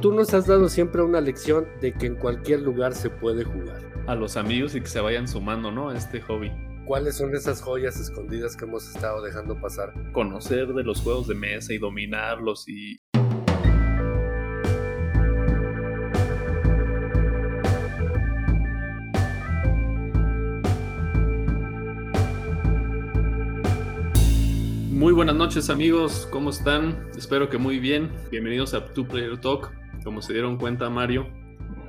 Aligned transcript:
tú 0.00 0.12
nos 0.12 0.32
has 0.32 0.46
dado 0.46 0.68
siempre 0.68 1.02
una 1.02 1.20
lección 1.20 1.66
de 1.80 1.92
que 1.92 2.06
en 2.06 2.14
cualquier 2.14 2.60
lugar 2.60 2.94
se 2.94 3.10
puede 3.10 3.44
jugar. 3.44 3.80
A 4.06 4.14
los 4.14 4.36
amigos 4.36 4.74
y 4.74 4.80
que 4.80 4.86
se 4.86 5.00
vayan 5.00 5.26
sumando, 5.26 5.70
¿no? 5.70 5.90
A 5.90 5.96
este 5.96 6.20
hobby. 6.20 6.52
¿Cuáles 6.86 7.16
son 7.16 7.34
esas 7.34 7.60
joyas 7.60 7.98
escondidas 8.00 8.56
que 8.56 8.64
hemos 8.64 8.88
estado 8.88 9.22
dejando 9.22 9.60
pasar? 9.60 9.92
Conocer 10.12 10.68
de 10.68 10.84
los 10.84 11.02
juegos 11.02 11.26
de 11.26 11.34
mesa 11.34 11.72
y 11.72 11.78
dominarlos 11.78 12.68
y 12.68 13.00
Muy 24.90 25.12
buenas 25.12 25.36
noches 25.36 25.70
amigos, 25.70 26.26
¿cómo 26.28 26.50
están? 26.50 27.08
Espero 27.16 27.48
que 27.48 27.56
muy 27.56 27.78
bien. 27.78 28.10
Bienvenidos 28.32 28.74
a 28.74 28.84
Two 28.84 29.06
Player 29.06 29.38
Talk. 29.38 29.70
Como 30.04 30.22
se 30.22 30.32
dieron 30.32 30.56
cuenta 30.56 30.88
Mario, 30.90 31.26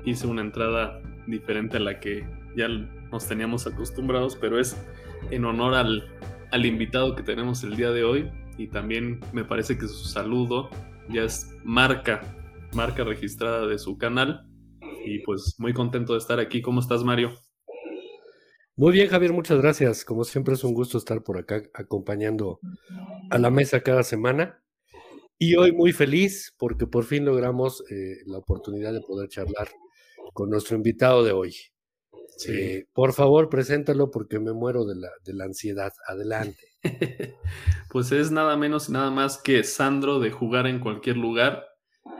hice 0.06 0.28
una 0.28 0.42
entrada 0.42 1.02
diferente 1.28 1.78
a 1.78 1.80
la 1.80 2.00
que 2.00 2.28
ya 2.56 2.68
nos 2.68 3.28
teníamos 3.28 3.68
acostumbrados, 3.68 4.36
pero 4.36 4.60
es 4.60 4.76
en 5.32 5.46
honor 5.46 5.74
al, 5.74 6.04
al 6.52 6.66
invitado 6.66 7.16
que 7.16 7.24
tenemos 7.24 7.64
el 7.64 7.76
día 7.76 7.92
de 7.92 8.04
hoy 8.04 8.30
y 8.58 8.68
también 8.68 9.20
me 9.34 9.44
parece 9.44 9.78
que 9.78 9.88
su 9.88 10.06
saludo 10.06 10.70
ya 11.10 11.24
es 11.24 11.56
marca, 11.64 12.22
marca 12.74 13.04
registrada 13.04 13.68
de 13.68 13.80
su 13.80 13.98
canal 13.98 14.46
y 15.06 15.20
pues 15.20 15.56
muy 15.58 15.74
contento 15.74 16.14
de 16.14 16.20
estar 16.20 16.40
aquí. 16.40 16.62
¿Cómo 16.62 16.82
estás 16.82 17.04
Mario? 17.04 17.32
Muy 18.76 18.94
bien, 18.94 19.10
Javier, 19.10 19.34
muchas 19.34 19.60
gracias. 19.60 20.06
Como 20.06 20.24
siempre 20.24 20.54
es 20.54 20.64
un 20.64 20.74
gusto 20.74 20.98
estar 20.98 21.22
por 21.22 21.38
acá 21.38 21.64
acompañando 21.74 22.60
a 23.30 23.38
la 23.38 23.50
mesa 23.50 23.82
cada 23.82 24.04
semana. 24.04 24.64
Y 25.42 25.56
hoy 25.56 25.72
muy 25.72 25.94
feliz 25.94 26.54
porque 26.58 26.86
por 26.86 27.06
fin 27.06 27.24
logramos 27.24 27.82
eh, 27.90 28.18
la 28.26 28.40
oportunidad 28.40 28.92
de 28.92 29.00
poder 29.00 29.30
charlar 29.30 29.70
con 30.34 30.50
nuestro 30.50 30.76
invitado 30.76 31.24
de 31.24 31.32
hoy. 31.32 31.56
Eh, 32.50 32.88
por 32.92 33.14
favor, 33.14 33.48
preséntalo 33.50 34.12
porque 34.12 34.38
me 34.38 34.52
muero 34.52 34.86
de 34.86 34.96
la, 34.96 35.08
de 35.24 35.34
la 35.34 35.46
ansiedad. 35.46 35.94
Adelante. 36.08 36.60
pues 37.90 38.12
es 38.12 38.32
nada 38.32 38.58
menos 38.58 38.90
y 38.90 38.92
nada 38.92 39.12
más 39.12 39.42
que 39.42 39.64
Sandro 39.64 40.20
de 40.20 40.30
Jugar 40.30 40.68
en 40.68 40.82
Cualquier 40.82 41.16
Lugar, 41.16 41.64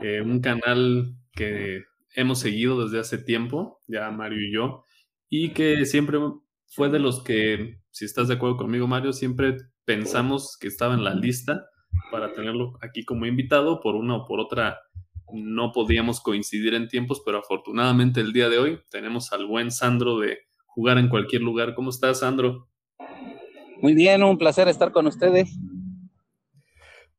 eh, 0.00 0.22
un 0.22 0.40
canal 0.40 1.14
que 1.32 1.84
hemos 2.14 2.40
seguido 2.40 2.82
desde 2.82 3.00
hace 3.00 3.18
tiempo, 3.18 3.80
ya 3.86 4.10
Mario 4.10 4.40
y 4.40 4.52
yo, 4.52 4.84
y 5.28 5.50
que 5.50 5.84
siempre 5.84 6.18
fue 6.68 6.88
de 6.88 6.98
los 7.00 7.22
que, 7.22 7.80
si 7.90 8.06
estás 8.06 8.28
de 8.28 8.34
acuerdo 8.34 8.56
conmigo, 8.56 8.86
Mario, 8.86 9.12
siempre 9.12 9.58
pensamos 9.84 10.56
que 10.58 10.68
estaba 10.68 10.94
en 10.94 11.04
la 11.04 11.14
lista 11.14 11.66
para 12.10 12.32
tenerlo 12.32 12.78
aquí 12.80 13.04
como 13.04 13.26
invitado. 13.26 13.80
Por 13.80 13.94
una 13.94 14.16
o 14.16 14.26
por 14.26 14.40
otra 14.40 14.78
no 15.32 15.72
podíamos 15.72 16.20
coincidir 16.20 16.74
en 16.74 16.88
tiempos, 16.88 17.22
pero 17.24 17.38
afortunadamente 17.38 18.20
el 18.20 18.32
día 18.32 18.48
de 18.48 18.58
hoy 18.58 18.80
tenemos 18.90 19.32
al 19.32 19.46
buen 19.46 19.70
Sandro 19.70 20.18
de 20.18 20.38
jugar 20.66 20.98
en 20.98 21.08
cualquier 21.08 21.42
lugar. 21.42 21.74
¿Cómo 21.74 21.90
estás, 21.90 22.20
Sandro? 22.20 22.68
Muy 23.80 23.94
bien, 23.94 24.22
un 24.22 24.38
placer 24.38 24.68
estar 24.68 24.92
con 24.92 25.06
ustedes. 25.06 25.50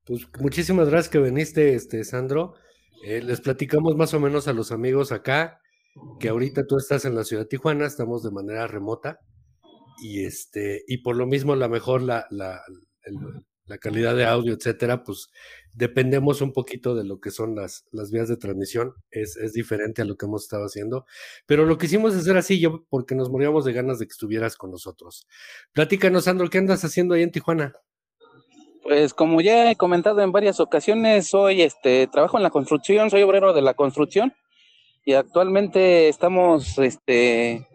Pues 0.06 0.28
muchísimas 0.40 0.90
gracias 0.90 1.10
que 1.10 1.20
viniste, 1.20 1.74
este, 1.74 2.04
Sandro. 2.04 2.56
Eh, 3.04 3.22
les 3.22 3.42
platicamos 3.42 3.96
más 3.96 4.14
o 4.14 4.20
menos 4.20 4.48
a 4.48 4.54
los 4.54 4.72
amigos 4.72 5.12
acá 5.12 5.60
que 6.20 6.30
ahorita 6.30 6.66
tú 6.68 6.78
estás 6.78 7.06
en 7.06 7.16
la 7.16 7.24
ciudad 7.24 7.44
de 7.44 7.50
Tijuana, 7.50 7.86
estamos 7.86 8.24
de 8.24 8.32
manera 8.32 8.68
remota 8.68 9.20
y 10.02 10.24
este, 10.24 10.84
y 10.88 11.00
por 11.00 11.16
lo 11.16 11.26
mismo 11.26 11.56
la 11.56 11.68
mejor 11.68 12.02
la, 12.02 12.26
la, 12.30 12.62
la 13.72 13.78
calidad 13.78 14.18
de 14.18 14.26
audio, 14.26 14.54
etcétera, 14.54 15.02
pues 15.06 15.30
dependemos 15.74 16.42
un 16.42 16.52
poquito 16.52 16.94
de 16.94 17.06
lo 17.06 17.22
que 17.22 17.32
son 17.32 17.56
las, 17.56 17.86
las 17.92 18.12
vías 18.12 18.28
de 18.28 18.36
transmisión, 18.36 18.94
es, 19.12 19.38
es, 19.38 19.54
diferente 19.54 20.02
a 20.02 20.06
lo 20.06 20.18
que 20.18 20.26
hemos 20.26 20.44
estado 20.44 20.66
haciendo, 20.66 21.06
pero 21.46 21.66
lo 21.66 21.78
quisimos 21.78 22.14
hacer 22.14 22.36
así 22.36 22.60
yo 22.60 22.84
porque 22.90 23.16
nos 23.16 23.30
moríamos 23.30 23.64
de 23.64 23.72
ganas 23.72 23.98
de 23.98 24.08
que 24.08 24.12
estuvieras 24.12 24.58
con 24.58 24.72
nosotros. 24.72 25.26
Platícanos, 25.72 26.26
Sandro, 26.26 26.50
¿qué 26.50 26.58
andas 26.58 26.84
haciendo 26.84 27.16
ahí 27.16 27.24
en 27.24 27.32
Tijuana? 27.32 27.74
Pues 28.84 29.14
como 29.14 29.40
ya 29.40 29.72
he 29.72 29.78
comentado 29.78 30.20
en 30.20 30.34
varias 30.34 30.60
ocasiones, 30.60 31.30
soy 31.30 31.62
este 31.62 32.08
trabajo 32.08 32.36
en 32.36 32.44
la 32.44 32.50
construcción, 32.50 33.10
soy 33.10 33.22
obrero 33.22 33.54
de 33.54 33.62
la 33.62 33.74
construcción 33.74 34.34
y 35.06 35.14
actualmente 35.14 36.10
estamos 36.10 36.78
este 36.78 37.66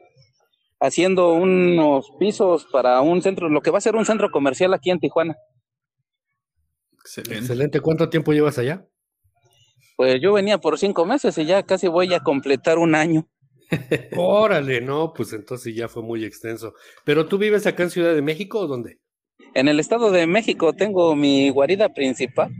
haciendo 0.78 1.32
unos 1.32 2.10
pisos 2.18 2.66
para 2.70 3.00
un 3.00 3.22
centro, 3.22 3.48
lo 3.48 3.62
que 3.62 3.70
va 3.70 3.78
a 3.78 3.80
ser 3.80 3.96
un 3.96 4.04
centro 4.04 4.30
comercial 4.30 4.74
aquí 4.74 4.90
en 4.90 5.00
Tijuana. 5.00 5.36
Excelente. 7.06 7.38
Excelente. 7.38 7.80
¿Cuánto 7.80 8.08
tiempo 8.08 8.32
llevas 8.32 8.58
allá? 8.58 8.84
Pues 9.96 10.20
yo 10.20 10.32
venía 10.32 10.58
por 10.58 10.76
cinco 10.76 11.06
meses 11.06 11.38
y 11.38 11.46
ya 11.46 11.62
casi 11.62 11.86
voy 11.86 12.12
a 12.12 12.20
completar 12.20 12.78
un 12.78 12.96
año. 12.96 13.28
Órale, 14.16 14.80
no, 14.80 15.12
pues 15.14 15.32
entonces 15.32 15.74
ya 15.74 15.88
fue 15.88 16.02
muy 16.02 16.24
extenso. 16.24 16.74
¿Pero 17.04 17.26
tú 17.26 17.38
vives 17.38 17.66
acá 17.66 17.84
en 17.84 17.90
Ciudad 17.90 18.12
de 18.12 18.22
México 18.22 18.58
o 18.58 18.66
dónde? 18.66 18.98
En 19.54 19.68
el 19.68 19.78
Estado 19.78 20.10
de 20.10 20.26
México 20.26 20.72
tengo 20.72 21.14
mi 21.14 21.48
guarida 21.50 21.94
principal. 21.94 22.52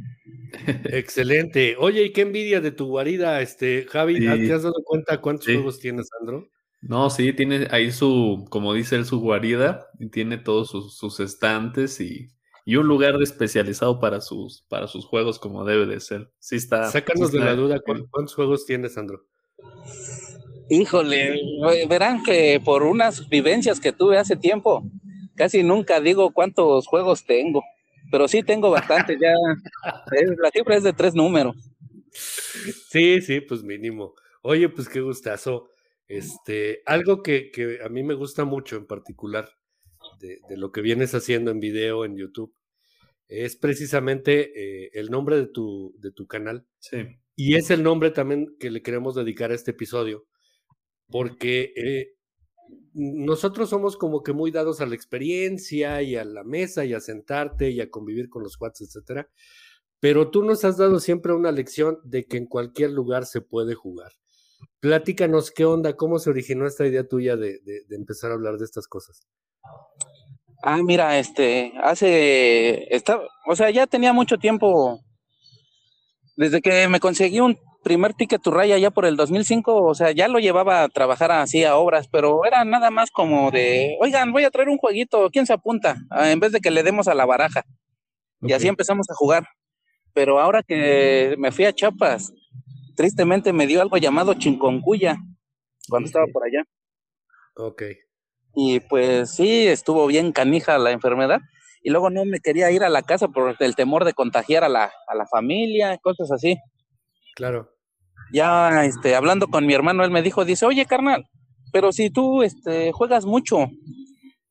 Excelente. 0.84 1.74
Oye, 1.78 2.04
¿y 2.04 2.12
qué 2.12 2.22
envidia 2.22 2.60
de 2.60 2.70
tu 2.70 2.86
guarida, 2.86 3.42
este, 3.42 3.84
Javi? 3.88 4.20
¿Te 4.20 4.52
has 4.52 4.62
dado 4.62 4.80
cuenta 4.84 5.20
cuántos 5.20 5.46
juegos 5.46 5.80
tienes, 5.80 6.08
Sandro? 6.08 6.48
No, 6.82 7.10
sí, 7.10 7.32
tiene 7.32 7.66
ahí 7.72 7.90
su, 7.90 8.46
como 8.48 8.72
dice 8.72 8.94
él, 8.94 9.04
su 9.06 9.18
guarida, 9.20 9.88
y 9.98 10.08
tiene 10.08 10.38
todos 10.38 10.70
sus, 10.70 11.20
estantes 11.20 12.00
y, 12.00 12.28
y, 12.66 12.76
un 12.76 12.86
lugar 12.86 13.14
especializado 13.22 14.00
para 14.00 14.20
sus, 14.20 14.66
para 14.68 14.88
sus 14.88 15.06
juegos 15.06 15.38
como 15.38 15.64
debe 15.64 15.86
de 15.86 16.00
ser. 16.00 16.30
Sí 16.38 16.56
está. 16.56 16.90
Sácanos 16.90 17.32
de 17.32 17.38
la 17.38 17.54
duda, 17.54 17.80
¿cuántos 17.80 18.34
juegos 18.34 18.66
tienes, 18.66 18.94
Sandro? 18.94 19.24
Híjole, 20.68 21.40
verán 21.88 22.24
que 22.24 22.60
por 22.64 22.82
unas 22.82 23.28
vivencias 23.28 23.78
que 23.78 23.92
tuve 23.92 24.18
hace 24.18 24.36
tiempo, 24.36 24.82
casi 25.36 25.62
nunca 25.62 26.00
digo 26.00 26.32
cuántos 26.32 26.88
juegos 26.88 27.24
tengo, 27.24 27.62
pero 28.10 28.26
sí 28.26 28.42
tengo 28.42 28.70
bastante, 28.70 29.16
ya 29.20 29.32
la 30.42 30.50
cifra 30.50 30.76
es 30.76 30.82
de 30.82 30.92
tres 30.92 31.14
números. 31.14 31.54
Sí, 32.10 33.20
sí, 33.20 33.40
pues 33.40 33.62
mínimo. 33.62 34.14
Oye, 34.42 34.68
pues 34.68 34.88
qué 34.88 35.00
gustazo. 35.00 35.68
Este, 36.08 36.82
algo 36.86 37.22
que, 37.22 37.50
que, 37.50 37.78
a 37.84 37.88
mí 37.88 38.02
me 38.02 38.14
gusta 38.14 38.44
mucho 38.44 38.76
en 38.76 38.86
particular 38.86 39.48
de, 40.20 40.40
de, 40.48 40.56
lo 40.56 40.72
que 40.72 40.80
vienes 40.80 41.14
haciendo 41.14 41.50
en 41.50 41.60
video 41.60 42.04
en 42.04 42.16
YouTube 42.16 42.55
es 43.28 43.56
precisamente 43.56 44.84
eh, 44.84 44.90
el 44.94 45.10
nombre 45.10 45.36
de 45.36 45.46
tu, 45.46 45.94
de 45.98 46.12
tu 46.12 46.26
canal. 46.26 46.66
Sí. 46.78 46.98
Y 47.34 47.56
es 47.56 47.70
el 47.70 47.82
nombre 47.82 48.10
también 48.10 48.56
que 48.58 48.70
le 48.70 48.82
queremos 48.82 49.14
dedicar 49.14 49.50
a 49.50 49.54
este 49.54 49.72
episodio, 49.72 50.26
porque 51.08 51.72
eh, 51.76 52.16
nosotros 52.94 53.68
somos 53.68 53.96
como 53.96 54.22
que 54.22 54.32
muy 54.32 54.50
dados 54.50 54.80
a 54.80 54.86
la 54.86 54.94
experiencia 54.94 56.00
y 56.02 56.16
a 56.16 56.24
la 56.24 56.44
mesa 56.44 56.84
y 56.84 56.94
a 56.94 57.00
sentarte 57.00 57.70
y 57.70 57.80
a 57.80 57.90
convivir 57.90 58.30
con 58.30 58.42
los 58.42 58.56
cuates, 58.56 58.82
etcétera. 58.82 59.28
Pero 60.00 60.30
tú 60.30 60.42
nos 60.42 60.64
has 60.64 60.78
dado 60.78 60.98
siempre 60.98 61.34
una 61.34 61.52
lección 61.52 61.98
de 62.04 62.26
que 62.26 62.36
en 62.36 62.46
cualquier 62.46 62.90
lugar 62.90 63.26
se 63.26 63.40
puede 63.40 63.74
jugar. 63.74 64.12
Platícanos 64.80 65.50
qué 65.50 65.64
onda, 65.64 65.96
cómo 65.96 66.18
se 66.18 66.30
originó 66.30 66.66
esta 66.66 66.86
idea 66.86 67.06
tuya 67.06 67.36
de, 67.36 67.60
empezar 67.90 68.30
a 68.30 68.34
hablar 68.34 68.56
de 68.56 68.64
estas 68.64 68.86
cosas. 68.88 69.26
Ah, 70.62 70.82
mira, 70.82 71.18
este, 71.18 71.72
hace, 71.82 72.94
está, 72.94 73.20
o 73.46 73.54
sea, 73.56 73.70
ya 73.70 73.86
tenía 73.86 74.12
mucho 74.12 74.38
tiempo, 74.38 75.00
desde 76.36 76.60
que 76.60 76.88
me 76.88 77.00
conseguí 77.00 77.40
un 77.40 77.58
primer 77.82 78.14
ticket 78.14 78.42
to 78.42 78.50
raya 78.50 78.78
ya 78.78 78.90
por 78.90 79.06
el 79.06 79.16
2005, 79.16 79.84
o 79.84 79.94
sea, 79.94 80.10
ya 80.10 80.26
lo 80.26 80.40
llevaba 80.40 80.82
a 80.82 80.88
trabajar 80.88 81.30
así 81.30 81.62
a 81.62 81.76
obras, 81.76 82.08
pero 82.08 82.44
era 82.44 82.64
nada 82.64 82.90
más 82.90 83.10
como 83.12 83.50
de, 83.52 83.96
oigan, 84.00 84.32
voy 84.32 84.44
a 84.44 84.50
traer 84.50 84.68
un 84.68 84.78
jueguito, 84.78 85.30
¿quién 85.30 85.46
se 85.46 85.52
apunta? 85.52 85.96
Ah, 86.10 86.32
en 86.32 86.40
vez 86.40 86.50
de 86.52 86.60
que 86.60 86.72
le 86.72 86.82
demos 86.82 87.06
a 87.06 87.14
la 87.14 87.26
baraja. 87.26 87.62
Y 88.42 88.52
así 88.52 88.68
empezamos 88.68 89.08
a 89.10 89.14
jugar. 89.14 89.46
Pero 90.12 90.40
ahora 90.40 90.62
que 90.62 91.36
me 91.38 91.52
fui 91.52 91.64
a 91.64 91.72
Chiapas, 91.72 92.32
tristemente 92.96 93.52
me 93.52 93.66
dio 93.66 93.80
algo 93.82 93.98
llamado 93.98 94.34
chinconcuya 94.34 95.16
cuando 95.88 96.06
estaba 96.06 96.26
por 96.32 96.44
allá. 96.44 96.64
Ok. 97.54 97.82
Y 98.56 98.80
pues 98.80 99.30
sí, 99.30 99.66
estuvo 99.68 100.06
bien 100.06 100.32
canija 100.32 100.78
la 100.78 100.90
enfermedad. 100.90 101.40
Y 101.82 101.90
luego 101.90 102.10
no 102.10 102.24
me 102.24 102.40
quería 102.40 102.70
ir 102.72 102.82
a 102.82 102.88
la 102.88 103.02
casa 103.02 103.28
por 103.28 103.54
el 103.60 103.76
temor 103.76 104.04
de 104.04 104.14
contagiar 104.14 104.64
a 104.64 104.68
la, 104.68 104.90
a 105.06 105.14
la 105.14 105.26
familia, 105.26 105.98
cosas 105.98 106.32
así. 106.32 106.56
Claro. 107.36 107.70
Ya, 108.32 108.84
este, 108.84 109.14
hablando 109.14 109.46
con 109.48 109.66
mi 109.66 109.74
hermano, 109.74 110.04
él 110.04 110.10
me 110.10 110.22
dijo, 110.22 110.44
dice, 110.44 110.66
oye, 110.66 110.86
carnal, 110.86 111.28
pero 111.72 111.92
si 111.92 112.10
tú, 112.10 112.42
este, 112.42 112.90
juegas 112.92 113.24
mucho, 113.26 113.68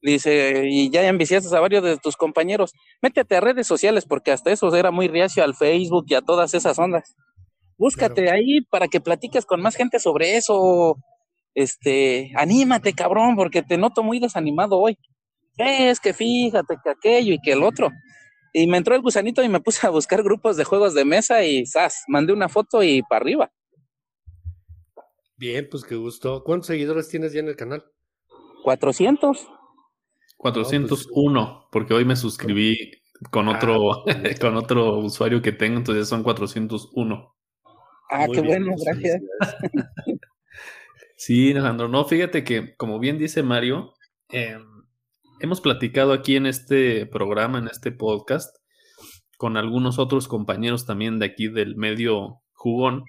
dice, 0.02 0.66
y 0.70 0.90
ya 0.92 1.06
enviciaste 1.08 1.54
a 1.56 1.60
varios 1.60 1.84
de 1.84 1.98
tus 1.98 2.16
compañeros, 2.16 2.74
métete 3.02 3.36
a 3.36 3.42
redes 3.42 3.68
sociales, 3.68 4.06
porque 4.06 4.32
hasta 4.32 4.52
eso 4.52 4.74
era 4.76 4.92
muy 4.92 5.08
reacio 5.08 5.44
al 5.44 5.56
Facebook 5.56 6.06
y 6.08 6.14
a 6.14 6.22
todas 6.22 6.54
esas 6.54 6.78
ondas. 6.78 7.16
Búscate 7.78 8.32
ahí 8.32 8.62
para 8.70 8.88
que 8.88 9.02
platiques 9.02 9.46
con 9.46 9.62
más 9.62 9.76
gente 9.76 10.00
sobre 10.00 10.38
eso. 10.38 10.96
Este, 11.56 12.32
anímate, 12.36 12.94
cabrón, 12.94 13.36
porque 13.36 13.64
te 13.64 13.78
noto 13.78 14.04
muy 14.04 14.20
desanimado 14.20 14.78
hoy. 14.78 14.98
Es 15.58 16.00
que 16.00 16.14
fíjate 16.14 16.76
que 16.84 16.90
aquello 16.90 17.34
y 17.34 17.40
que 17.40 17.54
el 17.54 17.64
otro. 17.64 17.90
Y 18.54 18.68
me 18.68 18.78
entró 18.78 18.94
el 18.96 19.02
gusanito 19.02 19.42
y 19.42 19.50
me 19.50 19.62
puse 19.62 19.88
a 19.88 19.90
buscar 19.90 20.22
grupos 20.22 20.58
de 20.58 20.66
juegos 20.66 20.94
de 20.94 21.06
mesa 21.06 21.44
y 21.44 21.66
¡zas! 21.66 22.04
Mandé 22.08 22.34
una 22.34 22.50
foto 22.50 22.84
y 22.84 23.02
para 23.04 23.22
arriba. 23.22 23.52
Bien, 25.38 25.68
pues 25.70 25.84
qué 25.84 25.96
gusto. 25.96 26.44
¿Cuántos 26.44 26.68
seguidores 26.68 27.10
tienes 27.10 27.34
ya 27.34 27.40
en 27.40 27.48
el 27.48 27.56
canal? 27.56 27.84
400. 28.64 29.50
401, 30.38 31.68
porque 31.72 31.94
hoy 31.94 32.06
me 32.06 32.16
suscribí 32.16 32.92
con 33.32 33.48
ah, 33.48 33.56
otro, 33.56 34.04
con 34.42 34.58
otro 34.58 35.00
usuario 35.00 35.42
que 35.42 35.52
tengo, 35.52 35.78
entonces 35.78 36.08
son 36.08 36.24
401. 36.24 37.36
Ah, 38.12 38.28
qué 38.32 38.42
bueno, 38.42 38.74
gracias. 38.78 39.22
sí, 41.16 41.52
Alejandro, 41.52 41.88
no, 41.88 42.06
fíjate 42.06 42.44
que, 42.44 42.76
como 42.76 43.00
bien 43.00 43.18
dice 43.18 43.44
Mario, 43.44 43.94
em, 44.30 44.64
hemos 45.40 45.62
platicado 45.62 46.14
aquí 46.14 46.36
en 46.36 46.46
este 46.46 47.06
programa, 47.06 47.60
en 47.60 47.68
este 47.68 47.92
podcast, 47.92 48.56
con 49.38 49.58
algunos 49.58 50.00
otros 50.00 50.28
compañeros 50.28 50.86
también 50.86 51.20
de 51.20 51.26
aquí 51.26 51.48
del 51.48 51.76
medio 51.76 52.42
jugón, 52.54 53.06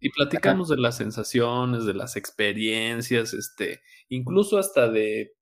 y 0.00 0.10
platicamos 0.10 0.68
de 0.68 0.78
las 0.78 0.96
sensaciones, 0.96 1.84
de 1.84 1.94
las 1.94 2.16
experiencias, 2.16 3.34
este, 3.34 3.82
incluso 4.08 4.58
hasta 4.58 4.90
de, 4.90 5.34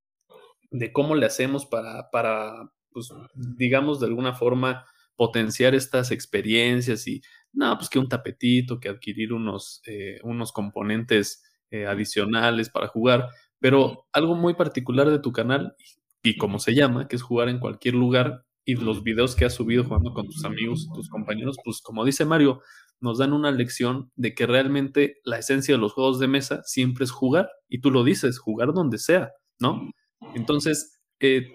de 0.71 0.93
cómo 0.93 1.15
le 1.15 1.25
hacemos 1.25 1.65
para, 1.65 2.11
para, 2.11 2.71
pues, 2.93 3.09
digamos, 3.35 4.01
de 4.01 4.07
alguna 4.07 4.35
forma 4.35 4.85
potenciar 5.17 5.75
estas 5.75 6.11
experiencias 6.11 7.07
y, 7.07 7.23
no, 7.53 7.77
pues 7.77 7.89
que 7.89 7.99
un 7.99 8.09
tapetito, 8.09 8.81
que 8.81 8.91
adquirir 8.91 9.33
unos, 9.33 9.81
eh, 9.87 10.19
unos 10.23 10.53
componentes 10.53 11.43
eh, 11.71 11.87
adicionales 11.87 12.71
para 12.71 12.89
jugar, 12.89 13.29
pero 13.59 14.07
algo 14.13 14.35
muy 14.35 14.55
particular 14.55 15.11
de 15.11 15.19
tu 15.19 15.33
canal 15.33 15.75
y 16.23 16.37
como 16.37 16.59
se 16.59 16.75
llama, 16.75 17.09
que 17.09 17.17
es 17.17 17.23
jugar 17.23 17.49
en 17.49 17.59
cualquier 17.59 17.95
lugar 17.95 18.45
y 18.65 18.75
los 18.75 19.03
videos 19.03 19.35
que 19.35 19.45
has 19.45 19.55
subido 19.55 19.85
jugando 19.85 20.13
con 20.13 20.27
tus 20.27 20.45
amigos 20.45 20.87
y 20.87 20.95
tus 20.95 21.09
compañeros, 21.09 21.57
pues 21.65 21.81
como 21.81 22.05
dice 22.05 22.25
Mario, 22.25 22.61
nos 23.01 23.19
dan 23.19 23.33
una 23.33 23.51
lección 23.51 24.11
de 24.17 24.35
que 24.35 24.47
realmente 24.47 25.17
la 25.25 25.39
esencia 25.39 25.75
de 25.75 25.81
los 25.81 25.93
juegos 25.95 26.19
de 26.21 26.29
mesa 26.29 26.63
siempre 26.65 27.05
es 27.05 27.11
jugar, 27.11 27.51
y 27.69 27.81
tú 27.81 27.91
lo 27.91 28.05
dices, 28.05 28.39
jugar 28.39 28.73
donde 28.75 28.99
sea, 28.99 29.31
¿no? 29.59 29.91
Entonces, 30.35 31.01
eh, 31.21 31.49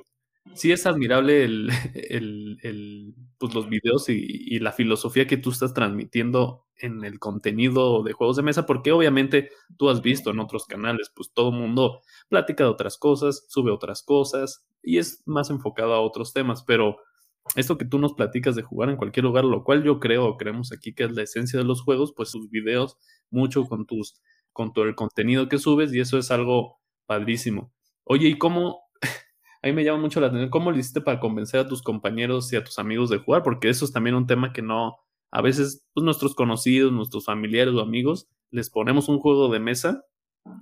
sí 0.53 0.71
es 0.71 0.85
admirable 0.85 1.43
el, 1.43 1.69
el, 2.61 3.15
pues 3.37 3.53
los 3.53 3.69
videos 3.69 4.09
y, 4.09 4.59
la 4.59 4.71
filosofía 4.71 5.27
que 5.27 5.37
tú 5.37 5.51
estás 5.51 5.73
transmitiendo 5.73 6.64
en 6.79 7.03
el 7.03 7.19
contenido 7.19 8.03
de 8.03 8.13
juegos 8.13 8.37
de 8.37 8.43
mesa, 8.43 8.65
porque 8.65 8.91
obviamente 8.91 9.49
tú 9.77 9.89
has 9.89 10.01
visto 10.01 10.31
en 10.31 10.39
otros 10.39 10.65
canales, 10.65 11.11
pues 11.15 11.31
todo 11.33 11.49
el 11.49 11.59
mundo 11.59 12.01
platica 12.29 12.63
de 12.63 12.69
otras 12.69 12.97
cosas, 12.97 13.45
sube 13.49 13.71
otras 13.71 14.03
cosas 14.03 14.65
y 14.81 14.97
es 14.97 15.23
más 15.25 15.49
enfocado 15.49 15.93
a 15.93 16.01
otros 16.01 16.33
temas, 16.33 16.63
pero 16.63 16.97
esto 17.55 17.77
que 17.77 17.85
tú 17.85 17.99
nos 17.99 18.13
platicas 18.13 18.55
de 18.55 18.63
jugar 18.63 18.89
en 18.89 18.97
cualquier 18.97 19.23
lugar, 19.23 19.45
lo 19.45 19.63
cual 19.63 19.83
yo 19.83 19.99
creo 19.99 20.35
creemos 20.37 20.71
aquí 20.71 20.93
que 20.93 21.03
es 21.03 21.11
la 21.11 21.21
esencia 21.23 21.59
de 21.59 21.65
los 21.65 21.81
juegos, 21.81 22.13
pues 22.15 22.29
sus 22.29 22.49
videos, 22.49 22.97
mucho 23.29 23.65
con 23.65 23.85
tus, 23.85 24.19
con 24.51 24.73
todo 24.73 24.85
el 24.85 24.95
contenido 24.95 25.47
que 25.47 25.59
subes, 25.59 25.93
y 25.93 25.99
eso 25.99 26.17
es 26.17 26.31
algo 26.31 26.79
padrísimo. 27.05 27.71
Oye, 28.03 28.29
¿y 28.29 28.37
cómo? 28.37 28.81
A 29.61 29.67
mí 29.67 29.73
me 29.73 29.83
llama 29.83 30.01
mucho 30.01 30.19
la 30.19 30.27
atención, 30.27 30.49
¿cómo 30.49 30.71
lo 30.71 30.77
hiciste 30.77 31.01
para 31.01 31.19
convencer 31.19 31.59
a 31.59 31.67
tus 31.67 31.81
compañeros 31.81 32.53
y 32.53 32.55
a 32.55 32.63
tus 32.63 32.77
amigos 32.77 33.09
de 33.09 33.17
jugar? 33.17 33.41
Porque 33.41 33.69
eso 33.69 33.83
es 33.83 33.91
también 33.91 34.15
un 34.15 34.27
tema 34.27 34.53
que 34.53 34.61
no, 34.61 34.97
a 35.31 35.41
veces, 35.41 35.83
pues 35.93 36.03
nuestros 36.03 36.35
conocidos, 36.35 36.91
nuestros 36.91 37.25
familiares 37.25 37.73
o 37.73 37.81
amigos, 37.81 38.27
les 38.51 38.69
ponemos 38.69 39.09
un 39.09 39.19
juego 39.19 39.51
de 39.51 39.59
mesa 39.59 40.03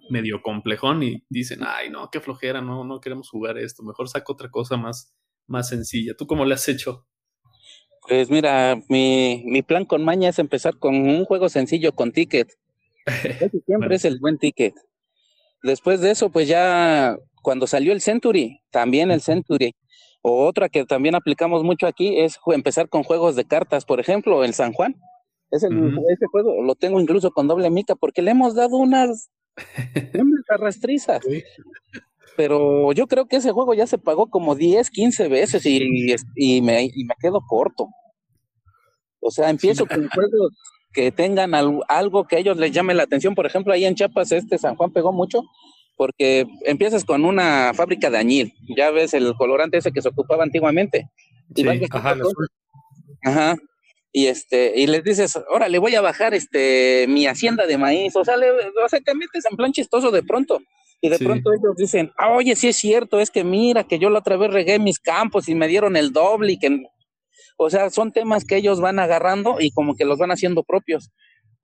medio 0.09 0.41
complejón 0.41 1.03
y 1.03 1.23
dicen, 1.29 1.59
ay, 1.63 1.89
no, 1.89 2.09
qué 2.09 2.19
flojera, 2.19 2.61
no, 2.61 2.83
no 2.83 2.99
queremos 3.01 3.29
jugar 3.29 3.57
esto, 3.57 3.83
mejor 3.83 4.07
saco 4.07 4.33
otra 4.33 4.49
cosa 4.49 4.77
más, 4.77 5.13
más 5.47 5.69
sencilla. 5.69 6.13
¿Tú 6.17 6.25
cómo 6.25 6.45
le 6.45 6.53
has 6.53 6.67
hecho? 6.69 7.05
Pues 8.07 8.29
mira, 8.29 8.81
mi, 8.89 9.43
mi 9.45 9.61
plan 9.61 9.85
con 9.85 10.03
Maña 10.03 10.29
es 10.29 10.39
empezar 10.39 10.77
con 10.77 10.95
un 10.95 11.25
juego 11.25 11.49
sencillo 11.49 11.93
con 11.93 12.11
ticket. 12.11 12.49
siempre 13.65 13.95
es 13.95 14.05
el 14.05 14.19
buen 14.19 14.37
ticket. 14.37 14.73
Después 15.61 16.01
de 16.01 16.11
eso, 16.11 16.29
pues 16.29 16.47
ya 16.47 17.17
cuando 17.41 17.67
salió 17.67 17.93
el 17.93 18.01
Century, 18.01 18.61
también 18.71 19.11
el 19.11 19.21
Century. 19.21 19.75
O 20.25 20.47
otra 20.47 20.69
que 20.69 20.85
también 20.85 21.15
aplicamos 21.15 21.63
mucho 21.63 21.85
aquí 21.85 22.17
es 22.17 22.39
empezar 22.47 22.87
con 22.87 23.03
juegos 23.03 23.35
de 23.35 23.43
cartas, 23.43 23.83
por 23.83 23.99
ejemplo, 23.99 24.45
el 24.45 24.53
San 24.53 24.71
Juan. 24.71 24.95
Ese, 25.51 25.67
ese 25.67 26.25
juego 26.31 26.63
lo 26.63 26.75
tengo 26.75 26.99
incluso 26.99 27.29
con 27.31 27.47
doble 27.47 27.69
mica 27.69 27.93
porque 27.93 28.21
le 28.21 28.31
hemos 28.31 28.55
dado 28.55 28.77
unas, 28.77 29.29
unas 30.13 30.45
arrastrizas. 30.49 31.21
pero 32.37 32.93
yo 32.93 33.05
creo 33.07 33.27
que 33.27 33.35
ese 33.35 33.51
juego 33.51 33.73
ya 33.73 33.85
se 33.85 33.97
pagó 33.97 34.29
como 34.29 34.55
10, 34.55 34.89
15 34.89 35.27
veces 35.27 35.65
y, 35.65 36.15
y, 36.35 36.61
me, 36.61 36.85
y 36.85 37.03
me 37.03 37.15
quedo 37.19 37.41
corto. 37.45 37.89
O 39.19 39.29
sea, 39.29 39.49
empiezo 39.49 39.85
con 39.85 40.07
juegos 40.07 40.53
que 40.93 41.11
tengan 41.11 41.53
algo 41.53 42.23
que 42.25 42.37
a 42.37 42.39
ellos 42.39 42.57
les 42.57 42.71
llame 42.71 42.93
la 42.93 43.03
atención. 43.03 43.35
Por 43.35 43.45
ejemplo, 43.45 43.73
ahí 43.73 43.83
en 43.83 43.95
Chiapas, 43.95 44.31
este 44.31 44.57
San 44.57 44.77
Juan 44.77 44.93
pegó 44.93 45.11
mucho 45.11 45.41
porque 45.95 46.45
empiezas 46.65 47.05
con 47.05 47.25
una 47.25 47.73
fábrica 47.73 48.09
de 48.09 48.17
añil. 48.17 48.53
Ya 48.75 48.91
ves 48.91 49.13
el 49.13 49.33
colorante 49.35 49.77
ese 49.77 49.91
que 49.91 50.01
se 50.01 50.09
ocupaba 50.09 50.43
antiguamente. 50.43 51.09
Y 51.55 51.67
ajá, 51.67 52.15
ajá, 53.23 53.55
y 54.11 54.27
este 54.27 54.73
y 54.75 54.87
les 54.87 55.03
dices, 55.03 55.35
ahora 55.49 55.67
le 55.67 55.79
voy 55.79 55.95
a 55.95 56.01
bajar 56.01 56.33
este 56.33 57.05
mi 57.07 57.25
hacienda 57.25 57.65
de 57.65 57.77
maíz, 57.77 58.15
o 58.15 58.23
sea, 58.23 58.37
le, 58.37 58.49
o 58.51 58.89
sea, 58.89 58.99
te 59.01 59.15
metes 59.15 59.45
en 59.49 59.57
plan 59.57 59.71
chistoso 59.71 60.11
de 60.11 60.23
pronto. 60.23 60.59
Y 61.01 61.09
de 61.09 61.19
pronto 61.19 61.51
ellos 61.51 61.75
dicen, 61.75 62.13
ah, 62.17 62.29
oye, 62.31 62.55
sí 62.55 62.69
es 62.69 62.77
cierto, 62.77 63.19
es 63.19 63.29
que 63.29 63.43
mira, 63.43 63.83
que 63.83 63.99
yo 63.99 64.09
la 64.09 64.19
otra 64.19 64.37
vez 64.37 64.53
regué 64.53 64.79
mis 64.79 64.99
campos 64.99 65.49
y 65.49 65.55
me 65.55 65.67
dieron 65.67 65.97
el 65.97 66.13
doble 66.13 66.53
y 66.53 66.57
que... 66.57 66.81
O 67.57 67.69
sea, 67.69 67.89
son 67.89 68.13
temas 68.13 68.45
que 68.45 68.55
ellos 68.55 68.79
van 68.79 68.99
agarrando 68.99 69.57
y 69.59 69.71
como 69.71 69.95
que 69.95 70.05
los 70.05 70.17
van 70.17 70.31
haciendo 70.31 70.63
propios. 70.63 71.11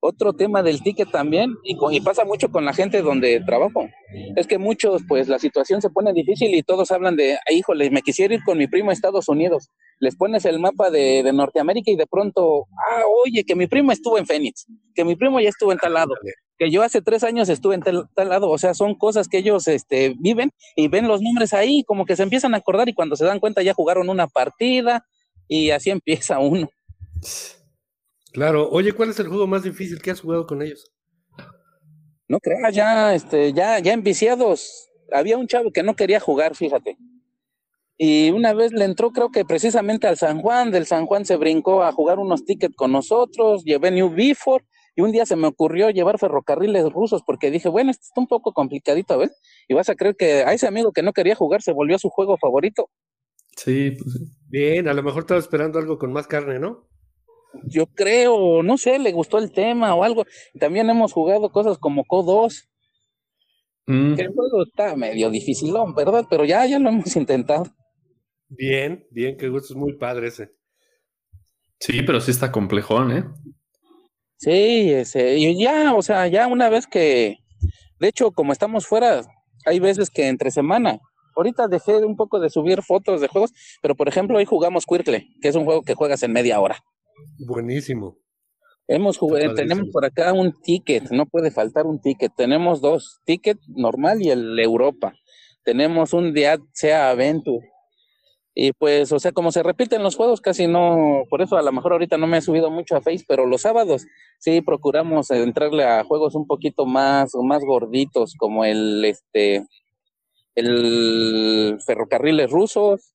Otro 0.02 0.32
tema 0.32 0.62
del 0.62 0.82
ticket 0.82 1.10
también, 1.10 1.54
y, 1.62 1.76
y, 1.90 2.00
pasa 2.00 2.24
mucho 2.24 2.50
con 2.50 2.64
la 2.64 2.72
gente 2.72 3.02
donde 3.02 3.40
trabajo, 3.44 3.86
es 4.34 4.46
que 4.46 4.56
muchos, 4.56 5.02
pues 5.06 5.28
la 5.28 5.38
situación 5.38 5.82
se 5.82 5.90
pone 5.90 6.14
difícil 6.14 6.54
y 6.54 6.62
todos 6.62 6.90
hablan 6.90 7.16
de, 7.16 7.38
híjole, 7.50 7.90
me 7.90 8.00
quisiera 8.00 8.32
ir 8.34 8.40
con 8.44 8.56
mi 8.56 8.66
primo 8.66 8.90
a 8.90 8.94
Estados 8.94 9.28
Unidos. 9.28 9.68
Les 9.98 10.16
pones 10.16 10.46
el 10.46 10.58
mapa 10.58 10.90
de, 10.90 11.22
de, 11.22 11.32
Norteamérica 11.34 11.90
y 11.90 11.96
de 11.96 12.06
pronto, 12.06 12.66
ah, 12.90 13.02
oye, 13.24 13.44
que 13.44 13.54
mi 13.54 13.66
primo 13.66 13.92
estuvo 13.92 14.16
en 14.16 14.26
Phoenix, 14.26 14.66
que 14.94 15.04
mi 15.04 15.16
primo 15.16 15.38
ya 15.38 15.50
estuvo 15.50 15.70
en 15.70 15.78
tal 15.78 15.92
lado, 15.92 16.14
que 16.60 16.70
yo 16.70 16.82
hace 16.82 17.00
tres 17.00 17.24
años 17.24 17.48
estuve 17.48 17.74
en 17.74 17.80
tal, 17.80 18.06
lado. 18.14 18.50
O 18.50 18.58
sea, 18.58 18.74
son 18.74 18.94
cosas 18.94 19.28
que 19.28 19.38
ellos 19.38 19.66
este, 19.66 20.14
viven 20.18 20.52
y 20.76 20.88
ven 20.88 21.08
los 21.08 21.22
nombres 21.22 21.54
ahí, 21.54 21.84
como 21.84 22.04
que 22.04 22.16
se 22.16 22.22
empiezan 22.22 22.52
a 22.52 22.58
acordar 22.58 22.86
y 22.88 22.92
cuando 22.92 23.16
se 23.16 23.24
dan 23.24 23.40
cuenta 23.40 23.62
ya 23.62 23.72
jugaron 23.72 24.10
una 24.10 24.28
partida 24.28 25.06
y 25.48 25.70
así 25.70 25.88
empieza 25.90 26.38
uno. 26.38 26.70
Claro. 28.32 28.68
Oye, 28.70 28.92
¿cuál 28.92 29.10
es 29.10 29.18
el 29.20 29.28
juego 29.28 29.46
más 29.46 29.62
difícil 29.62 30.00
que 30.00 30.10
has 30.10 30.20
jugado 30.20 30.46
con 30.46 30.62
ellos? 30.62 30.90
No 32.28 32.38
creas, 32.38 32.74
ya, 32.74 33.14
este, 33.14 33.52
ya, 33.52 33.78
ya 33.80 33.92
enviciados. 33.92 34.88
Había 35.12 35.36
un 35.36 35.48
chavo 35.48 35.72
que 35.72 35.82
no 35.82 35.96
quería 35.96 36.20
jugar, 36.20 36.54
fíjate. 36.54 36.96
Y 37.98 38.30
una 38.30 38.54
vez 38.54 38.72
le 38.72 38.84
entró, 38.84 39.10
creo 39.10 39.30
que 39.30 39.44
precisamente 39.44 40.06
al 40.06 40.16
San 40.16 40.40
Juan, 40.40 40.70
del 40.70 40.86
San 40.86 41.06
Juan 41.06 41.26
se 41.26 41.36
brincó 41.36 41.82
a 41.82 41.92
jugar 41.92 42.18
unos 42.18 42.44
tickets 42.44 42.74
con 42.74 42.92
nosotros, 42.92 43.64
llevé 43.64 43.90
New 43.90 44.14
Before, 44.14 44.64
y 44.96 45.02
un 45.02 45.12
día 45.12 45.26
se 45.26 45.36
me 45.36 45.46
ocurrió 45.46 45.90
llevar 45.90 46.18
ferrocarriles 46.18 46.90
rusos 46.92 47.22
porque 47.26 47.50
dije, 47.50 47.68
bueno, 47.68 47.90
esto 47.90 48.04
está 48.06 48.20
un 48.20 48.26
poco 48.26 48.52
complicadito, 48.52 49.18
¿ves? 49.18 49.36
Y 49.68 49.74
vas 49.74 49.88
a 49.88 49.96
creer 49.96 50.16
que 50.16 50.44
a 50.44 50.52
ese 50.52 50.66
amigo 50.66 50.92
que 50.92 51.02
no 51.02 51.12
quería 51.12 51.34
jugar 51.34 51.62
se 51.62 51.72
volvió 51.72 51.98
su 51.98 52.08
juego 52.08 52.36
favorito. 52.38 52.88
Sí, 53.56 53.90
pues 53.90 54.18
Bien, 54.48 54.88
a 54.88 54.94
lo 54.94 55.02
mejor 55.02 55.20
estaba 55.20 55.38
esperando 55.38 55.78
algo 55.78 55.98
con 55.98 56.12
más 56.12 56.26
carne, 56.26 56.58
¿no? 56.58 56.89
Yo 57.64 57.86
creo, 57.86 58.62
no 58.62 58.78
sé, 58.78 58.98
le 58.98 59.12
gustó 59.12 59.38
el 59.38 59.52
tema 59.52 59.94
o 59.94 60.04
algo. 60.04 60.24
También 60.58 60.88
hemos 60.90 61.12
jugado 61.12 61.50
cosas 61.50 61.78
como 61.78 62.04
Co2. 62.04 62.66
Mm. 63.86 64.14
Que 64.14 64.22
el 64.22 64.32
juego 64.32 64.62
está 64.62 64.96
medio 64.96 65.30
dificilón, 65.30 65.94
¿verdad? 65.94 66.24
Pero 66.28 66.44
ya, 66.44 66.66
ya 66.66 66.78
lo 66.78 66.90
hemos 66.90 67.14
intentado. 67.16 67.64
Bien, 68.48 69.06
bien, 69.10 69.36
qué 69.36 69.48
gusto, 69.48 69.74
es 69.74 69.78
muy 69.78 69.96
padre 69.96 70.28
ese. 70.28 70.50
Sí, 71.78 72.02
pero 72.02 72.20
sí 72.20 72.30
está 72.30 72.52
complejón, 72.52 73.16
¿eh? 73.16 73.24
Sí, 74.36 74.90
ese, 74.92 75.36
y 75.36 75.58
ya, 75.58 75.94
o 75.94 76.02
sea, 76.02 76.26
ya 76.26 76.46
una 76.46 76.68
vez 76.68 76.86
que, 76.86 77.38
de 77.98 78.08
hecho, 78.08 78.32
como 78.32 78.52
estamos 78.52 78.86
fuera, 78.86 79.22
hay 79.66 79.80
veces 79.80 80.10
que 80.10 80.28
entre 80.28 80.50
semana, 80.50 80.98
ahorita 81.36 81.68
dejé 81.68 81.96
un 82.04 82.16
poco 82.16 82.40
de 82.40 82.50
subir 82.50 82.82
fotos 82.82 83.20
de 83.20 83.28
juegos, 83.28 83.52
pero 83.82 83.94
por 83.94 84.08
ejemplo 84.08 84.38
hoy 84.38 84.44
jugamos 84.44 84.86
Quirkle, 84.86 85.28
que 85.40 85.48
es 85.48 85.54
un 85.56 85.64
juego 85.64 85.82
que 85.82 85.94
juegas 85.94 86.22
en 86.22 86.32
media 86.32 86.60
hora. 86.60 86.82
Buenísimo. 87.38 88.16
Hemos 88.86 89.18
jugado, 89.18 89.54
tenemos 89.54 89.88
por 89.92 90.04
acá 90.04 90.32
un 90.32 90.52
ticket, 90.62 91.10
no 91.10 91.26
puede 91.26 91.52
faltar 91.52 91.86
un 91.86 92.00
ticket. 92.00 92.32
Tenemos 92.36 92.80
dos, 92.80 93.20
ticket 93.24 93.58
normal 93.68 94.20
y 94.20 94.30
el 94.30 94.58
Europa. 94.58 95.14
Tenemos 95.62 96.12
un 96.12 96.34
día 96.34 96.58
sea 96.72 97.10
Aventure. 97.10 97.70
Y 98.52 98.72
pues, 98.72 99.12
o 99.12 99.20
sea, 99.20 99.30
como 99.30 99.52
se 99.52 99.62
repiten 99.62 100.02
los 100.02 100.16
juegos, 100.16 100.40
casi 100.40 100.66
no, 100.66 101.22
por 101.30 101.40
eso 101.40 101.56
a 101.56 101.62
lo 101.62 101.70
mejor 101.70 101.92
ahorita 101.92 102.18
no 102.18 102.26
me 102.26 102.38
he 102.38 102.42
subido 102.42 102.68
mucho 102.68 102.96
a 102.96 103.00
Face, 103.00 103.24
pero 103.28 103.46
los 103.46 103.62
sábados 103.62 104.06
sí 104.38 104.60
procuramos 104.60 105.30
entrarle 105.30 105.84
a 105.84 106.02
juegos 106.02 106.34
un 106.34 106.46
poquito 106.48 106.84
más, 106.84 107.30
más 107.44 107.62
gorditos, 107.64 108.34
como 108.36 108.64
el 108.64 109.04
este 109.04 109.64
el 110.56 111.78
ferrocarriles 111.86 112.50
rusos, 112.50 113.09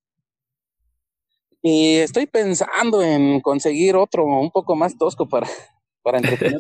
y 1.67 1.95
estoy 1.95 2.27
pensando 2.27 3.01
en 3.01 3.41
conseguir 3.41 3.95
otro 3.95 4.23
un 4.23 4.51
poco 4.51 4.75
más 4.75 4.95
tosco 4.99 5.27
para, 5.27 5.47
para 6.03 6.19
entretener 6.19 6.59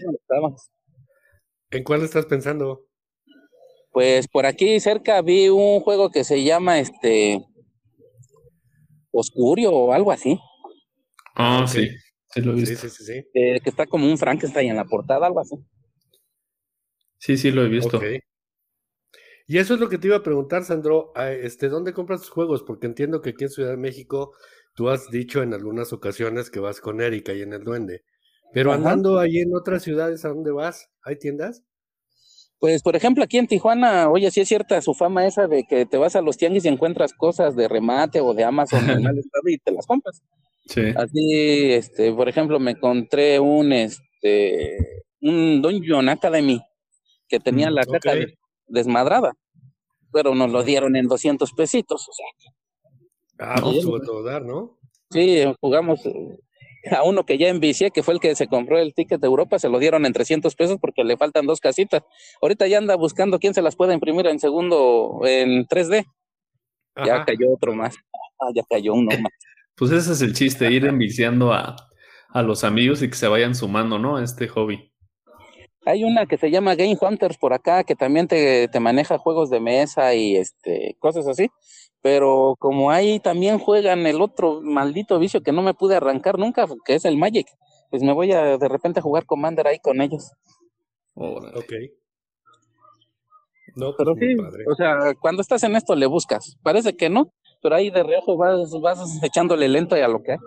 ¿En 1.69 1.83
cuál 1.83 2.01
estás 2.01 2.25
pensando? 2.25 2.87
Pues 3.91 4.27
por 4.27 4.47
aquí 4.47 4.79
cerca 4.79 5.21
vi 5.21 5.49
un 5.49 5.79
juego 5.81 6.09
que 6.09 6.23
se 6.23 6.43
llama 6.43 6.79
este 6.79 7.45
Oscurio 9.11 9.71
o 9.71 9.93
algo 9.93 10.11
así. 10.11 10.39
Ah, 11.35 11.67
sí. 11.67 11.87
Sí, 12.33 12.41
lo 12.41 12.53
he 12.53 12.55
visto. 12.55 12.89
Sí, 12.89 12.89
sí, 12.89 13.03
sí. 13.05 13.25
que 13.31 13.61
está 13.63 13.85
como 13.85 14.07
un 14.07 14.17
Frankenstein 14.17 14.71
en 14.71 14.77
la 14.77 14.85
portada, 14.85 15.27
algo 15.27 15.39
así. 15.39 15.55
Sí, 17.19 17.37
sí, 17.37 17.51
lo 17.51 17.63
he 17.63 17.69
visto. 17.69 18.01
Y 19.47 19.59
eso 19.59 19.75
es 19.75 19.79
lo 19.79 19.87
que 19.87 19.99
te 19.99 20.07
iba 20.07 20.17
a 20.17 20.23
preguntar, 20.23 20.63
Sandro. 20.63 21.11
Ah, 21.15 21.31
este, 21.31 21.69
¿Dónde 21.69 21.93
compras 21.93 22.21
tus 22.21 22.31
juegos? 22.31 22.63
Porque 22.63 22.87
entiendo 22.87 23.21
que 23.21 23.29
aquí 23.29 23.43
en 23.43 23.51
Ciudad 23.51 23.69
de 23.69 23.77
México 23.77 24.33
tú 24.75 24.89
has 24.89 25.09
dicho 25.09 25.41
en 25.41 25.53
algunas 25.53 25.93
ocasiones 25.93 26.51
que 26.51 26.59
vas 26.59 26.79
con 26.79 27.01
Erika 27.01 27.33
y 27.33 27.41
en 27.41 27.53
el 27.53 27.63
Duende. 27.63 28.03
Pero 28.53 28.71
andando 28.71 29.19
ahí 29.19 29.39
en 29.39 29.55
otras 29.55 29.83
ciudades, 29.83 30.23
¿a 30.23 30.29
dónde 30.29 30.51
vas? 30.51 30.89
¿Hay 31.03 31.17
tiendas? 31.17 31.63
Pues, 32.59 32.81
por 32.83 32.95
ejemplo, 32.95 33.23
aquí 33.23 33.37
en 33.37 33.47
Tijuana, 33.47 34.09
oye, 34.09 34.31
sí 34.31 34.41
es 34.41 34.47
cierta 34.47 34.81
su 34.81 34.93
fama 34.93 35.25
esa 35.25 35.47
de 35.47 35.65
que 35.65 35.85
te 35.85 35.97
vas 35.97 36.15
a 36.15 36.21
los 36.21 36.37
tianguis 36.37 36.65
y 36.65 36.69
encuentras 36.69 37.13
cosas 37.13 37.55
de 37.55 37.67
remate 37.67 38.21
o 38.21 38.33
de 38.33 38.43
Amazon 38.43 38.89
en 38.89 39.03
mal 39.03 39.17
estado 39.17 39.49
y 39.49 39.57
te 39.57 39.71
las 39.71 39.85
compras. 39.85 40.21
Sí. 40.67 40.81
Así, 40.95 41.71
este, 41.73 42.13
por 42.13 42.29
ejemplo, 42.29 42.59
me 42.59 42.71
encontré 42.71 43.39
un, 43.39 43.73
este, 43.73 44.77
un 45.21 45.61
Dungeon 45.61 46.09
Academy 46.09 46.61
que 47.27 47.39
tenía 47.39 47.69
mm, 47.69 47.73
la 47.73 47.85
caja 47.85 48.17
desmadrada, 48.67 49.33
pero 50.11 50.33
nos 50.33 50.51
lo 50.51 50.63
dieron 50.63 50.95
en 50.95 51.07
200 51.07 51.51
pesitos, 51.53 52.07
o 52.07 52.13
sea. 52.13 52.54
Ah, 53.39 53.59
pues 53.61 53.83
todo 53.83 54.23
dar, 54.23 54.43
¿no? 54.43 54.77
Sí, 55.11 55.43
jugamos 55.61 56.05
eh, 56.05 56.39
a 56.91 57.03
uno 57.03 57.25
que 57.25 57.37
ya 57.37 57.49
envicié, 57.49 57.91
que 57.91 58.03
fue 58.03 58.13
el 58.13 58.19
que 58.19 58.35
se 58.35 58.47
compró 58.47 58.77
el 58.77 58.93
ticket 58.93 59.19
de 59.19 59.27
Europa, 59.27 59.59
se 59.59 59.69
lo 59.69 59.79
dieron 59.79 60.05
en 60.05 60.13
300 60.13 60.55
pesos 60.55 60.77
porque 60.79 61.03
le 61.03 61.17
faltan 61.17 61.45
dos 61.45 61.59
casitas. 61.59 62.03
Ahorita 62.41 62.67
ya 62.67 62.77
anda 62.77 62.95
buscando 62.95 63.39
quién 63.39 63.53
se 63.53 63.61
las 63.61 63.75
puede 63.75 63.93
imprimir 63.93 64.27
en 64.27 64.39
segundo, 64.39 65.21
en 65.23 65.65
3D. 65.67 66.05
Ya 67.05 67.25
cayó 67.25 67.53
otro 67.53 67.75
más. 67.75 67.95
Ah, 68.39 68.51
ya 68.53 68.63
cayó 68.69 68.93
uno 68.93 69.11
más. 69.19 69.31
Pues 69.75 69.91
ese 69.91 70.13
es 70.13 70.21
el 70.21 70.33
chiste, 70.33 70.71
ir 70.71 70.85
enviciando 70.85 71.51
a, 71.51 71.75
a 72.29 72.41
los 72.41 72.63
amigos 72.63 73.01
y 73.01 73.09
que 73.09 73.15
se 73.15 73.27
vayan 73.27 73.55
sumando, 73.55 73.99
¿no? 73.99 74.17
A 74.17 74.23
este 74.23 74.47
hobby. 74.47 74.93
Hay 75.85 76.03
una 76.03 76.25
que 76.25 76.37
se 76.37 76.49
llama 76.49 76.75
Game 76.75 76.97
Hunters 76.99 77.37
por 77.37 77.53
acá, 77.53 77.83
que 77.83 77.95
también 77.95 78.27
te, 78.27 78.67
te 78.67 78.79
maneja 78.79 79.19
juegos 79.19 79.49
de 79.49 79.59
mesa 79.59 80.15
y 80.15 80.35
este 80.35 80.97
cosas 80.99 81.27
así. 81.27 81.49
Pero 82.01 82.55
como 82.59 82.91
ahí 82.91 83.19
también 83.19 83.59
juegan 83.59 84.05
el 84.05 84.21
otro 84.21 84.61
maldito 84.61 85.19
vicio 85.19 85.41
que 85.41 85.51
no 85.51 85.61
me 85.61 85.73
pude 85.73 85.95
arrancar 85.95 86.37
nunca, 86.37 86.67
que 86.85 86.95
es 86.95 87.05
el 87.05 87.17
Magic, 87.17 87.47
pues 87.89 88.03
me 88.03 88.13
voy 88.13 88.31
a 88.31 88.57
de 88.57 88.67
repente 88.67 88.99
a 88.99 89.03
jugar 89.03 89.25
Commander 89.25 89.67
ahí 89.67 89.79
con 89.79 90.01
ellos. 90.01 90.31
ok. 91.15 91.73
No, 93.75 93.93
pues 93.93 93.95
pero 93.97 94.15
sí, 94.15 94.35
o 94.67 94.75
sea, 94.75 95.13
cuando 95.19 95.41
estás 95.41 95.63
en 95.63 95.75
esto 95.75 95.95
le 95.95 96.05
buscas. 96.05 96.57
Parece 96.63 96.95
que 96.95 97.09
no, 97.09 97.33
pero 97.61 97.75
ahí 97.75 97.89
de 97.89 98.03
reojo 98.03 98.37
vas, 98.37 98.71
vas 98.81 99.23
echándole 99.23 99.67
lento 99.67 99.97
y 99.97 100.01
a 100.01 100.07
lo 100.07 100.23
que 100.23 100.33
hay. 100.33 100.37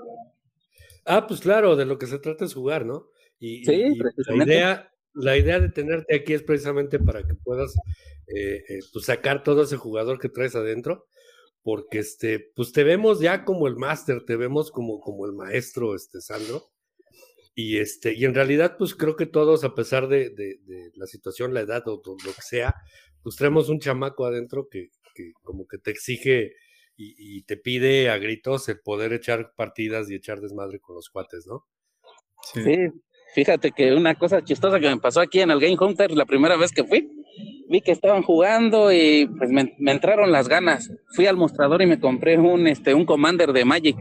Ah, 1.05 1.27
pues 1.27 1.41
claro, 1.41 1.77
de 1.77 1.85
lo 1.85 1.99
que 1.99 2.07
se 2.07 2.19
trata 2.19 2.45
es 2.45 2.55
jugar, 2.55 2.87
¿no? 2.87 3.07
Y, 3.39 3.65
sí, 3.65 3.99
la 4.29 4.45
idea, 4.45 4.93
la 5.15 5.37
idea 5.37 5.61
de 5.61 5.69
tenerte 5.71 6.15
aquí 6.15 6.35
es 6.35 6.43
precisamente 6.43 6.99
para 6.99 7.27
que 7.27 7.35
puedas 7.35 7.75
eh, 8.35 8.63
eh, 8.69 8.81
pues 8.93 9.07
sacar 9.07 9.43
todo 9.43 9.63
ese 9.63 9.77
jugador 9.77 10.19
que 10.19 10.29
traes 10.29 10.55
adentro, 10.55 11.07
porque 11.63 12.01
este, 12.01 12.51
pues 12.55 12.73
te 12.73 12.85
vemos 12.85 13.21
ya 13.21 13.45
como 13.45 13.69
el 13.69 13.77
máster, 13.77 14.25
te 14.25 14.37
vemos 14.37 14.71
como, 14.71 15.01
como 15.01 15.27
el 15.27 15.33
maestro, 15.33 15.95
este 15.95 16.21
Sandro. 16.21 16.71
Y 17.55 17.79
este, 17.79 18.15
y 18.15 18.25
en 18.25 18.35
realidad, 18.35 18.77
pues 18.79 18.95
creo 18.95 19.17
que 19.17 19.27
todos, 19.27 19.65
a 19.65 19.75
pesar 19.75 20.07
de, 20.07 20.33
la 20.95 21.07
situación, 21.07 21.53
la 21.53 21.63
edad 21.63 21.83
o, 21.89 22.01
lo 22.25 22.33
que 22.33 22.43
sea, 22.43 22.75
pues 23.23 23.35
traemos 23.35 23.69
un 23.69 23.81
chamaco 23.81 24.27
adentro 24.27 24.69
que, 24.71 24.91
como 25.43 25.67
que 25.67 25.79
te 25.79 25.91
exige 25.91 26.53
y, 26.97 27.43
te 27.43 27.57
pide 27.57 28.11
a 28.11 28.19
gritos 28.19 28.69
el 28.69 28.79
poder 28.81 29.13
echar 29.13 29.55
partidas 29.57 30.09
y 30.09 30.15
echar 30.15 30.41
desmadre 30.41 30.79
con 30.79 30.95
los 30.95 31.09
cuates, 31.11 31.47
¿no? 31.47 31.67
Sí. 32.55 32.93
Fíjate 33.35 33.73
que 33.73 33.95
una 33.95 34.15
cosa 34.15 34.43
chistosa 34.43 34.81
que 34.81 34.89
me 34.89 34.99
pasó 34.99 35.21
aquí 35.21 35.41
en 35.41 35.51
el 35.51 35.61
Game 35.61 35.77
Hunter 35.79 36.11
la 36.13 36.25
primera 36.25 36.57
vez 36.57 36.73
que 36.73 36.85
fui, 36.85 37.09
vi 37.69 37.81
que 37.81 37.93
estaban 37.93 38.23
jugando 38.23 38.91
y 38.93 39.27
pues 39.27 39.51
me, 39.51 39.75
entraron 39.91 40.33
las 40.33 40.49
ganas. 40.49 40.91
Fui 41.15 41.27
al 41.27 41.37
mostrador 41.37 41.83
y 41.83 41.87
me 41.87 42.01
compré 42.01 42.39
un, 42.39 42.67
este, 42.67 42.95
un 42.95 43.05
Commander 43.05 43.53
de 43.53 43.65
Magic. 43.65 43.97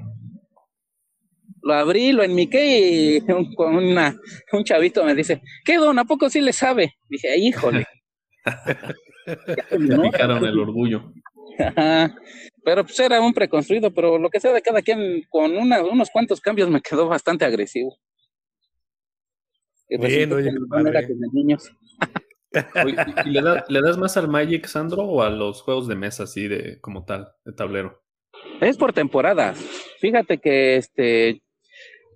Lo 1.61 1.73
abrí, 1.73 2.13
lo 2.13 2.23
enmiqué 2.23 3.17
y 3.17 3.21
con 3.55 3.75
una, 3.75 4.15
un 4.53 4.63
chavito 4.63 5.03
me 5.03 5.15
dice, 5.15 5.41
¿qué 5.65 5.77
don? 5.77 5.99
¿A 5.99 6.05
poco 6.05 6.29
sí 6.29 6.39
le 6.39 6.53
sabe? 6.53 6.95
Dije, 7.09 7.37
híjole. 7.37 7.85
Le 9.71 9.99
picaron 9.99 10.45
el 10.45 10.57
orgullo. 10.57 11.11
pero 12.63 12.85
pues 12.85 12.97
era 12.97 13.19
un 13.19 13.33
preconstruido, 13.33 13.93
pero 13.93 14.17
lo 14.17 14.29
que 14.29 14.39
sea 14.39 14.53
de 14.53 14.61
cada 14.61 14.81
quien, 14.81 15.23
con 15.27 15.57
unos 15.57 16.09
cuantos 16.11 16.39
cambios 16.39 16.69
me 16.69 16.79
quedó 16.79 17.09
bastante 17.09 17.43
agresivo. 17.43 17.97
Bien, 19.89 20.31
oye, 20.33 20.51
niños. 21.33 21.71
¿Y 23.25 23.31
le, 23.31 23.81
das 23.81 23.97
más 23.97 24.17
al 24.17 24.27
Magic, 24.27 24.65
Sandro, 24.65 25.03
o 25.03 25.21
a 25.21 25.29
los 25.29 25.61
juegos 25.61 25.87
de 25.87 25.95
mesa 25.95 26.23
así 26.23 26.47
de 26.47 26.79
como 26.81 27.05
tal, 27.05 27.29
de 27.45 27.53
tablero? 27.53 28.01
Es 28.61 28.77
por 28.77 28.93
temporada. 28.93 29.53
Fíjate 29.99 30.39
que 30.39 30.77
este, 30.77 31.41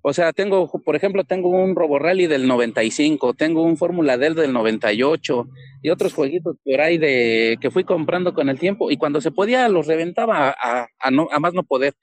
o 0.02 0.12
sea, 0.12 0.32
tengo, 0.32 0.68
por 0.84 0.96
ejemplo, 0.96 1.24
tengo 1.24 1.48
un 1.48 1.76
Robo 1.76 1.98
Rally 1.98 2.26
del 2.26 2.48
95, 2.48 3.34
tengo 3.34 3.62
un 3.62 3.76
Fórmula 3.76 4.18
del 4.18 4.34
del 4.34 4.52
98 4.52 5.48
y 5.82 5.90
otros 5.90 6.12
jueguitos 6.12 6.56
por 6.64 6.80
ahí 6.80 6.98
de 6.98 7.56
que 7.60 7.70
fui 7.70 7.84
comprando 7.84 8.34
con 8.34 8.48
el 8.48 8.58
tiempo 8.58 8.90
y 8.90 8.96
cuando 8.96 9.20
se 9.20 9.30
podía 9.30 9.68
los 9.68 9.86
reventaba 9.86 10.50
a, 10.50 10.88
a, 10.98 11.10
no, 11.12 11.28
a 11.30 11.38
más 11.38 11.54
no 11.54 11.62
poder. 11.62 11.94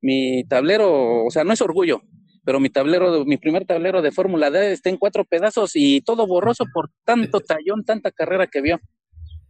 Mi 0.00 0.44
tablero, 0.48 1.24
o 1.24 1.30
sea, 1.30 1.44
no 1.44 1.52
es 1.52 1.60
orgullo, 1.60 2.00
pero 2.44 2.60
mi 2.60 2.70
tablero, 2.70 3.24
mi 3.24 3.36
primer 3.36 3.66
tablero 3.66 4.02
de 4.02 4.12
Fórmula 4.12 4.50
D 4.50 4.72
está 4.72 4.90
en 4.90 4.96
cuatro 4.96 5.24
pedazos 5.24 5.72
y 5.74 6.00
todo 6.00 6.26
borroso 6.26 6.64
por 6.72 6.90
tanto 7.04 7.40
tallón, 7.46 7.84
tanta 7.84 8.10
carrera 8.10 8.46
que 8.46 8.60
vio. 8.60 8.80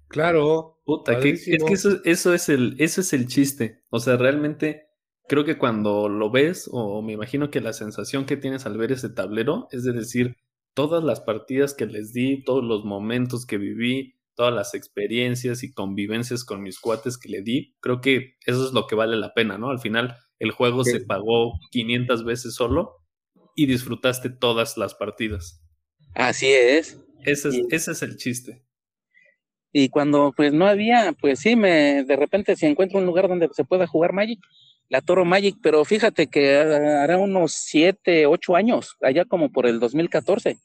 Claro. 0.09 0.81
Puta, 0.85 1.19
que, 1.21 1.31
es 1.31 1.45
que 1.45 1.73
eso, 1.73 2.01
eso, 2.05 2.35
es 2.35 2.49
el, 2.49 2.77
eso 2.79 3.01
es 3.01 3.13
el 3.13 3.27
chiste. 3.29 3.83
O 3.89 3.99
sea, 3.99 4.17
realmente 4.17 4.89
creo 5.29 5.45
que 5.45 5.57
cuando 5.57 6.09
lo 6.09 6.31
ves, 6.31 6.69
o 6.71 7.01
me 7.03 7.13
imagino 7.13 7.51
que 7.51 7.61
la 7.61 7.73
sensación 7.73 8.27
que 8.27 8.37
tienes 8.37 8.67
al 8.67 8.77
ver 8.77 8.93
ese 8.93 9.09
tablero 9.09 9.69
es 9.71 9.85
de 9.85 9.93
decir, 9.93 10.37
todas 10.75 11.03
las 11.05 11.21
partidas 11.21 11.75
que 11.75 11.87
les 11.87 12.13
di, 12.13 12.43
todos 12.45 12.65
los 12.65 12.85
momentos 12.85 13.47
que 13.47 13.59
viví, 13.59 14.17
todas 14.35 14.53
las 14.53 14.75
experiencias 14.75 15.63
y 15.63 15.73
convivencias 15.73 16.45
con 16.45 16.63
mis 16.63 16.81
cuates 16.81 17.19
que 17.19 17.29
le 17.29 17.43
di, 17.43 17.77
creo 17.81 18.01
que 18.01 18.37
eso 18.45 18.67
es 18.67 18.73
lo 18.73 18.87
que 18.87 18.95
vale 18.95 19.17
la 19.17 19.35
pena, 19.35 19.59
¿no? 19.59 19.71
Al 19.71 19.79
final 19.79 20.17
el 20.43 20.51
juego 20.51 20.83
se 20.83 20.99
pagó 20.99 21.53
500 21.71 22.25
veces 22.25 22.57
solo 22.57 22.97
y 23.55 23.67
disfrutaste 23.67 24.29
todas 24.29 24.77
las 24.77 24.93
partidas. 24.93 25.63
Así 26.17 26.49
es. 26.49 26.99
Ese 27.25 27.51
es, 27.51 27.61
ese 27.71 27.93
es 27.93 28.03
el 28.03 28.17
chiste. 28.17 28.65
Y 29.73 29.89
cuando 29.89 30.35
pues 30.37 30.53
no 30.53 30.67
había, 30.67 31.13
pues 31.13 31.39
sí, 31.39 31.55
me 31.55 32.03
de 32.03 32.17
repente 32.17 32.57
si 32.57 32.67
encuentro 32.67 32.99
un 32.99 33.07
lugar 33.07 33.29
donde 33.29 33.51
se 33.53 33.63
pueda 33.63 33.87
jugar 33.87 34.13
Magic, 34.13 34.41
la 34.89 35.01
Toro 35.01 35.25
Magic, 35.25 35.59
pero 35.63 35.85
fíjate 35.85 36.27
que 36.27 36.57
hará 36.57 37.19
unos 37.19 37.53
7, 37.53 38.27
8 38.27 38.57
años, 38.57 38.97
allá 39.01 39.25
como 39.25 39.53
por 39.53 39.67
el 39.67 39.79
2014, 39.79 40.59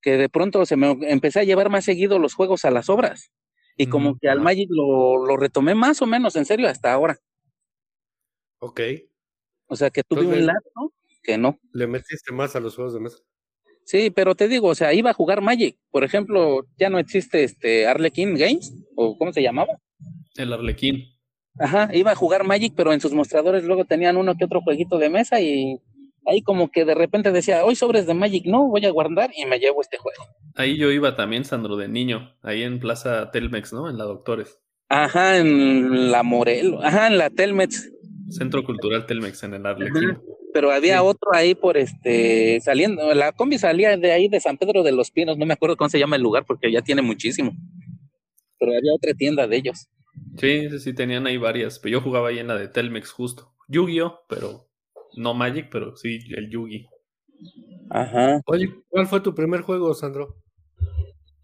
que 0.00 0.16
de 0.16 0.30
pronto 0.30 0.64
se 0.64 0.76
me 0.76 0.96
empecé 1.02 1.40
a 1.40 1.44
llevar 1.44 1.68
más 1.68 1.84
seguido 1.84 2.18
los 2.18 2.32
juegos 2.32 2.64
a 2.64 2.70
las 2.70 2.88
obras. 2.88 3.30
Y 3.76 3.88
como 3.88 4.16
que 4.18 4.30
al 4.30 4.40
Magic 4.40 4.68
lo, 4.70 5.26
lo 5.26 5.36
retomé 5.36 5.74
más 5.74 6.00
o 6.00 6.06
menos 6.06 6.34
en 6.36 6.46
serio 6.46 6.66
hasta 6.66 6.92
ahora. 6.94 7.18
Ok. 8.60 8.80
O 9.66 9.76
sea, 9.76 9.90
que 9.90 10.02
tuve 10.02 10.26
un 10.26 10.46
lado 10.46 10.92
que 11.22 11.36
no. 11.36 11.58
Le 11.72 11.86
metiste 11.86 12.32
más 12.32 12.56
a 12.56 12.60
los 12.60 12.74
juegos 12.76 12.94
de 12.94 13.00
mesa. 13.00 13.18
Sí, 13.84 14.10
pero 14.10 14.34
te 14.34 14.46
digo, 14.48 14.68
o 14.68 14.74
sea, 14.74 14.92
iba 14.94 15.10
a 15.10 15.14
jugar 15.14 15.40
Magic. 15.40 15.76
Por 15.90 16.04
ejemplo, 16.04 16.66
ya 16.78 16.88
no 16.90 16.98
existe 16.98 17.42
este 17.42 17.86
Arlequín 17.86 18.36
Games, 18.36 18.72
o 18.94 19.18
¿cómo 19.18 19.32
se 19.32 19.42
llamaba? 19.42 19.80
El 20.36 20.52
Arlequín. 20.52 21.08
Ajá, 21.58 21.90
iba 21.92 22.12
a 22.12 22.16
jugar 22.16 22.44
Magic, 22.44 22.72
pero 22.76 22.92
en 22.92 23.00
sus 23.00 23.12
mostradores 23.12 23.64
luego 23.64 23.84
tenían 23.84 24.16
uno 24.16 24.36
que 24.36 24.44
otro 24.44 24.60
jueguito 24.60 24.98
de 24.98 25.10
mesa 25.10 25.40
y 25.40 25.80
ahí 26.26 26.42
como 26.42 26.70
que 26.70 26.84
de 26.84 26.94
repente 26.94 27.32
decía, 27.32 27.64
hoy 27.64 27.74
sobres 27.74 28.06
de 28.06 28.14
Magic, 28.14 28.44
no, 28.46 28.68
voy 28.68 28.84
a 28.86 28.90
guardar 28.90 29.30
y 29.36 29.44
me 29.46 29.58
llevo 29.58 29.80
este 29.80 29.98
juego. 29.98 30.24
Ahí 30.54 30.76
yo 30.76 30.90
iba 30.90 31.16
también, 31.16 31.44
Sandro, 31.44 31.76
de 31.76 31.88
niño, 31.88 32.36
ahí 32.42 32.62
en 32.62 32.78
Plaza 32.78 33.30
Telmex, 33.30 33.72
¿no? 33.72 33.90
En 33.90 33.98
la 33.98 34.04
Doctores. 34.04 34.58
Ajá, 34.88 35.38
en 35.38 36.10
la 36.10 36.22
Morelo, 36.22 36.82
ajá, 36.82 37.08
en 37.08 37.18
la 37.18 37.30
Telmex. 37.30 37.90
Centro 38.30 38.64
Cultural 38.64 39.06
Telmex 39.06 39.42
en 39.42 39.54
el 39.54 39.66
Arlequín. 39.66 40.18
Pero 40.52 40.72
había 40.72 41.02
otro 41.02 41.30
ahí 41.32 41.54
por 41.54 41.76
este, 41.76 42.60
saliendo, 42.60 43.14
la 43.14 43.32
combi 43.32 43.58
salía 43.58 43.96
de 43.96 44.12
ahí 44.12 44.28
de 44.28 44.40
San 44.40 44.58
Pedro 44.58 44.82
de 44.82 44.92
los 44.92 45.10
Pinos, 45.10 45.38
no 45.38 45.46
me 45.46 45.54
acuerdo 45.54 45.76
cómo 45.76 45.88
se 45.88 45.98
llama 45.98 46.16
el 46.16 46.22
lugar 46.22 46.44
porque 46.46 46.72
ya 46.72 46.82
tiene 46.82 47.02
muchísimo. 47.02 47.52
Pero 48.58 48.72
había 48.76 48.92
otra 48.94 49.14
tienda 49.14 49.46
de 49.46 49.56
ellos. 49.56 49.88
Sí, 50.38 50.78
sí, 50.78 50.92
tenían 50.92 51.26
ahí 51.26 51.36
varias, 51.36 51.78
pero 51.78 51.92
yo 51.92 52.00
jugaba 52.00 52.28
ahí 52.28 52.38
en 52.38 52.48
la 52.48 52.56
de 52.56 52.68
Telmex 52.68 53.10
justo. 53.10 53.54
Yu-Gi-Oh, 53.68 54.20
pero 54.28 54.68
no 55.16 55.34
Magic, 55.34 55.68
pero 55.70 55.96
sí 55.96 56.18
el 56.36 56.50
Yugi. 56.50 56.86
Ajá. 57.90 58.40
Oye, 58.46 58.72
¿cuál 58.88 59.06
fue 59.06 59.20
tu 59.20 59.34
primer 59.34 59.62
juego, 59.62 59.92
Sandro? 59.94 60.36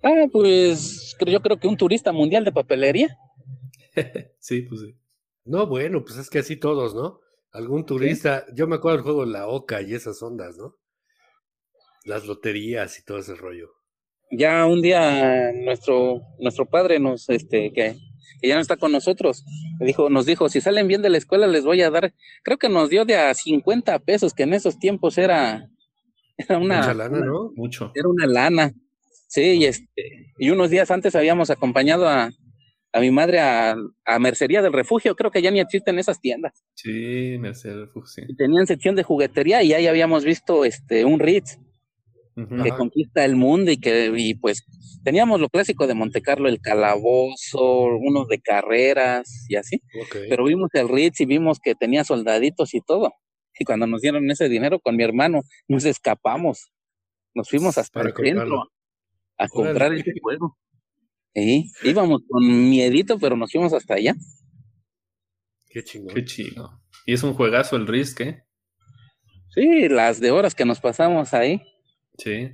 Ah, 0.02 0.26
pues 0.30 1.16
yo 1.26 1.40
creo 1.40 1.58
que 1.58 1.68
un 1.68 1.76
turista 1.76 2.12
mundial 2.12 2.44
de 2.44 2.52
papelería. 2.52 3.16
sí, 4.38 4.62
pues 4.62 4.80
sí. 4.82 4.94
No, 5.46 5.66
bueno, 5.66 6.02
pues 6.04 6.18
es 6.18 6.28
que 6.28 6.40
así 6.40 6.56
todos, 6.56 6.94
¿no? 6.94 7.20
Algún 7.52 7.86
turista, 7.86 8.44
yo 8.52 8.66
me 8.66 8.76
acuerdo 8.76 8.96
del 8.96 9.04
juego 9.04 9.24
La 9.24 9.46
Oca 9.46 9.80
y 9.80 9.94
esas 9.94 10.20
ondas, 10.22 10.56
¿no? 10.56 10.76
Las 12.04 12.26
loterías 12.26 12.98
y 12.98 13.04
todo 13.04 13.18
ese 13.18 13.34
rollo. 13.34 13.70
Ya 14.30 14.66
un 14.66 14.82
día 14.82 15.52
nuestro, 15.52 16.20
nuestro 16.40 16.66
padre 16.66 16.98
nos, 16.98 17.28
este, 17.28 17.72
que, 17.72 17.96
que 18.40 18.48
ya 18.48 18.56
no 18.56 18.60
está 18.60 18.76
con 18.76 18.90
nosotros, 18.90 19.44
dijo, 19.78 20.10
nos 20.10 20.26
dijo, 20.26 20.48
si 20.48 20.60
salen 20.60 20.88
bien 20.88 21.00
de 21.00 21.10
la 21.10 21.18
escuela 21.18 21.46
les 21.46 21.64
voy 21.64 21.80
a 21.82 21.90
dar, 21.90 22.12
creo 22.42 22.58
que 22.58 22.68
nos 22.68 22.90
dio 22.90 23.04
de 23.04 23.16
a 23.16 23.32
50 23.32 24.00
pesos, 24.00 24.34
que 24.34 24.42
en 24.42 24.52
esos 24.52 24.78
tiempos 24.78 25.16
era, 25.16 25.68
era 26.36 26.58
una... 26.58 26.78
Mucha 26.78 26.94
lana, 26.94 27.20
¿no? 27.20 27.52
Mucho. 27.54 27.92
Era 27.94 28.08
una 28.08 28.26
lana. 28.26 28.74
Sí, 29.28 29.42
y 29.42 29.64
este, 29.66 30.32
y 30.38 30.50
unos 30.50 30.70
días 30.70 30.90
antes 30.90 31.14
habíamos 31.14 31.50
acompañado 31.50 32.08
a, 32.08 32.30
a 32.96 33.00
mi 33.00 33.10
madre 33.10 33.40
a, 33.40 33.76
a, 34.06 34.18
Mercería 34.18 34.62
del 34.62 34.72
Refugio, 34.72 35.14
creo 35.16 35.30
que 35.30 35.42
ya 35.42 35.50
ni 35.50 35.60
existen 35.60 35.98
esas 35.98 36.18
tiendas. 36.18 36.64
Sí, 36.74 37.36
Mercería 37.38 37.76
del 37.76 37.86
Refugio, 37.88 38.06
sí. 38.06 38.22
Y 38.26 38.34
tenían 38.36 38.66
sección 38.66 38.96
de 38.96 39.02
juguetería 39.02 39.62
y 39.62 39.74
ahí 39.74 39.86
habíamos 39.86 40.24
visto 40.24 40.64
este 40.64 41.04
un 41.04 41.20
Ritz 41.20 41.58
uh 42.36 42.40
-huh. 42.40 42.62
que 42.62 42.70
conquista 42.70 43.22
el 43.26 43.36
mundo 43.36 43.70
y 43.70 43.76
que 43.76 44.10
y 44.16 44.34
pues 44.34 44.64
teníamos 45.04 45.38
lo 45.40 45.50
clásico 45.50 45.86
de 45.86 45.92
Monte 45.92 46.22
Carlo, 46.22 46.48
el 46.48 46.58
calabozo, 46.62 47.84
unos 47.84 48.28
de 48.28 48.40
carreras 48.40 49.44
y 49.50 49.56
así. 49.56 49.82
Okay. 50.06 50.30
Pero 50.30 50.44
vimos 50.44 50.70
el 50.72 50.88
Ritz 50.88 51.20
y 51.20 51.26
vimos 51.26 51.58
que 51.60 51.74
tenía 51.74 52.02
soldaditos 52.02 52.72
y 52.72 52.80
todo. 52.80 53.12
Y 53.58 53.66
cuando 53.66 53.86
nos 53.86 54.00
dieron 54.00 54.30
ese 54.30 54.48
dinero 54.48 54.80
con 54.80 54.96
mi 54.96 55.04
hermano, 55.04 55.42
nos 55.68 55.84
escapamos. 55.84 56.72
Nos 57.34 57.50
fuimos 57.50 57.76
hasta 57.76 58.00
Para 58.00 58.08
el 58.08 58.14
centro 58.16 58.40
comprarlo. 58.40 58.72
a 59.36 59.48
comprar 59.48 59.86
Órale. 59.88 60.00
ese 60.00 60.12
juego. 60.22 60.56
Sí, 61.36 61.70
íbamos 61.84 62.22
con 62.28 62.44
miedito, 62.70 63.18
pero 63.18 63.36
nos 63.36 63.52
fuimos 63.52 63.72
hasta 63.72 63.94
allá. 63.94 64.14
Qué 65.68 65.84
chingón. 65.84 66.14
Qué 66.14 66.24
chido. 66.24 66.82
Y 67.04 67.12
es 67.12 67.22
un 67.22 67.34
juegazo 67.34 67.76
el 67.76 67.86
Risk, 67.86 68.20
¿eh? 68.22 68.42
Sí, 69.48 69.88
las 69.88 70.20
de 70.20 70.30
horas 70.30 70.54
que 70.54 70.64
nos 70.64 70.80
pasamos 70.80 71.34
ahí. 71.34 71.60
Sí. 72.18 72.50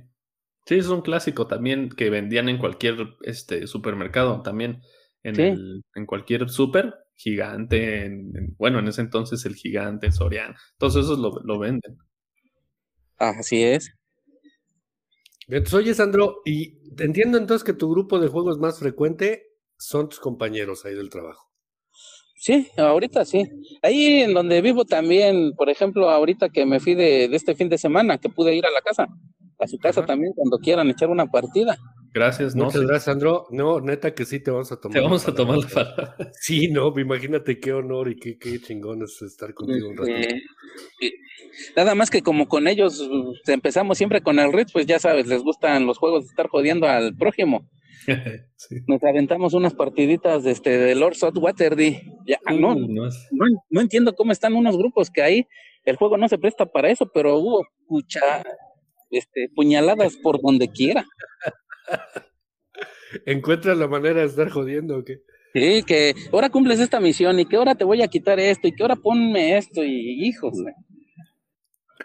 Sí, 0.65 0.75
es 0.75 0.87
un 0.87 1.01
clásico 1.01 1.47
también 1.47 1.89
que 1.89 2.09
vendían 2.09 2.49
en 2.49 2.57
cualquier 2.57 2.95
este, 3.23 3.67
supermercado, 3.67 4.41
también 4.43 4.81
en, 5.23 5.35
Sí. 5.35 5.41
el, 5.43 5.83
en 5.95 6.05
cualquier 6.05 6.49
super 6.49 6.95
gigante, 7.15 8.05
en, 8.05 8.35
en- 8.37 8.55
bueno, 8.57 8.79
en 8.79 8.87
ese 8.87 9.01
entonces 9.01 9.45
el 9.45 9.55
gigante, 9.55 10.11
Sorian, 10.11 10.55
todos 10.77 10.95
esos 10.97 11.19
lo, 11.19 11.31
lo 11.43 11.59
venden. 11.59 11.97
Así 13.17 13.63
es. 13.63 13.91
Entonces, 15.47 15.73
oye, 15.73 15.93
Sandro, 15.93 16.41
y 16.45 16.79
entiendo 16.99 17.37
entonces 17.37 17.63
que 17.63 17.73
tu 17.73 17.89
grupo 17.89 18.19
de 18.19 18.27
juegos 18.27 18.59
más 18.59 18.79
frecuente 18.79 19.43
son 19.77 20.09
tus 20.09 20.19
compañeros 20.19 20.85
ahí 20.85 20.93
del 20.95 21.09
trabajo. 21.09 21.49
Sí, 22.35 22.67
ahorita 22.77 23.23
sí. 23.23 23.45
Ahí 23.81 24.21
en 24.21 24.33
donde 24.33 24.61
vivo 24.61 24.83
también, 24.83 25.53
por 25.55 25.69
ejemplo, 25.69 26.09
ahorita 26.09 26.49
que 26.49 26.65
me 26.65 26.79
fui 26.79 26.93
de, 26.93 27.29
de 27.29 27.35
este 27.35 27.55
fin 27.55 27.69
de 27.69 27.77
semana, 27.77 28.17
que 28.17 28.29
pude 28.29 28.53
ir 28.55 28.65
a 28.65 28.71
la 28.71 28.81
casa, 28.81 29.07
a 29.59 29.67
su 29.67 29.77
casa 29.77 30.01
Ajá. 30.01 30.07
también 30.07 30.33
cuando 30.35 30.57
quieran 30.57 30.89
echar 30.89 31.09
una 31.09 31.25
partida. 31.27 31.77
Gracias, 32.13 32.55
¿no? 32.55 32.65
Muchas 32.65 32.81
Sí, 32.81 32.87
gracias, 32.87 33.03
Sandro. 33.05 33.47
No, 33.49 33.81
neta 33.81 34.13
que 34.13 34.25
sí 34.25 34.39
te 34.39 34.51
vamos 34.51 34.71
a 34.71 34.79
tomar. 34.79 34.93
Te 34.93 34.99
la 34.99 35.05
vamos 35.05 35.27
a 35.27 35.33
tomar 35.33 35.57
la 35.57 35.67
palabra. 35.67 36.15
Sí, 36.39 36.67
no, 36.67 36.93
imagínate 36.99 37.59
qué 37.59 37.73
honor 37.73 38.09
y 38.09 38.15
qué, 38.17 38.37
qué 38.37 38.59
chingón 38.59 39.01
es 39.03 39.19
estar 39.21 39.53
contigo 39.53 39.89
un 39.89 39.97
ratito. 39.97 40.29
Eh, 40.29 40.41
y 41.01 41.11
nada 41.75 41.95
más 41.95 42.11
que 42.11 42.21
como 42.21 42.47
con 42.47 42.67
ellos 42.67 42.99
uh, 43.01 43.33
empezamos 43.47 43.97
siempre 43.97 44.21
con 44.21 44.37
el 44.37 44.53
Ritz, 44.53 44.71
pues 44.71 44.85
ya 44.85 44.99
sabes, 44.99 45.25
les 45.27 45.41
gustan 45.41 45.87
los 45.87 45.97
juegos 45.97 46.25
de 46.25 46.29
estar 46.29 46.47
jodiendo 46.49 46.87
al 46.87 47.15
prójimo. 47.15 47.67
sí. 48.57 48.75
Nos 48.87 49.03
aventamos 49.03 49.53
unas 49.53 49.73
partiditas 49.73 50.43
de 50.43 50.51
este 50.51 50.77
de 50.77 50.93
Lord 50.93 51.15
Waterdy. 51.35 51.99
Ya, 52.27 52.39
ah, 52.45 52.53
no, 52.53 52.75
no 52.75 53.07
es- 53.07 53.27
no, 53.31 53.45
no 53.69 53.81
entiendo 53.81 54.13
cómo 54.13 54.31
están 54.31 54.53
unos 54.53 54.77
grupos 54.77 55.09
que 55.09 55.23
ahí 55.23 55.47
el 55.85 55.95
juego 55.95 56.17
no 56.17 56.27
se 56.29 56.37
presta 56.37 56.65
para 56.65 56.89
eso, 56.91 57.09
pero 57.13 57.37
hubo 57.37 57.65
pucha, 57.87 58.43
este, 59.09 59.49
puñaladas 59.55 60.15
por 60.17 60.41
donde 60.41 60.69
quiera. 60.69 61.05
¿Encuentras 63.25 63.77
la 63.77 63.87
manera 63.87 64.21
de 64.21 64.27
estar 64.27 64.49
jodiendo 64.49 64.97
o 64.97 65.03
qué? 65.03 65.21
Sí, 65.53 65.83
que 65.83 66.15
ahora 66.31 66.49
cumples 66.49 66.79
esta 66.79 66.99
misión 66.99 67.39
y 67.39 67.45
que 67.45 67.57
ahora 67.57 67.75
te 67.75 67.83
voy 67.83 68.01
a 68.01 68.07
quitar 68.07 68.39
esto 68.39 68.67
y 68.67 68.73
que 68.73 68.83
ahora 68.83 68.95
ponme 68.95 69.57
esto 69.57 69.83
y 69.83 70.25
hijos. 70.25 70.53
güey. 70.53 70.73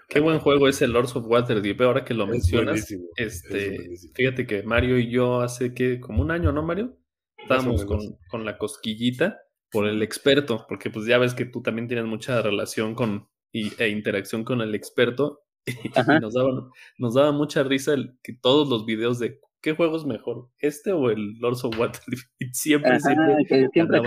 Qué 0.09 0.21
buen 0.21 0.39
juego 0.39 0.69
es 0.69 0.81
el 0.83 0.93
Lords 0.93 1.17
of 1.17 1.27
Waterdeep. 1.27 1.81
Ahora 1.83 2.05
que 2.05 2.15
lo 2.15 2.25
Es 2.25 2.31
mencionas, 2.31 2.91
es 2.91 2.99
este, 3.17 3.91
fíjate 4.15 4.47
que 4.47 4.63
Mario 4.63 4.99
y 4.99 5.11
yo 5.11 5.41
hace 5.41 5.75
que 5.75 6.01
como 6.01 6.23
un 6.23 6.31
año, 6.31 6.53
¿no, 6.53 6.63
Mario? 6.63 6.99
Estábamos 7.37 7.85
con, 7.85 8.01
con 8.29 8.45
la 8.45 8.59
cosquillita 8.59 9.39
por 9.71 9.87
el 9.87 10.03
experto, 10.03 10.65
porque 10.69 10.91
pues 10.91 11.07
ya 11.07 11.19
ves 11.19 11.35
que 11.35 11.45
tú 11.45 11.63
también 11.63 11.89
tienes 11.89 12.07
mucha 12.07 12.41
relación 12.43 12.95
con 12.95 13.29
y, 13.53 13.71
e 13.83 13.89
interacción 13.89 14.45
con 14.45 14.61
el 14.61 14.75
experto 14.75 15.43
y 15.67 16.21
nos 16.21 16.35
daba, 16.35 16.71
nos 16.99 17.15
daba 17.15 17.33
mucha 17.33 17.63
risa 17.63 17.95
el, 17.95 18.19
que 18.23 18.33
todos 18.33 18.69
los 18.69 18.87
videos 18.87 19.19
de 19.19 19.41
qué 19.61 19.75
juego 19.75 19.97
es 19.97 20.05
mejor, 20.05 20.49
este 20.59 20.93
o 20.93 21.11
el 21.11 21.39
Lords 21.39 21.65
of 21.65 21.79
Waterdeep. 21.79 22.21
Siempre, 22.53 22.91
Ajá, 22.93 23.01
siempre 23.01 23.47
que 23.49 23.69
siempre 23.73 24.01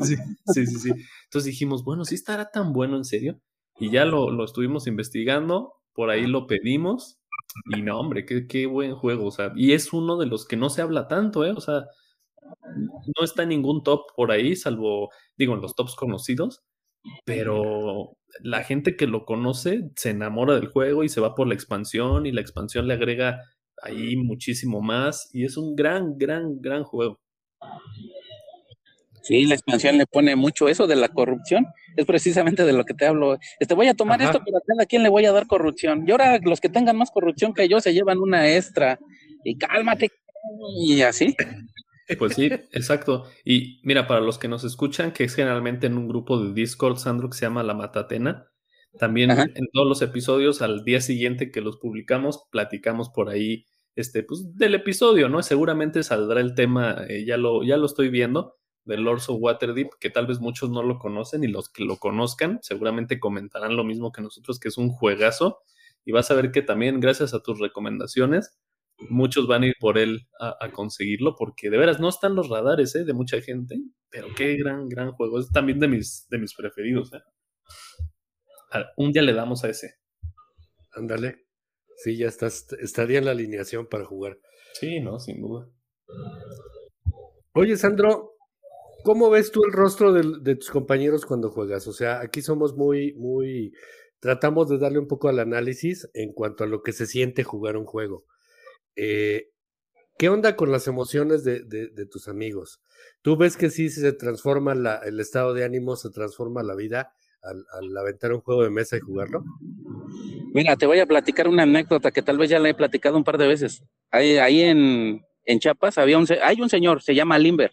sí, 0.00 0.66
sí, 0.66 0.66
sí. 0.66 0.90
Entonces 1.24 1.44
dijimos, 1.44 1.84
bueno, 1.84 2.04
¿sí 2.04 2.14
estará 2.14 2.50
tan 2.50 2.72
bueno 2.72 2.96
en 2.96 3.04
serio? 3.04 3.40
Y 3.78 3.90
ya 3.90 4.04
lo, 4.04 4.30
lo 4.30 4.44
estuvimos 4.44 4.86
investigando, 4.86 5.74
por 5.94 6.10
ahí 6.10 6.26
lo 6.26 6.46
pedimos, 6.46 7.18
y 7.76 7.82
no, 7.82 7.98
hombre, 7.98 8.24
qué, 8.24 8.46
qué 8.46 8.66
buen 8.66 8.94
juego, 8.94 9.26
o 9.26 9.30
sea, 9.30 9.52
y 9.56 9.72
es 9.72 9.92
uno 9.92 10.16
de 10.18 10.26
los 10.26 10.46
que 10.46 10.56
no 10.56 10.70
se 10.70 10.82
habla 10.82 11.08
tanto, 11.08 11.44
¿eh? 11.44 11.52
O 11.52 11.60
sea, 11.60 11.86
no 12.72 13.24
está 13.24 13.42
en 13.42 13.50
ningún 13.50 13.82
top 13.82 14.02
por 14.16 14.30
ahí, 14.32 14.56
salvo, 14.56 15.10
digo, 15.36 15.54
en 15.54 15.60
los 15.60 15.74
tops 15.74 15.94
conocidos, 15.94 16.62
pero 17.24 18.16
la 18.40 18.62
gente 18.64 18.96
que 18.96 19.06
lo 19.06 19.24
conoce 19.24 19.90
se 19.96 20.10
enamora 20.10 20.54
del 20.54 20.68
juego 20.68 21.04
y 21.04 21.08
se 21.08 21.20
va 21.20 21.34
por 21.34 21.48
la 21.48 21.54
expansión, 21.54 22.26
y 22.26 22.32
la 22.32 22.40
expansión 22.40 22.86
le 22.86 22.94
agrega 22.94 23.40
ahí 23.82 24.16
muchísimo 24.16 24.80
más, 24.80 25.30
y 25.32 25.44
es 25.44 25.56
un 25.56 25.74
gran, 25.74 26.16
gran, 26.18 26.60
gran 26.60 26.84
juego. 26.84 27.20
Sí, 29.22 29.44
la 29.44 29.54
expansión 29.54 29.98
le 29.98 30.06
pone 30.06 30.34
mucho 30.34 30.68
eso 30.68 30.86
de 30.86 30.96
la 30.96 31.08
corrupción. 31.08 31.66
Es 31.96 32.06
precisamente 32.06 32.64
de 32.64 32.72
lo 32.72 32.84
que 32.84 32.94
te 32.94 33.06
hablo. 33.06 33.38
Este, 33.58 33.74
voy 33.74 33.88
a 33.88 33.94
tomar 33.94 34.20
Ajá. 34.20 34.30
esto, 34.30 34.42
pero 34.44 34.58
a 34.58 34.62
cada 34.66 34.86
quien 34.86 35.02
le 35.02 35.08
voy 35.08 35.26
a 35.26 35.32
dar 35.32 35.46
corrupción. 35.46 36.04
Y 36.06 36.10
ahora 36.10 36.38
los 36.42 36.60
que 36.60 36.68
tengan 36.68 36.96
más 36.96 37.10
corrupción 37.10 37.52
que 37.52 37.68
yo 37.68 37.80
se 37.80 37.92
llevan 37.92 38.18
una 38.18 38.50
extra. 38.52 38.98
Y 39.44 39.56
cálmate. 39.56 40.10
Y 40.80 41.02
así. 41.02 41.36
Pues 42.18 42.34
sí, 42.34 42.46
exacto. 42.72 43.26
Y 43.44 43.80
mira, 43.84 44.06
para 44.06 44.20
los 44.20 44.38
que 44.38 44.48
nos 44.48 44.64
escuchan, 44.64 45.12
que 45.12 45.24
es 45.24 45.34
generalmente 45.34 45.86
en 45.86 45.96
un 45.96 46.08
grupo 46.08 46.42
de 46.42 46.52
Discord, 46.52 46.96
Sandro, 46.96 47.30
que 47.30 47.36
se 47.36 47.46
llama 47.46 47.62
La 47.62 47.74
Matatena, 47.74 48.48
también 48.98 49.30
Ajá. 49.30 49.46
en 49.54 49.68
todos 49.72 49.86
los 49.86 50.02
episodios, 50.02 50.62
al 50.62 50.84
día 50.84 51.00
siguiente 51.00 51.50
que 51.50 51.60
los 51.60 51.76
publicamos, 51.78 52.44
platicamos 52.50 53.10
por 53.10 53.28
ahí, 53.28 53.66
este, 53.94 54.22
pues, 54.22 54.56
del 54.56 54.74
episodio, 54.74 55.28
¿no? 55.28 55.42
Seguramente 55.42 56.02
saldrá 56.02 56.40
el 56.40 56.54
tema, 56.54 57.04
eh, 57.08 57.24
ya 57.24 57.36
lo, 57.36 57.62
ya 57.62 57.76
lo 57.76 57.86
estoy 57.86 58.08
viendo, 58.08 58.56
del 58.84 59.02
Lords 59.02 59.28
of 59.28 59.38
Waterdeep, 59.40 59.90
que 60.00 60.10
tal 60.10 60.26
vez 60.26 60.40
muchos 60.40 60.70
no 60.70 60.82
lo 60.82 60.98
conocen 60.98 61.44
y 61.44 61.48
los 61.48 61.68
que 61.68 61.84
lo 61.84 61.96
conozcan 61.98 62.58
seguramente 62.62 63.20
comentarán 63.20 63.76
lo 63.76 63.84
mismo 63.84 64.10
que 64.12 64.22
nosotros, 64.22 64.58
que 64.58 64.68
es 64.68 64.78
un 64.78 64.90
juegazo. 64.90 65.60
Y 66.04 66.12
vas 66.12 66.30
a 66.30 66.34
ver 66.34 66.50
que 66.50 66.62
también, 66.62 66.98
gracias 66.98 67.34
a 67.34 67.42
tus 67.42 67.60
recomendaciones, 67.60 68.58
muchos 69.08 69.46
van 69.46 69.62
a 69.62 69.66
ir 69.66 69.74
por 69.78 69.98
él 69.98 70.28
a, 70.40 70.56
a 70.60 70.72
conseguirlo, 70.72 71.36
porque 71.36 71.70
de 71.70 71.78
veras 71.78 72.00
no 72.00 72.08
están 72.08 72.34
los 72.34 72.48
radares 72.48 72.94
¿eh? 72.94 73.04
de 73.04 73.12
mucha 73.12 73.40
gente, 73.40 73.76
pero 74.10 74.28
qué 74.36 74.56
gran, 74.56 74.88
gran 74.88 75.12
juego. 75.12 75.38
Es 75.38 75.50
también 75.50 75.78
de 75.78 75.88
mis, 75.88 76.26
de 76.30 76.38
mis 76.38 76.54
preferidos. 76.54 77.12
¿eh? 77.12 77.20
Un 78.96 79.12
día 79.12 79.22
le 79.22 79.32
damos 79.32 79.64
a 79.64 79.68
ese. 79.68 79.96
Ándale. 80.92 81.46
Sí, 81.96 82.16
ya 82.16 82.28
estás, 82.28 82.66
estaría 82.80 83.18
en 83.18 83.26
la 83.26 83.32
alineación 83.32 83.86
para 83.86 84.04
jugar. 84.04 84.38
Sí, 84.74 85.00
no, 85.00 85.18
sin 85.18 85.40
duda. 85.40 85.68
Oye, 87.52 87.76
Sandro, 87.76 88.36
¿cómo 89.04 89.28
ves 89.28 89.50
tú 89.50 89.64
el 89.64 89.72
rostro 89.72 90.12
de, 90.12 90.56
tus 90.56 90.70
compañeros 90.70 91.26
cuando 91.26 91.50
juegas? 91.50 91.86
O 91.88 91.92
sea, 91.92 92.20
aquí 92.20 92.42
somos 92.42 92.74
muy, 92.74 93.12
muy, 93.14 93.72
tratamos 94.20 94.68
de 94.68 94.78
darle 94.78 94.98
un 94.98 95.08
poco 95.08 95.28
al 95.28 95.40
análisis 95.40 96.08
en 96.14 96.32
cuanto 96.32 96.64
a 96.64 96.68
lo 96.68 96.82
que 96.82 96.92
se 96.92 97.06
siente 97.06 97.44
jugar 97.44 97.76
un 97.76 97.84
juego. 97.86 98.24
Eh, 98.96 99.50
¿Qué 100.16 100.28
onda 100.28 100.54
con 100.54 100.70
las 100.70 100.86
emociones 100.86 101.44
de, 101.44 101.60
de- 101.64 101.88
de 101.88 102.06
tus 102.06 102.28
amigos? 102.28 102.82
¿Tú 103.22 103.36
ves 103.36 103.56
que 103.56 103.70
sí 103.70 103.88
se 103.90 104.12
transforma 104.12 104.74
la- 104.74 104.98
el 105.04 105.18
estado 105.18 105.54
de 105.54 105.64
ánimo, 105.64 105.96
se 105.96 106.10
transforma 106.10 106.62
la 106.62 106.74
vida 106.74 107.12
al, 107.42 107.96
aventar 107.96 108.32
un 108.32 108.40
juego 108.40 108.62
de 108.62 108.70
mesa 108.70 108.96
y 108.96 109.00
jugarlo? 109.00 109.44
Mira, 110.52 110.76
te 110.76 110.86
voy 110.86 110.98
a 110.98 111.06
platicar 111.06 111.48
una 111.48 111.62
anécdota 111.62 112.10
que 112.10 112.22
tal 112.22 112.38
vez 112.38 112.50
ya 112.50 112.58
la 112.58 112.68
he 112.68 112.74
platicado 112.74 113.16
un 113.16 113.24
par 113.24 113.38
de 113.38 113.46
veces. 113.46 113.84
Ahí, 114.10 114.38
ahí 114.38 114.62
en, 114.62 115.24
en 115.44 115.58
Chiapas 115.58 115.98
había 115.98 116.18
un, 116.18 116.26
hay 116.42 116.60
un 116.60 116.68
señor, 116.68 117.02
se 117.02 117.14
llama 117.14 117.38
Limber. 117.38 117.72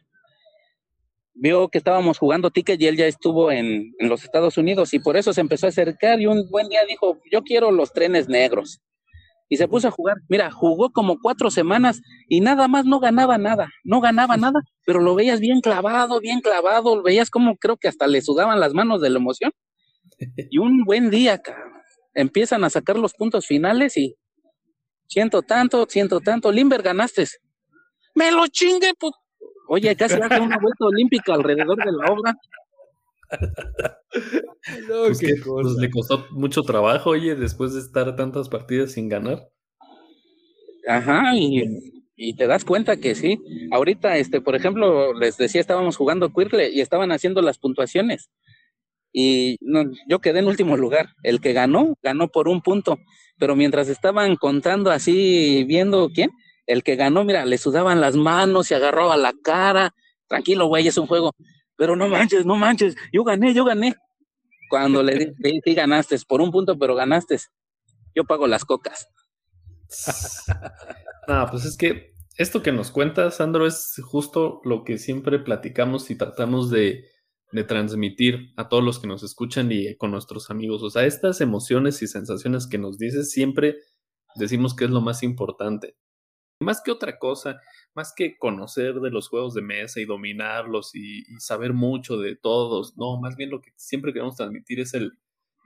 Vio 1.33 1.69
que 1.69 1.77
estábamos 1.77 2.17
jugando 2.17 2.49
ticket 2.49 2.81
y 2.81 2.87
él 2.87 2.97
ya 2.97 3.05
estuvo 3.05 3.51
en, 3.51 3.93
en 3.99 4.09
los 4.09 4.23
Estados 4.23 4.57
Unidos 4.57 4.93
y 4.93 4.99
por 4.99 5.17
eso 5.17 5.33
se 5.33 5.41
empezó 5.41 5.67
a 5.67 5.69
acercar 5.69 6.19
y 6.19 6.25
un 6.25 6.49
buen 6.49 6.67
día 6.67 6.81
dijo, 6.87 7.19
yo 7.31 7.43
quiero 7.43 7.71
los 7.71 7.93
trenes 7.93 8.27
negros. 8.27 8.81
Y 9.49 9.57
se 9.57 9.67
puso 9.67 9.87
a 9.87 9.91
jugar. 9.91 10.17
Mira, 10.29 10.51
jugó 10.51 10.91
como 10.91 11.19
cuatro 11.21 11.49
semanas 11.49 12.01
y 12.27 12.41
nada 12.41 12.67
más 12.67 12.85
no 12.85 12.99
ganaba 12.99 13.37
nada, 13.37 13.69
no 13.83 14.01
ganaba 14.01 14.37
nada, 14.37 14.59
pero 14.85 15.01
lo 15.01 15.15
veías 15.15 15.39
bien 15.39 15.61
clavado, 15.61 16.19
bien 16.19 16.41
clavado, 16.41 16.95
lo 16.95 17.03
veías 17.03 17.29
como 17.29 17.57
creo 17.57 17.77
que 17.77 17.87
hasta 17.87 18.07
le 18.07 18.21
sudaban 18.21 18.59
las 18.59 18.73
manos 18.73 19.01
de 19.01 19.09
la 19.09 19.19
emoción. 19.19 19.51
Y 20.49 20.57
un 20.57 20.83
buen 20.83 21.09
día, 21.09 21.41
empiezan 22.13 22.63
a 22.63 22.69
sacar 22.69 22.97
los 22.97 23.13
puntos 23.13 23.45
finales 23.45 23.97
y 23.97 24.15
siento 25.07 25.41
tanto, 25.43 25.85
siento 25.87 26.19
tanto, 26.19 26.51
Limber 26.51 26.81
ganaste. 26.81 27.25
Me 28.15 28.31
lo 28.31 28.47
chingue, 28.47 28.93
pues. 28.99 29.13
Oye, 29.69 29.95
casi 29.95 30.15
hace 30.15 30.39
una 30.39 30.57
vuelta 30.57 30.85
olímpica 30.85 31.33
alrededor 31.33 31.77
de 31.77 31.91
la 31.91 32.11
obra. 32.11 32.33
pues, 34.87 35.19
pues 35.45 35.67
le 35.79 35.89
costó 35.89 36.25
mucho 36.31 36.63
trabajo, 36.63 37.11
oye, 37.11 37.35
después 37.35 37.73
de 37.73 37.79
estar 37.79 38.15
tantas 38.15 38.49
partidas 38.49 38.93
sin 38.93 39.09
ganar. 39.09 39.49
Ajá, 40.87 41.33
y, 41.35 42.33
te 42.35 42.47
das 42.47 42.65
cuenta 42.65 42.97
que 42.97 43.13
sí. 43.13 43.39
Ahorita, 43.71 44.17
este, 44.17 44.41
por 44.41 44.55
ejemplo, 44.55 45.13
les 45.13 45.37
decía, 45.37 45.61
estábamos 45.61 45.97
jugando 45.97 46.31
Quirle 46.33 46.71
y 46.71 46.81
estaban 46.81 47.11
haciendo 47.11 47.41
las 47.41 47.59
puntuaciones. 47.59 48.29
Y 49.13 49.57
no, 49.61 49.83
yo 50.07 50.19
quedé 50.19 50.39
en 50.39 50.47
último 50.47 50.77
lugar. 50.77 51.09
El 51.23 51.41
que 51.41 51.53
ganó, 51.53 51.95
ganó 52.01 52.29
por 52.29 52.47
un 52.47 52.61
punto. 52.61 52.97
Pero 53.37 53.55
mientras 53.55 53.89
estaban 53.89 54.35
contando 54.35 54.89
así, 54.91 55.63
viendo 55.65 56.09
quién, 56.13 56.31
el 56.65 56.83
que 56.83 56.95
ganó, 56.95 57.23
mira, 57.23 57.45
le 57.45 57.57
sudaban 57.57 58.01
las 58.01 58.15
manos, 58.15 58.67
se 58.67 58.75
agarró 58.75 59.11
a 59.11 59.17
la 59.17 59.33
cara. 59.43 59.93
Tranquilo, 60.27 60.67
güey, 60.67 60.87
es 60.87 60.97
un 60.97 61.07
juego 61.07 61.35
pero 61.77 61.95
no 61.95 62.07
manches, 62.09 62.45
no 62.45 62.55
manches, 62.55 62.95
yo 63.13 63.23
gané, 63.23 63.53
yo 63.53 63.63
gané. 63.63 63.95
Cuando 64.69 65.01
le 65.01 65.13
dije, 65.13 65.33
sí, 65.63 65.73
ganaste, 65.73 66.17
por 66.27 66.41
un 66.41 66.51
punto, 66.51 66.77
pero 66.77 66.95
ganaste, 66.95 67.37
yo 68.13 68.25
pago 68.25 68.47
las 68.47 68.65
cocas. 68.65 69.07
Ah, 71.29 71.45
pues 71.51 71.65
es 71.65 71.75
que 71.75 72.13
esto 72.37 72.63
que 72.63 72.71
nos 72.71 72.89
cuenta, 72.89 73.29
Sandro, 73.31 73.67
es 73.67 74.01
justo 74.01 74.61
lo 74.63 74.85
que 74.85 74.97
siempre 74.97 75.39
platicamos 75.39 76.09
y 76.09 76.15
tratamos 76.15 76.69
de, 76.69 77.03
de 77.51 77.63
transmitir 77.65 78.53
a 78.55 78.69
todos 78.69 78.81
los 78.81 78.99
que 78.99 79.07
nos 79.07 79.23
escuchan 79.23 79.69
y 79.71 79.97
con 79.97 80.11
nuestros 80.11 80.49
amigos. 80.49 80.83
O 80.83 80.89
sea, 80.89 81.05
estas 81.05 81.41
emociones 81.41 82.01
y 82.01 82.07
sensaciones 82.07 82.65
que 82.65 82.77
nos 82.77 82.97
dices, 82.97 83.29
siempre 83.29 83.75
decimos 84.35 84.73
que 84.73 84.85
es 84.85 84.91
lo 84.91 85.01
más 85.01 85.21
importante. 85.21 85.97
Más 86.59 86.81
que 86.81 86.91
otra 86.91 87.19
cosa, 87.19 87.61
más 87.93 88.13
que 88.15 88.37
conocer 88.37 88.95
de 88.95 89.11
los 89.11 89.29
juegos 89.29 89.53
de 89.53 89.61
mesa 89.61 89.99
y 89.99 90.05
dominarlos 90.05 90.95
y, 90.95 91.23
saber 91.39 91.73
mucho 91.73 92.17
de 92.17 92.35
todos, 92.35 92.97
no, 92.97 93.19
más 93.19 93.35
bien 93.35 93.51
lo 93.51 93.61
que 93.61 93.71
siempre 93.75 94.11
queremos 94.11 94.35
transmitir 94.35 94.79
es 94.79 94.93
el, 94.95 95.13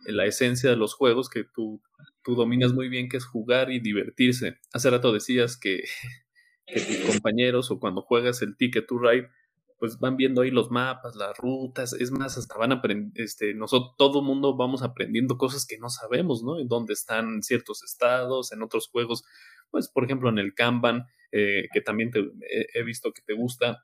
la 0.06 0.26
esencia 0.26 0.70
de 0.70 0.76
los 0.76 0.94
juegos 0.94 1.30
que 1.30 1.44
tú, 1.44 1.82
tú 2.24 2.36
dominas 2.36 2.74
muy 2.74 2.90
bien, 2.90 3.08
que 3.08 3.18
es 3.18 3.26
jugar 3.26 3.72
y 3.72 3.80
divertirse. 3.80 4.60
Hace 4.74 4.90
rato 4.90 5.14
decías 5.14 5.58
que, 5.58 5.84
que 6.68 6.82
tus 6.82 7.14
compañeros 7.14 7.72
o 7.72 7.80
cuando 7.80 8.02
juegas 8.02 8.42
el 8.42 8.58
Ticket 8.58 8.86
to 8.86 8.98
Ride, 8.98 9.30
pues 9.82 9.98
van 9.98 10.16
viendo 10.16 10.42
ahí 10.42 10.52
los 10.52 10.70
mapas, 10.70 11.16
las 11.16 11.36
rutas, 11.40 11.94
es 11.94 12.12
más, 12.12 12.38
hasta 12.38 12.56
van 12.56 12.72
aprendiendo, 12.72 13.20
este, 13.24 13.56
nosotros, 13.56 13.96
todo 13.98 14.22
mundo 14.22 14.56
vamos 14.56 14.84
aprendiendo 14.84 15.40
cosas 15.40 15.66
que 15.66 15.80
no 15.80 15.90
sabemos, 15.90 16.44
¿no? 16.44 16.60
En 16.60 16.68
dónde 16.68 16.94
están 16.94 17.42
ciertos 17.42 17.82
estados, 17.82 18.52
en 18.52 18.62
otros 18.62 18.90
juegos, 18.90 19.24
pues, 19.72 19.90
por 19.90 20.04
ejemplo, 20.04 20.30
en 20.30 20.38
el 20.38 20.54
Kanban, 20.54 21.06
eh, 21.32 21.68
que 21.74 21.82
también 21.82 22.12
te, 22.12 22.30
he 22.74 22.84
visto 22.84 23.12
que 23.14 23.22
te 23.22 23.34
gusta 23.34 23.84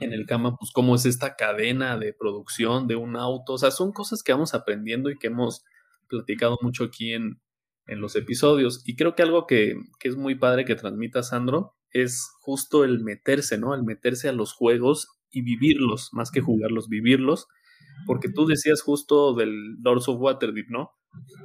en 0.00 0.12
el 0.12 0.26
cama, 0.26 0.56
pues 0.56 0.70
cómo 0.72 0.94
es 0.94 1.06
esta 1.06 1.36
cadena 1.36 1.98
de 1.98 2.12
producción 2.12 2.86
de 2.86 2.96
un 2.96 3.16
auto. 3.16 3.54
O 3.54 3.58
sea, 3.58 3.70
son 3.70 3.92
cosas 3.92 4.22
que 4.22 4.32
vamos 4.32 4.54
aprendiendo 4.54 5.10
y 5.10 5.18
que 5.18 5.28
hemos 5.28 5.64
platicado 6.08 6.58
mucho 6.62 6.84
aquí 6.84 7.12
en, 7.12 7.40
en 7.86 8.00
los 8.00 8.16
episodios. 8.16 8.82
Y 8.86 8.96
creo 8.96 9.14
que 9.14 9.22
algo 9.22 9.46
que, 9.46 9.76
que, 9.98 10.08
es 10.08 10.16
muy 10.16 10.34
padre 10.34 10.64
que 10.64 10.74
transmita 10.74 11.22
Sandro 11.22 11.74
es 11.90 12.28
justo 12.40 12.84
el 12.84 13.00
meterse, 13.00 13.58
¿no? 13.58 13.74
El 13.74 13.84
meterse 13.84 14.28
a 14.28 14.32
los 14.32 14.52
juegos 14.52 15.08
y 15.30 15.42
vivirlos, 15.42 16.10
más 16.12 16.30
que 16.30 16.40
jugarlos, 16.40 16.88
vivirlos. 16.88 17.46
Porque 18.06 18.28
tú 18.28 18.46
decías 18.46 18.82
justo 18.82 19.34
del 19.34 19.76
Lords 19.82 20.08
of 20.08 20.20
Waterdeep, 20.20 20.68
¿no? 20.68 20.90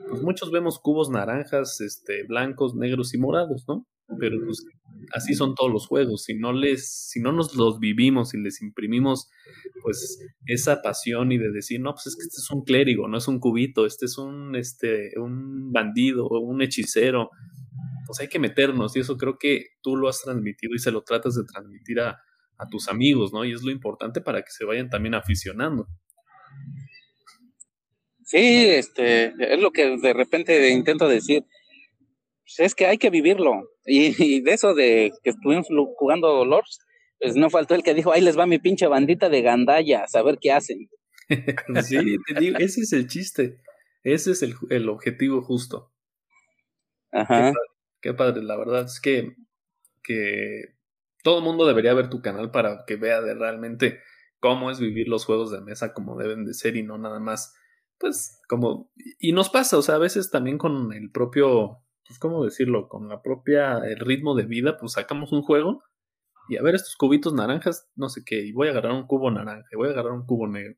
Pues 0.10 0.22
muchos 0.22 0.52
vemos 0.52 0.80
cubos 0.80 1.10
naranjas, 1.10 1.82
este, 1.82 2.24
blancos, 2.24 2.76
negros 2.76 3.14
y 3.14 3.18
morados, 3.18 3.66
¿no? 3.68 3.86
Pero 4.20 4.38
pues 4.44 4.66
así 5.14 5.36
son 5.36 5.54
todos 5.56 5.72
los 5.72 5.88
juegos. 5.88 6.24
Si 6.24 6.36
no 6.36 6.52
les, 6.52 7.10
si 7.10 7.20
no 7.20 7.32
nos 7.32 7.56
los 7.56 7.80
vivimos 7.80 8.34
y 8.34 8.40
les 8.40 8.62
imprimimos, 8.62 9.30
pues, 9.84 10.20
esa 10.46 10.82
pasión 10.82 11.32
y 11.32 11.38
de 11.38 11.52
decir, 11.52 11.80
no, 11.80 11.94
pues 11.94 12.08
es 12.08 12.16
que 12.16 12.24
este 12.24 12.42
es 12.42 12.50
un 12.52 12.64
clérigo, 12.64 13.08
no 13.08 13.18
es 13.18 13.28
un 13.28 13.40
cubito, 13.40 13.86
este 13.86 14.06
es 14.06 14.18
un, 14.18 14.56
este, 14.56 15.12
un 15.20 15.72
bandido 15.72 16.26
o 16.26 16.40
un 16.40 16.62
hechicero. 16.62 17.30
Pues 18.08 18.20
hay 18.20 18.28
que 18.28 18.40
meternos, 18.40 18.96
y 18.96 19.02
eso 19.02 19.18
creo 19.18 19.38
que 19.38 19.66
tú 19.84 19.96
lo 19.96 20.10
has 20.10 20.22
transmitido 20.24 20.74
y 20.74 20.80
se 20.80 20.92
lo 20.92 21.04
tratas 21.04 21.36
de 21.36 21.44
transmitir 21.44 22.00
a, 22.00 22.18
a 22.58 22.68
tus 22.68 22.90
amigos, 22.90 23.32
¿no? 23.32 23.46
Y 23.46 23.54
es 23.54 23.64
lo 23.64 23.72
importante 23.72 24.22
para 24.22 24.42
que 24.42 24.50
se 24.50 24.66
vayan 24.66 24.90
también 24.90 25.14
aficionando. 25.14 25.88
Sí, 28.30 28.68
este, 28.70 29.34
es 29.40 29.60
lo 29.60 29.72
que 29.72 29.98
de 29.98 30.14
repente 30.14 30.70
intento 30.70 31.08
decir 31.08 31.46
pues, 32.44 32.60
es 32.60 32.76
que 32.76 32.86
hay 32.86 33.00
que 33.00 33.10
vivirlo. 33.10 33.72
Y, 33.86 34.42
de 34.42 34.54
eso 34.54 34.76
de 34.76 35.12
que 35.24 35.32
estuvimos 35.32 35.66
jugando 35.96 36.46
Lords, 36.46 36.78
pues 37.20 37.36
no 37.36 37.50
faltó 37.50 37.74
el 37.74 37.82
que 37.82 37.96
dijo, 37.96 38.12
ahí 38.12 38.22
les 38.22 38.38
va 38.38 38.46
mi 38.46 38.60
pinche 38.60 38.86
bandita 38.86 39.30
de 39.30 39.42
gandallas, 39.42 40.14
a 40.14 40.22
ver 40.22 40.38
qué 40.40 40.52
hacen. 40.52 40.92
sí, 41.84 42.18
te 42.28 42.40
digo, 42.40 42.60
ese 42.60 42.82
es 42.82 42.94
el 42.94 43.08
chiste. 43.08 43.64
Ese 44.04 44.34
es 44.34 44.44
el, 44.44 44.90
objetivo 44.90 45.42
justo. 45.42 45.92
Ajá. 47.12 47.52
Qué 48.00 48.14
padre, 48.14 48.44
la 48.44 48.58
verdad 48.58 48.86
es 48.86 49.02
que, 49.02 49.36
que 50.04 50.76
todo 51.24 51.40
el 51.40 51.44
mundo 51.44 51.66
debería 51.66 51.96
ver 51.96 52.12
tu 52.12 52.22
canal 52.22 52.52
para 52.52 52.86
que 52.86 52.96
vea 52.96 53.22
de 53.22 53.34
realmente 53.34 54.02
cómo 54.40 54.70
es 54.70 54.80
vivir 54.80 55.08
los 55.08 55.26
juegos 55.26 55.52
de 55.52 55.62
mesa 55.62 55.94
como 55.96 56.16
deben 56.16 56.46
de 56.46 56.54
ser 56.54 56.76
y 56.76 56.84
no 56.84 57.00
nada 57.00 57.20
más, 57.20 57.56
pues 58.00 58.42
como... 58.48 58.92
Y 59.20 59.34
nos 59.34 59.50
pasa, 59.50 59.78
o 59.78 59.82
sea, 59.82 59.96
a 59.96 60.00
veces 60.00 60.32
también 60.32 60.58
con 60.58 60.94
el 60.94 61.12
propio 61.12 61.84
pues, 62.10 62.18
¿cómo 62.18 62.44
decirlo? 62.44 62.90
Con 62.90 63.08
la 63.08 63.22
propia, 63.22 63.78
el 63.86 64.00
ritmo 64.00 64.36
de 64.36 64.46
vida, 64.46 64.78
pues 64.78 64.94
sacamos 64.94 65.32
un 65.32 65.44
juego 65.44 65.84
y 66.50 66.58
a 66.58 66.64
ver 66.64 66.74
estos 66.74 66.96
cubitos 66.96 67.34
naranjas, 67.34 67.88
no 67.96 68.10
sé 68.10 68.24
qué, 68.26 68.44
y 68.44 68.52
voy 68.52 68.68
a 68.68 68.72
agarrar 68.72 68.94
un 68.94 69.06
cubo 69.06 69.30
naranja, 69.30 69.68
y 69.72 69.76
voy 69.76 69.90
a 69.90 69.92
agarrar 69.92 70.14
un 70.14 70.26
cubo 70.26 70.48
negro. 70.48 70.76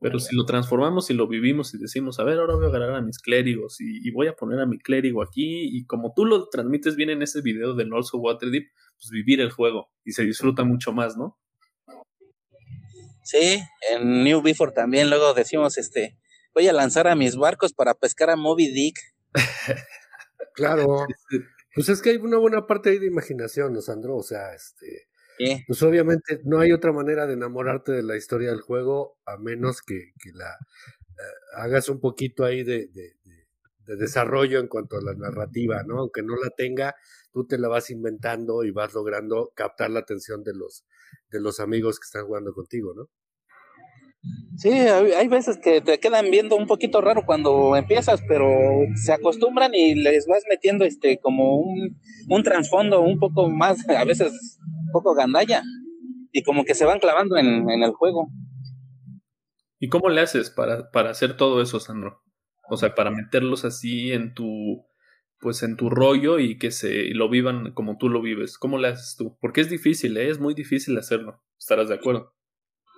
Pero 0.00 0.18
si 0.18 0.34
lo 0.34 0.46
transformamos 0.46 1.10
y 1.10 1.14
lo 1.14 1.28
vivimos 1.28 1.74
y 1.74 1.78
decimos, 1.78 2.18
a 2.18 2.24
ver, 2.24 2.38
ahora 2.38 2.54
voy 2.54 2.64
a 2.64 2.68
agarrar 2.68 2.94
a 2.94 3.02
mis 3.02 3.18
clérigos 3.18 3.76
y, 3.80 4.10
voy 4.12 4.28
a 4.28 4.34
poner 4.34 4.58
a 4.60 4.64
mi 4.64 4.78
clérigo 4.78 5.22
aquí, 5.22 5.68
y 5.76 5.84
como 5.84 6.14
tú 6.16 6.24
lo 6.24 6.48
transmites 6.48 6.96
bien 6.96 7.10
en 7.10 7.20
ese 7.20 7.42
video 7.42 7.74
de 7.74 7.84
North 7.84 8.06
of 8.14 8.22
Waterdeep, 8.22 8.70
pues 8.96 9.10
vivir 9.10 9.42
el 9.42 9.50
juego 9.50 9.90
y 10.02 10.12
se 10.12 10.24
disfruta 10.24 10.64
mucho 10.64 10.92
más, 10.92 11.18
¿no? 11.18 11.38
Sí, 13.22 13.60
en 13.92 14.24
New 14.24 14.40
Before 14.40 14.72
también 14.72 15.10
luego 15.10 15.34
decimos, 15.34 15.76
este, 15.76 16.18
voy 16.54 16.68
a 16.68 16.72
lanzar 16.72 17.08
a 17.08 17.14
mis 17.14 17.36
barcos 17.36 17.72
para 17.72 17.94
pescar 17.94 18.30
a 18.30 18.36
Moby 18.36 18.68
Dick. 18.72 18.98
Claro. 20.52 21.06
Pues 21.74 21.88
es 21.88 22.02
que 22.02 22.10
hay 22.10 22.16
una 22.16 22.36
buena 22.36 22.66
parte 22.66 22.90
ahí 22.90 22.98
de 22.98 23.06
imaginación, 23.06 23.72
¿no, 23.72 23.80
Sandro? 23.80 24.16
O 24.16 24.22
sea, 24.22 24.52
este. 24.54 25.08
Pues 25.66 25.82
obviamente 25.82 26.40
no 26.44 26.60
hay 26.60 26.72
otra 26.72 26.92
manera 26.92 27.26
de 27.26 27.32
enamorarte 27.32 27.92
de 27.92 28.02
la 28.02 28.16
historia 28.16 28.50
del 28.50 28.60
juego 28.60 29.18
a 29.24 29.38
menos 29.38 29.80
que, 29.80 30.12
la 30.34 30.50
eh, 30.50 31.22
hagas 31.56 31.88
un 31.88 31.98
poquito 31.98 32.44
ahí 32.44 32.62
de, 32.62 32.88
de, 32.88 33.16
desarrollo 33.96 34.60
en 34.60 34.68
cuanto 34.68 34.98
a 34.98 35.02
la 35.02 35.14
narrativa, 35.14 35.82
¿no? 35.84 35.98
Aunque 35.98 36.22
no 36.22 36.36
la 36.36 36.50
tenga, 36.50 36.94
tú 37.32 37.46
te 37.46 37.58
la 37.58 37.68
vas 37.68 37.90
inventando 37.90 38.64
y 38.64 38.70
vas 38.70 38.92
logrando 38.92 39.50
captar 39.54 39.90
la 39.90 40.00
atención 40.00 40.44
de 40.44 40.52
los, 40.54 40.84
de 41.30 41.40
los 41.40 41.58
amigos 41.58 41.98
que 41.98 42.04
están 42.04 42.26
jugando 42.26 42.52
contigo, 42.52 42.92
¿no? 42.94 43.08
Sí, 44.56 44.68
hay 44.68 45.28
veces 45.28 45.58
que 45.62 45.80
te 45.80 45.98
quedan 45.98 46.30
viendo 46.30 46.56
un 46.56 46.66
poquito 46.66 47.00
raro 47.00 47.24
cuando 47.24 47.74
empiezas, 47.76 48.20
pero 48.28 48.46
se 48.94 49.12
acostumbran 49.12 49.74
y 49.74 49.94
les 49.94 50.26
vas 50.26 50.44
metiendo 50.48 50.84
este 50.84 51.18
como 51.18 51.56
un, 51.56 51.98
un 52.28 52.42
trasfondo 52.42 53.00
un 53.00 53.18
poco 53.18 53.48
más, 53.48 53.88
a 53.88 54.04
veces 54.04 54.58
un 54.60 54.92
poco 54.92 55.14
gandalla, 55.14 55.62
y 56.32 56.42
como 56.42 56.64
que 56.64 56.74
se 56.74 56.84
van 56.84 57.00
clavando 57.00 57.38
en, 57.38 57.68
el 57.70 57.90
juego. 57.92 58.28
¿Y 59.78 59.88
cómo 59.88 60.10
le 60.10 60.20
haces 60.20 60.50
para, 60.50 60.90
para 60.90 61.10
hacer 61.10 61.38
todo 61.38 61.62
eso, 61.62 61.80
Sandro? 61.80 62.22
O 62.68 62.76
sea, 62.76 62.94
para 62.94 63.10
meterlos 63.10 63.64
así 63.64 64.12
en 64.12 64.34
tu, 64.34 64.86
pues 65.40 65.62
en 65.62 65.76
tu 65.76 65.88
rollo 65.88 66.38
y 66.38 66.58
que 66.58 66.70
se 66.70 67.14
lo 67.14 67.30
vivan 67.30 67.72
como 67.72 67.96
tú 67.96 68.10
lo 68.10 68.20
vives. 68.20 68.58
¿Cómo 68.58 68.76
le 68.76 68.88
haces 68.88 69.16
tú? 69.16 69.38
Porque 69.40 69.62
es 69.62 69.70
difícil, 69.70 70.18
¿eh? 70.18 70.28
es 70.28 70.38
muy 70.38 70.52
difícil 70.52 70.96
hacerlo. 70.98 71.42
¿Estarás 71.58 71.88
de 71.88 71.94
acuerdo? 71.94 72.34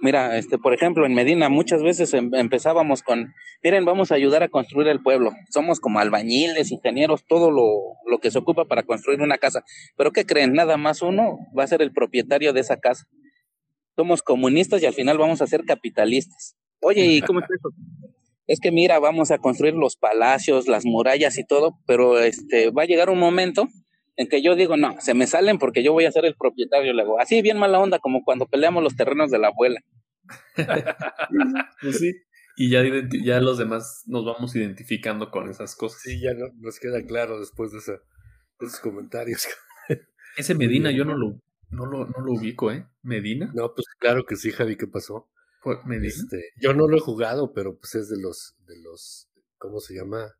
Mira, 0.02 0.36
este, 0.36 0.58
por 0.58 0.74
ejemplo, 0.74 1.06
en 1.06 1.14
Medina 1.14 1.48
muchas 1.48 1.80
veces 1.80 2.12
em, 2.12 2.28
empezábamos 2.34 3.02
con, 3.02 3.32
miren, 3.62 3.84
vamos 3.84 4.10
a 4.10 4.16
ayudar 4.16 4.42
a 4.42 4.48
construir 4.48 4.88
el 4.88 5.00
pueblo. 5.00 5.30
Somos 5.48 5.78
como 5.78 6.00
albañiles, 6.00 6.72
ingenieros, 6.72 7.24
todo 7.24 7.52
lo, 7.52 7.70
lo 8.10 8.18
que 8.18 8.32
se 8.32 8.38
ocupa 8.38 8.64
para 8.64 8.82
construir 8.82 9.22
una 9.22 9.38
casa. 9.38 9.62
Pero 9.96 10.10
¿qué 10.10 10.26
creen? 10.26 10.54
Nada 10.54 10.76
más 10.76 11.02
uno 11.02 11.38
va 11.56 11.62
a 11.62 11.68
ser 11.68 11.82
el 11.82 11.92
propietario 11.92 12.52
de 12.52 12.58
esa 12.58 12.80
casa. 12.80 13.06
Somos 13.94 14.22
comunistas 14.22 14.82
y 14.82 14.86
al 14.86 14.92
final 14.92 15.18
vamos 15.18 15.40
a 15.40 15.46
ser 15.46 15.64
capitalistas. 15.64 16.56
Oye, 16.80 17.04
¿y 17.04 17.20
cómo 17.22 17.38
es 17.38 17.46
eso? 17.46 17.70
es 18.48 18.58
que 18.60 18.72
mira, 18.72 18.98
vamos 18.98 19.30
a 19.30 19.38
construir 19.38 19.74
los 19.74 19.96
palacios, 19.96 20.66
las 20.66 20.84
murallas 20.84 21.38
y 21.38 21.44
todo, 21.44 21.78
pero 21.86 22.18
este 22.18 22.70
va 22.70 22.82
a 22.82 22.86
llegar 22.86 23.08
un 23.08 23.20
momento 23.20 23.68
en 24.16 24.28
que 24.28 24.42
yo 24.42 24.54
digo, 24.54 24.76
no, 24.76 25.00
se 25.00 25.14
me 25.14 25.26
salen 25.26 25.58
porque 25.58 25.82
yo 25.82 25.92
voy 25.92 26.04
a 26.04 26.12
ser 26.12 26.24
el 26.24 26.34
propietario, 26.34 26.92
luego, 26.92 27.20
así 27.20 27.42
bien 27.42 27.58
mala 27.58 27.78
onda, 27.78 27.98
como 27.98 28.22
cuando 28.24 28.46
peleamos 28.46 28.82
los 28.82 28.96
terrenos 28.96 29.30
de 29.30 29.38
la 29.38 29.48
abuela. 29.48 29.80
pues 31.80 31.98
sí, 31.98 32.12
y 32.56 32.70
ya, 32.70 32.82
ya 33.24 33.40
los 33.40 33.58
demás 33.58 34.02
nos 34.06 34.24
vamos 34.24 34.54
identificando 34.54 35.30
con 35.30 35.48
esas 35.48 35.74
cosas. 35.74 36.02
Sí, 36.02 36.20
ya 36.20 36.30
nos 36.58 36.78
queda 36.78 37.04
claro 37.04 37.40
después 37.40 37.72
de, 37.72 37.78
esos 37.78 38.80
comentarios. 38.80 39.46
Ese 40.36 40.54
Medina 40.54 40.90
yo 40.90 41.04
no 41.04 41.16
lo, 41.16 41.40
no 41.70 41.86
lo, 41.86 42.06
no 42.06 42.20
lo 42.20 42.32
ubico, 42.32 42.70
¿eh? 42.70 42.86
¿Medina? 43.02 43.50
No, 43.54 43.74
pues 43.74 43.86
claro 43.98 44.24
que 44.24 44.36
sí, 44.36 44.50
Javi, 44.50 44.76
¿qué 44.76 44.86
pasó? 44.86 45.28
¿Medina? 45.84 46.08
Este, 46.08 46.50
yo 46.60 46.74
no 46.74 46.88
lo 46.88 46.96
he 46.96 47.00
jugado, 47.00 47.52
pero 47.52 47.78
pues 47.78 47.94
es 47.94 48.08
de 48.08 48.20
los, 48.20 48.54
de 48.66 48.80
los, 48.82 49.28
¿cómo 49.58 49.80
se 49.80 49.94
llama? 49.94 50.34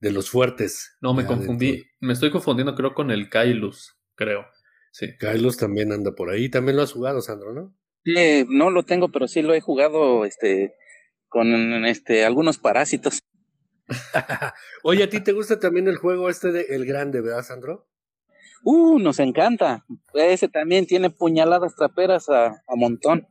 De 0.00 0.12
los 0.12 0.30
fuertes. 0.30 0.96
No, 1.00 1.14
me 1.14 1.24
confundí. 1.24 1.84
Me 2.00 2.12
estoy 2.12 2.30
confundiendo, 2.30 2.74
creo, 2.74 2.94
con 2.94 3.10
el 3.10 3.30
Kailus, 3.30 3.96
creo. 4.14 4.46
Sí. 4.92 5.16
Kailus 5.18 5.56
también 5.56 5.92
anda 5.92 6.14
por 6.14 6.30
ahí. 6.30 6.50
También 6.50 6.76
lo 6.76 6.82
has 6.82 6.92
jugado, 6.92 7.20
Sandro, 7.20 7.52
¿no? 7.52 7.74
Sí, 8.04 8.46
no 8.48 8.70
lo 8.70 8.84
tengo, 8.84 9.10
pero 9.10 9.26
sí 9.26 9.42
lo 9.42 9.54
he 9.54 9.60
jugado, 9.60 10.24
este, 10.24 10.74
con 11.28 11.84
este, 11.86 12.24
algunos 12.24 12.58
parásitos. 12.58 13.20
Oye, 14.82 15.04
¿a 15.04 15.08
ti 15.08 15.20
te 15.20 15.32
gusta 15.32 15.58
también 15.58 15.88
el 15.88 15.96
juego 15.96 16.28
este 16.28 16.52
de 16.52 16.62
El 16.70 16.86
Grande, 16.86 17.20
verdad, 17.20 17.42
Sandro? 17.42 17.88
Uh, 18.62 18.98
nos 18.98 19.18
encanta. 19.18 19.84
Ese 20.14 20.48
también 20.48 20.86
tiene 20.86 21.10
puñaladas 21.10 21.74
traperas 21.76 22.28
a, 22.28 22.46
a 22.46 22.76
montón. 22.76 23.26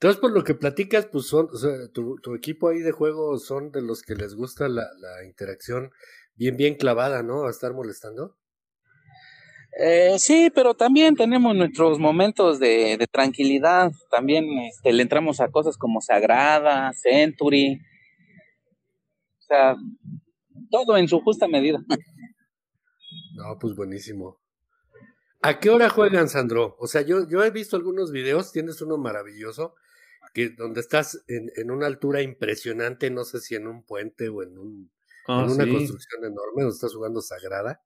Entonces, 0.00 0.20
por 0.20 0.30
lo 0.30 0.44
que 0.44 0.54
platicas, 0.54 1.06
pues 1.06 1.26
son, 1.26 1.48
tu, 1.92 2.34
equipo 2.36 2.68
ahí 2.68 2.78
de 2.78 2.92
juego 2.92 3.36
son 3.38 3.72
de 3.72 3.82
los 3.82 4.02
que 4.02 4.14
les 4.14 4.36
gusta 4.36 4.68
la, 4.68 4.86
interacción 5.26 5.90
bien, 6.36 6.56
bien 6.56 6.76
clavada, 6.76 7.24
¿no? 7.24 7.46
A 7.46 7.50
estar 7.50 7.74
molestando. 7.74 8.36
Eh, 9.76 10.14
sí, 10.20 10.52
pero 10.54 10.74
también 10.74 11.16
tenemos 11.16 11.56
nuestros 11.56 11.98
momentos 11.98 12.60
de, 12.60 13.04
tranquilidad. 13.10 13.90
También 14.08 14.46
este, 14.68 14.92
le 14.92 15.02
entramos 15.02 15.40
a 15.40 15.50
cosas 15.50 15.76
como 15.76 16.00
Sagrada, 16.00 16.92
Century. 16.92 17.80
O 19.38 19.42
sea, 19.48 19.74
todo 20.70 20.96
en 20.96 21.08
su 21.08 21.20
justa 21.22 21.48
medida. 21.48 21.80
No, 23.34 23.58
pues 23.58 23.74
buenísimo. 23.74 24.38
¿A 25.42 25.58
qué 25.58 25.70
hora 25.70 25.88
juegan, 25.88 26.28
Sandro? 26.28 26.76
O 26.78 26.86
sea, 26.86 27.02
yo, 27.02 27.28
yo 27.28 27.42
he 27.42 27.50
visto 27.50 27.76
algunos 27.76 28.12
videos, 28.12 28.52
tienes 28.52 28.80
uno 28.80 28.96
maravilloso, 28.96 29.74
que 30.32 30.50
donde 30.50 30.80
estás 30.80 31.22
en, 31.28 31.50
en 31.56 31.70
una 31.70 31.86
altura 31.86 32.22
impresionante, 32.22 33.10
no 33.10 33.24
sé 33.24 33.40
si 33.40 33.54
en 33.54 33.66
un 33.66 33.84
puente 33.84 34.28
o 34.28 34.42
en, 34.42 34.58
un, 34.58 34.92
ah, 35.26 35.44
en 35.44 35.52
una 35.52 35.68
construcción 35.68 36.24
enorme, 36.24 36.62
donde 36.62 36.74
estás 36.74 36.94
jugando 36.94 37.20
Sagrada. 37.20 37.82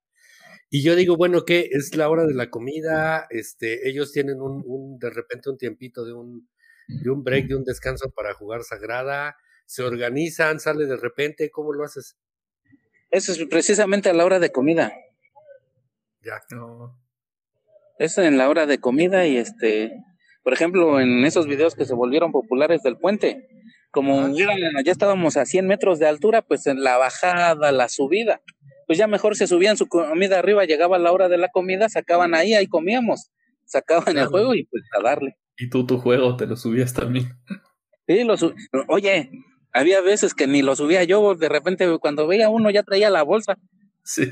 Y 0.71 0.83
yo 0.83 0.97
digo, 0.97 1.17
bueno, 1.17 1.45
¿qué? 1.45 1.69
Es 1.71 1.95
la 1.97 2.09
hora 2.09 2.27
de 2.27 2.35
la 2.35 2.51
comida, 2.51 3.27
este, 3.31 3.89
ellos 3.89 4.13
tienen 4.13 4.41
un, 4.41 4.63
un 4.67 4.99
de 4.99 5.11
repente 5.11 5.51
un 5.51 5.59
tiempito 5.59 6.05
de 6.05 6.13
un, 6.13 6.49
de 6.89 7.11
un 7.11 7.23
break, 7.23 7.49
de 7.49 7.57
un 7.57 7.65
descanso 7.65 8.11
para 8.11 8.35
jugar 8.35 8.63
Sagrada, 8.65 9.37
se 9.67 9.83
organizan, 9.83 10.61
sale 10.61 10.87
de 10.87 10.97
repente, 10.97 11.51
¿cómo 11.51 11.73
lo 11.73 11.85
haces? 11.85 12.17
Eso 13.11 13.33
es 13.33 13.45
precisamente 13.47 14.09
a 14.09 14.15
la 14.15 14.25
hora 14.25 14.39
de 14.39 14.51
comida. 14.51 14.93
Ya. 16.23 16.43
No. 16.51 16.99
Es 17.99 18.17
en 18.19 18.39
la 18.39 18.49
hora 18.49 18.67
de 18.67 18.81
comida 18.81 19.27
y 19.27 19.37
este, 19.37 19.93
por 20.43 20.53
ejemplo, 20.53 21.01
en 21.01 21.25
esos 21.25 21.47
videos 21.47 21.75
que 21.75 21.85
se 21.85 21.95
volvieron 21.95 22.33
populares 22.33 22.83
del 22.83 22.97
puente, 22.97 23.49
como 23.91 24.29
ya, 24.35 24.49
estábamos 24.87 25.37
a 25.37 25.45
100 25.45 25.67
metros 25.67 25.99
de 25.99 26.07
altura, 26.07 26.43
pues 26.43 26.67
en 26.67 26.83
la 26.83 26.97
bajada, 26.97 27.73
la 27.73 27.89
subida, 27.89 28.41
pues 28.87 28.99
ya 28.99 29.07
mejor 29.07 29.37
se 29.37 29.47
subían 29.47 29.77
su 29.77 29.87
comida 29.87 30.39
arriba, 30.39 30.65
llegaba 30.65 30.99
la 30.99 31.13
hora 31.13 31.29
de 31.29 31.39
la 31.39 31.49
comida, 31.49 31.89
sacaban 31.89 32.35
ahí, 32.35 32.55
ahí 32.55 32.67
comíamos, 32.67 33.31
sacaban 33.65 34.17
el 34.19 34.27
juego 34.27 34.55
y 34.55 34.65
pues 34.65 34.83
a 34.99 35.03
darle. 35.03 35.37
Y 35.57 35.69
tú 35.69 35.87
tu 35.87 35.99
juego 35.99 36.37
te 36.37 36.47
lo 36.47 36.57
subías 36.57 36.93
también. 36.95 37.29
Sí, 38.07 38.25
lo 38.25 38.35
Oye, 38.89 39.31
había 39.73 40.01
veces 40.01 40.35
que 40.35 40.47
ni 40.47 40.63
lo 40.63 40.75
subía 40.75 41.05
yo, 41.05 41.35
de 41.35 41.49
repente 41.49 41.87
cuando 42.01 42.27
veía 42.27 42.49
uno 42.49 42.71
ya 42.71 42.83
traía 42.83 43.11
la 43.11 43.23
bolsa. 43.23 43.59
Sí. 44.05 44.25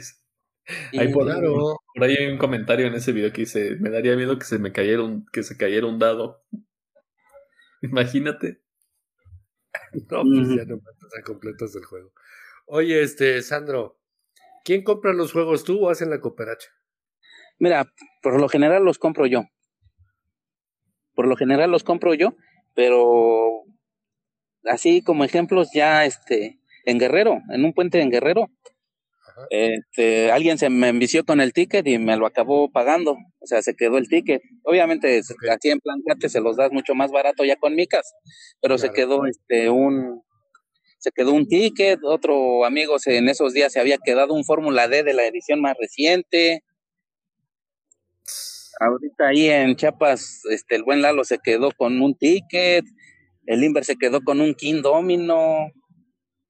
Hay 0.98 1.12
por, 1.12 1.28
ahí 1.30 2.16
hay 2.16 2.26
un 2.26 2.38
comentario 2.38 2.86
en 2.86 2.94
ese 2.94 3.12
video 3.12 3.32
que 3.32 3.42
dice, 3.42 3.76
me 3.80 3.90
daría 3.90 4.16
miedo 4.16 4.38
que 4.38 4.44
se 4.44 4.58
me 4.58 4.72
cayera 4.72 5.02
un, 5.02 5.26
que 5.32 5.42
se 5.42 5.56
cayera 5.56 5.86
un 5.86 5.98
dado. 5.98 6.44
Imagínate. 7.82 8.60
No, 10.10 10.22
pues 10.22 10.48
ya 10.48 10.64
no 10.64 10.76
me 10.76 11.22
completas 11.24 11.74
el 11.76 11.84
juego. 11.84 12.12
Oye, 12.66 13.02
este, 13.02 13.40
Sandro, 13.42 14.00
¿quién 14.64 14.82
compra 14.82 15.12
los 15.12 15.32
juegos 15.32 15.64
tú 15.64 15.84
o 15.84 15.90
hacen 15.90 16.10
la 16.10 16.20
cooperacha? 16.20 16.68
Mira, 17.58 17.92
por 18.22 18.40
lo 18.40 18.48
general 18.48 18.84
los 18.84 18.98
compro 18.98 19.26
yo. 19.26 19.44
Por 21.14 21.28
lo 21.28 21.36
general 21.36 21.70
los 21.70 21.84
compro 21.84 22.14
yo, 22.14 22.34
pero 22.74 23.64
así 24.64 25.02
como 25.02 25.24
ejemplos 25.24 25.70
ya 25.74 26.04
este 26.04 26.60
en 26.84 26.98
Guerrero, 26.98 27.40
en 27.50 27.64
un 27.64 27.72
puente 27.72 28.00
en 28.00 28.10
Guerrero, 28.10 28.48
este, 29.48 30.30
alguien 30.30 30.58
se 30.58 30.68
me 30.68 30.88
envició 30.88 31.24
con 31.24 31.40
el 31.40 31.52
ticket 31.52 31.86
y 31.86 31.98
me 31.98 32.16
lo 32.16 32.26
acabó 32.26 32.70
pagando, 32.70 33.12
o 33.12 33.46
sea, 33.46 33.62
se 33.62 33.74
quedó 33.74 33.98
el 33.98 34.08
ticket. 34.08 34.42
Obviamente, 34.64 35.20
aquí 35.50 35.70
en 35.70 35.80
Plancate 35.80 36.28
se 36.28 36.40
los 36.40 36.56
das 36.56 36.72
mucho 36.72 36.94
más 36.94 37.10
barato 37.10 37.44
ya 37.44 37.56
con 37.56 37.74
micas, 37.74 38.12
pero 38.60 38.78
se 38.78 38.90
quedó 38.90 39.26
este 39.26 39.70
un 39.70 40.22
se 40.98 41.12
quedó 41.12 41.32
un 41.32 41.48
ticket, 41.48 41.98
otro 42.04 42.66
amigo 42.66 42.98
se, 42.98 43.16
en 43.16 43.30
esos 43.30 43.54
días 43.54 43.72
se 43.72 43.80
había 43.80 43.96
quedado 43.96 44.34
un 44.34 44.44
Fórmula 44.44 44.86
D 44.86 45.02
de 45.02 45.14
la 45.14 45.24
edición 45.24 45.62
más 45.62 45.74
reciente. 45.80 46.62
Ahorita 48.78 49.28
ahí 49.28 49.48
en 49.48 49.76
Chiapas, 49.76 50.42
este, 50.50 50.76
el 50.76 50.84
buen 50.84 51.00
Lalo 51.00 51.24
se 51.24 51.38
quedó 51.38 51.70
con 51.72 52.02
un 52.02 52.14
ticket, 52.14 52.84
el 53.46 53.64
Inver 53.64 53.84
se 53.84 53.96
quedó 53.96 54.20
con 54.20 54.42
un 54.42 54.54
King 54.54 54.82
Domino 54.82 55.70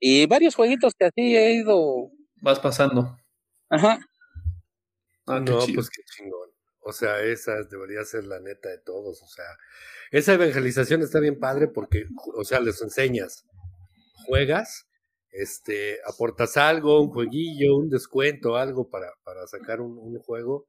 y 0.01 0.27
varios 0.27 0.55
jueguitos 0.55 0.95
que 0.95 1.05
así 1.05 1.37
he 1.37 1.53
ido 1.53 2.11
vas 2.41 2.59
pasando. 2.61 3.19
Ajá. 3.69 3.99
Ah, 5.27 5.41
no, 5.41 5.59
pues 5.75 5.91
qué 5.91 6.03
chingón. 6.05 6.51
O 6.81 6.93
sea, 6.93 7.21
esa 7.23 7.63
debería 7.71 8.05
ser 8.05 8.25
la 8.25 8.41
neta 8.41 8.69
de 8.69 8.79
todos. 8.79 9.23
O 9.23 9.27
sea, 9.29 9.45
esa 10.11 10.35
evangelización 10.35 11.03
está 11.03 11.21
bien 11.21 11.39
padre 11.39 11.69
porque, 11.69 12.07
o 12.35 12.45
sea, 12.45 12.61
les 12.61 12.81
enseñas, 12.83 13.45
juegas, 14.27 14.89
este, 15.31 15.99
aportas 16.07 16.57
algo, 16.57 17.01
un 17.01 17.11
jueguillo, 17.11 17.77
un 17.77 17.91
descuento, 17.91 18.57
algo 18.57 18.89
para, 18.89 19.13
para 19.25 19.47
sacar 19.47 19.81
un, 19.81 19.99
un 19.99 20.19
juego. 20.21 20.67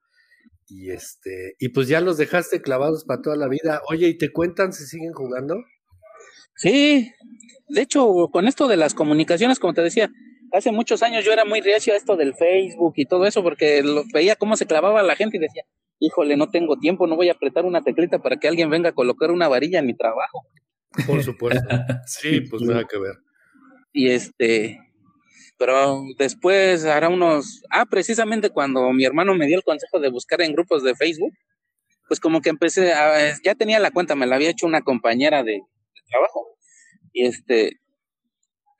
Y 0.67 0.91
este, 0.91 1.55
y 1.59 1.69
pues 1.69 1.87
ya 1.87 2.01
los 2.01 2.17
dejaste 2.17 2.61
clavados 2.61 3.05
para 3.05 3.21
toda 3.21 3.35
la 3.35 3.47
vida. 3.47 3.81
Oye, 3.89 4.07
¿y 4.07 4.17
te 4.17 4.31
cuentan 4.31 4.73
si 4.73 4.85
siguen 4.85 5.13
jugando? 5.13 5.55
Sí, 6.55 7.11
de 7.69 7.81
hecho, 7.81 8.29
con 8.31 8.47
esto 8.47 8.67
de 8.67 8.77
las 8.77 8.93
comunicaciones, 8.93 9.59
como 9.59 9.73
te 9.73 9.81
decía, 9.81 10.11
hace 10.51 10.71
muchos 10.71 11.03
años 11.03 11.25
yo 11.25 11.31
era 11.31 11.45
muy 11.45 11.61
reacio 11.61 11.93
a 11.93 11.97
esto 11.97 12.15
del 12.15 12.33
Facebook 12.35 12.93
y 12.95 13.05
todo 13.05 13.25
eso, 13.25 13.43
porque 13.43 13.83
veía 14.13 14.35
cómo 14.35 14.55
se 14.55 14.65
clavaba 14.65 15.03
la 15.03 15.15
gente 15.15 15.37
y 15.37 15.39
decía, 15.39 15.63
híjole, 15.99 16.35
no 16.37 16.49
tengo 16.49 16.77
tiempo, 16.77 17.07
no 17.07 17.15
voy 17.15 17.29
a 17.29 17.33
apretar 17.33 17.65
una 17.65 17.83
teclita 17.83 18.19
para 18.19 18.37
que 18.37 18.47
alguien 18.47 18.69
venga 18.69 18.89
a 18.89 18.93
colocar 18.93 19.31
una 19.31 19.47
varilla 19.47 19.79
en 19.79 19.85
mi 19.85 19.95
trabajo. 19.95 20.47
Por 21.07 21.23
supuesto. 21.23 21.67
sí, 22.05 22.41
pues 22.41 22.61
nada 22.63 22.85
que 22.85 22.97
ver. 22.97 23.15
Y 23.93 24.09
este, 24.09 24.79
pero 25.57 26.03
después 26.17 26.85
hará 26.85 27.07
unos, 27.09 27.61
ah, 27.69 27.85
precisamente 27.85 28.49
cuando 28.49 28.91
mi 28.93 29.05
hermano 29.05 29.35
me 29.35 29.47
dio 29.47 29.57
el 29.57 29.63
consejo 29.63 29.99
de 29.99 30.09
buscar 30.09 30.41
en 30.41 30.53
grupos 30.53 30.83
de 30.83 30.95
Facebook, 30.95 31.33
pues 32.07 32.19
como 32.19 32.41
que 32.41 32.49
empecé, 32.49 32.93
a, 32.93 33.37
ya 33.43 33.55
tenía 33.55 33.79
la 33.79 33.91
cuenta, 33.91 34.15
me 34.15 34.25
la 34.25 34.35
había 34.35 34.49
hecho 34.49 34.65
una 34.65 34.81
compañera 34.81 35.43
de, 35.43 35.53
de 35.53 36.01
trabajo. 36.09 36.57
Y 37.13 37.25
este, 37.25 37.80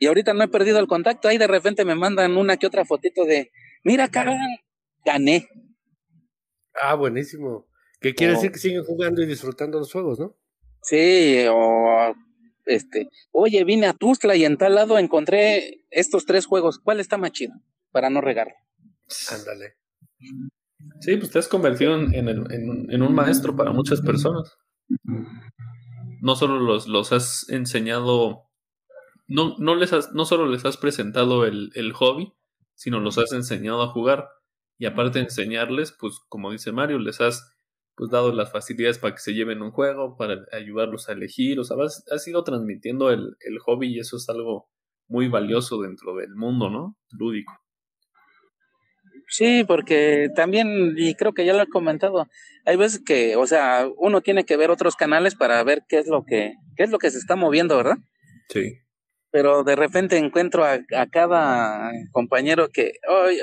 y 0.01 0.07
ahorita 0.07 0.33
no 0.33 0.43
he 0.43 0.47
perdido 0.47 0.79
el 0.79 0.87
contacto. 0.87 1.27
Ahí 1.27 1.37
de 1.37 1.45
repente 1.45 1.85
me 1.85 1.93
mandan 1.93 2.35
una 2.35 2.57
que 2.57 2.65
otra 2.65 2.85
fotito 2.85 3.23
de, 3.23 3.51
mira, 3.83 4.07
cabrón, 4.09 4.39
gané. 5.05 5.47
Ah, 6.81 6.95
buenísimo. 6.95 7.67
¿Qué 7.99 8.15
quiere 8.15 8.33
decir 8.33 8.51
que 8.51 8.57
siguen 8.57 8.83
jugando 8.83 9.21
y 9.21 9.27
disfrutando 9.27 9.77
los 9.77 9.91
juegos, 9.91 10.19
no? 10.19 10.35
Sí, 10.81 11.45
o 11.47 12.15
este, 12.65 13.09
oye, 13.31 13.63
vine 13.63 13.85
a 13.85 13.93
Tuzla 13.93 14.35
y 14.35 14.43
en 14.43 14.57
tal 14.57 14.73
lado 14.73 14.97
encontré 14.97 15.85
estos 15.91 16.25
tres 16.25 16.47
juegos. 16.47 16.79
¿Cuál 16.79 16.99
está 16.99 17.19
más 17.19 17.33
chido? 17.33 17.53
Para 17.91 18.09
no 18.09 18.21
regarlo. 18.21 18.55
Ándale. 19.31 19.75
Sí, 21.01 21.15
pues 21.17 21.29
te 21.29 21.37
has 21.37 21.47
convertido 21.47 21.93
en, 21.93 22.27
en, 22.27 23.03
un 23.03 23.13
maestro 23.13 23.55
para 23.55 23.71
muchas 23.71 24.01
personas. 24.01 24.57
No 26.21 26.35
solo 26.35 26.59
los, 26.59 26.87
los 26.87 27.11
has 27.11 27.47
enseñado 27.49 28.50
no, 29.31 29.55
no, 29.59 29.75
les 29.75 29.93
has, 29.93 30.11
no 30.11 30.25
solo 30.25 30.45
les 30.45 30.65
has 30.65 30.75
presentado 30.75 31.45
el, 31.45 31.71
el, 31.75 31.93
hobby, 31.93 32.33
sino 32.75 32.99
los 32.99 33.17
has 33.17 33.31
enseñado 33.31 33.81
a 33.81 33.87
jugar. 33.87 34.27
Y 34.77 34.85
aparte 34.85 35.19
de 35.19 35.25
enseñarles, 35.25 35.95
pues 35.97 36.19
como 36.27 36.51
dice 36.51 36.73
Mario, 36.73 36.99
les 36.99 37.21
has 37.21 37.55
pues 37.95 38.11
dado 38.11 38.33
las 38.33 38.51
facilidades 38.51 38.99
para 38.99 39.13
que 39.13 39.21
se 39.21 39.33
lleven 39.33 39.61
un 39.61 39.71
juego, 39.71 40.17
para 40.17 40.45
ayudarlos 40.51 41.07
a 41.07 41.13
elegir. 41.13 41.59
O 41.59 41.63
sea, 41.63 41.77
has, 41.81 42.03
has 42.11 42.27
ido 42.27 42.43
transmitiendo 42.43 43.09
el, 43.09 43.37
el, 43.39 43.59
hobby 43.59 43.95
y 43.95 43.99
eso 43.99 44.17
es 44.17 44.27
algo 44.27 44.69
muy 45.07 45.29
valioso 45.29 45.81
dentro 45.81 46.15
del 46.15 46.35
mundo, 46.35 46.69
¿no? 46.69 46.97
Lúdico. 47.11 47.53
Sí, 49.27 49.63
porque 49.65 50.27
también, 50.35 50.95
y 50.97 51.15
creo 51.15 51.33
que 51.33 51.45
ya 51.45 51.53
lo 51.53 51.61
he 51.61 51.69
comentado, 51.69 52.27
hay 52.65 52.75
veces 52.75 53.01
que, 53.01 53.37
o 53.37 53.47
sea, 53.47 53.87
uno 53.95 54.19
tiene 54.19 54.43
que 54.43 54.57
ver 54.57 54.71
otros 54.71 54.97
canales 54.97 55.35
para 55.35 55.63
ver 55.63 55.83
qué 55.87 55.99
es 55.99 56.07
lo 56.07 56.25
que, 56.25 56.55
qué 56.75 56.83
es 56.83 56.89
lo 56.89 56.97
que 56.97 57.11
se 57.11 57.17
está 57.17 57.37
moviendo, 57.37 57.77
¿verdad? 57.77 57.95
Sí. 58.49 58.81
Pero 59.31 59.63
de 59.63 59.75
repente 59.75 60.17
encuentro 60.17 60.65
a, 60.65 60.79
cada 61.09 61.89
compañero 62.11 62.69
que, 62.69 62.93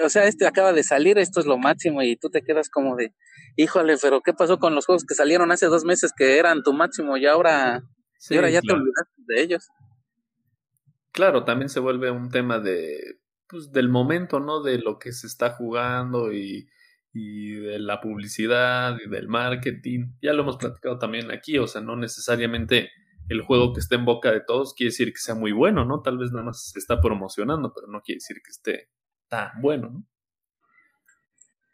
o 0.04 0.08
sea, 0.08 0.26
este 0.26 0.46
acaba 0.46 0.72
de 0.72 0.82
salir, 0.82 1.18
esto 1.18 1.40
es 1.40 1.46
lo 1.46 1.56
máximo, 1.56 2.02
y 2.02 2.16
tú 2.16 2.28
te 2.28 2.42
quedas 2.42 2.68
como 2.68 2.94
de, 2.94 3.14
híjole, 3.56 3.96
pero 4.00 4.20
¿qué 4.20 4.34
pasó 4.34 4.58
con 4.58 4.74
los 4.74 4.84
juegos 4.84 5.04
que 5.04 5.14
salieron 5.14 5.50
hace 5.50 5.66
dos 5.66 5.84
meses 5.84 6.12
que 6.16 6.38
eran 6.38 6.62
tu 6.62 6.74
máximo 6.74 7.16
y 7.16 7.26
ahora, 7.26 7.82
y 8.28 8.36
ahora 8.36 8.50
ya 8.50 8.60
te 8.60 8.72
olvidaste 8.72 9.22
de 9.26 9.42
ellos? 9.42 9.68
Claro, 11.12 11.44
también 11.44 11.70
se 11.70 11.80
vuelve 11.80 12.10
un 12.10 12.28
tema 12.28 12.60
de 12.60 13.18
pues, 13.48 13.72
del 13.72 13.88
momento, 13.88 14.40
¿no? 14.40 14.62
De 14.62 14.78
lo 14.78 14.98
que 14.98 15.12
se 15.12 15.26
está 15.26 15.50
jugando 15.50 16.32
y, 16.32 16.68
y 17.12 17.54
de 17.54 17.78
la 17.78 18.00
publicidad 18.00 18.96
y 19.04 19.08
del 19.08 19.28
marketing. 19.28 20.12
Ya 20.22 20.32
lo 20.32 20.42
hemos 20.42 20.58
platicado 20.58 20.98
también 20.98 21.30
aquí, 21.30 21.58
o 21.58 21.66
sea, 21.66 21.80
no 21.80 21.96
necesariamente 21.96 22.90
el 23.28 23.42
juego 23.42 23.72
que 23.72 23.80
esté 23.80 23.96
en 23.96 24.04
boca 24.04 24.32
de 24.32 24.40
todos 24.40 24.74
quiere 24.74 24.90
decir 24.90 25.12
que 25.12 25.18
sea 25.18 25.34
muy 25.34 25.52
bueno, 25.52 25.84
¿no? 25.84 26.02
Tal 26.02 26.18
vez 26.18 26.32
nada 26.32 26.44
más 26.44 26.70
se 26.72 26.78
está 26.78 27.00
promocionando, 27.00 27.72
pero 27.74 27.86
no 27.86 28.00
quiere 28.00 28.16
decir 28.16 28.38
que 28.44 28.50
esté 28.50 28.88
tan 29.28 29.50
bueno, 29.60 29.90
¿no? 29.90 30.04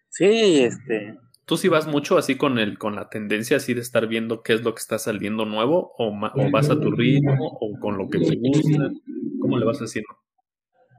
Sí, 0.09 0.63
este. 0.63 1.19
¿Tú 1.45 1.57
sí 1.57 1.69
vas 1.69 1.87
mucho 1.87 2.17
así 2.17 2.37
con 2.37 2.59
el, 2.59 2.79
con 2.79 2.95
la 2.95 3.11
tendencia 3.11 3.59
así 3.59 3.75
de 3.75 3.81
estar 3.81 4.07
viendo 4.07 4.43
qué 4.43 4.55
es 4.55 4.63
lo 4.63 4.75
que 4.75 4.81
está 4.81 4.99
saliendo 4.99 5.45
nuevo? 5.45 5.93
¿O, 5.99 6.09
o 6.09 6.51
vas 6.51 6.71
a 6.71 6.81
tu 6.81 6.91
ritmo? 6.93 7.35
¿O 7.61 7.79
con 7.81 7.99
lo 7.99 8.09
que 8.09 8.19
te 8.19 8.37
gusta? 8.37 8.91
¿Cómo 9.41 9.59
le 9.59 9.67
vas 9.67 9.79
haciendo? 9.79 10.09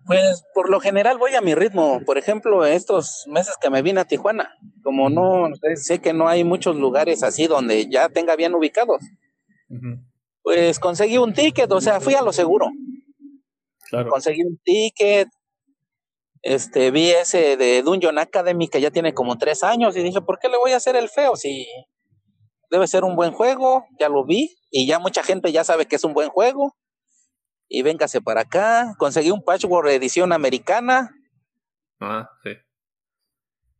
Pues 0.05 0.43
por 0.53 0.69
lo 0.69 0.79
general 0.79 1.17
voy 1.17 1.33
a 1.33 1.41
mi 1.41 1.55
ritmo. 1.55 2.01
Por 2.05 2.19
ejemplo, 2.19 2.63
estos 2.63 3.25
meses 3.27 3.55
que 3.59 3.71
me 3.71 3.81
vine 3.81 4.01
a 4.01 4.05
Tijuana, 4.05 4.51
como 4.83 5.09
no 5.09 5.49
sé 5.75 5.99
que 5.99 6.13
no 6.13 6.27
hay 6.27 6.43
muchos 6.43 6.75
lugares 6.75 7.23
así 7.23 7.47
donde 7.47 7.89
ya 7.89 8.09
tenga 8.09 8.35
bien 8.35 8.53
ubicados, 8.53 9.01
pues 10.45 10.79
conseguí 10.79 11.17
un 11.17 11.33
ticket, 11.33 11.71
o 11.71 11.81
sea, 11.81 11.99
fui 11.99 12.13
a 12.13 12.21
lo 12.21 12.31
seguro. 12.31 12.67
Claro. 13.89 14.11
Conseguí 14.11 14.43
un 14.43 14.59
ticket, 14.63 15.27
este, 16.43 16.91
vi 16.91 17.09
ese 17.09 17.57
de 17.57 17.81
Dungeon 17.81 18.19
Academy 18.19 18.67
que 18.67 18.79
ya 18.79 18.91
tiene 18.91 19.15
como 19.15 19.39
tres 19.39 19.63
años 19.63 19.97
y 19.97 20.03
dije, 20.03 20.21
¿por 20.21 20.37
qué 20.37 20.47
le 20.47 20.57
voy 20.57 20.73
a 20.73 20.77
hacer 20.77 20.95
el 20.95 21.09
feo 21.09 21.35
si 21.35 21.65
debe 22.69 22.85
ser 22.85 23.03
un 23.05 23.15
buen 23.15 23.31
juego? 23.31 23.87
Ya 23.99 24.07
lo 24.07 24.23
vi 24.23 24.55
y 24.69 24.85
ya 24.85 24.99
mucha 24.99 25.23
gente 25.23 25.51
ya 25.51 25.63
sabe 25.63 25.87
que 25.87 25.95
es 25.95 26.03
un 26.03 26.13
buen 26.13 26.29
juego 26.29 26.75
y 27.67 27.81
véngase 27.81 28.21
para 28.21 28.41
acá. 28.41 28.93
Conseguí 28.99 29.31
un 29.31 29.43
patchwork 29.43 29.89
edición 29.89 30.31
americana. 30.31 31.09
Ah, 31.99 32.29
sí. 32.43 32.51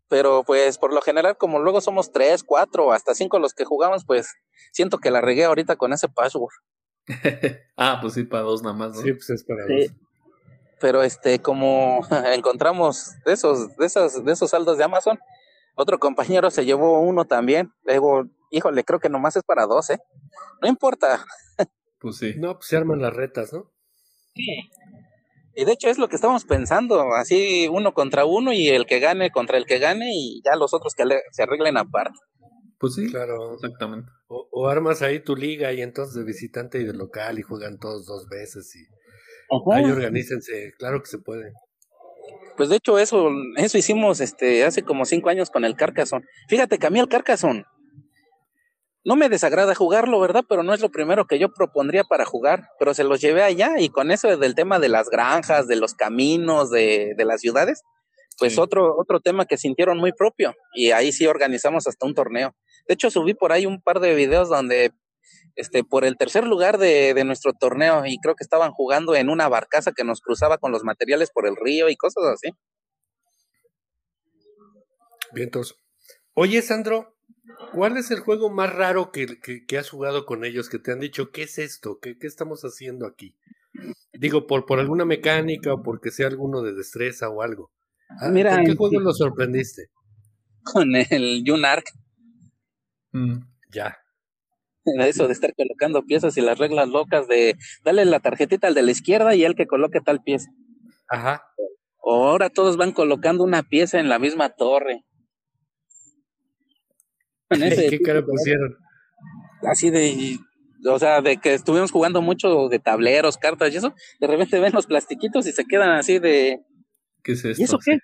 Pero 0.08 0.44
pues 0.44 0.80
por 0.80 0.92
lo 0.92 1.04
general, 1.04 1.38
como 1.38 1.60
luego 1.60 1.80
somos 1.80 2.12
tres, 2.12 2.44
cuatro, 2.44 2.92
hasta 2.92 3.14
cinco 3.14 3.38
los 3.38 3.54
que 3.54 3.66
jugamos, 3.66 4.04
pues 4.04 4.34
siento 4.72 4.98
que 4.98 5.12
la 5.12 5.22
regué 5.22 5.46
ahorita 5.46 5.76
con 5.76 5.94
ese 5.94 6.10
patchwork. 6.10 6.54
ah, 7.78 8.00
pues 8.02 8.14
sí, 8.14 8.24
para 8.24 8.44
dos 8.44 8.64
nada 8.64 8.76
más, 8.76 8.96
¿no? 8.96 9.02
Sí, 9.02 9.14
pues 9.14 9.30
es 9.30 9.44
para 9.44 9.64
dos. 9.66 9.92
Pero 10.80 11.04
este, 11.04 11.40
como 11.40 12.06
encontramos 12.34 13.12
de 13.26 13.34
esos, 13.34 13.76
de 13.78 13.86
esos, 13.86 14.24
de 14.24 14.32
esos 14.32 14.50
saldos 14.50 14.78
de 14.78 14.84
Amazon, 14.84 15.20
otro 15.76 16.00
compañero 16.00 16.50
se 16.52 16.66
llevó 16.66 17.02
uno 17.02 17.26
también. 17.26 17.72
Le 17.84 17.94
digo, 17.94 18.26
híjole, 18.50 18.84
creo 18.84 19.00
que 19.00 19.10
nomás 19.10 19.36
es 19.36 19.44
para 19.44 19.66
dos, 19.66 19.90
¿eh? 19.90 20.00
No 20.62 20.68
importa. 20.68 21.26
Pues 21.98 22.18
sí. 22.18 22.36
No, 22.38 22.54
pues 22.56 22.68
se 22.68 22.78
arman 22.78 23.02
las 23.02 23.16
retas, 23.16 23.52
¿no? 23.52 23.72
Y 25.56 25.66
de 25.66 25.72
hecho 25.72 25.88
es 25.88 25.98
lo 25.98 26.08
que 26.08 26.18
estamos 26.18 26.44
pensando, 26.44 27.16
así 27.16 27.68
uno 27.68 27.94
contra 27.94 28.26
uno 28.26 28.54
y 28.54 28.68
el 28.68 28.86
que 28.86 29.00
gane 29.00 29.32
contra 29.32 29.58
el 29.58 29.66
que 29.66 29.80
gane 29.80 30.12
y 30.14 30.42
ya 30.44 30.56
los 30.56 30.74
otros 30.76 30.94
que 30.94 31.04
se 31.32 31.44
arreglen 31.44 31.78
aparte. 31.78 32.20
Pues 32.78 32.96
sí, 32.96 33.10
claro. 33.10 33.54
Exactamente. 33.54 34.12
O, 34.28 34.68
armas 34.68 35.02
ahí 35.02 35.20
tu 35.20 35.36
liga 35.36 35.72
y 35.74 35.82
entonces 35.82 36.16
de 36.16 36.24
visitante 36.24 36.80
y 36.80 36.84
de 36.84 36.94
local 36.94 37.38
y 37.38 37.44
juegan 37.44 37.78
todos 37.78 38.08
dos 38.08 38.28
veces 38.28 38.76
y 38.76 38.80
ahí 39.72 39.84
organícense, 39.84 40.74
claro 40.80 41.02
que 41.02 41.08
se 41.08 41.20
puede. 41.20 41.52
Pues 42.58 42.70
de 42.70 42.78
hecho 42.78 42.98
eso, 42.98 43.30
eso 43.58 43.78
hicimos 43.78 44.22
este 44.22 44.64
hace 44.64 44.82
como 44.82 45.06
cinco 45.06 45.30
años 45.30 45.52
con 45.52 45.64
el 45.64 45.76
Carcassonne. 45.76 46.26
Fíjate 46.48 46.80
que 46.80 46.88
a 46.88 46.90
mí 46.90 47.00
el 47.00 47.08
Carcassonne 47.08 47.66
no 49.04 49.16
me 49.16 49.30
desagrada 49.30 49.76
jugarlo, 49.76 50.20
¿verdad? 50.20 50.44
Pero 50.50 50.64
no 50.64 50.74
es 50.74 50.82
lo 50.82 50.90
primero 50.90 51.28
que 51.28 51.38
yo 51.38 51.54
propondría 51.54 52.04
para 52.04 52.26
jugar, 52.26 52.70
pero 52.80 52.96
se 52.96 53.04
los 53.04 53.22
llevé 53.22 53.44
allá 53.44 53.80
y 53.80 53.90
con 53.90 54.10
eso 54.10 54.36
del 54.38 54.56
tema 54.56 54.80
de 54.80 54.90
las 54.90 55.10
granjas, 55.10 55.68
de 55.68 55.76
los 55.76 55.94
caminos, 55.94 56.72
de, 56.72 57.14
de 57.16 57.26
las 57.26 57.42
ciudades, 57.42 57.84
pues 58.40 58.58
otro, 58.58 58.96
otro 58.98 59.20
tema 59.20 59.46
que 59.46 59.58
sintieron 59.58 59.98
muy 59.98 60.12
propio 60.12 60.56
y 60.74 60.92
ahí 60.92 61.12
sí 61.12 61.28
organizamos 61.28 61.88
hasta 61.88 62.06
un 62.06 62.16
torneo. 62.16 62.56
De 62.88 62.94
hecho, 62.94 63.10
subí 63.10 63.34
por 63.34 63.52
ahí 63.52 63.66
un 63.66 63.82
par 63.82 64.00
de 64.00 64.16
videos 64.16 64.50
donde, 64.50 64.92
este, 65.56 65.84
por 65.84 66.06
el 66.06 66.18
tercer 66.18 66.46
lugar 66.46 66.78
de, 66.78 67.14
de 67.14 67.24
nuestro 67.24 67.54
torneo 67.54 68.06
y 68.06 68.18
creo 68.20 68.36
que 68.36 68.44
estaban 68.44 68.72
jugando 68.72 69.16
en 69.16 69.30
una 69.30 69.48
barcaza 69.48 69.92
que 69.92 70.04
nos 70.04 70.22
cruzaba 70.22 70.58
con 70.58 70.72
los 70.72 70.84
materiales 70.84 71.32
por 71.32 71.48
el 71.48 71.56
río 71.56 71.90
y 71.90 71.96
cosas 71.96 72.24
así. 72.26 72.50
Bien, 75.34 75.48
entonces. 75.48 75.76
Oye, 76.34 76.62
Sandro, 76.62 77.16
¿Cuál 77.74 77.98
es 77.98 78.12
el 78.12 78.20
juego 78.20 78.50
más 78.50 78.74
raro 78.74 79.12
que, 79.12 79.78
has 79.78 79.90
jugado 79.90 80.26
con 80.26 80.46
ellos? 80.46 80.70
Que 80.70 80.80
te 80.80 80.92
han 80.92 81.00
dicho, 81.00 81.32
¿qué 81.32 81.44
es 81.44 81.58
esto? 81.60 82.00
¿Qué, 82.00 82.18
estamos 82.22 82.62
haciendo 82.64 83.06
aquí? 83.06 83.36
Digo, 84.14 84.48
por, 84.48 84.66
por 84.66 84.80
alguna 84.80 85.06
mecánica 85.06 85.74
o 85.74 85.84
porque 85.84 86.12
sea 86.12 86.28
alguno 86.28 86.62
de 86.62 86.74
destreza 86.74 87.30
o 87.30 87.42
algo. 87.42 87.72
Ah, 88.22 88.30
Mira, 88.30 88.56
¿Con 88.56 88.66
qué 88.66 88.76
juego 88.76 89.00
lo 89.00 89.14
sorprendiste? 89.14 89.90
Con 90.64 90.96
el 90.96 91.44
Junark. 91.46 91.86
Mm, 93.16 93.48
ya. 93.72 93.98
Eso 94.84 95.28
de 95.28 95.34
estar 95.34 95.56
colocando 95.56 96.06
piezas 96.06 96.36
y 96.38 96.42
las 96.42 96.60
reglas 96.60 96.90
locas 96.90 97.30
de 97.30 97.56
darle 97.84 98.04
la 98.04 98.20
tarjetita 98.20 98.68
al 98.68 98.74
de 98.74 98.84
la 98.84 98.92
izquierda 98.92 99.34
y 99.34 99.46
el 99.46 99.56
que 99.56 99.68
coloque 99.68 100.02
tal 100.02 100.22
pieza. 100.22 100.52
Ajá. 101.08 101.42
O 101.98 102.26
ahora 102.28 102.50
todos 102.50 102.76
van 102.76 102.92
colocando 102.92 103.46
una 103.46 103.64
pieza 103.64 104.00
en 104.00 104.10
la 104.10 104.20
misma 104.20 104.50
torre. 104.50 105.06
¿Qué 107.50 108.00
cara 108.04 108.22
pusieron? 108.24 108.76
Así 109.64 109.90
de, 109.90 110.38
o 110.86 111.00
sea, 111.00 111.22
de 111.22 111.38
que 111.38 111.54
estuvimos 111.54 111.92
jugando 111.92 112.22
mucho 112.22 112.68
de 112.68 112.80
tableros, 112.80 113.38
cartas 113.38 113.74
y 113.74 113.78
eso, 113.78 113.96
de 114.20 114.28
repente 114.28 114.60
ven 114.60 114.74
los 114.74 114.88
plastiquitos 114.88 115.48
y 115.48 115.54
se 115.54 115.64
quedan 115.64 115.92
así 115.92 116.20
de... 116.20 116.60
¿Qué 117.24 117.32
es 117.32 117.46
esto? 117.46 117.62
¿Y 117.62 117.64
eso 117.64 117.80
qué? 117.84 117.98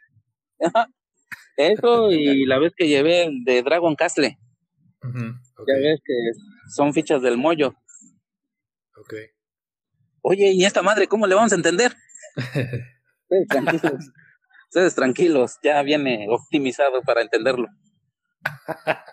Eso 1.58 2.12
y 2.12 2.46
la 2.46 2.58
vez 2.58 2.74
que 2.76 2.88
llevé 2.88 3.30
de 3.44 3.62
Dragon 3.62 3.96
Castle. 3.96 4.38
Ya 5.04 5.76
ves 5.76 6.00
que 6.06 6.14
son 6.70 6.94
fichas 6.94 7.22
del 7.22 7.38
mollo. 7.38 7.76
Ok. 8.98 9.14
Oye, 10.22 10.52
¿y 10.52 10.66
esta 10.66 10.82
madre 10.82 11.08
cómo 11.08 11.26
le 11.28 11.36
vamos 11.36 11.52
a 11.52 11.56
entender? 11.56 11.94
Ustedes 13.30 13.48
tranquilos. 13.48 14.12
Ustedes 14.70 14.96
tranquilos, 14.96 15.58
ya 15.64 15.82
viene 15.82 16.28
optimizado 16.30 17.02
para 17.02 17.22
entenderlo. 17.22 17.68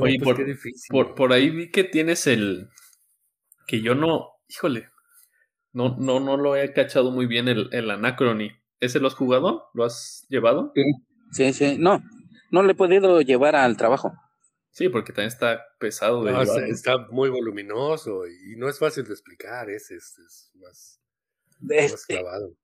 Oye, 0.00 0.18
pues 0.22 0.38
por, 0.90 1.14
por, 1.14 1.32
ahí 1.32 1.50
vi 1.50 1.70
que 1.70 1.84
tienes 1.84 2.26
el. 2.26 2.68
Que 3.66 3.82
yo 3.82 3.94
no. 3.94 4.28
Híjole. 4.48 4.88
No, 5.72 5.96
no, 5.98 6.20
no 6.20 6.36
lo 6.36 6.56
he 6.56 6.72
cachado 6.72 7.10
muy 7.10 7.26
bien 7.26 7.48
el, 7.48 7.68
el 7.72 7.90
Anacrony. 7.90 8.50
¿Ese 8.80 8.98
lo 9.00 9.08
has 9.08 9.14
jugado? 9.14 9.68
¿Lo 9.74 9.84
has 9.84 10.26
llevado? 10.28 10.72
Sí, 11.32 11.52
sí, 11.52 11.76
No, 11.78 12.02
no 12.50 12.62
le 12.62 12.72
he 12.72 12.74
podido 12.74 13.20
llevar 13.20 13.56
al 13.56 13.76
trabajo. 13.76 14.12
Sí, 14.70 14.88
porque 14.88 15.12
también 15.12 15.28
está 15.28 15.64
pesado 15.78 16.22
de 16.24 16.32
Está 16.68 16.98
muy 17.10 17.28
voluminoso 17.28 18.26
y 18.26 18.56
no 18.56 18.68
es 18.68 18.78
fácil 18.78 19.04
de 19.04 19.12
explicar. 19.12 19.68
Es, 19.68 19.90
es, 19.90 20.52
más, 20.54 21.00
más 21.60 21.92
este, 21.92 22.18
clavado 22.18 22.54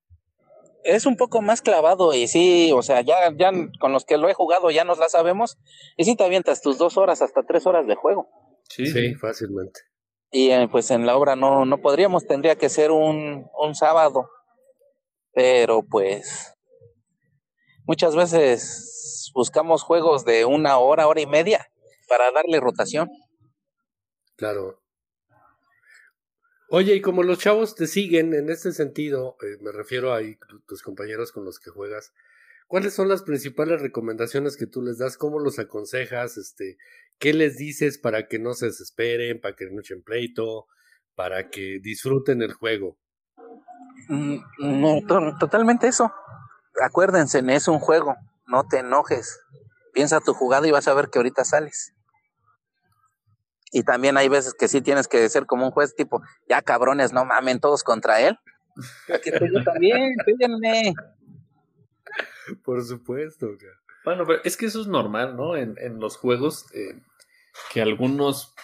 es 0.86 1.06
un 1.06 1.16
poco 1.16 1.42
más 1.42 1.62
clavado 1.62 2.14
y 2.14 2.28
sí, 2.28 2.70
o 2.72 2.82
sea, 2.82 3.00
ya, 3.00 3.32
ya 3.36 3.50
con 3.80 3.92
los 3.92 4.04
que 4.04 4.18
lo 4.18 4.28
he 4.28 4.34
jugado 4.34 4.70
ya 4.70 4.84
nos 4.84 4.98
la 4.98 5.08
sabemos. 5.08 5.58
Y 5.96 6.04
sí 6.04 6.16
te 6.16 6.24
avientas 6.24 6.62
tus 6.62 6.78
dos 6.78 6.96
horas 6.96 7.22
hasta 7.22 7.42
tres 7.42 7.66
horas 7.66 7.86
de 7.86 7.96
juego. 7.96 8.28
Sí, 8.68 8.86
sí, 8.86 9.14
fácilmente. 9.14 9.80
Y 10.30 10.50
eh, 10.50 10.68
pues 10.70 10.90
en 10.90 11.06
la 11.06 11.16
obra 11.16 11.36
no, 11.36 11.64
no 11.64 11.78
podríamos, 11.80 12.26
tendría 12.26 12.56
que 12.56 12.68
ser 12.68 12.90
un, 12.90 13.48
un 13.58 13.74
sábado. 13.74 14.28
Pero 15.32 15.82
pues 15.82 16.55
muchas 17.86 18.14
veces 18.14 19.30
buscamos 19.34 19.82
juegos 19.82 20.24
de 20.24 20.44
una 20.44 20.78
hora, 20.78 21.06
hora 21.06 21.20
y 21.20 21.26
media 21.26 21.66
para 22.08 22.30
darle 22.32 22.60
rotación. 22.60 23.08
Claro. 24.36 24.82
Oye, 26.68 26.96
y 26.96 27.00
como 27.00 27.22
los 27.22 27.38
chavos 27.38 27.76
te 27.76 27.86
siguen 27.86 28.34
en 28.34 28.50
este 28.50 28.72
sentido, 28.72 29.36
eh, 29.42 29.56
me 29.60 29.70
refiero 29.70 30.12
a 30.12 30.20
tus 30.66 30.82
compañeros 30.82 31.30
con 31.30 31.44
los 31.44 31.60
que 31.60 31.70
juegas, 31.70 32.12
¿cuáles 32.66 32.92
son 32.92 33.08
las 33.08 33.22
principales 33.22 33.80
recomendaciones 33.80 34.56
que 34.56 34.66
tú 34.66 34.82
les 34.82 34.98
das? 34.98 35.16
¿Cómo 35.16 35.38
los 35.38 35.60
aconsejas? 35.60 36.36
Este, 36.36 36.76
¿Qué 37.18 37.34
les 37.34 37.56
dices 37.56 37.98
para 37.98 38.26
que 38.26 38.40
no 38.40 38.52
se 38.54 38.66
desesperen, 38.66 39.40
para 39.40 39.54
que 39.54 39.70
no 39.70 39.80
echen 39.80 40.02
pleito, 40.02 40.66
para 41.14 41.50
que 41.50 41.78
disfruten 41.80 42.42
el 42.42 42.52
juego? 42.52 42.98
Mm, 44.08 44.38
no, 44.58 45.00
totalmente 45.38 45.86
eso. 45.86 46.12
Acuérdense, 46.82 47.42
es 47.48 47.68
un 47.68 47.78
juego, 47.78 48.16
no 48.46 48.66
te 48.66 48.78
enojes. 48.78 49.40
Piensa 49.92 50.20
tu 50.20 50.34
jugada 50.34 50.66
y 50.66 50.70
vas 50.70 50.88
a 50.88 50.94
ver 50.94 51.08
que 51.08 51.18
ahorita 51.18 51.44
sales. 51.44 51.94
Y 53.72 53.82
también 53.82 54.16
hay 54.16 54.28
veces 54.28 54.54
que 54.54 54.68
sí 54.68 54.80
tienes 54.80 55.08
que 55.08 55.28
ser 55.28 55.46
como 55.46 55.66
un 55.66 55.70
juez 55.70 55.94
tipo, 55.94 56.22
ya 56.48 56.62
cabrones, 56.62 57.12
no 57.12 57.24
mamen 57.24 57.60
todos 57.60 57.82
contra 57.82 58.20
él. 58.20 58.38
Aquí 59.12 59.30
estoy 59.30 59.52
yo 59.52 59.62
también, 59.64 60.14
pídenme. 60.26 60.94
Por 62.64 62.84
supuesto. 62.84 63.48
Bueno, 64.04 64.24
pero 64.26 64.40
es 64.44 64.56
que 64.56 64.66
eso 64.66 64.80
es 64.80 64.86
normal, 64.86 65.36
¿no? 65.36 65.56
En, 65.56 65.98
los 65.98 66.16
juegos, 66.16 66.66
eh, 66.74 67.00
que 67.72 67.82
algunos, 67.82 68.54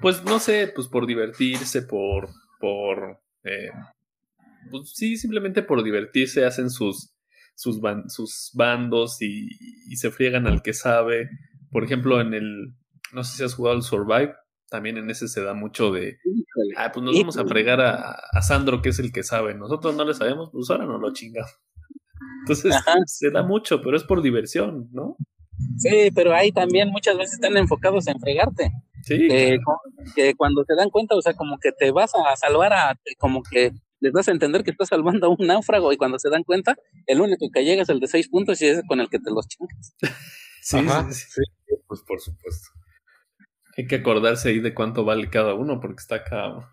pues 0.00 0.24
no 0.24 0.38
sé, 0.38 0.72
pues 0.74 0.88
por 0.88 1.06
divertirse, 1.06 1.82
por, 1.82 2.30
por, 2.58 3.20
eh, 3.44 3.70
pues 4.70 4.92
sí, 4.94 5.16
simplemente 5.16 5.62
por 5.62 5.82
divertirse 5.82 6.44
hacen 6.44 6.70
sus, 6.70 7.14
sus, 7.54 7.80
sus 8.08 8.50
bandos 8.54 9.20
y, 9.20 9.48
y, 9.88 9.96
se 9.96 10.10
friegan 10.10 10.46
al 10.46 10.62
que 10.62 10.72
sabe. 10.72 11.28
Por 11.70 11.84
ejemplo, 11.84 12.20
en 12.20 12.34
el, 12.34 12.74
no 13.12 13.24
sé 13.24 13.36
si 13.36 13.44
has 13.44 13.54
jugado 13.54 13.76
al 13.76 13.82
Survive, 13.82 14.34
también 14.68 14.96
en 14.96 15.10
ese 15.10 15.28
se 15.28 15.42
da 15.42 15.54
mucho 15.54 15.92
de, 15.92 16.18
ah, 16.76 16.90
pues 16.92 17.04
nos 17.04 17.18
vamos 17.18 17.36
a 17.36 17.44
fregar 17.44 17.80
a, 17.80 18.16
a, 18.32 18.42
Sandro, 18.42 18.80
que 18.80 18.88
es 18.88 18.98
el 18.98 19.12
que 19.12 19.22
sabe. 19.22 19.54
Nosotros 19.54 19.94
no 19.94 20.04
le 20.04 20.14
sabemos, 20.14 20.50
pues 20.52 20.70
ahora 20.70 20.86
no 20.86 20.98
lo 20.98 21.12
chingamos. 21.12 21.52
Entonces 22.40 22.74
se 23.06 23.30
da 23.30 23.42
mucho, 23.42 23.80
pero 23.82 23.96
es 23.96 24.04
por 24.04 24.22
diversión, 24.22 24.88
¿no? 24.92 25.16
Sí, 25.76 26.10
pero 26.14 26.34
ahí 26.34 26.52
también 26.52 26.90
muchas 26.90 27.16
veces 27.16 27.34
están 27.34 27.56
enfocados 27.56 28.06
en 28.06 28.18
fregarte. 28.18 28.72
Sí. 29.02 29.28
Que, 29.28 30.34
cuando 30.36 30.64
te 30.64 30.74
dan 30.74 30.90
cuenta, 30.90 31.16
o 31.16 31.22
sea, 31.22 31.34
como 31.34 31.58
que 31.58 31.72
te 31.72 31.90
vas 31.90 32.12
a 32.14 32.36
salvar 32.36 32.72
a, 32.72 32.98
como 33.18 33.42
que 33.42 33.72
les 34.02 34.12
das 34.12 34.28
a 34.28 34.32
entender 34.32 34.64
que 34.64 34.72
estás 34.72 34.88
salvando 34.88 35.28
a 35.28 35.30
un 35.30 35.46
náufrago 35.46 35.92
y 35.92 35.96
cuando 35.96 36.18
se 36.18 36.28
dan 36.28 36.42
cuenta, 36.42 36.76
el 37.06 37.20
único 37.20 37.48
que 37.54 37.64
llega 37.64 37.82
es 37.82 37.88
el 37.88 38.00
de 38.00 38.08
seis 38.08 38.28
puntos 38.28 38.60
y 38.60 38.66
es 38.66 38.82
con 38.88 39.00
el 39.00 39.08
que 39.08 39.20
te 39.20 39.30
los 39.30 39.46
chingas. 39.46 39.96
sí, 40.60 41.24
sí, 41.30 41.42
pues 41.86 42.02
por 42.02 42.20
supuesto. 42.20 42.68
Hay 43.78 43.86
que 43.86 43.96
acordarse 43.96 44.50
ahí 44.50 44.60
de 44.60 44.74
cuánto 44.74 45.04
vale 45.04 45.30
cada 45.30 45.54
uno 45.54 45.80
porque 45.80 46.00
está 46.00 46.16
acá. 46.16 46.68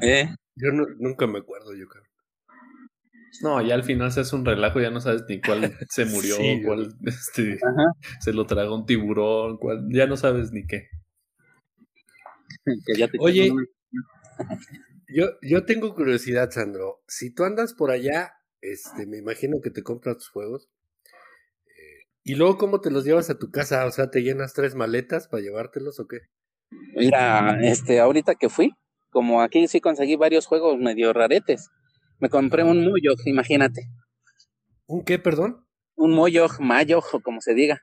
¿Eh? 0.00 0.28
Yo 0.54 0.70
nunca 0.72 1.26
me 1.26 1.40
acuerdo, 1.40 1.74
yo 1.74 1.86
creo. 1.88 2.04
No, 3.42 3.60
ya 3.60 3.74
al 3.74 3.82
final 3.82 4.12
se 4.12 4.20
hace 4.20 4.36
un 4.36 4.44
relajo, 4.44 4.80
ya 4.80 4.90
no 4.90 5.00
sabes 5.00 5.24
ni 5.28 5.40
cuál 5.40 5.76
se 5.90 6.04
murió, 6.06 6.36
cuál 6.64 6.94
este, 7.04 7.58
se 8.20 8.32
lo 8.32 8.46
tragó 8.46 8.76
un 8.76 8.86
tiburón, 8.86 9.58
cuál, 9.58 9.88
ya 9.90 10.06
no 10.06 10.16
sabes 10.16 10.52
ni 10.52 10.64
qué. 10.66 10.88
Oye, 13.18 13.52
yo, 15.14 15.26
yo 15.42 15.64
tengo 15.64 15.94
curiosidad, 15.94 16.50
Sandro. 16.50 17.02
Si 17.06 17.32
tú 17.32 17.44
andas 17.44 17.72
por 17.72 17.90
allá, 17.90 18.34
este, 18.60 19.06
me 19.06 19.18
imagino 19.18 19.60
que 19.62 19.70
te 19.70 19.82
compras 19.82 20.16
tus 20.16 20.28
juegos. 20.28 20.68
Eh, 21.66 22.08
¿Y 22.24 22.34
luego 22.34 22.58
cómo 22.58 22.80
te 22.80 22.90
los 22.90 23.04
llevas 23.04 23.30
a 23.30 23.38
tu 23.38 23.50
casa? 23.50 23.86
O 23.86 23.92
sea, 23.92 24.10
¿te 24.10 24.22
llenas 24.22 24.54
tres 24.54 24.74
maletas 24.74 25.28
para 25.28 25.42
llevártelos 25.42 26.00
o 26.00 26.08
qué? 26.08 26.22
Mira, 26.96 27.58
este, 27.62 28.00
ahorita 28.00 28.34
que 28.34 28.48
fui, 28.48 28.72
como 29.10 29.42
aquí 29.42 29.68
sí 29.68 29.80
conseguí 29.80 30.16
varios 30.16 30.46
juegos 30.46 30.78
medio 30.78 31.12
raretes. 31.12 31.70
Me 32.18 32.28
compré 32.28 32.64
un 32.64 32.84
Moyog, 32.84 33.18
imagínate. 33.26 33.88
¿Un 34.86 35.04
qué, 35.04 35.18
perdón? 35.18 35.64
Un 35.94 36.12
Moyog, 36.12 36.60
Mayog, 36.60 37.04
o 37.12 37.20
como 37.20 37.40
se 37.40 37.54
diga. 37.54 37.82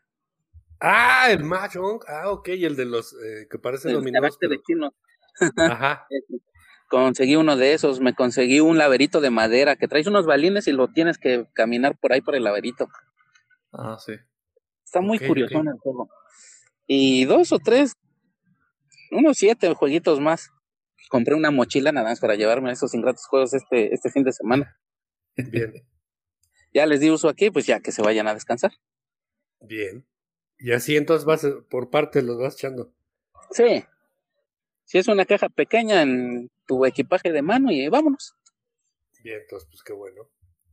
Ah, 0.82 1.28
el 1.32 1.44
Mahjong. 1.44 2.02
Ah, 2.08 2.32
ok, 2.32 2.50
el 2.50 2.76
de 2.76 2.86
los 2.86 3.14
eh, 3.14 3.48
que 3.50 3.60
parecen 3.60 3.94
dominados. 3.94 4.38
de 4.40 4.62
chino. 4.64 4.94
Ajá. 5.58 6.08
conseguí 6.92 7.38
uno 7.38 7.56
de 7.56 7.74
esos, 7.74 8.02
me 8.02 8.14
conseguí 8.14 8.60
un 8.60 8.78
laberito 8.78 9.22
de 9.22 9.30
madera 9.30 9.78
que 9.78 9.88
traes 9.88 10.08
unos 10.08 10.26
balines 10.26 10.68
y 10.68 10.74
lo 10.74 10.90
tienes 10.90 11.18
que 11.18 11.48
caminar 11.54 11.98
por 11.98 12.12
ahí 12.12 12.20
por 12.22 12.36
el 12.36 12.44
laberito. 12.44 12.90
Ah, 13.72 13.98
sí. 13.98 14.14
Está 14.84 15.00
muy 15.00 15.18
curioso 15.18 15.58
en 15.60 15.70
el 15.70 15.78
juego. 15.78 16.10
Y 16.86 17.24
dos 17.24 17.54
o 17.54 17.60
tres, 17.60 17.94
unos 19.12 19.38
siete 19.38 19.74
jueguitos 19.74 20.20
más 20.20 20.52
compré 21.10 21.36
una 21.36 21.52
mochila 21.52 21.92
nada 21.92 22.10
más 22.10 22.20
para 22.20 22.36
llevarme 22.36 22.70
a 22.70 22.74
esos 22.74 22.94
ingratos 22.94 23.26
juegos 23.26 23.54
este, 23.54 23.94
este 23.94 24.12
fin 24.12 24.24
de 24.24 24.34
semana. 24.34 24.78
Bien. 25.36 25.74
ya 26.74 26.86
les 26.86 27.00
di 27.00 27.10
uso 27.10 27.30
aquí, 27.30 27.52
pues 27.52 27.66
ya 27.66 27.80
que 27.80 27.92
se 27.92 28.02
vayan 28.02 28.28
a 28.28 28.34
descansar. 28.34 28.72
Bien. 29.60 30.06
Y 30.58 30.74
así 30.74 30.96
entonces 30.96 31.26
vas 31.26 31.48
por 31.70 31.90
parte 31.90 32.22
los 32.22 32.38
vas 32.38 32.56
echando. 32.56 32.94
Sí. 33.52 33.86
Si 34.92 34.98
es 34.98 35.08
una 35.08 35.24
caja 35.24 35.48
pequeña 35.48 36.02
en 36.02 36.52
tu 36.68 36.86
equipaje 36.86 37.32
de 37.32 37.42
mano 37.42 37.72
y 37.72 37.88
vámonos. 37.88 38.36
Bien, 39.24 39.40
entonces 39.40 39.70
pues 39.72 39.84
qué 39.84 39.94
bueno. 39.94 40.30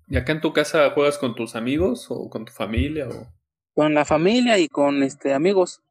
¿Y 0.08 0.16
acá 0.16 0.32
en 0.32 0.40
tu 0.40 0.52
casa 0.52 0.90
juegas 0.90 1.18
con 1.18 1.36
tus 1.36 1.54
amigos 1.54 2.08
o 2.10 2.28
con 2.28 2.44
tu 2.44 2.52
familia 2.52 3.08
o 3.08 3.32
con 3.74 3.94
la 3.94 4.04
familia 4.04 4.58
y 4.58 4.66
con 4.66 5.04
este 5.04 5.34
amigos? 5.34 5.82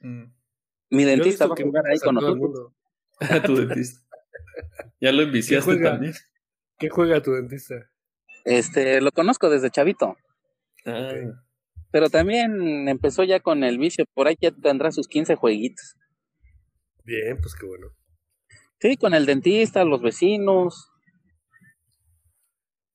Mm. 0.00 0.32
Mi 0.88 1.04
dentista 1.04 1.46
va 1.46 1.52
a 1.52 1.62
jugar 1.62 1.86
ahí 1.86 1.98
con 1.98 2.14
nosotros. 2.14 2.72
A 3.20 3.42
tu 3.42 3.54
dentista. 3.54 4.00
Ya 4.98 5.12
lo 5.12 5.20
enviciaste 5.20 5.76
también. 5.76 6.14
¿Qué 6.78 6.88
juega 6.88 7.22
tu 7.22 7.32
dentista? 7.32 7.90
Este, 8.46 9.02
lo 9.02 9.12
conozco 9.12 9.50
desde 9.50 9.70
chavito. 9.70 10.16
Ah. 10.86 11.12
Pero 11.90 12.08
también 12.08 12.88
empezó 12.88 13.24
ya 13.24 13.40
con 13.40 13.62
el 13.62 13.76
vicio, 13.76 14.06
por 14.14 14.26
ahí 14.26 14.38
ya 14.40 14.52
tendrá 14.52 14.90
sus 14.90 15.06
15 15.06 15.34
jueguitos. 15.34 15.96
Bien, 17.06 17.38
pues 17.40 17.54
qué 17.54 17.66
bueno. 17.66 17.86
Sí, 18.80 18.96
con 18.96 19.14
el 19.14 19.26
dentista, 19.26 19.84
los 19.84 20.02
vecinos. 20.02 20.90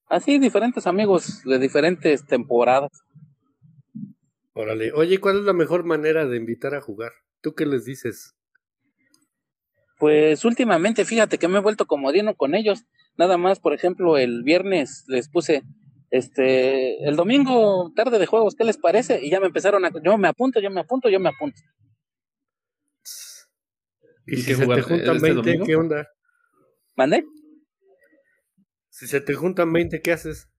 Así, 0.08 0.38
diferentes 0.38 0.86
amigos 0.86 1.42
de 1.46 1.58
diferentes 1.58 2.26
temporadas. 2.26 2.92
Órale. 4.54 4.92
Oye, 4.92 5.20
¿cuál 5.20 5.40
es 5.40 5.46
la 5.46 5.54
mejor 5.54 5.86
manera 5.86 6.28
de 6.28 6.36
invitar 6.36 6.76
a 6.76 6.82
jugar? 6.82 7.14
¿Tú 7.40 7.54
qué 7.54 7.66
les 7.66 7.86
dices? 7.86 8.36
Pues 9.98 10.44
últimamente, 10.44 11.06
fíjate 11.06 11.38
que 11.38 11.48
me 11.48 11.60
he 11.60 11.62
vuelto 11.62 11.86
comodino 11.86 12.36
con 12.36 12.54
ellos. 12.54 12.84
Nada 13.18 13.38
más, 13.38 13.62
por 13.62 13.74
ejemplo, 13.74 14.18
el 14.18 14.44
viernes 14.44 15.06
les 15.08 15.30
puse, 15.30 15.64
este, 16.10 17.02
el 17.08 17.16
domingo 17.16 17.94
tarde 17.96 18.20
de 18.20 18.26
juegos, 18.26 18.56
¿qué 18.56 18.66
les 18.66 18.78
parece? 18.78 19.24
Y 19.24 19.30
ya 19.30 19.40
me 19.40 19.48
empezaron 19.48 19.86
a, 19.86 19.92
yo 20.04 20.18
me 20.18 20.28
apunto, 20.28 20.60
yo 20.60 20.70
me 20.70 20.82
apunto, 20.82 21.08
yo 21.08 21.22
me 21.22 21.30
apunto. 21.30 21.62
¿Y, 24.32 24.38
si 24.38 24.56
se 24.56 24.66
te 24.66 24.82
juntan 24.82 25.20
20, 25.20 25.52
este 25.52 25.66
qué 25.66 25.76
onda? 25.76 26.08
¿Mande? 26.96 27.26
Si 28.90 29.08
se 29.08 29.22
te 29.22 29.34
juntan 29.34 29.72
20, 29.72 30.02
¿qué 30.02 30.12
haces? 30.12 30.50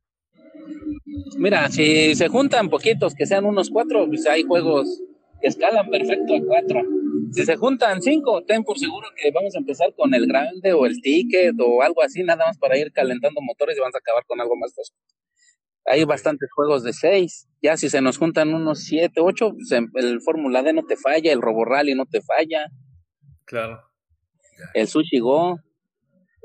Mira, 1.38 1.68
si 1.68 2.14
se 2.14 2.28
juntan 2.28 2.68
poquitos, 2.68 3.14
que 3.14 3.26
sean 3.26 3.44
unos 3.44 3.70
cuatro, 3.70 4.06
pues 4.06 4.26
hay 4.26 4.44
juegos 4.44 5.02
que 5.40 5.48
escalan 5.48 5.90
perfecto 5.90 6.36
a 6.36 6.40
cuatro 6.46 6.82
si 7.32 7.44
se 7.44 7.56
juntan 7.56 8.02
cinco, 8.02 8.42
ten 8.44 8.62
por 8.62 8.78
seguro 8.78 9.08
que 9.16 9.30
vamos 9.30 9.54
a 9.54 9.58
empezar 9.58 9.94
con 9.94 10.14
el 10.14 10.26
grande 10.26 10.72
o 10.72 10.86
el 10.86 11.00
ticket 11.00 11.54
o 11.58 11.82
algo 11.82 12.02
así, 12.02 12.22
nada 12.22 12.46
más 12.46 12.58
para 12.58 12.78
ir 12.78 12.92
calentando 12.92 13.40
motores 13.40 13.76
y 13.76 13.80
vamos 13.80 13.94
a 13.94 13.98
acabar 13.98 14.24
con 14.26 14.40
algo 14.40 14.54
más 14.56 14.74
tosco. 14.74 14.96
Hay 15.86 16.04
bastantes 16.04 16.48
juegos 16.54 16.84
de 16.84 16.92
seis. 16.92 17.48
Ya 17.60 17.76
si 17.76 17.88
se 17.88 18.00
nos 18.00 18.18
juntan 18.18 18.54
unos 18.54 18.84
siete, 18.84 19.20
ocho, 19.20 19.52
pues 19.52 19.72
el 19.72 20.20
Fórmula 20.20 20.62
D 20.62 20.72
no 20.72 20.84
te 20.84 20.96
falla, 20.96 21.32
el 21.32 21.42
Robo 21.42 21.64
Rally 21.64 21.94
no 21.94 22.06
te 22.06 22.20
falla. 22.20 22.66
Claro. 23.52 23.82
El 24.72 24.88
Sushi 24.88 25.18
Go, 25.18 25.60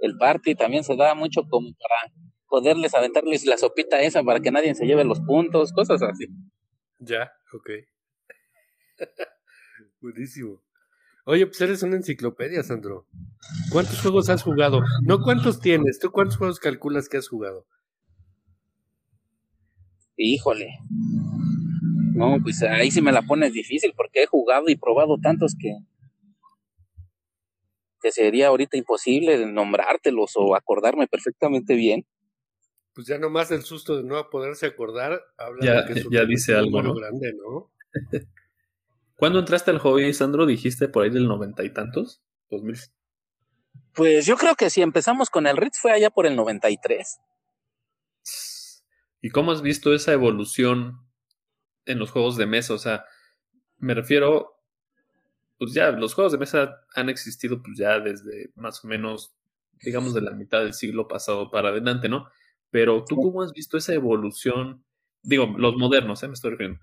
el 0.02 0.18
Party 0.18 0.56
también 0.56 0.84
se 0.84 0.98
da 0.98 1.16
mucho 1.16 1.48
como 1.50 1.70
para 1.72 2.14
poderles 2.50 2.94
aventarles 2.94 3.46
la 3.46 3.58
sopita 3.58 4.02
esa 4.02 4.24
para 4.24 4.42
que 4.42 4.52
nadie 4.52 4.76
se 4.76 4.86
lleve 4.86 5.06
los 5.06 5.22
puntos, 5.22 5.72
cosas 5.72 6.02
así. 6.02 6.28
Ya, 7.00 7.32
ok. 7.54 7.70
Buenísimo. 10.02 10.62
Oye, 11.24 11.48
pues 11.48 11.62
eres 11.62 11.82
una 11.82 11.96
enciclopedia, 11.96 12.62
Sandro. 12.62 13.08
¿Cuántos 13.72 14.02
juegos 14.02 14.28
has 14.30 14.44
jugado? 14.44 14.82
No 15.02 15.22
cuántos 15.22 15.62
tienes, 15.62 16.00
¿tú 16.00 16.12
cuántos 16.12 16.36
juegos 16.36 16.60
calculas 16.60 17.08
que 17.08 17.16
has 17.16 17.30
jugado? 17.30 17.66
Híjole. 20.18 20.78
No, 22.16 22.38
pues 22.44 22.62
ahí 22.64 22.92
sí 22.92 23.02
me 23.02 23.14
la 23.14 23.22
pones 23.22 23.54
difícil 23.54 23.94
porque 23.96 24.24
he 24.24 24.26
jugado 24.26 24.68
y 24.68 24.76
probado 24.76 25.18
tantos 25.22 25.56
que 25.58 25.72
que 28.02 28.12
sería 28.12 28.48
ahorita 28.48 28.78
imposible 28.78 29.46
nombrártelos 29.46 30.34
o 30.36 30.56
acordarme 30.56 31.08
perfectamente 31.08 31.76
bien. 31.76 32.06
Pues 32.94 33.08
ya 33.08 33.18
nomás 33.18 33.52
el 33.52 33.64
susto 33.64 33.98
de 33.98 34.04
no 34.04 34.30
poderse 34.30 34.66
acordar 34.66 35.22
habla 35.38 35.66
ya, 35.66 35.82
de 35.84 35.94
que 35.94 36.04
ya 36.10 36.26
dice 36.26 36.56
algo 36.56 36.82
¿no? 36.82 36.94
grande, 36.94 37.34
¿no? 37.34 37.72
¿Cuándo 39.16 39.40
entraste 39.40 39.72
al 39.72 39.80
hobby, 39.80 40.14
Sandro? 40.14 40.46
Dijiste 40.46 40.88
por 40.88 41.04
ahí 41.04 41.10
del 41.10 41.28
noventa 41.28 41.64
y 41.64 41.72
tantos, 41.72 42.22
dos 42.50 42.64
mil. 42.64 42.78
Pues 43.94 44.28
yo 44.28 44.38
creo 44.38 44.56
que 44.56 44.70
si 44.70 44.82
empezamos 44.84 45.30
con 45.32 45.48
el 45.48 45.58
Ritz 45.58 45.80
fue 45.80 45.92
allá 45.92 46.12
por 46.12 46.28
el 46.28 46.36
93. 46.36 47.20
¿Y 49.22 49.30
cómo 49.32 49.52
has 49.52 49.64
visto 49.64 49.94
esa 49.94 50.14
evolución 50.14 51.00
en 51.86 51.98
los 51.98 52.12
juegos 52.12 52.38
de 52.38 52.46
mesa? 52.46 52.76
O 52.76 52.78
sea, 52.78 53.06
me 53.78 53.96
refiero, 53.96 54.57
pues 55.58 55.74
ya, 55.74 55.92
los 55.92 56.14
juegos 56.14 56.34
de 56.34 56.40
mesa 56.40 56.82
han 56.96 57.10
existido 57.10 57.62
pues 57.62 57.78
ya 57.78 58.00
desde 58.00 58.52
más 58.56 58.84
o 58.84 58.88
menos 58.88 59.38
digamos, 59.82 60.14
de 60.14 60.22
la 60.22 60.32
mitad 60.32 60.60
del 60.60 60.74
siglo 60.74 61.08
pasado 61.08 61.52
para 61.52 61.70
adelante, 61.70 62.10
¿no? 62.10 62.28
Pero 62.70 63.06
tú 63.06 63.16
cómo 63.16 63.42
has 63.42 63.54
visto 63.54 63.78
esa 63.78 63.94
evolución, 63.94 64.84
digo, 65.22 65.54
los 65.58 65.76
modernos, 65.76 66.24
¿eh? 66.24 66.28
me 66.28 66.34
estoy 66.34 66.52
refiriendo. 66.52 66.82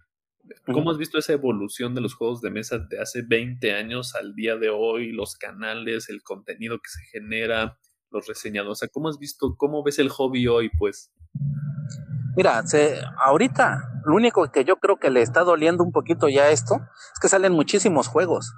¿Cómo 0.66 0.90
has 0.90 0.98
visto 0.98 1.18
esa 1.18 1.32
evolución 1.32 1.94
de 1.94 2.02
los 2.02 2.14
juegos 2.14 2.42
de 2.42 2.50
mesa 2.50 2.78
de 2.78 3.00
hace 3.00 3.22
20 3.22 3.72
años 3.72 4.14
al 4.14 4.34
día 4.34 4.56
de 4.56 4.68
hoy, 4.68 5.10
los 5.10 5.36
canales, 5.36 6.10
el 6.10 6.22
contenido 6.22 6.78
que 6.78 6.90
se 6.90 7.02
genera, 7.18 7.78
los 8.10 8.26
reseñados? 8.26 8.72
O 8.72 8.74
sea, 8.74 8.88
¿cómo 8.88 9.08
has 9.08 9.18
visto, 9.18 9.56
cómo 9.56 9.82
ves 9.82 9.98
el 9.98 10.10
hobby 10.10 10.46
hoy, 10.46 10.70
pues? 10.78 11.10
Mira, 12.36 12.66
se, 12.66 13.00
ahorita 13.24 14.02
lo 14.04 14.14
único 14.14 14.50
que 14.50 14.64
yo 14.64 14.76
creo 14.76 14.96
que 14.96 15.10
le 15.10 15.22
está 15.22 15.44
doliendo 15.44 15.84
un 15.84 15.92
poquito 15.92 16.28
ya 16.28 16.50
esto 16.50 16.76
es 17.12 17.20
que 17.20 17.28
salen 17.28 17.52
muchísimos 17.52 18.08
juegos. 18.08 18.54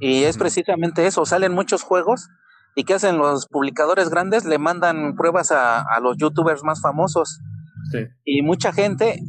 Y 0.00 0.24
es 0.24 0.38
precisamente 0.38 1.06
eso, 1.06 1.24
salen 1.24 1.52
muchos 1.52 1.82
juegos 1.82 2.28
y 2.74 2.84
¿qué 2.84 2.94
hacen 2.94 3.18
los 3.18 3.46
publicadores 3.46 4.10
grandes? 4.10 4.44
Le 4.44 4.58
mandan 4.58 5.14
pruebas 5.16 5.52
a, 5.52 5.80
a 5.80 6.00
los 6.00 6.16
youtubers 6.16 6.64
más 6.64 6.80
famosos. 6.80 7.40
Sí. 7.92 8.06
Y 8.24 8.42
mucha 8.42 8.72
gente, 8.72 9.20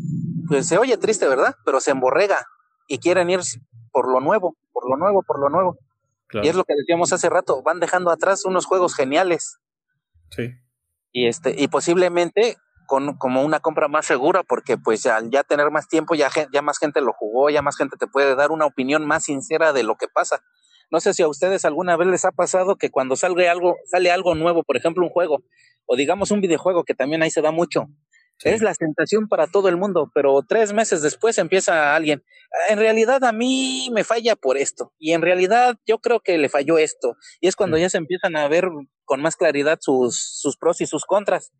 pues 0.47 0.68
se 0.68 0.78
oye 0.78 0.97
triste, 0.97 1.28
¿verdad? 1.28 1.55
Pero 1.66 1.80
se 1.80 1.91
emborrega 1.91 2.45
y 2.88 2.99
quieren 2.99 3.30
ir 3.30 3.41
por 3.91 4.11
lo 4.11 4.20
nuevo, 4.20 4.55
por 4.74 4.89
lo 4.89 4.97
nuevo, 4.97 5.24
por 5.24 5.39
lo 5.39 5.49
nuevo. 5.49 5.78
Y 6.43 6.47
es 6.47 6.55
lo 6.55 6.63
que 6.63 6.74
decíamos 6.76 7.13
hace 7.13 7.30
rato, 7.30 7.61
van 7.63 7.80
dejando 7.80 8.11
atrás 8.11 8.45
unos 8.45 8.66
juegos 8.66 8.95
geniales. 8.95 9.59
Sí. 10.32 10.53
Y 11.11 11.28
este, 11.28 11.55
y 11.57 11.68
posiblemente 11.68 12.57
con 12.86 13.17
como 13.17 13.43
una 13.43 13.59
compra 13.59 13.88
más 13.88 14.05
segura, 14.05 14.43
porque 14.43 14.77
pues 14.77 15.05
al 15.05 15.29
ya 15.29 15.43
tener 15.43 15.71
más 15.71 15.88
tiempo, 15.88 16.15
ya, 16.15 16.29
ya 16.53 16.61
más 16.61 16.79
gente 16.79 17.01
lo 17.01 17.13
jugó, 17.13 17.49
ya 17.49 17.61
más 17.61 17.77
gente 17.77 17.97
te 17.97 18.07
puede 18.07 18.36
dar 18.36 18.51
una 18.51 18.65
opinión 18.65 19.05
más 19.05 19.23
sincera 19.23 19.73
de 19.73 19.83
lo 19.83 19.95
que 19.95 20.07
pasa. 20.07 20.41
No 20.91 20.99
sé 20.99 21.13
si 21.13 21.23
a 21.23 21.27
ustedes 21.27 21.65
alguna 21.65 21.97
vez 21.97 22.07
les 22.07 22.25
ha 22.25 22.31
pasado 22.31 22.75
que 22.75 22.91
cuando 22.91 23.15
salga 23.15 23.51
algo, 23.51 23.75
sale 23.86 24.11
algo 24.11 24.36
nuevo, 24.36 24.63
por 24.63 24.77
ejemplo 24.77 25.03
un 25.03 25.09
juego, 25.09 25.43
o 25.86 25.95
digamos 25.95 26.31
un 26.31 26.41
videojuego, 26.41 26.83
que 26.83 26.93
también 26.93 27.23
ahí 27.23 27.31
se 27.31 27.41
da 27.41 27.51
mucho, 27.51 27.88
es 28.43 28.61
la 28.61 28.73
sensación 28.73 29.27
para 29.27 29.47
todo 29.47 29.69
el 29.69 29.77
mundo, 29.77 30.11
pero 30.13 30.41
tres 30.47 30.73
meses 30.73 31.01
después 31.01 31.38
empieza 31.38 31.95
alguien, 31.95 32.23
ah, 32.51 32.73
en 32.73 32.79
realidad 32.79 33.23
a 33.23 33.31
mí 33.31 33.89
me 33.93 34.03
falla 34.03 34.36
por 34.36 34.57
esto, 34.57 34.93
y 34.99 35.13
en 35.13 35.21
realidad 35.21 35.77
yo 35.88 35.99
creo 35.99 36.19
que 36.19 36.38
le 36.38 36.49
falló 36.49 36.77
esto, 36.77 37.15
y 37.39 37.47
es 37.47 37.55
cuando 37.55 37.77
ya 37.77 37.89
se 37.89 37.97
empiezan 37.97 38.36
a 38.36 38.47
ver 38.47 38.67
con 39.05 39.21
más 39.21 39.36
claridad 39.36 39.79
sus, 39.81 40.39
sus 40.39 40.57
pros 40.57 40.81
y 40.81 40.86
sus 40.86 41.05
contras 41.05 41.51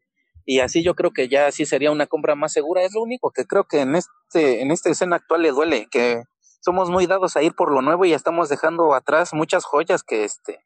y 0.46 0.60
así 0.60 0.84
yo 0.84 0.94
creo 0.94 1.12
que 1.12 1.28
ya 1.28 1.52
sí 1.52 1.66
sería 1.66 1.92
una 1.92 2.08
compra 2.08 2.36
más 2.36 2.54
segura. 2.54 2.84
Es 2.84 2.94
lo 2.94 3.02
único 3.02 3.32
que 3.32 3.46
creo 3.46 3.66
que 3.66 3.82
en 3.82 3.96
este 3.96 4.62
en 4.62 4.72
esta 4.72 4.90
escena 4.90 5.16
actual 5.16 5.42
le 5.42 5.52
duele, 5.52 5.88
que 5.90 6.24
somos 6.62 6.90
muy 6.90 7.08
dados 7.08 7.36
a 7.36 7.44
ir 7.44 7.54
por 7.54 7.72
lo 7.72 7.82
nuevo 7.82 8.06
y 8.06 8.12
ya 8.12 8.16
estamos 8.16 8.50
dejando 8.50 8.94
atrás 8.94 9.34
muchas 9.34 9.66
joyas 9.66 10.04
que 10.04 10.24
este 10.24 10.60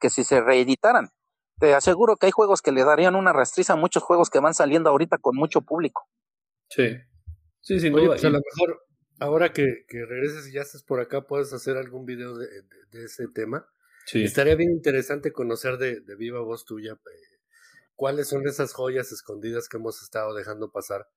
que 0.00 0.10
si 0.10 0.24
se 0.24 0.40
reeditaran. 0.40 1.08
Te 1.58 1.74
aseguro 1.74 2.16
que 2.16 2.26
hay 2.26 2.32
juegos 2.32 2.62
que 2.62 2.72
le 2.72 2.84
darían 2.84 3.14
una 3.14 3.32
rastriza 3.32 3.74
a 3.74 3.76
muchos 3.76 4.02
juegos 4.02 4.28
que 4.28 4.40
van 4.40 4.54
saliendo 4.54 4.90
ahorita 4.90 5.18
con 5.18 5.36
mucho 5.36 5.60
público. 5.60 6.08
Sí. 6.68 6.96
Sí, 7.60 7.80
sin 7.80 7.92
duda. 7.92 8.08
Pues 8.08 8.24
a 8.24 8.30
lo 8.30 8.40
mejor 8.40 8.82
ahora 9.20 9.52
que, 9.52 9.84
que, 9.88 10.04
regreses 10.04 10.48
y 10.48 10.52
ya 10.52 10.62
estés 10.62 10.82
por 10.82 11.00
acá, 11.00 11.26
puedes 11.26 11.52
hacer 11.52 11.76
algún 11.76 12.04
video 12.04 12.36
de, 12.36 12.48
de, 12.90 13.04
ese 13.04 13.28
tema. 13.28 13.66
Sí. 14.06 14.24
Estaría 14.24 14.56
bien 14.56 14.70
interesante 14.70 15.32
conocer 15.32 15.78
de, 15.78 16.00
de 16.00 16.16
viva 16.16 16.40
voz 16.40 16.64
tuya 16.64 16.92
eh, 16.92 17.33
cuáles 17.96 18.28
son 18.28 18.46
esas 18.46 18.72
joyas 18.72 19.12
escondidas 19.12 19.68
que 19.68 19.76
hemos 19.76 20.02
estado 20.02 20.34
dejando 20.34 20.70
pasar 20.70 21.08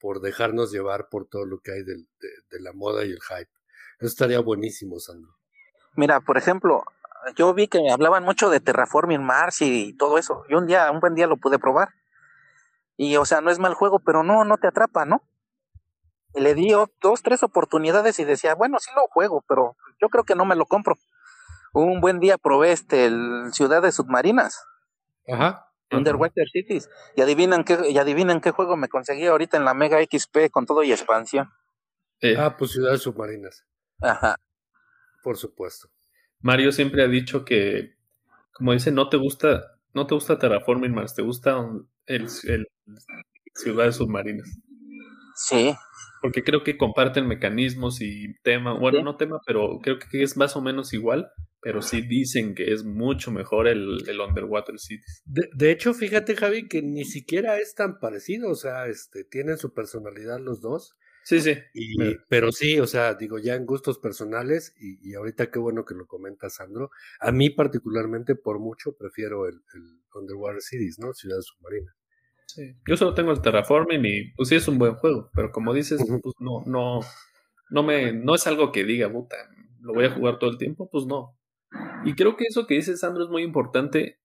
por 0.00 0.20
dejarnos 0.20 0.72
llevar 0.72 1.08
por 1.08 1.26
todo 1.26 1.46
lo 1.46 1.60
que 1.60 1.72
hay 1.72 1.82
de, 1.82 2.06
la 2.60 2.72
moda 2.72 3.04
y 3.04 3.10
el 3.10 3.20
hype. 3.20 3.50
Eso 3.98 4.08
estaría 4.08 4.40
buenísimo, 4.40 4.98
Sandro. 4.98 5.34
Mira, 5.94 6.20
por 6.20 6.36
ejemplo, 6.36 6.84
yo 7.34 7.54
vi 7.54 7.68
que 7.68 7.90
hablaban 7.90 8.22
mucho 8.24 8.50
de 8.50 8.60
Terraforming 8.60 9.24
Mars 9.24 9.62
y 9.62 9.94
todo 9.96 10.18
eso. 10.18 10.44
Y 10.48 10.54
un 10.54 10.66
día, 10.66 10.90
un 10.90 11.00
buen 11.00 11.14
día 11.14 11.26
lo 11.26 11.38
pude 11.38 11.58
probar. 11.58 11.94
Y, 12.96 13.16
o 13.16 13.24
sea, 13.24 13.40
no 13.40 13.50
es 13.50 13.58
mal 13.58 13.74
juego, 13.74 14.00
pero 14.00 14.22
no, 14.22 14.44
no 14.44 14.58
te 14.58 14.68
atrapa, 14.68 15.04
¿no? 15.04 15.22
Y 16.34 16.40
le 16.40 16.54
di 16.54 16.72
dos, 17.00 17.22
tres 17.22 17.42
oportunidades 17.42 18.18
y 18.18 18.24
decía, 18.24 18.54
bueno, 18.54 18.78
sí 18.78 18.90
lo 18.94 19.06
juego, 19.08 19.42
pero 19.48 19.76
yo 20.00 20.08
creo 20.08 20.24
que 20.24 20.34
no 20.34 20.44
me 20.44 20.56
lo 20.56 20.66
compro. 20.66 20.96
Un 21.72 22.00
buen 22.00 22.20
día 22.20 22.38
probé 22.38 22.72
este, 22.72 23.06
el 23.06 23.50
Ciudades 23.52 23.94
Submarinas. 23.94 24.66
Ajá. 25.26 25.65
Underwater 25.90 26.48
Cities. 26.48 26.88
Y 27.16 27.22
adivinan 27.22 27.64
qué, 27.64 27.78
y 27.90 27.98
adivinan 27.98 28.40
qué 28.40 28.50
juego 28.50 28.76
me 28.76 28.88
conseguí 28.88 29.26
ahorita 29.26 29.56
en 29.56 29.64
la 29.64 29.74
Mega 29.74 29.98
XP 30.02 30.50
con 30.50 30.66
todo 30.66 30.82
y 30.82 30.92
expansión. 30.92 31.50
Eh. 32.20 32.36
Ah, 32.38 32.56
pues 32.56 32.72
ciudades 32.72 33.02
submarinas. 33.02 33.64
Ajá. 34.00 34.36
Por 35.22 35.36
supuesto. 35.36 35.88
Mario 36.40 36.72
siempre 36.72 37.02
ha 37.02 37.08
dicho 37.08 37.44
que, 37.44 37.96
como 38.52 38.72
dice, 38.72 38.90
no 38.90 39.08
te 39.08 39.16
gusta, 39.16 39.78
no 39.92 40.06
te 40.06 40.14
gusta 40.14 40.38
Terraforming 40.38 40.94
Mars, 40.94 41.14
te 41.14 41.22
gusta 41.22 41.58
el, 42.06 42.28
el 42.44 42.66
ciudades 43.54 43.96
submarinas. 43.96 44.48
Sí. 45.34 45.74
Porque 46.22 46.42
creo 46.42 46.62
que 46.62 46.76
comparten 46.76 47.26
mecanismos 47.26 48.00
y 48.00 48.34
tema, 48.42 48.72
bueno, 48.72 49.02
no 49.02 49.16
tema, 49.16 49.40
pero 49.46 49.78
creo 49.82 49.98
que 49.98 50.22
es 50.22 50.36
más 50.36 50.56
o 50.56 50.62
menos 50.62 50.92
igual 50.92 51.30
pero 51.66 51.82
sí 51.82 52.00
dicen 52.00 52.54
que 52.54 52.72
es 52.72 52.84
mucho 52.84 53.32
mejor 53.32 53.66
el, 53.66 54.08
el 54.08 54.20
Underwater 54.20 54.78
Cities. 54.78 55.24
De, 55.24 55.72
hecho, 55.72 55.94
fíjate, 55.94 56.36
Javi, 56.36 56.68
que 56.68 56.80
ni 56.80 57.04
siquiera 57.04 57.58
es 57.58 57.74
tan 57.74 57.98
parecido, 57.98 58.50
o 58.50 58.54
sea, 58.54 58.86
este, 58.86 59.24
tienen 59.24 59.58
su 59.58 59.74
personalidad 59.74 60.38
los 60.38 60.60
dos. 60.60 60.96
Sí, 61.24 61.40
sí. 61.40 61.56
pero 62.28 62.52
sí, 62.52 62.78
o 62.78 62.86
sea, 62.86 63.14
digo, 63.14 63.40
ya 63.40 63.56
en 63.56 63.66
gustos 63.66 63.98
personales, 63.98 64.76
y, 64.78 65.12
ahorita 65.14 65.50
qué 65.50 65.58
bueno 65.58 65.84
que 65.84 65.96
lo 65.96 66.06
comenta 66.06 66.48
Sandro, 66.50 66.90
a 67.18 67.32
mí 67.32 67.50
particularmente 67.50 68.36
por 68.36 68.60
mucho 68.60 68.96
prefiero 68.96 69.48
el, 69.48 69.60
Underwater 70.14 70.62
Cities, 70.62 71.00
¿no? 71.00 71.14
Ciudad 71.14 71.40
Submarina. 71.40 71.96
Sí. 72.46 72.76
Yo 72.86 72.96
solo 72.96 73.12
tengo 73.12 73.32
el 73.32 73.42
Terraforming 73.42 74.04
y 74.06 74.34
pues 74.36 74.50
sí 74.50 74.54
es 74.54 74.68
un 74.68 74.78
buen 74.78 74.94
juego, 74.94 75.32
pero 75.34 75.50
como 75.50 75.74
dices, 75.74 76.00
pues 76.06 76.34
no, 76.38 76.62
no, 76.64 77.00
no 77.70 77.82
me, 77.82 78.12
no 78.12 78.36
es 78.36 78.46
algo 78.46 78.70
que 78.70 78.84
diga, 78.84 79.10
puta, 79.10 79.36
lo 79.80 79.94
voy 79.94 80.04
a 80.04 80.10
jugar 80.12 80.38
todo 80.38 80.50
el 80.50 80.58
tiempo, 80.58 80.88
pues 80.88 81.06
no. 81.06 81.35
Y 82.04 82.14
creo 82.14 82.36
que 82.36 82.44
eso 82.48 82.66
que 82.66 82.74
dice 82.74 82.96
Sandro 82.96 83.24
es 83.24 83.30
muy 83.30 83.42
importante, 83.42 84.20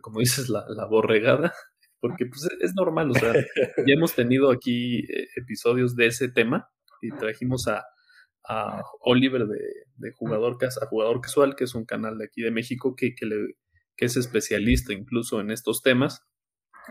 como 0.00 0.20
dices, 0.20 0.48
la, 0.48 0.64
borregada, 0.86 1.52
porque 2.00 2.26
pues 2.26 2.48
es 2.60 2.74
normal, 2.74 3.12
ya 3.14 3.94
hemos 3.94 4.14
tenido 4.14 4.50
aquí 4.50 5.00
eh, 5.00 5.28
episodios 5.36 5.94
de 5.94 6.06
ese 6.06 6.28
tema 6.28 6.68
y 7.00 7.10
trajimos 7.12 7.68
a, 7.68 7.84
Oliver 9.00 9.46
de, 9.46 10.12
Jugador 10.16 10.58
Jugador 10.88 11.20
Casual, 11.20 11.54
que 11.54 11.64
es 11.64 11.74
un 11.76 11.84
canal 11.84 12.18
de 12.18 12.24
aquí 12.24 12.42
de 12.42 12.50
México 12.50 12.96
que, 12.96 13.14
que, 13.14 13.26
le, 13.26 13.36
es 13.96 14.16
especialista 14.16 14.92
incluso 14.92 15.40
en 15.40 15.52
estos 15.52 15.82
temas, 15.82 16.26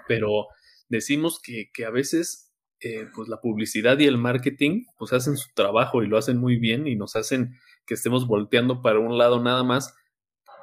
pero 0.07 0.47
decimos 0.87 1.41
que, 1.43 1.69
que 1.73 1.85
a 1.85 1.89
veces 1.89 2.49
eh, 2.81 3.07
pues 3.13 3.27
la 3.27 3.41
publicidad 3.41 3.99
y 3.99 4.05
el 4.05 4.17
marketing 4.17 4.85
pues 4.97 5.11
hacen 5.11 5.35
su 5.35 5.49
trabajo 5.53 6.01
y 6.01 6.07
lo 6.07 6.17
hacen 6.17 6.37
muy 6.37 6.55
bien 6.57 6.87
y 6.87 6.95
nos 6.95 7.17
hacen 7.17 7.57
que 7.89 7.95
estemos 7.95 8.27
volteando 8.27 8.83
para 8.83 8.99
un 8.99 9.17
lado 9.17 9.41
nada 9.41 9.63
más 9.63 9.95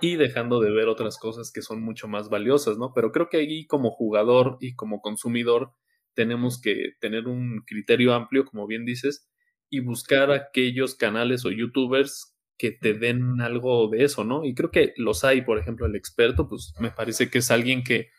y 0.01 0.14
dejando 0.14 0.61
de 0.61 0.70
ver 0.70 0.87
otras 0.87 1.18
cosas 1.18 1.51
que 1.53 1.61
son 1.61 1.83
mucho 1.83 2.07
más 2.07 2.31
valiosas, 2.31 2.79
¿no? 2.79 2.93
Pero 2.95 3.11
creo 3.11 3.29
que 3.29 3.39
ahí 3.39 3.66
como 3.66 3.91
jugador 3.91 4.59
y 4.61 4.77
como 4.77 5.01
consumidor 5.01 5.72
tenemos 6.14 6.61
que 6.61 6.93
tener 7.01 7.27
un 7.27 7.64
criterio 7.66 8.14
amplio, 8.14 8.45
como 8.45 8.68
bien 8.68 8.85
dices, 8.85 9.29
y 9.68 9.81
buscar 9.81 10.31
aquellos 10.31 10.95
canales 10.95 11.45
o 11.45 11.51
youtubers 11.51 12.37
que 12.57 12.70
te 12.70 12.95
den 12.95 13.41
algo 13.41 13.89
de 13.89 14.05
eso, 14.05 14.22
¿no? 14.22 14.45
Y 14.45 14.55
creo 14.55 14.70
que 14.70 14.95
los 14.97 15.24
hay, 15.24 15.43
por 15.43 15.59
ejemplo, 15.59 15.87
el 15.87 15.97
experto, 15.97 16.49
pues 16.49 16.74
me 16.79 16.93
parece 16.93 17.29
que 17.29 17.39
es 17.39 17.51
alguien 17.51 17.83
que 17.83 18.11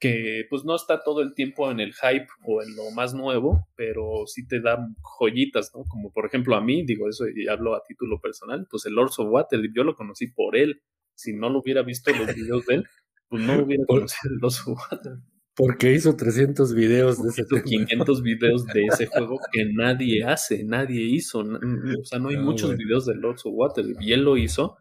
que 0.00 0.46
pues 0.48 0.64
no 0.64 0.74
está 0.74 1.02
todo 1.04 1.20
el 1.20 1.34
tiempo 1.34 1.70
en 1.70 1.78
el 1.78 1.92
hype 1.92 2.26
o 2.44 2.62
en 2.62 2.74
lo 2.74 2.90
más 2.90 3.12
nuevo, 3.12 3.68
pero 3.76 4.26
sí 4.26 4.46
te 4.46 4.60
da 4.60 4.78
joyitas, 5.02 5.72
¿no? 5.74 5.84
Como 5.84 6.10
por 6.10 6.24
ejemplo 6.24 6.56
a 6.56 6.62
mí, 6.62 6.84
digo 6.84 7.08
eso 7.08 7.26
y 7.28 7.46
hablo 7.48 7.74
a 7.74 7.82
título 7.86 8.18
personal, 8.18 8.66
pues 8.70 8.86
el 8.86 8.94
Lords 8.94 9.18
of 9.18 9.28
Water, 9.30 9.60
yo 9.74 9.84
lo 9.84 9.94
conocí 9.94 10.28
por 10.28 10.56
él. 10.56 10.80
Si 11.14 11.34
no 11.34 11.50
lo 11.50 11.60
hubiera 11.60 11.82
visto 11.82 12.10
los 12.12 12.34
videos 12.34 12.64
de 12.64 12.76
él, 12.76 12.84
pues 13.28 13.42
no 13.42 13.62
hubiera 13.62 13.84
conocido 13.88 14.32
el 14.32 14.38
Lords 14.40 14.66
of 14.66 14.78
Water. 14.90 15.12
Porque 15.54 15.92
hizo 15.92 16.16
300 16.16 16.74
videos 16.74 17.22
de 17.22 17.28
ese 17.28 17.42
hizo 17.42 17.62
500 17.62 18.22
videos 18.22 18.64
de 18.66 18.84
ese 18.86 19.04
juego 19.04 19.38
que 19.52 19.66
nadie 19.66 20.24
hace, 20.24 20.64
nadie 20.64 21.02
hizo. 21.02 21.40
O 21.40 22.04
sea, 22.04 22.18
no 22.18 22.30
hay 22.30 22.38
muchos 22.38 22.74
videos 22.78 23.04
de 23.04 23.16
Lords 23.16 23.44
of 23.44 23.52
Water. 23.54 23.84
Y 24.00 24.14
él 24.14 24.22
lo 24.22 24.38
hizo 24.38 24.78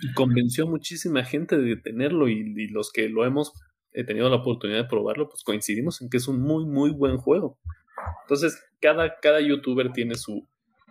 y 0.00 0.12
convenció 0.12 0.66
a 0.66 0.70
muchísima 0.70 1.24
gente 1.24 1.58
de 1.58 1.76
tenerlo 1.76 2.28
y, 2.28 2.54
y 2.56 2.68
los 2.68 2.92
que 2.92 3.08
lo 3.08 3.24
hemos 3.24 3.52
he 3.92 4.04
tenido 4.04 4.28
la 4.28 4.36
oportunidad 4.36 4.82
de 4.82 4.88
probarlo, 4.88 5.28
pues 5.28 5.42
coincidimos 5.42 6.00
en 6.02 6.08
que 6.08 6.16
es 6.16 6.28
un 6.28 6.40
muy, 6.40 6.64
muy 6.64 6.90
buen 6.90 7.18
juego. 7.18 7.58
Entonces, 8.22 8.62
cada, 8.80 9.18
cada 9.20 9.40
youtuber 9.40 9.92
tiene 9.92 10.14
su, 10.14 10.46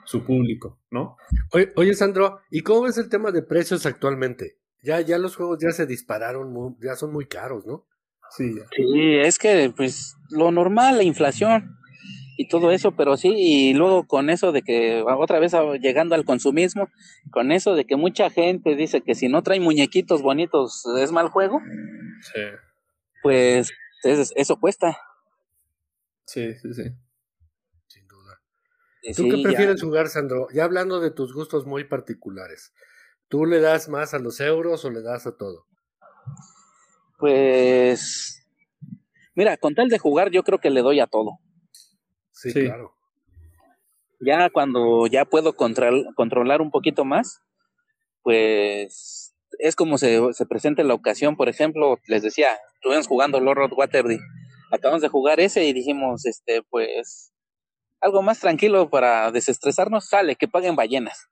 su 0.06 0.24
público, 0.24 0.80
¿no? 0.90 1.18
Oye, 1.52 1.72
oye, 1.76 1.94
Sandro, 1.94 2.40
¿y 2.50 2.62
cómo 2.62 2.84
ves 2.84 2.98
el 2.98 3.10
tema 3.10 3.32
de 3.32 3.42
precios 3.42 3.86
actualmente? 3.86 4.58
Ya, 4.84 5.02
ya 5.02 5.18
los 5.18 5.36
juegos 5.36 5.60
ya 5.62 5.72
se 5.72 5.86
dispararon, 5.86 6.78
ya 6.82 6.96
son 6.96 7.14
muy 7.14 7.26
caros, 7.26 7.66
¿no? 7.66 7.86
Sí. 8.30 8.54
Sí, 8.76 9.16
es 9.18 9.38
que, 9.38 9.74
pues, 9.76 10.16
lo 10.30 10.52
normal, 10.52 10.98
la 10.98 11.04
inflación 11.04 11.78
y 12.38 12.48
todo 12.48 12.72
eso, 12.72 12.92
pero 12.94 13.18
sí, 13.18 13.34
y 13.36 13.74
luego 13.74 14.08
con 14.08 14.30
eso 14.30 14.52
de 14.52 14.64
que 14.64 15.04
otra 15.04 15.40
vez 15.40 15.54
llegando 15.82 16.16
al 16.16 16.26
consumismo, 16.26 16.88
con 17.30 17.52
eso 17.52 17.76
de 17.76 17.86
que 17.86 17.98
mucha 17.98 18.30
gente 18.30 18.76
dice 18.76 19.02
que 19.02 19.16
si 19.16 19.28
no 19.28 19.44
trae 19.44 19.60
muñequitos 19.60 20.22
bonitos 20.22 20.84
es 21.00 21.12
mal 21.12 21.28
juego, 21.28 21.62
pues 23.22 23.72
eso 24.04 24.60
cuesta. 24.60 24.98
Sí, 26.26 26.54
sí, 26.56 26.74
sí. 26.74 26.84
Sin 27.88 28.08
duda. 28.08 28.42
¿Tú 29.16 29.24
qué 29.30 29.42
prefieres 29.44 29.82
jugar, 29.82 30.08
Sandro? 30.08 30.48
Ya 30.54 30.64
hablando 30.64 31.00
de 31.00 31.12
tus 31.12 31.34
gustos 31.34 31.66
muy 31.66 31.84
particulares, 31.84 32.74
¿tú 33.28 33.46
le 33.46 33.60
das 33.60 33.90
más 33.90 34.14
a 34.14 34.20
los 34.20 34.40
euros 34.40 34.86
o 34.86 34.90
le 34.90 35.02
das 35.02 35.28
a 35.28 35.36
todo? 35.36 35.68
Pues, 37.18 38.48
mira, 39.36 39.58
con 39.58 39.76
tal 39.76 39.90
de 39.90 40.00
jugar, 40.00 40.32
yo 40.32 40.44
creo 40.44 40.60
que 40.60 40.70
le 40.70 40.82
doy 40.82 41.00
a 41.00 41.08
todo. 41.08 41.40
Sí, 42.32 42.54
claro. 42.54 42.96
Ya 44.20 44.50
cuando 44.52 45.08
ya 45.08 45.26
puedo 45.26 45.56
controlar 45.56 46.62
un 46.62 46.72
poquito 46.72 47.06
más, 47.06 47.42
pues 48.24 49.31
es 49.62 49.76
como 49.76 49.98
se, 49.98 50.20
se 50.34 50.46
presenta 50.46 50.84
la 50.84 50.96
ocasión. 50.96 51.36
Por 51.36 51.48
ejemplo, 51.48 51.98
les 52.08 52.24
decía, 52.24 52.58
estuvimos 52.76 53.08
jugando 53.08 53.40
Lord 53.40 53.72
Waterdeep. 53.74 54.20
Acabamos 54.72 55.02
de 55.02 55.08
jugar 55.08 55.40
ese 55.40 55.66
y 55.66 55.74
dijimos, 55.74 56.26
este, 56.26 56.64
pues, 56.64 57.32
algo 58.00 58.24
más 58.24 58.40
tranquilo 58.40 58.90
para 58.90 59.32
desestresarnos, 59.32 60.08
sale, 60.08 60.36
que 60.36 60.48
paguen 60.48 60.76
ballenas. 60.76 61.28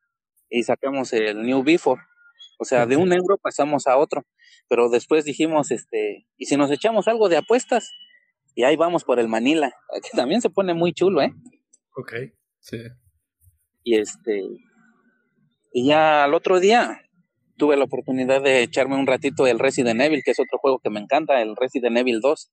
Y 0.49 0.63
sacamos 0.63 1.11
el 1.13 1.41
New 1.41 1.63
Before. 1.63 2.01
O 2.59 2.65
sea, 2.65 2.85
de 2.85 2.97
un 2.97 3.11
euro 3.11 3.37
pasamos 3.41 3.87
a 3.87 3.97
otro. 3.97 4.25
Pero 4.67 4.89
después 4.89 5.25
dijimos, 5.25 5.71
este, 5.71 6.27
y 6.37 6.45
si 6.45 6.55
nos 6.55 6.69
echamos 6.69 7.07
algo 7.07 7.29
de 7.29 7.37
apuestas, 7.37 7.89
y 8.53 8.63
ahí 8.63 8.75
vamos 8.75 9.03
por 9.03 9.19
el 9.19 9.27
Manila, 9.27 9.73
que 10.03 10.15
también 10.15 10.41
se 10.41 10.51
pone 10.51 10.75
muy 10.75 10.93
chulo, 10.93 11.23
¿eh? 11.23 11.33
Ok, 11.95 12.13
sí. 12.59 12.77
Y 13.83 13.97
este, 13.97 14.43
y 15.71 15.87
ya 15.87 16.25
al 16.25 16.35
otro 16.35 16.59
día 16.59 17.08
tuve 17.59 17.77
la 17.77 17.83
oportunidad 17.83 18.41
de 18.41 18.63
echarme 18.63 18.95
un 18.95 19.05
ratito 19.05 19.45
el 19.45 19.59
Resident 19.59 20.01
Evil, 20.01 20.23
que 20.25 20.31
es 20.31 20.39
otro 20.39 20.57
juego 20.57 20.79
que 20.79 20.89
me 20.89 20.99
encanta, 20.99 21.39
el 21.43 21.55
Resident 21.55 21.97
Evil 21.97 22.21
2. 22.21 22.51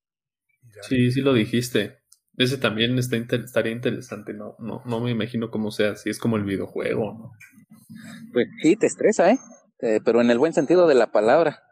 Sí, 0.82 1.10
sí 1.10 1.22
lo 1.22 1.32
dijiste. 1.32 2.00
Ese 2.36 2.58
también 2.58 2.98
está 2.98 3.16
estaría 3.16 3.72
interesante, 3.72 4.34
no, 4.34 4.56
no, 4.58 4.82
no 4.84 5.00
me 5.00 5.10
imagino 5.10 5.50
cómo 5.50 5.70
sea, 5.70 5.96
si 5.96 6.10
es 6.10 6.18
como 6.18 6.36
el 6.36 6.44
videojuego, 6.44 7.14
¿no? 7.18 7.32
Pues 8.34 8.48
sí, 8.60 8.76
te 8.76 8.86
estresa, 8.86 9.30
¿eh? 9.30 9.38
eh 9.80 10.00
pero 10.04 10.20
en 10.20 10.30
el 10.30 10.38
buen 10.38 10.52
sentido 10.52 10.86
de 10.86 10.94
la 10.94 11.10
palabra. 11.12 11.62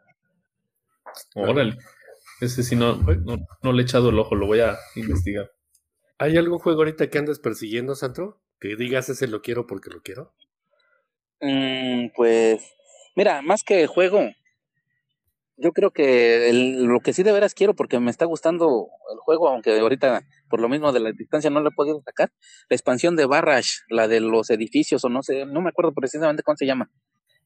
Órale. 1.35 1.77
Ese 2.41 2.63
sí 2.63 2.77
no, 2.77 2.97
no, 3.63 3.73
le 3.73 3.83
he 3.83 3.85
echado 3.85 4.11
el 4.11 4.19
ojo, 4.19 4.35
lo 4.35 4.47
voy 4.47 4.61
a 4.61 4.79
investigar. 4.97 5.53
¿Hay 6.19 6.37
algún 6.37 6.59
juego 6.59 6.81
ahorita 6.81 7.09
que 7.09 7.19
andes 7.19 7.39
persiguiendo, 7.39 7.95
Sandro? 7.95 8.41
Que 8.59 8.77
digas 8.77 9.09
ese 9.09 9.29
lo 9.29 9.43
quiero 9.43 9.67
porque 9.67 9.91
lo 9.91 10.01
quiero. 10.03 10.35
Mm, 11.41 12.09
pues, 12.17 12.63
mira, 13.15 13.43
más 13.43 13.63
que 13.63 13.87
juego, 13.87 14.31
yo 15.57 15.73
creo 15.73 15.93
que 15.93 16.51
lo 16.53 17.01
que 17.01 17.13
sí 17.13 17.23
de 17.23 17.33
veras 17.33 17.55
quiero, 17.55 17.75
porque 17.75 18.01
me 18.01 18.11
está 18.11 18.25
gustando 18.25 18.89
el 19.13 19.19
juego, 19.19 19.49
aunque 19.49 19.79
ahorita 19.79 20.23
por 20.49 20.61
lo 20.61 20.69
mismo 20.69 20.93
de 20.93 21.01
la 21.01 21.13
distancia 21.13 21.51
no 21.51 21.61
lo 21.61 21.69
he 21.69 21.75
podido 21.75 22.01
sacar, 22.05 22.33
la 22.69 22.75
expansión 22.75 23.17
de 23.17 23.27
Barrage, 23.27 23.81
la 23.89 24.09
de 24.09 24.21
los 24.21 24.51
edificios, 24.51 25.05
o 25.05 25.09
no 25.09 25.23
sé, 25.23 25.47
no 25.47 25.61
me 25.61 25.69
acuerdo 25.69 25.93
precisamente 25.93 26.43
cómo 26.43 26.57
se 26.57 26.67
llama. 26.67 26.91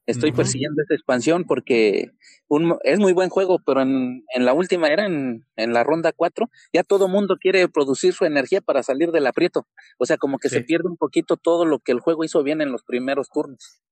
Estoy 0.07 0.33
persiguiendo 0.33 0.81
esta 0.81 0.95
expansión 0.95 1.45
porque 1.45 2.13
un, 2.49 2.79
es 2.83 2.99
muy 2.99 3.13
buen 3.13 3.29
juego, 3.29 3.59
pero 3.67 3.83
en, 3.83 4.25
en 4.35 4.47
la 4.47 4.55
última 4.55 4.89
era, 4.89 5.05
en, 5.05 5.45
en 5.57 5.75
la 5.75 5.85
ronda 5.85 6.13
4, 6.17 6.49
ya 6.73 6.83
todo 6.83 7.09
mundo 7.09 7.37
quiere 7.39 7.69
producir 7.69 8.15
su 8.15 8.25
energía 8.25 8.63
para 8.63 8.83
salir 8.83 9.11
del 9.13 9.27
aprieto. 9.27 9.67
O 9.99 10.07
sea, 10.07 10.17
como 10.17 10.39
que 10.39 10.49
se 10.49 10.63
pierde 10.63 10.89
un 10.89 10.97
poquito 10.97 11.37
todo 11.37 11.67
lo 11.67 11.81
que 11.81 11.93
el 11.93 12.01
juego 12.01 12.25
hizo 12.25 12.43
bien 12.43 12.63
en 12.63 12.73
los 12.73 12.85
primeros 12.85 13.29
turnos. 13.29 13.83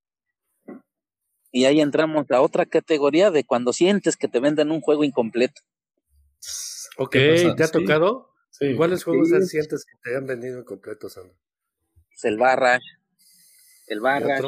Y 1.57 1.64
ahí 1.64 1.80
entramos 1.80 2.30
a 2.30 2.42
otra 2.42 2.66
categoría 2.66 3.30
de 3.30 3.42
cuando 3.42 3.72
sientes 3.72 4.18
que 4.18 4.28
te 4.28 4.40
venden 4.40 4.70
un 4.70 4.82
juego 4.82 5.04
incompleto. 5.04 5.62
Ok, 6.98 7.12
¿te 7.12 7.64
ha 7.64 7.68
tocado? 7.68 8.28
¿Cuáles 8.76 9.04
juegos 9.04 9.30
sientes 9.48 9.86
que 9.86 9.98
te 10.02 10.16
han 10.18 10.26
vendido 10.26 10.59
incompletos, 10.59 11.14
Sandro? 11.14 11.34
Pues 12.09 12.24
el 12.24 12.36
Barra, 12.36 12.78
el 13.86 14.00
Barra, 14.00 14.38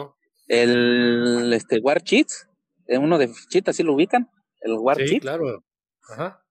el 0.48 1.50
este, 1.54 1.78
War 1.80 2.02
Cheats, 2.02 2.46
eh, 2.88 2.98
uno 2.98 3.16
de 3.16 3.30
Cheats, 3.48 3.70
¿así 3.70 3.82
lo 3.82 3.94
ubican? 3.94 4.28
El 4.60 4.74
War 4.74 4.98
sí, 4.98 5.18
claro. 5.18 5.64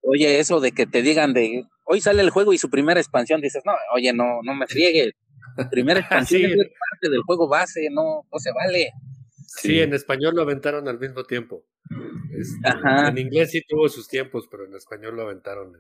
Oye, 0.01 0.39
eso 0.39 0.59
de 0.59 0.71
que 0.71 0.87
te 0.87 1.03
digan 1.03 1.33
de 1.33 1.65
hoy 1.83 2.01
sale 2.01 2.23
el 2.23 2.31
juego 2.31 2.51
y 2.51 2.57
su 2.57 2.71
primera 2.71 2.99
expansión, 2.99 3.41
dices, 3.41 3.61
no, 3.63 3.73
oye, 3.93 4.11
no, 4.11 4.41
no 4.41 4.55
me 4.55 4.65
friegues. 4.67 5.13
Primera 5.69 5.99
expansión 5.99 6.41
es 6.41 6.55
parte 6.57 7.11
del 7.11 7.21
juego 7.27 7.47
base, 7.47 7.89
no, 7.91 8.23
no 8.31 8.39
se 8.39 8.51
vale. 8.51 8.89
Sí, 9.57 9.79
en 9.79 9.93
español 9.93 10.35
lo 10.35 10.43
aventaron 10.43 10.87
al 10.87 10.99
mismo 10.99 11.23
tiempo. 11.23 11.65
Este, 12.31 12.69
en 13.07 13.17
inglés 13.17 13.51
sí 13.51 13.61
tuvo 13.67 13.89
sus 13.89 14.07
tiempos, 14.07 14.47
pero 14.49 14.65
en 14.65 14.75
español 14.75 15.15
lo 15.15 15.23
aventaron. 15.23 15.73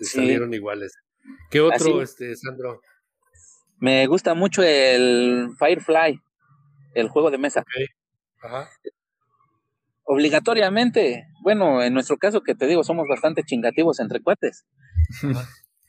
Salieron 0.00 0.52
iguales. 0.54 0.94
¿Qué 1.50 1.60
otro, 1.60 2.02
este, 2.02 2.34
Sandro? 2.36 2.80
Me 3.78 4.06
gusta 4.06 4.34
mucho 4.34 4.62
el 4.62 5.50
Firefly 5.58 6.20
el 6.94 7.08
juego 7.08 7.30
de 7.30 7.38
mesa. 7.38 7.62
Ajá. 8.42 8.70
Obligatoriamente, 10.04 11.26
bueno, 11.42 11.82
en 11.82 11.92
nuestro 11.92 12.16
caso 12.16 12.42
que 12.42 12.54
te 12.54 12.66
digo, 12.66 12.84
somos 12.84 13.06
bastante 13.08 13.42
chingativos 13.42 14.00
entre 14.00 14.22
cuates. 14.22 14.64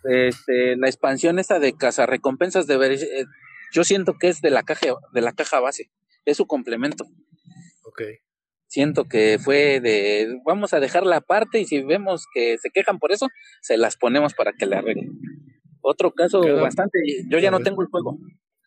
este, 0.04 0.76
la 0.76 0.88
expansión 0.88 1.40
esta 1.40 1.60
de 1.60 1.76
recompensas 2.08 2.68
de 2.68 2.94
eh, 2.94 3.26
yo 3.72 3.84
siento 3.84 4.18
que 4.20 4.28
es 4.30 4.42
de 4.42 4.50
la 4.50 4.64
caja 4.64 4.88
de 5.14 5.22
la 5.22 5.34
caja 5.34 5.60
base, 5.60 5.90
es 6.28 6.38
su 6.38 6.46
complemento. 6.46 7.06
Ok. 7.84 8.02
Siento 8.68 9.06
que 9.06 9.40
fue 9.40 9.80
de 9.80 10.40
vamos 10.46 10.74
a 10.74 10.80
dejarla 10.80 11.18
aparte 11.18 11.60
y 11.60 11.66
si 11.66 11.82
vemos 11.82 12.26
que 12.34 12.58
se 12.58 12.70
quejan 12.70 13.00
por 13.00 13.12
eso, 13.12 13.28
se 13.62 13.78
las 13.78 13.96
ponemos 13.96 14.34
para 14.34 14.52
que 14.54 14.66
la 14.66 14.80
arreglen. 14.80 15.18
Otro 15.82 16.12
caso 16.14 16.42
bastante, 16.58 17.00
yo 17.30 17.40
ya 17.40 17.50
no 17.50 17.62
tengo 17.62 17.82
el 17.82 17.88
juego, 17.88 18.20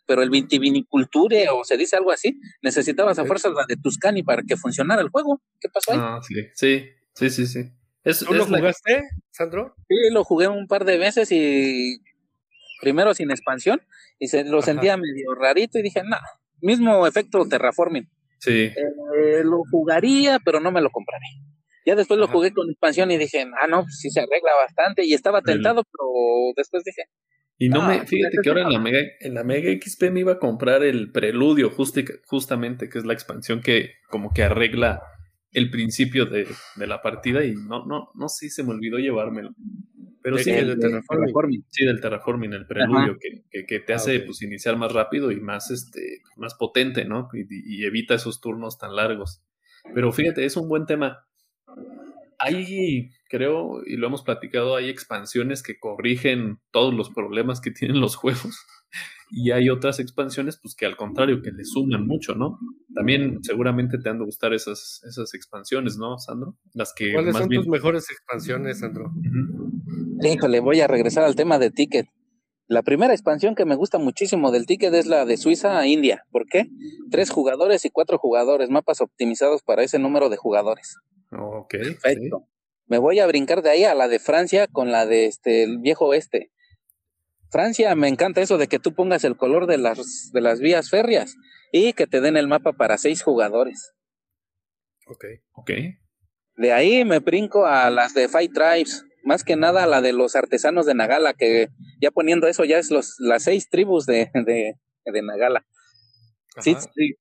pero 0.06 0.22
el 0.22 0.30
vitiviniculture 0.30 1.50
o 1.50 1.64
se 1.64 1.76
dice 1.76 1.96
algo 1.96 2.12
así, 2.12 2.40
necesitabas 2.62 3.18
a 3.18 3.26
fuerza 3.26 3.50
la 3.50 3.66
de 3.68 3.76
Tuscany 3.76 4.22
para 4.22 4.42
que 4.42 4.56
funcionara 4.56 5.02
el 5.02 5.10
juego. 5.10 5.42
¿Qué 5.60 5.68
pasó 5.68 5.92
ahí? 5.92 5.98
Ah, 6.00 6.20
sí, 6.26 6.34
sí, 6.54 6.88
sí, 7.14 7.28
sí. 7.28 7.46
sí. 7.46 8.24
¿Tú 8.24 8.32
lo 8.32 8.46
jugaste, 8.46 9.02
Sandro? 9.30 9.74
Sí, 9.86 9.96
lo 10.10 10.24
jugué 10.24 10.48
un 10.48 10.66
par 10.66 10.86
de 10.86 10.96
veces 10.96 11.30
y 11.30 12.00
primero 12.80 13.12
sin 13.12 13.30
expansión 13.30 13.82
y 14.18 14.28
se 14.28 14.44
lo 14.44 14.62
sentía 14.62 14.96
medio 14.96 15.34
rarito 15.34 15.78
y 15.78 15.82
dije, 15.82 16.02
no, 16.02 16.16
mismo 16.62 17.06
efecto 17.06 17.46
terraforming. 17.48 18.08
Sí. 18.38 18.70
Eh, 18.72 19.42
lo 19.44 19.62
jugaría, 19.70 20.38
pero 20.44 20.60
no 20.60 20.72
me 20.72 20.80
lo 20.80 20.90
compraré. 20.90 21.26
Ya 21.86 21.94
después 21.94 22.20
lo 22.20 22.28
jugué 22.28 22.52
con 22.52 22.68
expansión 22.70 23.10
y 23.10 23.16
dije, 23.16 23.46
ah, 23.60 23.66
no, 23.66 23.82
pues 23.82 23.98
sí 24.00 24.10
se 24.10 24.20
arregla 24.20 24.52
bastante. 24.62 25.04
Y 25.04 25.14
estaba 25.14 25.42
tentado, 25.42 25.82
pero 25.84 26.52
después 26.56 26.84
dije, 26.84 27.02
y 27.62 27.68
no 27.68 27.86
me, 27.86 28.06
fíjate 28.06 28.38
que 28.42 28.48
ahora 28.48 28.62
en 28.62 28.72
la, 28.72 28.78
Mega, 28.78 29.00
en 29.20 29.34
la 29.34 29.44
Mega 29.44 29.70
XP 29.70 30.04
me 30.10 30.20
iba 30.20 30.32
a 30.32 30.38
comprar 30.38 30.82
el 30.82 31.12
Preludio, 31.12 31.70
justamente, 31.70 32.88
que 32.88 32.98
es 32.98 33.04
la 33.04 33.12
expansión 33.12 33.60
que 33.60 33.96
como 34.08 34.32
que 34.32 34.42
arregla 34.42 35.02
el 35.52 35.68
principio 35.68 36.24
de, 36.24 36.46
la 36.76 37.02
partida 37.02 37.44
y 37.44 37.52
no, 37.52 37.84
no, 37.84 38.08
no 38.14 38.28
sé 38.30 38.48
si 38.48 38.50
se 38.50 38.62
me 38.62 38.70
olvidó 38.70 38.96
llevármelo. 38.96 39.50
Pero 40.22 40.38
sí, 40.38 40.50
del 40.50 40.78
terraforming. 40.78 41.64
Sí, 41.70 41.84
del 41.86 42.00
terraforming, 42.00 42.52
el 42.52 42.66
preludio, 42.66 43.16
que, 43.18 43.64
que, 43.66 43.80
te 43.80 43.92
ah, 43.92 43.96
hace 43.96 44.20
pues 44.20 44.42
iniciar 44.42 44.76
más 44.76 44.92
rápido 44.92 45.30
y 45.30 45.40
más 45.40 45.70
este, 45.70 46.22
más 46.36 46.54
potente, 46.54 47.04
¿no? 47.04 47.28
y 47.32 47.84
evita 47.84 48.14
esos 48.14 48.40
turnos 48.40 48.78
tan 48.78 48.94
largos. 48.94 49.42
Pero 49.94 50.12
fíjate, 50.12 50.44
es 50.44 50.56
un 50.56 50.68
buen 50.68 50.86
tema 50.86 51.26
hay, 52.40 53.10
creo, 53.28 53.82
y 53.84 53.96
lo 53.96 54.06
hemos 54.06 54.22
platicado, 54.22 54.74
hay 54.74 54.88
expansiones 54.88 55.62
que 55.62 55.78
corrigen 55.78 56.58
todos 56.70 56.94
los 56.94 57.10
problemas 57.10 57.60
que 57.60 57.70
tienen 57.70 58.00
los 58.00 58.16
juegos. 58.16 58.58
Y 59.32 59.52
hay 59.52 59.70
otras 59.70 60.00
expansiones, 60.00 60.58
pues 60.60 60.74
que 60.74 60.86
al 60.86 60.96
contrario, 60.96 61.40
que 61.40 61.52
le 61.52 61.64
suman 61.64 62.04
mucho, 62.04 62.34
¿no? 62.34 62.58
También 62.92 63.38
seguramente 63.44 63.96
te 63.98 64.08
han 64.08 64.18
de 64.18 64.24
gustar 64.24 64.52
esas, 64.54 65.04
esas 65.08 65.34
expansiones, 65.34 65.96
¿no, 65.98 66.18
Sandro? 66.18 66.56
Las 66.74 66.92
que 66.92 67.12
¿Cuáles 67.12 67.36
son 67.36 67.48
tus 67.48 67.68
mejores 67.68 68.10
expansiones, 68.10 68.80
Sandro? 68.80 69.12
Híjole, 70.20 70.58
voy 70.58 70.80
a 70.80 70.88
regresar 70.88 71.22
al 71.22 71.36
tema 71.36 71.60
de 71.60 71.70
Ticket. 71.70 72.08
La 72.66 72.82
primera 72.82 73.12
expansión 73.12 73.54
que 73.54 73.64
me 73.64 73.76
gusta 73.76 73.98
muchísimo 73.98 74.50
del 74.50 74.66
Ticket 74.66 74.92
es 74.94 75.06
la 75.06 75.24
de 75.24 75.36
Suiza 75.36 75.78
a 75.78 75.86
India. 75.86 76.24
¿Por 76.32 76.46
qué? 76.46 76.66
Tres 77.12 77.30
jugadores 77.30 77.84
y 77.84 77.90
cuatro 77.90 78.18
jugadores, 78.18 78.68
mapas 78.68 79.00
optimizados 79.00 79.62
para 79.62 79.84
ese 79.84 80.00
número 80.00 80.28
de 80.28 80.38
jugadores. 80.38 80.96
Ok. 81.32 81.70
Perfecto. 81.70 82.48
Me 82.86 82.98
voy 82.98 83.20
a 83.20 83.26
brincar 83.26 83.62
de 83.62 83.70
ahí 83.70 83.84
a 83.84 83.94
la 83.94 84.08
de 84.08 84.18
Francia 84.18 84.66
con 84.66 84.90
la 84.90 85.06
de 85.06 85.26
este 85.26 85.62
el 85.62 85.78
viejo 85.78 86.06
oeste. 86.06 86.50
Francia, 87.50 87.94
me 87.94 88.08
encanta 88.08 88.40
eso 88.40 88.58
de 88.58 88.68
que 88.68 88.78
tú 88.78 88.94
pongas 88.94 89.24
el 89.24 89.36
color 89.36 89.66
de 89.66 89.78
las, 89.78 90.30
de 90.32 90.40
las 90.40 90.60
vías 90.60 90.90
férreas 90.90 91.36
y 91.72 91.92
que 91.92 92.06
te 92.06 92.20
den 92.20 92.36
el 92.36 92.48
mapa 92.48 92.72
para 92.72 92.98
seis 92.98 93.22
jugadores. 93.22 93.92
Ok. 95.06 95.24
Ok. 95.52 95.70
De 96.56 96.72
ahí 96.72 97.04
me 97.04 97.20
brinco 97.20 97.66
a 97.66 97.90
las 97.90 98.14
de 98.14 98.28
Five 98.28 98.50
Tribes, 98.54 99.04
más 99.24 99.44
que 99.44 99.56
nada 99.56 99.84
a 99.84 99.86
la 99.86 100.00
de 100.00 100.12
los 100.12 100.36
artesanos 100.36 100.86
de 100.86 100.94
Nagala, 100.94 101.32
que 101.34 101.68
ya 102.00 102.10
poniendo 102.10 102.46
eso 102.46 102.64
ya 102.64 102.78
es 102.78 102.90
los, 102.90 103.16
las 103.18 103.44
seis 103.44 103.68
tribus 103.68 104.06
de, 104.06 104.30
de, 104.34 104.74
de 105.04 105.22
Nagala. 105.22 105.64
Sí, 106.58 106.76
sí, 106.94 107.14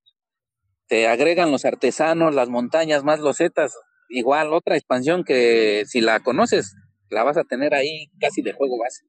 te 0.88 1.08
agregan 1.08 1.52
los 1.52 1.66
artesanos, 1.66 2.36
las 2.36 2.50
montañas, 2.50 3.04
más 3.04 3.20
los 3.20 3.38
zetas, 3.38 3.74
igual 4.10 4.54
otra 4.54 4.76
expansión 4.76 5.24
que 5.24 5.84
si 5.86 6.02
la 6.02 6.20
conoces, 6.20 6.76
la 7.10 7.24
vas 7.24 7.38
a 7.38 7.44
tener 7.44 7.74
ahí 7.74 8.08
casi 8.20 8.42
de 8.42 8.54
juego 8.54 8.78
base. 8.78 9.06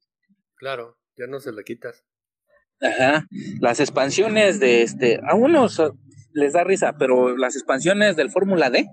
Claro, 0.55 0.97
ya 1.17 1.27
no 1.27 1.39
se 1.39 1.51
la 1.51 1.63
quitas. 1.63 2.03
Ajá. 2.81 3.27
Las 3.59 3.79
expansiones 3.79 4.59
de 4.59 4.81
este, 4.81 5.19
a 5.27 5.35
unos 5.35 5.81
les 6.33 6.53
da 6.53 6.63
risa, 6.63 6.95
pero 6.97 7.35
las 7.37 7.55
expansiones 7.55 8.15
del 8.15 8.31
Fórmula 8.31 8.69
D, 8.69 8.87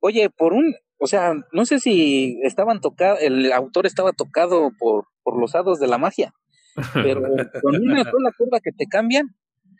oye, 0.00 0.30
por 0.30 0.52
un, 0.52 0.74
o 0.98 1.06
sea, 1.06 1.34
no 1.52 1.66
sé 1.66 1.78
si 1.80 2.38
estaban 2.42 2.80
tocados, 2.80 3.20
el 3.20 3.52
autor 3.52 3.86
estaba 3.86 4.12
tocado 4.12 4.70
por, 4.78 5.06
por 5.22 5.38
los 5.38 5.54
hados 5.54 5.80
de 5.80 5.88
la 5.88 5.98
magia, 5.98 6.32
pero 6.94 7.22
con 7.62 7.76
una 7.76 8.04
sola 8.04 8.30
curva 8.36 8.60
que 8.60 8.72
te 8.72 8.86
cambian, 8.86 9.34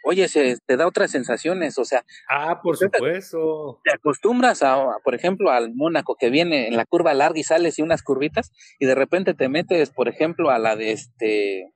oye, 0.05 0.29
se 0.29 0.59
te 0.67 0.77
da 0.77 0.87
otras 0.87 1.11
sensaciones, 1.11 1.79
o 1.79 1.85
sea. 1.85 2.05
Ah, 2.29 2.61
por 2.63 2.77
supuesto. 2.77 3.81
Te 3.85 3.93
acostumbras 3.93 4.63
a, 4.63 4.99
por 5.05 5.15
ejemplo, 5.15 5.51
al 5.51 5.75
Mónaco 5.75 6.17
que 6.19 6.31
viene 6.31 6.69
en 6.69 6.77
la 6.77 6.85
curva 6.85 7.15
larga 7.15 7.39
y 7.39 7.45
sales 7.45 7.79
y 7.79 7.83
unas 7.83 8.03
curvitas, 8.03 8.53
y 8.79 8.87
de 8.87 8.95
repente 8.95 9.35
te 9.35 9.49
metes, 9.49 9.91
por 9.91 10.09
ejemplo, 10.09 10.51
a 10.51 10.59
la 10.59 10.77
de 10.77 10.93
este 10.93 11.73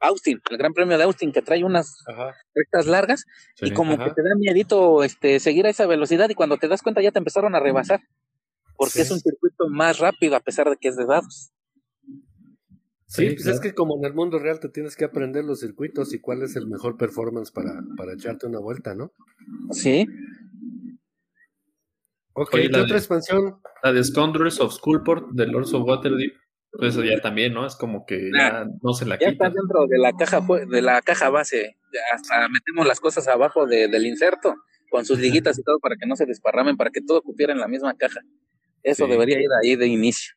Austin, 0.00 0.40
el 0.50 0.58
Gran 0.58 0.72
Premio 0.72 0.96
de 0.98 1.04
Austin, 1.04 1.32
que 1.32 1.42
trae 1.42 1.64
unas 1.64 2.04
rectas 2.54 2.86
largas, 2.86 3.24
y 3.60 3.72
como 3.72 3.98
que 3.98 4.10
te 4.10 4.22
da 4.22 4.34
miedito 4.36 5.02
este, 5.02 5.40
seguir 5.40 5.66
a 5.66 5.70
esa 5.70 5.86
velocidad, 5.86 6.28
y 6.30 6.34
cuando 6.34 6.56
te 6.56 6.68
das 6.68 6.82
cuenta 6.82 7.02
ya 7.02 7.10
te 7.10 7.18
empezaron 7.18 7.54
a 7.54 7.60
rebasar, 7.60 8.00
porque 8.76 9.00
es 9.00 9.10
un 9.10 9.18
circuito 9.18 9.68
más 9.70 9.98
rápido 9.98 10.36
a 10.36 10.40
pesar 10.40 10.70
de 10.70 10.76
que 10.76 10.88
es 10.88 10.96
de 10.96 11.06
dados. 11.06 11.50
Sí, 13.08 13.30
pues 13.30 13.46
es 13.46 13.60
que 13.60 13.72
como 13.74 13.96
en 13.96 14.04
el 14.04 14.12
mundo 14.12 14.38
real 14.38 14.60
te 14.60 14.68
tienes 14.68 14.94
que 14.94 15.06
aprender 15.06 15.42
los 15.42 15.60
circuitos 15.60 16.12
y 16.12 16.20
cuál 16.20 16.42
es 16.42 16.56
el 16.56 16.66
mejor 16.66 16.98
performance 16.98 17.50
para, 17.50 17.80
para 17.96 18.12
echarte 18.12 18.46
una 18.46 18.58
vuelta, 18.58 18.94
¿no? 18.94 19.12
Sí. 19.70 20.06
Ok, 22.34 22.50
¿qué 22.50 22.80
otra 22.80 22.98
expansión? 22.98 23.60
La 23.82 23.92
de 23.92 24.04
Scoundrels 24.04 24.60
of 24.60 24.74
Skullport 24.74 25.30
de 25.30 25.46
Lords 25.46 25.72
of 25.72 25.84
Waterdeep. 25.86 26.34
Pues 26.70 26.94
eso 26.94 27.02
ya 27.02 27.18
también, 27.22 27.54
¿no? 27.54 27.66
Es 27.66 27.76
como 27.76 28.04
que 28.04 28.30
ya 28.30 28.66
no 28.82 28.92
se 28.92 29.06
la 29.06 29.16
quita. 29.16 29.30
Ya 29.30 29.32
está 29.32 29.50
dentro 29.50 29.86
de 29.86 29.98
la 29.98 30.12
caja 30.12 30.40
de 30.68 30.82
la 30.82 31.00
caja 31.00 31.30
base. 31.30 31.78
Hasta 32.12 32.46
metemos 32.50 32.86
las 32.86 33.00
cosas 33.00 33.26
abajo 33.26 33.66
del 33.66 34.06
inserto 34.06 34.54
con 34.90 35.06
sus 35.06 35.18
liguitas 35.18 35.58
y 35.58 35.62
todo 35.62 35.78
para 35.80 35.96
que 35.96 36.06
no 36.06 36.14
se 36.14 36.26
desparramen, 36.26 36.76
para 36.76 36.90
que 36.90 37.00
todo 37.00 37.22
cupiera 37.22 37.54
en 37.54 37.58
la 37.58 37.68
misma 37.68 37.96
caja. 37.96 38.20
Eso 38.82 39.06
debería 39.06 39.40
ir 39.40 39.48
ahí 39.62 39.76
de 39.76 39.86
inicio. 39.86 40.34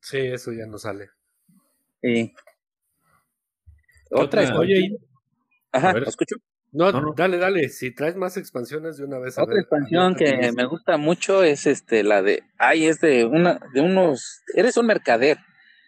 Sí, 0.00 0.18
eso 0.18 0.52
ya 0.52 0.66
no 0.66 0.78
sale. 0.78 1.10
Sí. 2.04 2.34
Otra, 4.10 4.42
Oye, 4.58 4.98
Ajá, 5.72 5.94
escucho? 6.06 6.36
No, 6.70 6.92
dale, 7.14 7.38
dale. 7.38 7.70
Si 7.70 7.94
traes 7.94 8.14
más 8.14 8.36
expansiones 8.36 8.98
de 8.98 9.04
una 9.04 9.18
vez. 9.18 9.38
Otra 9.38 9.58
expansión 9.58 10.14
que 10.14 10.52
me 10.54 10.66
gusta 10.66 10.98
mucho 10.98 11.42
es 11.42 11.66
este, 11.66 12.02
la 12.02 12.20
de. 12.20 12.42
Ay, 12.58 12.86
es 12.86 13.00
de 13.00 13.24
una, 13.24 13.58
de 13.72 13.80
unos. 13.80 14.42
Eres 14.54 14.76
un 14.76 14.86
mercader. 14.86 15.38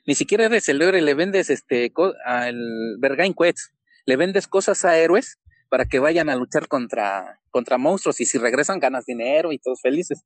Ni 0.06 0.14
siquiera 0.14 0.46
eres 0.46 0.68
el 0.70 0.80
héroe, 0.80 1.02
le 1.02 1.14
vendes 1.14 1.50
este 1.50 1.92
al 2.24 2.96
Bergain 2.98 3.34
Quest. 3.34 3.74
Le 4.06 4.16
vendes 4.16 4.46
cosas 4.46 4.84
a 4.86 4.96
héroes 4.96 5.38
para 5.68 5.84
que 5.84 5.98
vayan 5.98 6.30
a 6.30 6.36
luchar 6.36 6.66
contra, 6.66 7.40
contra 7.50 7.76
monstruos. 7.76 8.20
Y 8.20 8.24
si 8.24 8.38
regresan, 8.38 8.80
ganas 8.80 9.04
dinero 9.04 9.52
y 9.52 9.58
todos 9.58 9.82
felices. 9.82 10.24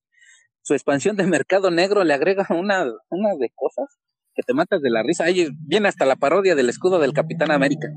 Su 0.62 0.74
expansión 0.74 1.16
de 1.16 1.26
mercado 1.26 1.72
negro 1.72 2.04
le 2.04 2.14
agrega 2.14 2.46
una, 2.50 2.84
una 3.08 3.30
de 3.40 3.50
cosas 3.56 3.98
que 4.40 4.46
te 4.46 4.54
matas 4.54 4.80
de 4.80 4.90
la 4.90 5.02
risa. 5.02 5.24
Ahí 5.24 5.48
viene 5.66 5.88
hasta 5.88 6.06
la 6.06 6.16
parodia 6.16 6.54
del 6.54 6.70
escudo 6.70 6.98
del 6.98 7.12
Capitán 7.12 7.50
América. 7.50 7.88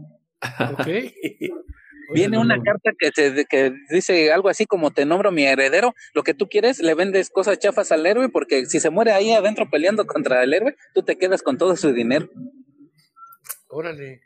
Viene 2.13 2.37
una 2.37 2.61
carta 2.61 2.91
que, 2.99 3.11
te, 3.11 3.45
que 3.45 3.73
dice 3.89 4.33
algo 4.33 4.49
así 4.49 4.65
como 4.65 4.91
te 4.91 5.05
nombro 5.05 5.31
mi 5.31 5.45
heredero, 5.45 5.95
lo 6.13 6.23
que 6.23 6.33
tú 6.33 6.49
quieres, 6.49 6.79
le 6.79 6.95
vendes 6.95 7.29
cosas 7.29 7.59
chafas 7.59 7.93
al 7.93 8.05
héroe 8.05 8.27
porque 8.27 8.65
si 8.65 8.81
se 8.81 8.89
muere 8.89 9.13
ahí 9.13 9.31
adentro 9.31 9.69
peleando 9.71 10.05
contra 10.05 10.43
el 10.43 10.53
héroe, 10.53 10.75
tú 10.93 11.03
te 11.03 11.17
quedas 11.17 11.41
con 11.41 11.57
todo 11.57 11.77
su 11.77 11.93
dinero. 11.93 12.29
Órale. 13.69 14.21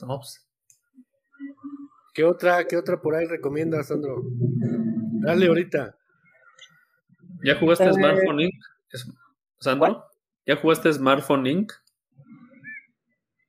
Wow. 0.00 0.18
Pues. 0.18 0.46
¿Qué 2.14 2.24
otra, 2.24 2.64
qué 2.64 2.78
otra 2.78 3.00
por 3.00 3.14
ahí 3.14 3.26
recomiendas, 3.26 3.88
Sandro? 3.88 4.22
Dale 5.22 5.46
ahorita. 5.46 5.96
¿Ya 7.44 7.56
jugaste 7.56 7.84
eh, 7.84 7.92
Smartphone 7.92 8.40
Inc? 8.40 8.54
Sandro, 9.60 10.06
¿ya 10.46 10.56
jugaste 10.56 10.90
Smartphone 10.90 11.46
Inc? 11.46 11.72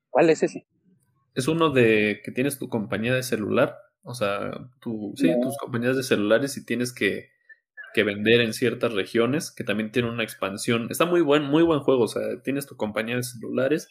¿Cuál 0.09 0.29
es 0.29 0.43
ese? 0.43 0.67
Es 1.35 1.47
uno 1.47 1.69
de 1.69 2.21
que 2.23 2.31
tienes 2.31 2.59
tu 2.59 2.67
compañía 2.67 3.13
de 3.13 3.23
celular, 3.23 3.77
o 4.03 4.13
sea, 4.13 4.51
tu, 4.81 5.13
sí, 5.15 5.31
tus 5.41 5.57
compañías 5.57 5.95
de 5.95 6.03
celulares 6.03 6.57
y 6.57 6.65
tienes 6.65 6.93
que, 6.93 7.29
que, 7.93 8.03
vender 8.03 8.41
en 8.41 8.51
ciertas 8.51 8.91
regiones, 8.91 9.51
que 9.51 9.63
también 9.63 9.93
tiene 9.93 10.09
una 10.09 10.23
expansión. 10.23 10.87
Está 10.89 11.05
muy 11.05 11.21
buen, 11.21 11.43
muy 11.43 11.63
buen 11.63 11.79
juego, 11.79 12.03
o 12.03 12.07
sea, 12.09 12.41
tienes 12.43 12.67
tu 12.67 12.75
compañía 12.75 13.15
de 13.15 13.23
celulares 13.23 13.87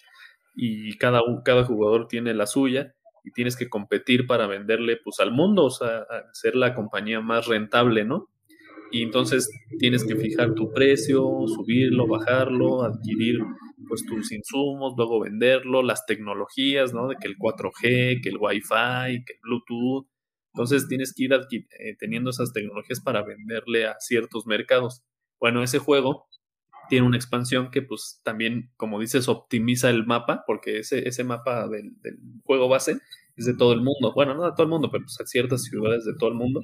y 0.55 0.99
cada, 0.99 1.23
cada 1.43 1.65
jugador 1.65 2.07
tiene 2.07 2.35
la 2.35 2.47
suya 2.47 2.95
y 3.25 3.33
tienes 3.33 3.57
que 3.57 3.71
competir 3.71 4.27
para 4.27 4.47
venderle 4.47 4.99
pues 5.03 5.21
al 5.21 5.33
mundo, 5.33 5.65
o 5.65 5.71
sea, 5.71 6.07
ser 6.33 6.55
la 6.55 6.75
compañía 6.75 7.23
más 7.23 7.47
rentable, 7.47 8.05
¿no? 8.05 8.29
Y 8.91 9.03
entonces 9.03 9.51
tienes 9.79 10.05
que 10.05 10.17
fijar 10.17 10.55
tu 10.55 10.73
precio, 10.73 11.23
subirlo, 11.47 12.07
bajarlo, 12.07 12.83
adquirir 12.83 13.39
pues 13.89 14.05
tus 14.05 14.33
insumos, 14.33 14.95
luego 14.97 15.21
venderlo, 15.21 15.83
las 15.83 16.07
tecnologías, 16.07 16.93
¿no? 16.93 17.09
De 17.09 17.17
que 17.17 17.29
el 17.29 17.37
4G, 17.37 18.23
que 18.23 18.29
el 18.29 18.39
Wi-Fi, 18.39 19.25
que 19.25 19.33
el 19.33 19.41
Bluetooth. 19.43 20.07
Entonces 20.55 20.89
tienes 20.89 21.15
que 21.15 21.25
ir 21.25 21.33
eh, 21.33 21.97
teniendo 21.99 22.31
esas 22.31 22.53
tecnologías 22.53 23.01
para 23.01 23.23
venderle 23.23 23.87
a 23.87 23.97
ciertos 24.01 24.47
mercados. 24.47 25.03
Bueno, 25.39 25.63
ese 25.63 25.79
juego 25.79 26.27
tiene 26.89 27.07
una 27.07 27.17
expansión 27.17 27.71
que 27.71 27.83
pues 27.83 28.21
también, 28.25 28.71
como 28.77 28.99
dices, 28.99 29.29
optimiza 29.29 29.91
el 29.91 30.07
mapa, 30.07 30.43
porque 30.47 30.79
ese, 30.81 31.09
ese 31.09 31.23
mapa 31.23 31.69
del, 31.69 32.01
del 32.03 32.19
juego 32.45 32.69
base 32.69 32.99
es 33.37 33.45
de 33.45 33.55
todo 33.55 33.73
el 33.73 33.81
mundo. 33.81 34.13
Bueno, 34.15 34.35
no 34.35 34.45
de 34.45 34.53
todo 34.53 34.65
el 34.65 34.71
mundo, 34.71 34.91
pero 34.91 35.05
pues 35.05 35.17
ciertas 35.31 35.63
ciudades 35.63 36.05
de 36.05 36.15
todo 36.19 36.31
el 36.31 36.37
mundo 36.37 36.61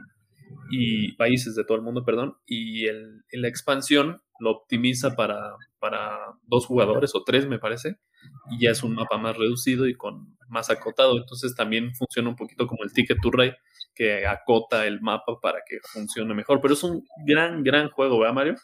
y 0.70 1.12
países 1.16 1.54
de 1.54 1.64
todo 1.64 1.76
el 1.76 1.82
mundo, 1.82 2.04
perdón, 2.04 2.36
y 2.46 2.86
el, 2.86 3.24
la 3.32 3.48
expansión 3.48 4.22
lo 4.38 4.50
optimiza 4.50 5.16
para, 5.16 5.56
para 5.78 6.18
dos 6.42 6.66
jugadores 6.66 7.14
o 7.14 7.24
tres, 7.24 7.46
me 7.46 7.58
parece, 7.58 7.98
y 8.50 8.64
ya 8.64 8.70
es 8.70 8.82
un 8.82 8.94
mapa 8.94 9.18
más 9.18 9.36
reducido 9.36 9.86
y 9.86 9.94
con 9.94 10.36
más 10.48 10.70
acotado. 10.70 11.16
Entonces 11.16 11.54
también 11.54 11.94
funciona 11.94 12.28
un 12.28 12.36
poquito 12.36 12.66
como 12.66 12.84
el 12.84 12.92
Ticket 12.92 13.18
to 13.20 13.30
Ride, 13.30 13.56
que 13.94 14.26
acota 14.26 14.86
el 14.86 15.00
mapa 15.00 15.40
para 15.40 15.60
que 15.66 15.78
funcione 15.82 16.34
mejor. 16.34 16.60
Pero 16.60 16.74
es 16.74 16.82
un 16.82 17.04
gran, 17.26 17.62
gran 17.62 17.88
juego, 17.90 18.18
¿verdad, 18.18 18.34
Mario? 18.34 18.54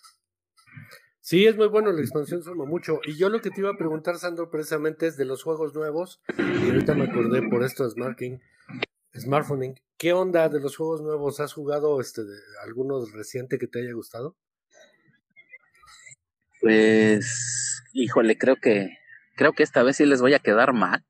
Sí, 1.20 1.46
es 1.46 1.56
muy 1.56 1.68
bueno, 1.68 1.92
la 1.92 2.00
expansión 2.00 2.42
suma 2.42 2.64
mucho. 2.64 3.00
Y 3.06 3.16
yo 3.16 3.28
lo 3.28 3.40
que 3.40 3.50
te 3.50 3.60
iba 3.60 3.70
a 3.70 3.76
preguntar, 3.76 4.16
Sandro, 4.16 4.50
precisamente 4.50 5.06
es 5.06 5.16
de 5.16 5.24
los 5.24 5.42
juegos 5.42 5.72
nuevos, 5.74 6.20
y 6.36 6.68
ahorita 6.68 6.94
me 6.94 7.04
acordé 7.04 7.48
por 7.48 7.62
esto 7.62 7.84
de 7.84 7.90
Smartphone, 7.90 8.40
Smartphone 9.14 9.74
¿Qué 9.98 10.12
onda 10.12 10.48
de 10.48 10.60
los 10.60 10.76
juegos 10.76 11.02
nuevos? 11.02 11.38
¿Has 11.40 11.52
jugado 11.52 12.00
este 12.00 12.24
de, 12.24 12.36
alguno 12.64 13.04
reciente 13.06 13.58
que 13.58 13.66
te 13.66 13.80
haya 13.80 13.92
gustado? 13.92 14.36
Pues, 16.60 17.82
híjole, 17.92 18.38
creo 18.38 18.56
que 18.56 18.98
creo 19.36 19.52
que 19.52 19.62
esta 19.62 19.82
vez 19.82 19.96
sí 19.96 20.06
les 20.06 20.20
voy 20.20 20.34
a 20.34 20.38
quedar 20.38 20.72
mal. 20.72 21.04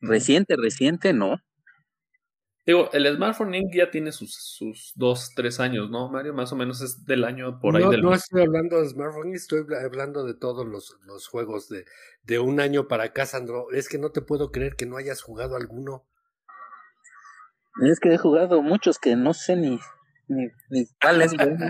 Reciente, 0.00 0.56
reciente, 0.56 1.12
no. 1.12 1.40
Digo, 2.66 2.90
el 2.92 3.06
Smartphone 3.14 3.54
Inc. 3.54 3.72
ya 3.72 3.92
tiene 3.92 4.10
sus, 4.10 4.34
sus 4.34 4.92
dos, 4.96 5.30
tres 5.36 5.60
años, 5.60 5.88
¿no, 5.88 6.08
Mario? 6.08 6.34
Más 6.34 6.52
o 6.52 6.56
menos 6.56 6.80
es 6.80 7.04
del 7.04 7.22
año 7.22 7.60
por 7.60 7.76
ahí. 7.76 7.84
No, 7.84 7.90
del... 7.90 8.02
no 8.02 8.12
estoy 8.12 8.42
hablando 8.42 8.80
de 8.80 8.88
Smartphone 8.88 9.28
Inc., 9.28 9.36
estoy 9.36 9.64
hablando 9.84 10.24
de 10.24 10.34
todos 10.34 10.66
los, 10.66 10.98
los 11.04 11.28
juegos 11.28 11.68
de, 11.68 11.84
de 12.24 12.40
un 12.40 12.58
año 12.58 12.88
para 12.88 13.04
acá, 13.04 13.24
Sandro. 13.24 13.70
Es 13.70 13.88
que 13.88 13.98
no 13.98 14.10
te 14.10 14.20
puedo 14.20 14.50
creer 14.50 14.74
que 14.74 14.86
no 14.86 14.96
hayas 14.96 15.22
jugado 15.22 15.54
alguno. 15.54 16.06
Es 17.82 18.00
que 18.00 18.14
he 18.14 18.18
jugado 18.18 18.62
muchos 18.62 18.98
que 18.98 19.16
no 19.16 19.34
sé 19.34 19.56
ni, 19.56 19.78
ni, 20.28 20.48
cuál 21.00 21.22
es 21.22 21.34
bueno, 21.34 21.68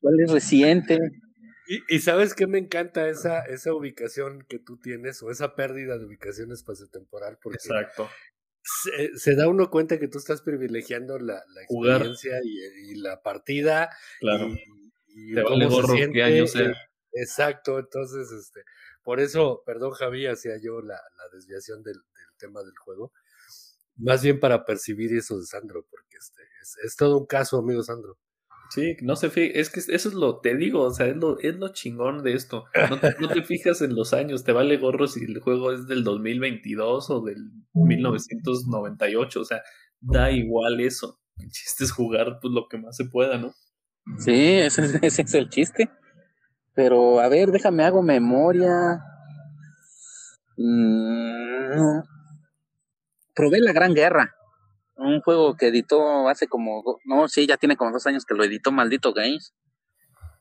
cuál 0.00 0.20
es, 0.20 0.30
reciente. 0.30 0.98
Y, 1.66 1.96
y, 1.96 1.98
sabes 2.00 2.34
que 2.34 2.46
me 2.46 2.58
encanta 2.58 3.08
esa, 3.08 3.40
esa 3.40 3.74
ubicación 3.74 4.44
que 4.48 4.58
tú 4.58 4.78
tienes 4.78 5.22
o 5.22 5.30
esa 5.30 5.54
pérdida 5.54 5.98
de 5.98 6.06
ubicación 6.06 6.52
espaciotemporal. 6.52 7.38
Porque 7.42 7.56
Exacto. 7.56 8.08
Se, 9.14 9.34
da 9.34 9.48
uno 9.48 9.70
cuenta 9.70 9.98
que 9.98 10.08
tú 10.08 10.18
estás 10.18 10.42
privilegiando 10.42 11.18
la, 11.18 11.42
la 11.54 11.62
experiencia 11.62 12.38
y, 12.42 12.96
la 12.96 13.22
partida. 13.22 13.90
Claro. 14.20 14.48
Y, 15.08 15.34
Te 15.34 15.42
vale 15.42 15.66
gorro 15.66 15.94
qué 16.12 16.22
año 16.22 16.46
sea. 16.46 16.74
Exacto, 17.12 17.78
entonces, 17.78 18.30
este, 18.30 18.60
por 19.02 19.18
eso, 19.18 19.62
perdón 19.64 19.92
Javi, 19.92 20.26
hacía 20.26 20.58
yo 20.62 20.82
la, 20.82 20.94
la 20.94 21.28
desviación 21.32 21.82
del, 21.82 21.94
del 21.94 22.36
tema 22.38 22.60
del 22.62 22.76
juego 22.76 23.12
más 23.98 24.22
bien 24.22 24.40
para 24.40 24.64
percibir 24.64 25.12
eso 25.14 25.38
de 25.38 25.46
Sandro, 25.46 25.84
porque 25.90 26.16
este, 26.16 26.42
es, 26.84 26.96
todo 26.96 27.18
un 27.18 27.26
caso, 27.26 27.58
amigo 27.58 27.82
Sandro. 27.82 28.16
Sí, 28.70 28.96
no 29.00 29.16
se 29.16 29.30
fije, 29.30 29.58
es 29.58 29.70
que 29.70 29.80
eso 29.80 30.08
es 30.08 30.14
lo, 30.14 30.40
te 30.40 30.54
digo, 30.54 30.82
o 30.82 30.90
sea, 30.92 31.06
es 31.06 31.16
lo, 31.16 31.38
es 31.38 31.56
lo 31.56 31.72
chingón 31.72 32.22
de 32.22 32.34
esto. 32.34 32.66
No 32.90 33.00
te, 33.00 33.14
no 33.20 33.28
te 33.28 33.42
fijas 33.42 33.80
en 33.80 33.94
los 33.94 34.12
años, 34.12 34.44
te 34.44 34.52
vale 34.52 34.76
gorro 34.76 35.06
si 35.06 35.24
el 35.24 35.40
juego 35.40 35.72
es 35.72 35.86
del 35.86 36.04
2022 36.04 37.10
o 37.10 37.20
del 37.22 37.50
1998, 37.72 39.40
o 39.40 39.44
sea, 39.44 39.62
da 40.00 40.30
igual 40.30 40.80
eso. 40.80 41.18
El 41.38 41.50
chiste 41.50 41.84
es 41.84 41.92
jugar 41.92 42.38
pues, 42.40 42.52
lo 42.52 42.68
que 42.68 42.78
más 42.78 42.96
se 42.96 43.06
pueda, 43.06 43.38
¿no? 43.38 43.54
Sí, 44.18 44.32
ese, 44.34 44.98
ese 45.02 45.22
es 45.22 45.34
el 45.34 45.48
chiste. 45.48 45.90
Pero, 46.74 47.20
a 47.20 47.28
ver, 47.28 47.50
déjame, 47.50 47.84
hago 47.84 48.02
memoria. 48.02 49.00
Mm, 50.56 52.00
probé 53.38 53.60
La 53.60 53.72
Gran 53.72 53.94
Guerra. 53.94 54.34
Un 54.96 55.20
juego 55.20 55.56
que 55.56 55.68
editó 55.68 56.28
hace 56.28 56.48
como. 56.48 56.82
No, 57.04 57.28
sí, 57.28 57.46
ya 57.46 57.56
tiene 57.56 57.76
como 57.76 57.92
dos 57.92 58.04
años 58.08 58.24
que 58.24 58.34
lo 58.34 58.42
editó 58.42 58.72
Maldito 58.72 59.14
Games. 59.14 59.54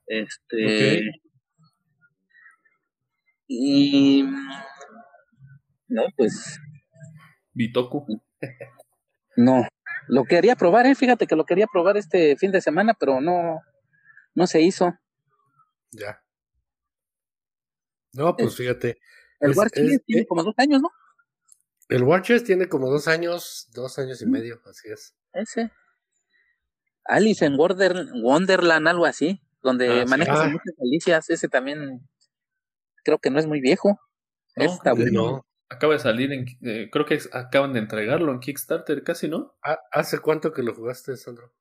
Este. 0.08 1.04
Y. 3.45 4.24
No, 5.88 6.04
pues. 6.18 6.60
Bitoku. 7.54 8.06
No. 9.36 9.68
Lo 10.08 10.24
quería 10.24 10.56
probar, 10.56 10.88
¿eh? 10.88 10.95
Fíjate 10.95 11.28
que 11.28 11.36
lo 11.36 11.45
quería 11.45 11.68
probar 11.72 11.98
este 11.98 12.36
fin 12.38 12.52
de 12.52 12.62
semana, 12.62 12.95
pero 13.00 13.22
no. 13.22 13.62
No 14.34 14.48
se 14.48 14.62
hizo. 14.62 14.91
Ya. 15.91 16.24
No, 18.14 18.36
pues 18.36 18.56
fíjate. 18.56 18.98
El 19.39 19.52
War 19.56 19.70
tiene 19.70 20.26
como 20.28 20.43
dos 20.43 20.56
años, 20.58 20.82
¿no? 20.82 20.89
El 21.90 22.04
Watchers 22.04 22.44
tiene 22.44 22.68
como 22.68 22.90
dos 22.90 23.08
años, 23.08 23.70
dos 23.74 23.98
años 24.00 24.22
y 24.22 24.26
medio, 24.26 24.62
así 24.66 24.90
es. 24.90 25.16
Ese. 25.34 25.72
Alice 27.06 27.46
en 27.46 27.56
Wonder, 27.56 27.96
Wonderland, 28.22 28.88
algo 28.88 29.06
así, 29.06 29.42
donde 29.62 30.02
Ah, 30.02 30.04
sí. 30.04 30.10
manejas 30.10 30.40
Ah. 30.42 30.48
muchas 30.50 30.76
delicias. 30.78 31.30
Ese 31.30 31.48
también 31.48 32.02
creo 33.06 33.20
que 33.20 33.30
no 33.30 33.40
es 33.40 33.48
muy 33.48 33.62
viejo. 33.62 34.00
No, 34.58 34.66
Está 34.66 34.92
creo 34.92 34.96
que 34.96 35.02
bueno. 35.12 35.32
No. 35.32 35.46
Acaba 35.70 35.94
de 35.94 36.00
salir, 36.00 36.32
en, 36.32 36.46
eh, 36.62 36.90
creo 36.92 37.06
que 37.06 37.20
acaban 37.34 37.74
de 37.74 37.80
entregarlo 37.80 38.32
en 38.32 38.40
Kickstarter, 38.40 39.04
casi, 39.04 39.28
¿no? 39.28 39.58
¿Ha- 39.62 39.80
¿Hace 39.92 40.20
cuánto 40.20 40.54
que 40.54 40.64
lo 40.64 40.74
jugaste, 40.74 41.16
Sandro? 41.18 41.54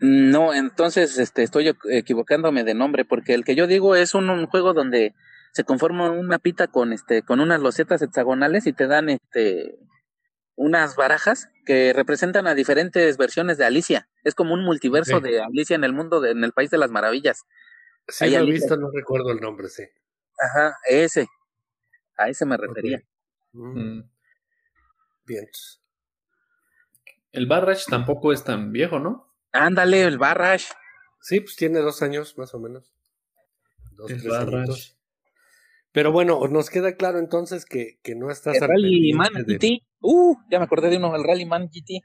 No, 0.00 0.54
entonces 0.54 1.18
este, 1.18 1.42
estoy 1.42 1.66
equ- 1.68 1.90
equivocándome 1.90 2.62
de 2.64 2.74
nombre, 2.74 3.04
porque 3.04 3.34
el 3.34 3.44
que 3.44 3.56
yo 3.56 3.66
digo 3.66 3.96
es 3.96 4.14
un, 4.14 4.30
un 4.30 4.46
juego 4.46 4.72
donde 4.72 5.14
se 5.52 5.64
conforma 5.64 6.10
un 6.10 6.26
mapita 6.26 6.68
con 6.68 6.92
este, 6.92 7.22
con 7.22 7.40
unas 7.40 7.60
losetas 7.60 8.02
hexagonales 8.02 8.66
y 8.66 8.72
te 8.72 8.86
dan 8.86 9.08
este 9.08 9.78
unas 10.56 10.94
barajas 10.96 11.48
que 11.64 11.92
representan 11.94 12.46
a 12.46 12.54
diferentes 12.54 13.16
versiones 13.16 13.56
de 13.56 13.64
Alicia. 13.64 14.08
Es 14.24 14.34
como 14.34 14.52
un 14.54 14.62
multiverso 14.64 15.20
de 15.20 15.40
Alicia 15.40 15.74
en 15.74 15.84
el 15.84 15.92
mundo, 15.94 16.20
de- 16.20 16.32
en 16.32 16.44
el 16.44 16.52
país 16.52 16.70
de 16.70 16.76
las 16.78 16.90
maravillas. 16.90 17.42
Sí, 18.08 18.24
Ahí 18.24 18.30
lo 18.32 18.36
he 18.36 18.40
Alicia. 18.40 18.54
visto, 18.66 18.76
no 18.76 18.90
recuerdo 18.92 19.30
el 19.32 19.40
nombre, 19.40 19.68
sí. 19.68 19.84
Ajá, 20.38 20.76
ese. 20.88 21.26
A 22.18 22.28
ese 22.28 22.44
me 22.44 22.56
refería. 22.58 23.00
Mm, 23.52 23.78
Mm. 23.98 24.10
Bien. 25.24 25.46
El 27.32 27.46
Barrage 27.46 27.84
tampoco 27.88 28.32
es 28.32 28.42
tan 28.44 28.72
viejo, 28.72 28.98
¿no? 28.98 29.32
Ándale, 29.52 30.02
el 30.02 30.18
Barrage. 30.18 30.66
Sí, 31.22 31.40
pues 31.40 31.56
tiene 31.56 31.78
dos 31.80 32.02
años 32.02 32.36
más 32.36 32.52
o 32.54 32.58
menos. 32.58 32.92
Dos, 33.92 34.10
El 34.10 34.20
tres 34.20 34.32
Barrage. 34.32 34.94
Pero 35.92 36.12
bueno, 36.12 36.46
nos 36.48 36.70
queda 36.70 36.94
claro 36.94 37.18
entonces 37.18 37.64
que, 37.64 37.98
que 38.02 38.14
no 38.14 38.30
estás 38.30 38.56
El 38.56 38.62
al 38.62 38.68
Rally 38.70 39.12
Man 39.12 39.28
pendiente 39.32 39.66
de- 39.66 39.76
GT. 39.78 39.86
Uh, 40.00 40.36
ya 40.50 40.58
me 40.58 40.64
acordé 40.64 40.88
de 40.88 40.96
uno, 40.98 41.14
el 41.16 41.24
Rally 41.24 41.46
Man 41.46 41.68
GT. 41.68 42.02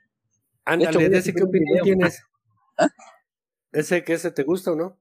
Ándale, 0.65 0.89
hecho, 0.89 1.09
de 1.11 1.17
ese 1.17 1.33
qué 1.33 1.43
opinión 1.43 1.83
tienes. 1.83 2.23
¿Ah? 2.77 2.88
¿Ese 3.71 4.03
que 4.03 4.13
ese 4.13 4.31
te 4.31 4.43
gusta 4.43 4.71
o 4.71 4.75
no? 4.75 4.97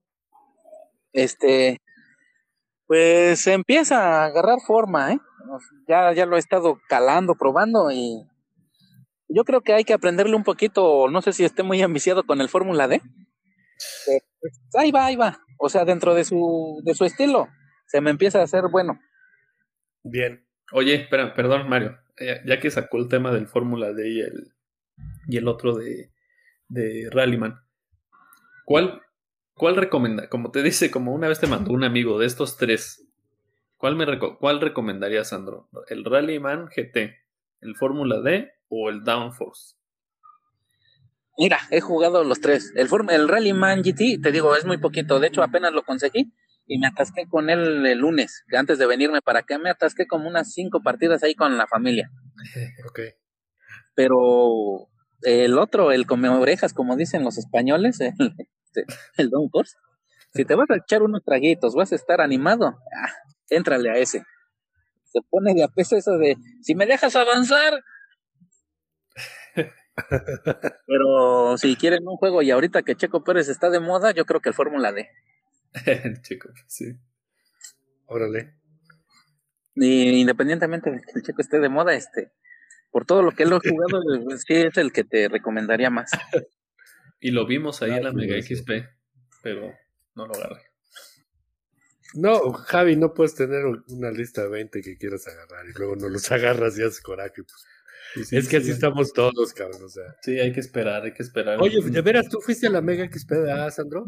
Este, 1.13 1.81
pues 2.87 3.47
empieza 3.47 4.23
a 4.23 4.25
agarrar 4.27 4.59
forma, 4.67 5.13
¿eh? 5.13 5.19
Ya, 5.89 6.13
ya 6.13 6.27
lo 6.27 6.37
he 6.37 6.41
estado 6.41 6.79
calando, 6.89 7.35
probando 7.37 7.91
y 7.91 8.27
yo 9.29 9.45
creo 9.45 9.63
que 9.63 9.73
hay 9.75 9.85
que 9.85 9.95
aprenderle 9.95 10.37
un 10.37 10.45
poquito, 10.45 11.09
no 11.09 11.23
sé 11.23 11.33
si 11.33 11.45
esté 11.45 11.63
muy 11.63 11.81
ambiciado 11.83 12.25
con 12.25 12.41
el 12.41 12.49
Fórmula 12.49 12.89
D. 12.89 13.01
Pues, 14.41 14.61
ahí 14.75 14.91
va, 14.93 15.07
ahí 15.07 15.17
va. 15.17 15.41
O 15.59 15.69
sea, 15.69 15.85
dentro 15.85 16.15
de 16.15 16.25
su, 16.25 16.81
de 16.85 16.95
su 16.95 17.05
estilo, 17.05 17.49
se 17.87 18.01
me 18.01 18.11
empieza 18.11 18.41
a 18.41 18.45
hacer 18.45 18.65
bueno. 18.71 19.01
Bien. 20.03 20.47
Oye, 20.73 20.95
espera, 20.95 21.35
perdón, 21.35 21.69
Mario. 21.69 21.99
Ya, 22.19 22.45
ya 22.45 22.61
que 22.61 22.71
sacó 22.71 22.99
el 22.99 23.09
tema 23.09 23.33
del 23.33 23.47
Fórmula 23.49 23.93
D 23.93 24.09
y 24.09 24.21
el, 24.21 24.55
y 25.29 25.37
el 25.37 25.49
otro 25.49 25.75
de, 25.77 26.13
de 26.69 27.09
Rallyman, 27.11 27.61
¿cuál, 28.65 29.03
cuál 29.55 29.77
recomienda? 29.77 30.29
Como 30.29 30.51
te 30.51 30.63
dice, 30.63 30.91
como 30.91 31.13
una 31.13 31.29
vez 31.29 31.41
te 31.41 31.47
mandó 31.47 31.73
un 31.73 31.85
amigo 31.85 32.19
de 32.19 32.27
estos 32.27 32.57
tres, 32.57 33.07
¿cuál, 33.77 33.97
me 33.97 34.07
reco- 34.07 34.39
cuál 34.39 34.61
recomendaría, 34.61 35.25
Sandro? 35.25 35.69
¿El 35.89 36.05
Rallyman 36.05 36.67
GT, 36.69 37.17
el 37.63 37.75
Fórmula 37.77 38.21
D 38.21 38.53
o 38.69 38.91
el 38.91 39.03
Downforce? 39.03 39.77
Mira, 41.37 41.59
he 41.71 41.81
jugado 41.81 42.23
los 42.23 42.41
tres. 42.41 42.73
El, 42.77 42.89
Form- 42.89 43.11
el 43.13 43.29
Rallyman 43.29 43.83
GT, 43.83 44.21
te 44.23 44.31
digo, 44.31 44.55
es 44.55 44.65
muy 44.65 44.79
poquito. 44.79 45.19
De 45.19 45.27
hecho, 45.27 45.43
apenas 45.43 45.73
lo 45.73 45.83
conseguí 45.83 46.33
y 46.67 46.79
me 46.79 46.87
atasqué 46.87 47.27
con 47.29 47.51
él 47.51 47.85
el 47.87 47.99
lunes. 47.99 48.45
que 48.49 48.57
Antes 48.57 48.79
de 48.79 48.87
venirme 48.87 49.21
para 49.23 49.41
acá, 49.41 49.59
me 49.59 49.71
atasqué 49.71 50.07
como 50.07 50.29
unas 50.29 50.53
cinco 50.53 50.83
partidas 50.83 51.23
ahí 51.23 51.35
con 51.35 51.57
la 51.57 51.67
familia. 51.67 52.11
Ok. 52.89 53.01
Pero 53.95 54.89
el 55.23 55.59
otro, 55.59 55.93
el 55.93 56.07
come 56.07 56.29
orejas, 56.29 56.75
como 56.75 56.97
dicen 56.97 57.23
los 57.23 57.39
españoles, 57.39 58.01
el, 58.01 58.13
este, 58.65 58.85
el 59.17 59.31
Don 59.31 59.49
Force, 59.51 59.77
si 60.35 60.45
te 60.45 60.55
vas 60.55 60.69
a 60.71 60.77
echar 60.77 61.03
unos 61.03 61.23
traguitos, 61.25 61.75
vas 61.75 61.93
a 61.93 61.95
estar 61.95 62.21
animado, 62.21 62.67
ah, 62.67 63.13
éntrale 63.49 63.91
a 63.91 63.95
ese. 63.95 64.25
Se 65.05 65.21
pone 65.31 65.55
de 65.55 65.63
a 65.63 65.69
peso 65.69 65.97
eso 65.97 66.19
de, 66.19 66.37
si 66.61 66.75
me 66.75 66.87
dejas 66.87 67.15
avanzar. 67.15 67.81
Pero 70.87 71.57
si 71.57 71.77
quieren 71.77 72.09
un 72.09 72.17
juego 72.17 72.43
y 72.43 72.51
ahorita 72.51 72.83
que 72.83 72.97
Checo 72.97 73.23
Pérez 73.23 73.49
está 73.49 73.71
de 73.71 73.79
moda, 73.79 74.11
yo 74.11 74.25
creo 74.25 74.41
que 74.41 74.49
el 74.49 74.55
Fórmula 74.55 74.91
D. 74.91 75.09
Chico, 76.23 76.51
sí. 76.67 76.93
Órale. 78.07 78.55
Y 79.75 80.21
independientemente 80.21 80.91
de 80.91 81.01
que 81.01 81.13
el 81.17 81.23
Checo 81.23 81.41
esté 81.43 81.59
de 81.59 81.69
moda, 81.69 81.95
este, 81.95 82.31
por 82.91 83.05
todo 83.07 83.23
lo 83.23 83.33
que 83.33 83.43
él 83.43 83.53
ha 83.53 83.59
jugado, 83.59 84.03
sí 84.39 84.55
es 84.55 84.77
el 84.79 84.93
que 84.93 85.03
te 85.05 85.29
recomendaría 85.29 85.91
más. 85.91 86.11
Y 87.21 87.31
lo 87.33 87.47
vimos 87.47 87.83
ahí 87.83 87.91
Ah, 87.93 87.97
en 87.97 88.05
la 88.05 88.13
Mega. 88.13 88.41
XP, 88.41 88.71
pero 89.43 89.73
no 90.15 90.27
lo 90.27 90.35
agarré. 90.35 90.63
No, 92.15 92.53
Javi, 92.53 92.95
no 92.97 93.13
puedes 93.13 93.35
tener 93.35 93.65
una 93.89 94.11
lista 94.13 94.43
de 94.43 94.49
20 94.49 94.81
que 94.83 94.97
quieras 94.97 95.27
agarrar 95.27 95.67
y 95.67 95.73
luego 95.73 95.97
no 95.97 96.09
los 96.09 96.31
agarras 96.33 96.79
y 96.79 96.83
haces 96.83 97.01
coraje. 97.01 97.43
pues. 97.43 97.67
Sí, 98.15 98.25
sí, 98.25 98.37
es 98.37 98.49
que 98.49 98.59
sí, 98.59 98.65
así 98.65 98.71
estamos 98.73 99.13
todos, 99.13 99.53
cabrón. 99.55 99.83
O 99.85 99.89
sea. 99.89 100.17
Sí, 100.23 100.39
hay 100.39 100.53
que 100.53 100.61
esperar, 100.61 101.03
hay 101.03 101.13
que 101.13 101.23
esperar. 101.23 101.61
Oye, 101.61 101.81
de 101.83 102.01
veras, 102.03 102.29
¿tú 102.29 102.41
fuiste 102.41 102.67
a 102.67 102.71
la 102.71 102.81
Mega 102.81 103.05
XP, 103.11 103.31
¿verdad, 103.31 103.71
Sandro? 103.71 104.07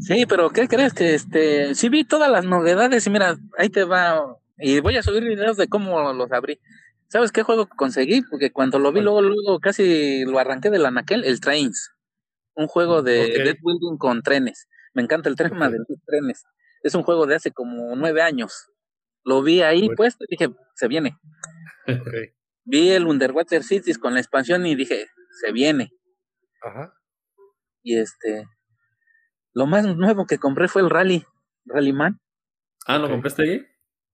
Sí, 0.00 0.26
pero 0.26 0.50
¿qué 0.50 0.68
crees? 0.68 0.92
Que 0.92 1.14
este, 1.14 1.74
sí 1.74 1.88
vi 1.88 2.04
todas 2.04 2.30
las 2.30 2.44
novedades 2.44 3.06
y 3.06 3.10
mira, 3.10 3.36
ahí 3.58 3.68
te 3.68 3.84
va. 3.84 4.36
Y 4.58 4.80
voy 4.80 4.96
a 4.96 5.02
subir 5.02 5.24
videos 5.24 5.56
de 5.56 5.68
cómo 5.68 6.12
los 6.12 6.30
abrí. 6.32 6.60
¿Sabes 7.08 7.32
qué 7.32 7.42
juego 7.42 7.68
conseguí? 7.68 8.22
Porque 8.22 8.52
cuando 8.52 8.78
lo 8.78 8.92
vi, 8.92 9.00
luego, 9.00 9.22
luego 9.22 9.60
casi 9.60 10.24
lo 10.24 10.38
arranqué 10.38 10.70
del 10.70 10.86
anaquel, 10.86 11.24
el 11.24 11.40
Trains. 11.40 11.92
Un 12.54 12.66
juego 12.68 13.02
de 13.02 13.28
deck 13.28 13.58
building 13.62 13.98
con 13.98 14.22
trenes. 14.22 14.66
Me 14.94 15.02
encanta 15.02 15.28
el 15.28 15.36
tema 15.36 15.68
de 15.68 15.78
los 15.78 15.98
trenes. 16.06 16.44
Es 16.82 16.94
un 16.94 17.02
juego 17.02 17.26
de 17.26 17.34
hace 17.34 17.52
como 17.52 17.94
nueve 17.96 18.22
años. 18.22 18.70
Lo 19.24 19.42
vi 19.42 19.60
ahí 19.62 19.80
Bueno. 19.80 19.94
puesto 19.96 20.24
y 20.24 20.36
dije, 20.36 20.54
se 20.74 20.88
viene. 20.88 21.16
Ok. 21.86 22.35
Vi 22.66 22.90
el 22.90 23.06
Underwater 23.06 23.62
Cities 23.62 23.96
con 23.96 24.14
la 24.14 24.20
expansión 24.20 24.66
y 24.66 24.74
dije, 24.74 25.06
se 25.40 25.52
viene. 25.52 25.92
Ajá. 26.62 26.92
Y 27.82 27.96
este, 27.96 28.44
lo 29.52 29.66
más 29.66 29.86
nuevo 29.96 30.26
que 30.26 30.38
compré 30.38 30.66
fue 30.66 30.82
el 30.82 30.90
Rally, 30.90 31.24
Rallyman. 31.64 32.20
ah, 32.86 32.98
¿lo 32.98 33.08
compraste 33.08 33.42
ahí? 33.42 33.66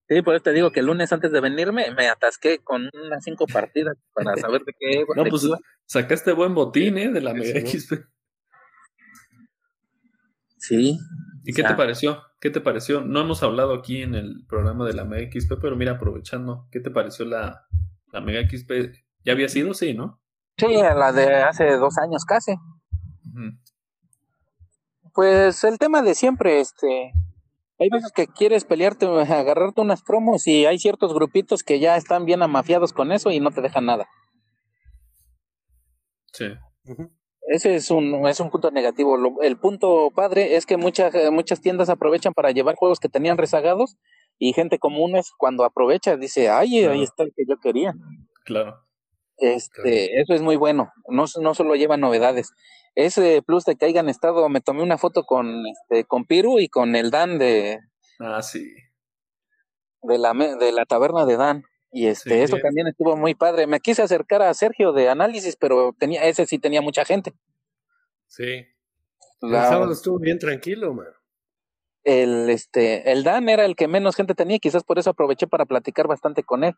Sí, 0.07 0.21
por 0.21 0.35
eso 0.35 0.43
te 0.43 0.51
digo 0.51 0.71
que 0.71 0.81
el 0.81 0.85
lunes 0.85 1.11
antes 1.11 1.31
de 1.31 1.41
venirme 1.41 1.89
me 1.91 2.07
atasqué 2.07 2.59
con 2.59 2.89
unas 2.93 3.23
cinco 3.23 3.47
partidas 3.47 3.97
para 4.13 4.35
saber 4.37 4.61
de 4.63 4.73
qué. 4.77 5.05
No, 5.15 5.23
de 5.23 5.29
pues 5.31 5.41
qué 5.43 5.53
sacaste 5.85 6.33
buen 6.33 6.53
botín, 6.53 6.97
¿eh? 6.97 7.11
De 7.11 7.21
la 7.21 7.33
Mega 7.33 7.59
Sí, 7.61 7.79
XP. 7.79 7.93
Sí. 10.59 10.99
¿Y 11.45 11.53
qué 11.53 11.61
O 11.61 11.65
sea, 11.65 11.71
te 11.71 11.77
pareció? 11.77 12.21
¿Qué 12.39 12.49
te 12.49 12.61
pareció? 12.61 13.01
No 13.01 13.21
hemos 13.21 13.41
hablado 13.41 13.73
aquí 13.73 14.01
en 14.01 14.13
el 14.13 14.45
programa 14.47 14.85
de 14.85 14.93
la 14.93 15.05
Mega 15.05 15.31
XP, 15.31 15.53
pero 15.59 15.75
mira, 15.75 15.93
aprovechando, 15.93 16.67
¿qué 16.71 16.79
te 16.79 16.91
pareció 16.91 17.25
la, 17.25 17.65
la 18.13 18.21
Mega 18.21 18.47
XP? 18.47 18.71
¿Ya 19.25 19.33
había 19.33 19.49
sido? 19.49 19.73
Sí, 19.73 19.93
¿no? 19.93 20.21
Sí, 20.57 20.67
la 20.67 21.11
de 21.11 21.33
hace 21.35 21.65
dos 21.77 21.97
años 21.97 22.23
casi. 22.25 22.53
Pues 25.13 25.63
el 25.63 25.77
tema 25.79 26.01
de 26.01 26.15
siempre, 26.15 26.59
este. 26.59 27.11
Hay 27.79 27.89
veces 27.89 28.11
que 28.15 28.27
quieres 28.27 28.65
pelearte, 28.65 29.05
agarrarte 29.33 29.81
unas 29.81 30.03
promos 30.03 30.47
y 30.47 30.65
hay 30.65 30.77
ciertos 30.79 31.13
grupitos 31.13 31.63
que 31.63 31.79
ya 31.79 31.97
están 31.97 32.25
bien 32.25 32.41
amafiados 32.43 32.93
con 32.93 33.11
eso 33.11 33.31
y 33.31 33.39
no 33.39 33.51
te 33.51 33.61
dejan 33.61 33.85
nada. 33.87 34.07
Sí. 36.31 36.45
Ese 37.47 37.75
es 37.75 37.91
un, 37.91 38.27
es 38.27 38.39
un 38.39 38.49
punto 38.49 38.71
negativo. 38.71 39.17
Lo- 39.17 39.41
el 39.41 39.57
punto 39.57 40.11
padre 40.15 40.55
es 40.55 40.65
que 40.65 40.77
muchas, 40.77 41.13
muchas 41.31 41.61
tiendas 41.61 41.89
aprovechan 41.89 42.33
para 42.33 42.51
llevar 42.51 42.75
juegos 42.75 42.99
que 42.99 43.09
tenían 43.09 43.37
rezagados 43.37 43.97
y 44.39 44.53
gente 44.53 44.79
común 44.79 45.15
es 45.15 45.31
cuando 45.37 45.63
aprovecha 45.63 46.17
dice, 46.17 46.49
ay, 46.49 46.79
Claro. 46.79 46.93
ahí 46.93 47.03
está 47.03 47.23
el 47.23 47.33
que 47.35 47.43
yo 47.47 47.57
quería. 47.59 47.93
Claro. 48.45 48.79
Este, 49.37 50.19
eso 50.21 50.33
es 50.33 50.41
muy 50.41 50.55
bueno. 50.55 50.91
No, 51.09 51.25
no 51.41 51.53
solo 51.53 51.75
lleva 51.75 51.97
novedades. 51.97 52.51
Ese 52.95 53.41
plus 53.41 53.65
de 53.65 53.75
que 53.75 53.85
hayan 53.85 54.09
estado, 54.09 54.47
me 54.49 54.61
tomé 54.61 54.83
una 54.83 54.97
foto 54.97 55.23
con 55.23 55.65
este, 55.65 56.05
con 56.05 56.25
Piru 56.25 56.59
y 56.59 56.69
con 56.69 56.95
el 56.95 57.09
Dan 57.09 57.39
de. 57.39 57.79
Ah, 58.19 58.41
sí. 58.41 58.71
De 60.03 60.17
la, 60.17 60.33
de 60.33 60.71
la 60.71 60.85
taberna 60.85 61.25
de 61.25 61.37
Dan. 61.37 61.63
Y 61.91 62.07
este, 62.07 62.43
eso 62.43 62.57
también 62.57 62.87
estuvo 62.87 63.15
muy 63.15 63.35
padre. 63.35 63.67
Me 63.67 63.79
quise 63.79 64.01
acercar 64.01 64.41
a 64.41 64.53
Sergio 64.53 64.93
de 64.93 65.09
análisis, 65.09 65.55
pero 65.55 65.93
tenía, 65.97 66.23
ese 66.23 66.45
sí 66.45 66.59
tenía 66.59 66.81
mucha 66.81 67.05
gente. 67.05 67.33
Sí. 68.27 68.65
El 69.41 69.51
sábado 69.51 69.91
estuvo 69.91 70.19
bien 70.19 70.39
tranquilo, 70.39 70.93
man. 70.93 71.07
El, 72.03 72.49
este, 72.49 73.11
el 73.11 73.23
Dan 73.23 73.47
era 73.49 73.65
el 73.65 73.75
que 73.75 73.87
menos 73.87 74.15
gente 74.15 74.35
tenía, 74.35 74.59
quizás 74.59 74.83
por 74.83 74.99
eso 74.99 75.11
aproveché 75.11 75.47
para 75.47 75.65
platicar 75.65 76.07
bastante 76.07 76.43
con 76.43 76.63
él. 76.63 76.73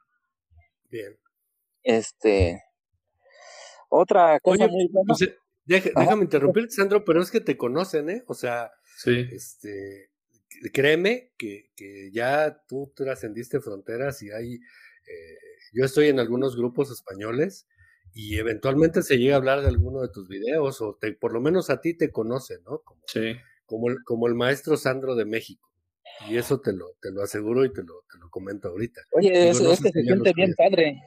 Bien. 0.90 1.18
Este. 1.84 2.64
Otra 3.90 4.40
cosa 4.40 4.68
muy 4.68 4.88
buena. 4.92 5.08
Pues, 5.08 5.22
eh, 5.22 5.38
déjame 5.66 6.24
interrumpir, 6.24 6.70
Sandro, 6.70 7.04
pero 7.06 7.22
es 7.22 7.32
que 7.32 7.42
te 7.42 7.58
conocen, 7.58 8.10
¿eh? 8.10 8.24
O 8.28 8.34
sea, 8.34 8.72
sí. 8.98 9.28
este, 9.32 10.12
créeme 10.74 11.32
que, 11.38 11.72
que 11.76 12.12
ya 12.12 12.62
tú 12.68 12.92
trascendiste 12.96 13.60
fronteras 13.62 14.22
y 14.22 14.32
hay. 14.32 14.56
Eh, 14.56 15.38
yo 15.74 15.86
estoy 15.86 16.08
en 16.08 16.20
algunos 16.20 16.56
grupos 16.56 16.92
españoles 16.92 17.68
y 18.14 18.38
eventualmente 18.38 19.02
se 19.02 19.18
llega 19.18 19.36
a 19.36 19.38
hablar 19.38 19.62
de 19.62 19.68
alguno 19.68 20.02
de 20.02 20.10
tus 20.10 20.28
videos 20.28 20.82
o 20.82 20.96
te, 20.96 21.12
por 21.14 21.34
lo 21.34 21.42
menos 21.42 21.70
a 21.70 21.82
ti 21.82 21.96
te 21.96 22.12
conocen, 22.12 22.64
¿no? 22.64 22.80
Como, 22.80 23.02
sí. 23.08 23.36
Como 23.66 23.90
el, 23.90 23.98
como 24.04 24.28
el 24.28 24.36
maestro 24.36 24.78
Sandro 24.78 25.16
de 25.16 25.26
México. 25.26 25.70
Y 26.30 26.38
eso 26.38 26.60
te 26.60 26.72
lo, 26.72 26.94
te 27.02 27.12
lo 27.12 27.24
aseguro 27.24 27.66
y 27.66 27.74
te 27.74 27.84
lo, 27.84 28.04
te 28.12 28.18
lo 28.20 28.30
comento 28.30 28.70
ahorita. 28.70 29.02
Oye, 29.12 29.50
eso, 29.50 29.76
se 29.76 29.92
siente 29.92 30.34
bien 30.34 30.54
padre 30.56 31.02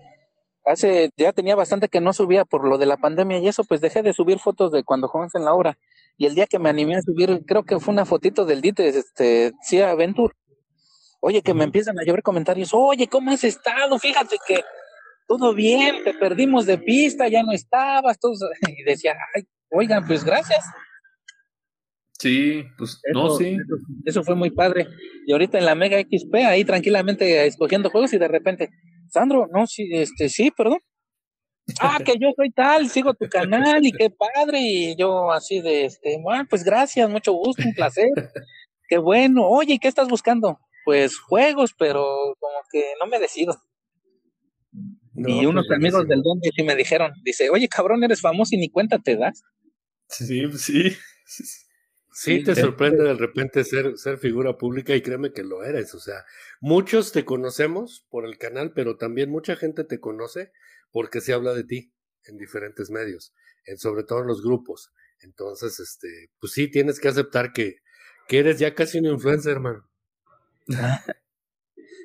hace, 0.69 1.11
ya 1.17 1.33
tenía 1.33 1.57
bastante 1.57 1.89
que 1.89 2.01
no 2.01 2.13
subía 2.13 2.45
por 2.45 2.67
lo 2.67 2.79
de 2.79 2.87
la 2.87 2.97
pandemia 2.97 3.39
y 3.39 3.49
eso, 3.49 3.65
pues 3.65 3.81
dejé 3.81 4.03
de 4.03 4.13
subir 4.13 4.39
fotos 4.39 4.71
de 4.71 4.85
cuando 4.85 5.09
jugamos 5.09 5.35
en 5.35 5.45
la 5.45 5.55
obra. 5.55 5.79
Y 6.17 6.27
el 6.27 6.35
día 6.35 6.47
que 6.47 6.59
me 6.59 6.69
animé 6.69 6.97
a 6.97 7.03
subir, 7.03 7.45
creo 7.47 7.65
que 7.65 7.79
fue 7.79 7.93
una 7.93 8.05
fotito 8.05 8.45
del 8.45 8.61
DITES, 8.61 8.97
este, 8.97 9.53
Cia 9.63 9.95
Venture. 9.95 10.35
Oye, 11.21 11.43
que 11.43 11.55
me 11.55 11.65
empiezan 11.65 11.99
a 11.99 12.05
llover 12.05 12.23
comentarios, 12.23 12.71
oye, 12.73 13.09
¿cómo 13.09 13.31
has 13.31 13.45
estado? 13.45 13.99
Fíjate 13.99 14.37
que 14.47 14.63
todo 15.27 15.53
bien, 15.53 16.05
te 16.05 16.15
perdimos 16.15 16.67
de 16.67 16.79
pista, 16.79 17.29
ya 17.29 17.43
no 17.43 17.53
estabas, 17.53 18.19
todos, 18.19 18.41
y 18.69 18.83
decía, 18.85 19.15
ay, 19.35 19.47
oigan, 19.71 20.07
pues 20.07 20.25
gracias. 20.25 20.65
Sí, 22.19 22.65
pues 22.77 23.01
no, 23.13 23.31
sí. 23.31 23.57
eso, 24.05 24.25
fue 24.25 24.35
muy 24.35 24.51
padre. 24.51 24.89
Y 25.27 25.33
ahorita 25.33 25.59
en 25.59 25.65
la 25.65 25.77
Mega 25.77 26.01
XP, 26.01 26.35
ahí 26.47 26.65
tranquilamente 26.65 27.47
escogiendo 27.47 27.91
juegos 27.91 28.13
y 28.13 28.19
de 28.19 28.27
repente, 28.27 28.71
Sandro, 29.09 29.47
no, 29.53 29.67
sí, 29.67 29.89
este, 29.93 30.29
sí, 30.29 30.51
perdón. 30.51 30.81
Ah, 31.81 31.99
que 32.05 32.15
yo 32.19 32.29
soy 32.35 32.51
tal, 32.51 32.89
sigo 32.89 33.15
tu 33.15 33.29
canal 33.29 33.85
y 33.85 33.93
qué 33.93 34.11
padre. 34.11 34.59
Y 34.61 34.97
yo 34.97 35.31
así 35.31 35.61
de, 35.61 35.85
este, 35.85 36.19
bueno, 36.21 36.45
pues 36.49 36.65
gracias, 36.65 37.09
mucho 37.09 37.33
gusto, 37.33 37.63
un 37.65 37.75
placer. 37.75 38.09
qué 38.89 38.99
bueno. 38.99 39.47
Oye, 39.47 39.79
¿qué 39.79 39.87
estás 39.87 40.09
buscando? 40.09 40.59
Pues 40.85 41.19
juegos, 41.19 41.75
pero 41.79 42.03
como 42.41 42.59
que 42.73 42.83
no 43.01 43.07
me 43.07 43.21
decido. 43.21 43.55
y 45.15 45.47
unos 45.47 45.67
pues, 45.69 45.77
amigos 45.77 46.09
del 46.09 46.23
Don 46.23 46.41
sí 46.41 46.63
me 46.65 46.75
dijeron, 46.75 47.13
dice, 47.23 47.51
oye, 47.51 47.69
cabrón, 47.69 48.03
eres 48.03 48.21
famoso 48.21 48.57
y 48.57 48.59
ni 48.59 48.71
cuenta 48.71 48.99
te 48.99 49.17
das. 49.17 49.43
Sí, 50.09 50.51
sí. 50.57 50.97
Sí, 52.21 52.43
te 52.43 52.57
sorprende 52.57 53.05
de 53.05 53.15
repente 53.15 53.63
ser, 53.63 53.97
ser 53.97 54.19
figura 54.19 54.59
pública 54.59 54.93
y 54.97 55.03
créeme 55.03 55.33
que 55.33 55.45
lo 55.45 55.63
eres. 55.63 55.95
O 55.95 56.01
sea, 56.01 56.25
muchos 56.61 57.13
te 57.13 57.25
conocemos 57.25 58.09
por 58.11 58.27
el 58.27 58.39
canal, 58.39 58.73
pero 58.75 58.97
también 58.97 59.31
mucha 59.31 59.55
gente 59.55 59.85
te 59.85 60.01
conoce 60.01 60.51
porque 60.91 61.21
se 61.21 61.33
habla 61.33 61.55
de 61.55 61.63
ti 61.63 61.93
en 62.25 62.37
diferentes 62.37 62.91
medios, 62.91 63.33
en, 63.67 63.79
sobre 63.79 64.03
todo 64.03 64.23
en 64.23 64.27
los 64.27 64.43
grupos. 64.43 64.91
Entonces, 65.21 65.79
este, 65.79 66.33
pues 66.41 66.55
sí, 66.55 66.69
tienes 66.69 66.99
que 66.99 67.07
aceptar 67.07 67.53
que, 67.53 67.77
que 68.27 68.41
eres 68.41 68.59
ya 68.59 68.75
casi 68.75 68.99
un 68.99 69.07
influencer, 69.07 69.53
hermano. 69.53 69.89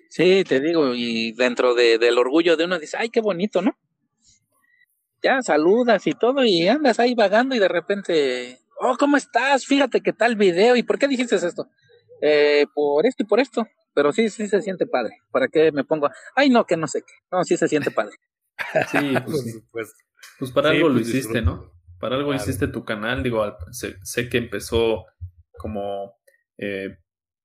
Sí, 0.09 0.43
te 0.43 0.59
digo, 0.59 0.93
y 0.93 1.31
dentro 1.31 1.73
de, 1.73 1.97
del 1.97 2.19
orgullo 2.19 2.55
de 2.55 2.65
uno 2.65 2.77
dice, 2.77 2.97
ay, 2.99 3.09
qué 3.09 3.19
bonito, 3.19 3.63
¿no? 3.63 3.75
Ya 5.23 5.41
saludas 5.41 6.05
y 6.05 6.11
todo, 6.11 6.45
y 6.45 6.67
andas 6.67 6.99
ahí 6.99 7.15
vagando 7.15 7.55
y 7.55 7.59
de 7.59 7.67
repente 7.67 8.59
oh, 8.79 8.95
¿cómo 8.97 9.17
estás? 9.17 9.65
Fíjate 9.65 10.01
qué 10.01 10.13
tal 10.13 10.35
video. 10.35 10.75
¿Y 10.75 10.83
por 10.83 10.99
qué 10.99 11.07
dijiste 11.07 11.35
esto? 11.35 11.67
Eh, 12.21 12.65
por 12.73 13.05
esto 13.05 13.23
y 13.23 13.25
por 13.25 13.39
esto. 13.39 13.67
Pero 13.93 14.11
sí, 14.11 14.29
sí 14.29 14.47
se 14.47 14.61
siente 14.61 14.87
padre. 14.87 15.17
¿Para 15.31 15.47
qué 15.47 15.71
me 15.71 15.83
pongo? 15.83 16.09
Ay, 16.35 16.49
no, 16.49 16.65
que 16.65 16.77
no 16.77 16.87
sé 16.87 17.01
qué. 17.01 17.13
No, 17.31 17.43
sí 17.43 17.57
se 17.57 17.67
siente 17.67 17.91
padre. 17.91 18.15
sí, 18.91 19.13
pues, 19.25 19.63
pues, 19.71 19.93
pues 20.39 20.51
para 20.51 20.69
algo 20.69 20.89
lo 20.89 20.95
pues, 20.95 21.09
hiciste, 21.09 21.41
¿no? 21.41 21.71
Para 21.99 22.15
algo 22.15 22.33
hiciste 22.33 22.67
tu 22.67 22.83
canal. 22.83 23.23
Digo, 23.23 23.45
sé, 23.71 24.29
que 24.29 24.37
empezó 24.37 25.05
como... 25.57 26.17
Eh, 26.57 26.97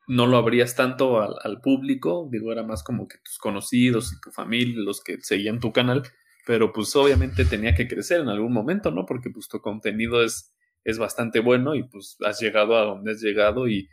no 0.06 0.26
lo 0.26 0.38
abrías 0.38 0.74
tanto 0.74 1.20
al, 1.20 1.34
al, 1.42 1.60
público, 1.60 2.28
digo, 2.32 2.50
era 2.50 2.62
más 2.62 2.82
como 2.82 3.06
que 3.06 3.18
tus 3.18 3.36
conocidos 3.36 4.10
y 4.10 4.20
tu 4.20 4.30
familia, 4.30 4.74
los 4.78 5.02
que 5.02 5.18
seguían 5.20 5.60
tu 5.60 5.70
canal, 5.70 6.02
pero 6.46 6.72
pues 6.72 6.96
obviamente 6.96 7.44
tenía 7.44 7.74
que 7.74 7.86
crecer 7.86 8.22
en 8.22 8.30
algún 8.30 8.54
momento, 8.54 8.90
¿no? 8.90 9.04
Porque 9.04 9.28
pues 9.28 9.48
tu 9.48 9.60
contenido 9.60 10.24
es 10.24 10.54
es 10.88 10.98
bastante 10.98 11.40
bueno 11.40 11.74
y 11.74 11.82
pues 11.82 12.16
has 12.24 12.40
llegado 12.40 12.76
a 12.76 12.84
donde 12.84 13.12
has 13.12 13.20
llegado 13.20 13.68
y, 13.68 13.88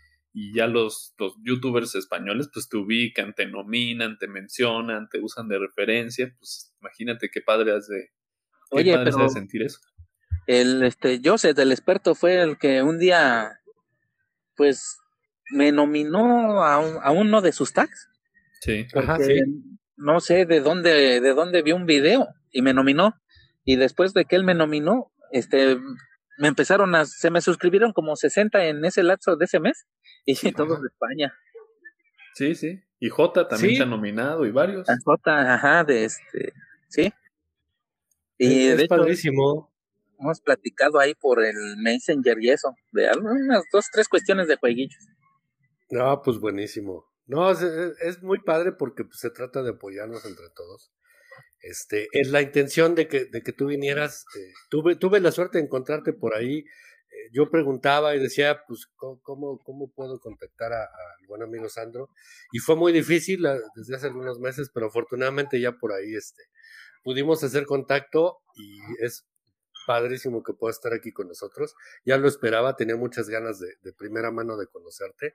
ya 0.54 0.68
los, 0.68 1.16
los 1.18 1.34
youtubers 1.44 1.96
españoles 1.96 2.50
pues 2.54 2.68
te 2.68 2.76
ubican, 2.76 3.34
te 3.34 3.46
nominan, 3.46 4.18
te 4.18 4.28
mencionan, 4.28 5.08
te 5.10 5.22
usan 5.22 5.48
de 5.48 5.58
referencia, 5.58 6.34
pues 6.38 6.76
imagínate 6.82 7.30
qué 7.32 7.40
padre 7.40 7.74
has 7.74 7.88
de, 7.88 8.10
qué 8.84 8.94
padre 8.94 9.12
de 9.12 9.30
sentir 9.30 9.64
eso. 9.64 9.80
El 10.46 10.84
este 10.84 11.22
Joseph, 11.24 11.58
el 11.58 11.72
experto, 11.72 12.16
fue 12.16 12.42
el 12.42 12.58
que 12.58 12.82
un 12.82 13.00
día 13.00 13.62
pues 14.58 14.98
me 15.52 15.72
nominó 15.72 16.66
a, 16.66 16.76
a 16.76 17.12
uno 17.12 17.42
de 17.42 17.54
sus 17.54 17.72
tags. 17.72 18.10
Sí. 18.60 18.86
Ajá, 18.94 19.18
sí. 19.20 19.40
No 19.96 20.20
sé 20.20 20.46
de 20.46 20.60
dónde, 20.60 21.22
de 21.22 21.34
dónde 21.34 21.62
vio 21.62 21.78
un 21.78 21.86
video 21.86 22.28
y 22.52 22.62
me 22.62 22.74
nominó. 22.74 23.16
Y 23.64 23.78
después 23.78 24.14
de 24.14 24.26
que 24.26 24.36
él 24.36 24.44
me 24.44 24.54
nominó, 24.54 25.14
este, 25.32 25.78
me 26.38 26.48
empezaron 26.48 26.96
a, 26.96 27.06
se 27.06 27.30
me 27.32 27.42
suscribieron 27.42 27.94
como 27.94 28.16
60 28.16 28.66
en 28.66 28.84
ese 28.86 29.04
lapso 29.04 29.36
de 29.36 29.46
ese 29.46 29.60
mes 29.60 29.86
y 30.26 30.52
todos 30.52 30.82
de 30.82 30.88
España. 30.88 31.34
Sí, 32.34 32.56
sí. 32.56 32.82
Y 33.00 33.10
J 33.10 33.48
también 33.48 33.76
se 33.78 33.84
ha 33.84 33.86
nominado 33.86 34.46
y 34.46 34.52
varios. 34.52 34.88
J, 35.04 35.54
ajá, 35.54 35.84
de 35.84 36.06
este, 36.06 36.54
sí. 36.90 37.14
Y 38.38 38.68
es, 38.68 38.78
de 38.78 38.88
padrísimo. 38.88 39.74
hemos 40.20 40.42
platicado 40.42 41.00
ahí 41.00 41.14
por 41.14 41.44
el 41.44 41.78
Messenger 41.78 42.38
y 42.42 42.50
eso, 42.50 42.76
de 42.92 43.10
unas 43.18 43.64
dos, 43.72 43.86
tres 43.92 44.10
cuestiones 44.10 44.48
de 44.48 44.58
jueguillos. 44.58 45.08
No, 45.90 46.22
pues 46.22 46.40
buenísimo. 46.40 47.06
No, 47.28 47.50
es, 47.52 47.62
es 47.62 48.22
muy 48.22 48.40
padre 48.40 48.72
porque 48.72 49.04
pues, 49.04 49.20
se 49.20 49.30
trata 49.30 49.64
de 49.64 49.72
apoyarnos 49.72 50.26
entre 50.26 50.50
todos. 50.56 50.92
Este, 51.60 52.08
es 52.12 52.30
la 52.30 52.42
intención 52.42 52.94
de 52.94 53.08
que, 53.08 53.26
de 53.26 53.42
que 53.42 53.52
tú 53.52 53.68
vinieras. 53.68 54.26
Eh, 54.38 54.54
tuve, 54.70 54.96
tuve 54.96 55.20
la 55.20 55.32
suerte 55.32 55.58
de 55.58 55.64
encontrarte 55.66 56.14
por 56.14 56.36
ahí. 56.36 56.60
Eh, 56.60 57.30
yo 57.34 57.50
preguntaba 57.50 58.16
y 58.16 58.20
decía, 58.20 58.62
pues, 58.68 58.88
¿cómo, 58.96 59.60
cómo 59.64 59.92
puedo 59.92 60.20
contactar 60.20 60.74
al 60.74 61.28
buen 61.28 61.42
amigo 61.42 61.68
Sandro? 61.70 62.10
Y 62.52 62.60
fue 62.60 62.76
muy 62.76 62.92
difícil 62.92 63.46
desde 63.76 63.96
hace 63.96 64.08
algunos 64.08 64.40
meses, 64.40 64.70
pero 64.74 64.88
afortunadamente 64.88 65.60
ya 65.60 65.72
por 65.72 65.92
ahí 65.94 66.14
este, 66.16 66.44
pudimos 67.04 67.44
hacer 67.44 67.66
contacto 67.66 68.42
y 68.56 68.80
es 69.04 69.26
padrísimo 69.86 70.44
que 70.44 70.54
pueda 70.54 70.72
estar 70.72 70.94
aquí 70.94 71.12
con 71.12 71.28
nosotros. 71.28 71.76
Ya 72.06 72.18
lo 72.18 72.28
esperaba, 72.28 72.76
tenía 72.76 72.96
muchas 72.96 73.30
ganas 73.30 73.60
de, 73.60 73.76
de 73.82 73.94
primera 73.94 74.32
mano 74.32 74.58
de 74.58 74.68
conocerte. 74.68 75.34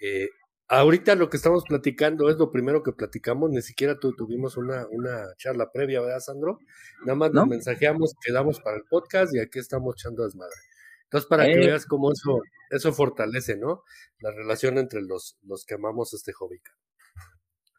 Eh, 0.00 0.28
Ahorita 0.68 1.14
lo 1.14 1.30
que 1.30 1.36
estamos 1.36 1.62
platicando 1.64 2.28
es 2.28 2.38
lo 2.38 2.50
primero 2.50 2.82
que 2.82 2.92
platicamos, 2.92 3.50
ni 3.50 3.62
siquiera 3.62 3.98
tuvimos 4.00 4.56
una, 4.56 4.86
una 4.90 5.26
charla 5.36 5.70
previa, 5.70 6.00
¿verdad, 6.00 6.18
Sandro? 6.18 6.58
Nada 7.04 7.14
más 7.14 7.32
nos 7.32 7.46
mensajeamos, 7.46 8.14
quedamos 8.20 8.60
para 8.60 8.76
el 8.76 8.82
podcast 8.84 9.32
y 9.32 9.38
aquí 9.38 9.60
estamos 9.60 9.94
echando 9.96 10.24
desmadre. 10.24 10.56
Entonces, 11.04 11.28
para 11.28 11.44
que 11.44 11.52
eh. 11.52 11.66
veas 11.66 11.86
cómo 11.86 12.10
eso, 12.10 12.40
eso 12.70 12.92
fortalece, 12.92 13.56
¿no? 13.56 13.84
La 14.18 14.32
relación 14.32 14.76
entre 14.78 15.02
los, 15.02 15.38
los 15.42 15.64
que 15.64 15.74
amamos 15.74 16.12
este 16.14 16.32
hobby. 16.32 16.60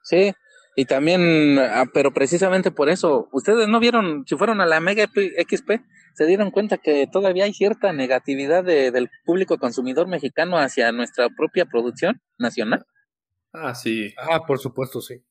Sí, 0.01 0.31
y 0.79 0.85
también, 0.85 1.57
ah, 1.57 1.85
pero 1.91 2.13
precisamente 2.13 2.69
por 2.69 2.87
eso, 2.89 3.29
ustedes 3.31 3.67
no 3.67 3.79
vieron, 3.79 4.25
si 4.27 4.35
fueron 4.35 4.61
a 4.61 4.67
la 4.67 4.79
Mega 4.79 5.05
XP, 5.07 5.71
se 6.13 6.25
dieron 6.27 6.51
cuenta 6.51 6.77
que 6.77 7.07
todavía 7.11 7.45
hay 7.45 7.53
cierta 7.55 7.93
negatividad 7.93 8.63
del 8.63 9.09
público 9.25 9.57
consumidor 9.57 10.07
mexicano 10.07 10.59
hacia 10.59 10.91
nuestra 10.91 11.29
propia 11.35 11.65
producción 11.65 12.21
nacional. 12.37 12.85
Ah, 13.51 13.73
sí. 13.73 14.13
Ah, 14.19 14.45
por 14.45 14.59
supuesto, 14.59 15.01
sí. 15.01 15.23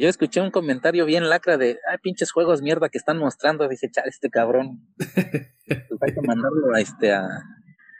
Yo 0.00 0.08
escuché 0.08 0.40
un 0.40 0.50
comentario 0.50 1.06
bien 1.06 1.28
lacra 1.28 1.56
de, 1.58 1.78
ay, 1.88 1.98
pinches 2.02 2.32
juegos 2.32 2.60
mierda 2.60 2.88
que 2.88 2.98
están 2.98 3.18
mostrando. 3.18 3.68
Dice, 3.68 3.88
chale, 3.88 4.08
este 4.08 4.30
cabrón. 4.30 4.84
pues 4.96 5.06
hay 6.00 6.12
que 6.12 6.22
mandarlo 6.22 6.74
a, 6.74 6.80
este, 6.80 7.12
a, 7.12 7.28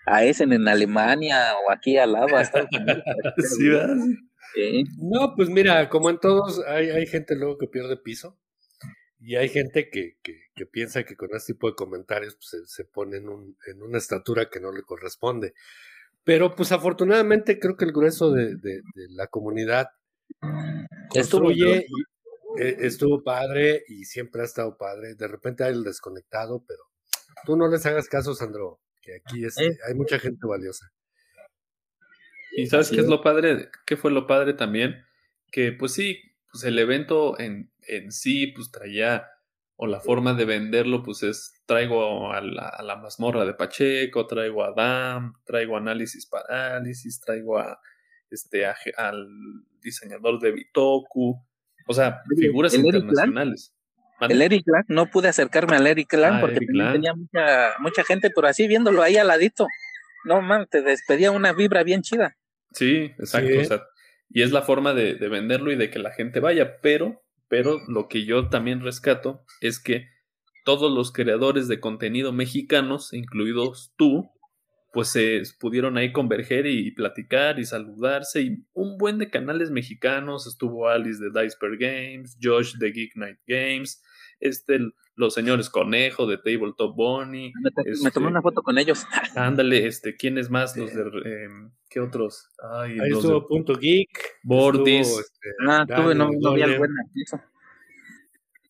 a 0.07 0.25
Essen 0.25 0.53
en 0.53 0.67
Alemania 0.67 1.55
o 1.65 1.71
aquí 1.71 1.97
al 1.97 2.15
lado. 2.15 2.37
A 2.37 2.45
sí, 2.45 3.69
¿verdad? 3.69 3.99
No, 4.99 5.35
pues 5.37 5.49
mira, 5.49 5.89
como 5.89 6.11
en 6.11 6.19
todos, 6.19 6.63
hay, 6.67 6.91
hay 6.91 7.07
gente 7.07 7.35
luego 7.37 7.59
que 7.59 7.67
pierde 7.67 7.97
piso 7.97 8.39
Y 9.19 9.37
hay 9.37 9.49
gente 9.49 9.89
que, 9.91 10.17
que, 10.23 10.67
piensa 10.67 11.05
que 11.05 11.17
con 11.17 11.31
este 11.35 11.55
tipo 11.55 11.69
de 11.69 11.75
comentarios 11.75 12.37
pues, 12.37 12.71
se, 12.71 12.85
pone 12.85 13.19
en, 13.19 13.29
un, 13.29 13.57
en, 13.67 13.83
una 13.83 13.99
estatura 13.99 14.49
que 14.51 14.61
no 14.61 14.73
le 14.73 14.83
corresponde. 14.83 15.55
Pero 16.25 16.55
pues 16.55 16.71
afortunadamente 16.73 17.59
creo 17.59 17.77
que 17.77 17.85
el 17.85 17.93
grueso 17.93 18.31
de, 18.31 18.57
de, 18.57 18.83
la 19.11 19.27
comunidad 19.27 19.89
construye, 21.09 21.87
e, 22.59 22.77
estuvo 22.81 23.23
padre 23.23 23.83
y 23.89 24.05
siempre 24.05 24.43
ha 24.43 24.45
estado 24.45 24.77
padre. 24.77 25.15
De 25.15 25.29
repente 25.29 25.65
hay 25.65 25.73
el 25.73 25.83
desconectado, 25.83 26.65
pero 26.67 26.83
tú 27.45 27.57
no 27.57 27.69
les 27.69 27.85
hagas 27.87 28.09
caso, 28.09 28.35
Sandro, 28.35 28.81
que 29.01 29.17
aquí 29.17 29.45
es, 29.45 29.59
eh. 29.59 29.77
hay 29.87 29.95
mucha 29.95 30.19
gente 30.19 30.47
valiosa. 30.47 30.93
Y 32.57 32.67
sabes 32.67 32.91
qué 32.91 33.01
es 33.01 33.07
lo 33.07 33.23
padre, 33.23 33.71
qué 33.87 33.97
fue 33.97 34.11
lo 34.11 34.27
padre 34.27 34.55
también, 34.55 35.05
que 35.51 35.73
pues 35.73 35.93
sí, 35.93 36.21
pues 36.51 36.65
el 36.65 36.79
evento 36.79 37.39
en, 37.39 37.73
en 37.89 38.13
sí, 38.13 38.49
pues 38.49 38.71
traía, 38.71 39.29
o 39.77 39.87
la 39.87 40.01
forma 40.01 40.35
de 40.35 40.45
venderlo, 40.45 41.03
pues 41.03 41.23
es, 41.23 41.63
traigo 41.67 42.33
a 42.33 42.41
la, 42.41 42.69
a 42.69 42.83
la 42.83 42.97
mazmorra 42.97 43.45
de 43.45 43.55
Pacheco, 43.55 44.27
traigo 44.27 44.65
a 44.65 44.73
Dam, 44.73 45.35
traigo 45.45 45.77
análisis 45.77 46.27
parálisis, 46.27 47.21
traigo 47.21 47.59
a, 47.59 47.81
este, 48.31 48.67
al 48.67 49.29
diseñador 49.81 50.41
de 50.41 50.53
Bitoku, 50.53 51.43
o 51.87 51.95
sea, 51.95 52.23
figuras 52.39 52.75
internacionales. 52.75 53.75
El 54.21 54.41
Eric 54.41 54.63
Lang, 54.67 54.85
no 54.89 55.07
pude 55.07 55.29
acercarme 55.29 55.77
al 55.77 55.87
Eric 55.87 56.13
Lang 56.13 56.35
ah, 56.35 56.41
porque 56.41 56.61
tenía 56.61 57.15
mucha, 57.15 57.73
mucha 57.81 58.05
gente, 58.05 58.31
pero 58.31 58.47
así 58.47 58.69
viéndolo 58.69 59.03
ahí 59.03 59.17
al 59.17 59.27
ladito, 59.27 59.67
no 60.25 60.41
man, 60.43 60.69
te 60.71 60.81
despedía 60.83 61.33
una 61.33 61.53
vibra 61.53 61.83
bien 61.83 62.03
chida. 62.03 62.37
Sí, 62.73 63.13
exacto. 63.19 63.61
O 63.61 63.65
sea, 63.65 63.83
y 64.31 64.43
es 64.43 64.53
la 64.53 64.63
forma 64.63 64.95
de, 64.95 65.15
de, 65.15 65.29
venderlo 65.29 65.73
y 65.73 65.77
de 65.77 65.91
que 65.91 65.99
la 65.99 66.13
gente 66.13 66.41
vaya, 66.41 66.81
pero, 66.81 67.23
pero 67.49 67.81
lo 67.89 68.09
que 68.09 68.25
yo 68.25 68.49
también 68.49 68.81
rescato 68.81 69.45
es 69.61 69.79
que 69.79 70.09
todos 70.65 70.93
los 70.93 71.13
creadores 71.13 71.69
de 71.69 71.81
contenido 71.81 72.33
mexicanos, 72.33 73.13
incluidos 73.13 73.93
tú, 73.97 74.31
pues 74.93 75.09
se 75.09 75.43
pudieron 75.59 75.97
ahí 75.97 76.13
converger 76.13 76.67
y, 76.67 76.91
platicar 76.93 77.59
y 77.59 77.65
saludarse 77.65 78.43
y 78.43 78.65
un 78.75 78.99
buen 78.99 79.19
de 79.19 79.31
canales 79.31 79.71
mexicanos, 79.71 80.47
estuvo 80.47 80.89
Alice 80.89 81.19
de 81.19 81.31
Diceper 81.31 81.79
Games, 81.79 82.37
Josh 82.41 82.75
de 82.77 82.93
Geek 82.93 83.17
Night 83.17 83.39
Games, 83.47 84.03
este, 84.39 84.81
los 85.15 85.33
señores 85.33 85.71
Conejo 85.71 86.27
de 86.27 86.37
Tabletop 86.37 86.95
Bonnie. 86.95 87.53
Me, 87.63 87.71
tomé 87.71 87.91
este 87.91 88.19
una 88.21 88.43
foto 88.43 88.63
con 88.63 88.77
ellos. 88.79 89.07
Ándale, 89.35 89.87
este, 89.87 90.15
¿quiénes 90.15 90.51
más? 90.51 90.77
Los 90.77 90.93
de, 90.95 91.03
em, 91.03 91.71
¿qué 91.93 92.01
otros? 92.01 92.49
Ahí 92.63 92.97
estuvo 93.11 93.47
Punto 93.47 93.75
Geek. 93.75 94.39
Bordis. 94.43 95.09
Este, 95.09 95.51
ah, 95.69 95.85
tuve, 95.87 96.15
no, 96.15 96.31
no 96.41 96.55
vi 96.55 96.63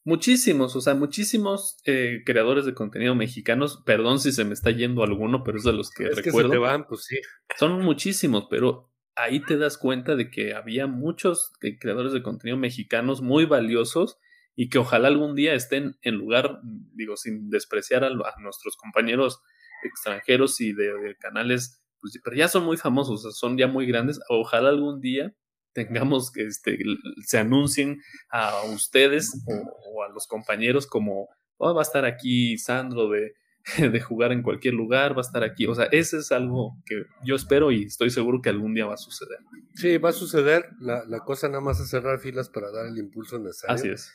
Muchísimos, 0.04 0.74
o 0.74 0.80
sea, 0.80 0.94
muchísimos 0.94 1.76
eh, 1.84 2.22
creadores 2.26 2.64
de 2.64 2.74
contenido 2.74 3.14
mexicanos. 3.14 3.82
Perdón 3.86 4.18
si 4.18 4.32
se 4.32 4.44
me 4.44 4.52
está 4.52 4.72
yendo 4.72 5.04
alguno, 5.04 5.44
pero 5.44 5.58
es 5.58 5.64
de 5.64 5.72
los 5.72 5.90
que 5.90 6.08
recuerdo. 6.08 6.50
Que 6.50 6.56
se 6.56 6.58
van, 6.58 6.86
pues 6.88 7.04
sí. 7.04 7.18
Son 7.56 7.80
muchísimos, 7.82 8.48
pero 8.50 8.90
ahí 9.14 9.40
te 9.40 9.56
das 9.56 9.78
cuenta 9.78 10.16
de 10.16 10.28
que 10.28 10.54
había 10.54 10.88
muchos 10.88 11.52
eh, 11.62 11.78
creadores 11.78 12.12
de 12.12 12.22
contenido 12.22 12.56
mexicanos 12.56 13.22
muy 13.22 13.44
valiosos 13.44 14.18
y 14.56 14.68
que 14.68 14.78
ojalá 14.78 15.08
algún 15.08 15.34
día 15.34 15.54
estén 15.54 15.96
en 16.02 16.16
lugar, 16.16 16.60
digo, 16.94 17.16
sin 17.16 17.48
despreciar 17.50 18.04
a, 18.04 18.10
nuestros 18.40 18.76
compañeros 18.76 19.40
extranjeros 19.84 20.60
y 20.60 20.72
de, 20.72 21.16
canales, 21.18 21.81
pues, 22.02 22.20
pero 22.22 22.36
ya 22.36 22.48
son 22.48 22.64
muy 22.64 22.76
famosos, 22.76 23.38
son 23.38 23.56
ya 23.56 23.68
muy 23.68 23.86
grandes. 23.86 24.20
Ojalá 24.28 24.68
algún 24.68 25.00
día 25.00 25.32
tengamos 25.72 26.30
que 26.32 26.44
este, 26.44 26.76
se 27.24 27.38
anuncien 27.38 28.02
a 28.28 28.64
ustedes 28.64 29.42
o, 29.46 30.02
a 30.02 30.08
los 30.10 30.26
compañeros 30.26 30.86
como 30.86 31.28
oh, 31.56 31.74
va 31.74 31.80
a 31.80 31.84
estar 31.84 32.04
aquí 32.04 32.58
Sandro 32.58 33.08
de, 33.08 33.34
de 33.78 34.00
jugar 34.00 34.32
en 34.32 34.42
cualquier 34.42 34.74
lugar, 34.74 35.16
va 35.16 35.18
a 35.18 35.28
estar 35.28 35.44
aquí. 35.44 35.66
O 35.66 35.74
sea, 35.74 35.86
ese 35.92 36.18
es 36.18 36.32
algo 36.32 36.76
que 36.84 37.04
yo 37.24 37.36
espero 37.36 37.70
y 37.70 37.84
estoy 37.84 38.10
seguro 38.10 38.42
que 38.42 38.50
algún 38.50 38.74
día 38.74 38.84
va 38.86 38.94
a 38.94 38.98
suceder. 38.98 39.38
Sí, 39.74 39.96
va 39.98 40.10
a 40.10 40.12
suceder. 40.12 40.70
La, 40.80 41.04
la 41.06 41.20
cosa 41.20 41.48
nada 41.48 41.60
más 41.60 41.80
es 41.80 41.88
cerrar 41.88 42.18
filas 42.18 42.50
para 42.50 42.70
dar 42.72 42.86
el 42.86 42.98
impulso 42.98 43.38
necesario. 43.38 43.74
Así 43.74 43.88
es. 43.88 44.12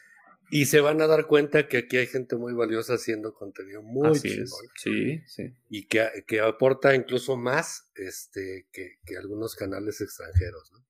Y 0.49 0.65
se 0.65 0.79
van 0.79 1.01
a 1.01 1.07
dar 1.07 1.27
cuenta 1.27 1.67
que 1.67 1.77
aquí 1.77 1.97
hay 1.97 2.07
gente 2.07 2.37
muy 2.37 2.53
valiosa 2.53 2.93
haciendo 2.93 3.33
contenido 3.33 3.81
muy 3.81 4.09
Así 4.09 4.45
Sí, 4.75 5.21
sí. 5.27 5.53
Y 5.69 5.87
que, 5.87 6.07
que, 6.25 6.39
aporta 6.39 6.95
incluso 6.95 7.35
más 7.35 7.89
este, 7.95 8.65
que, 8.71 8.97
que 9.05 9.17
algunos 9.17 9.55
canales 9.55 9.99
extranjeros, 9.99 10.71
¿no? 10.71 10.85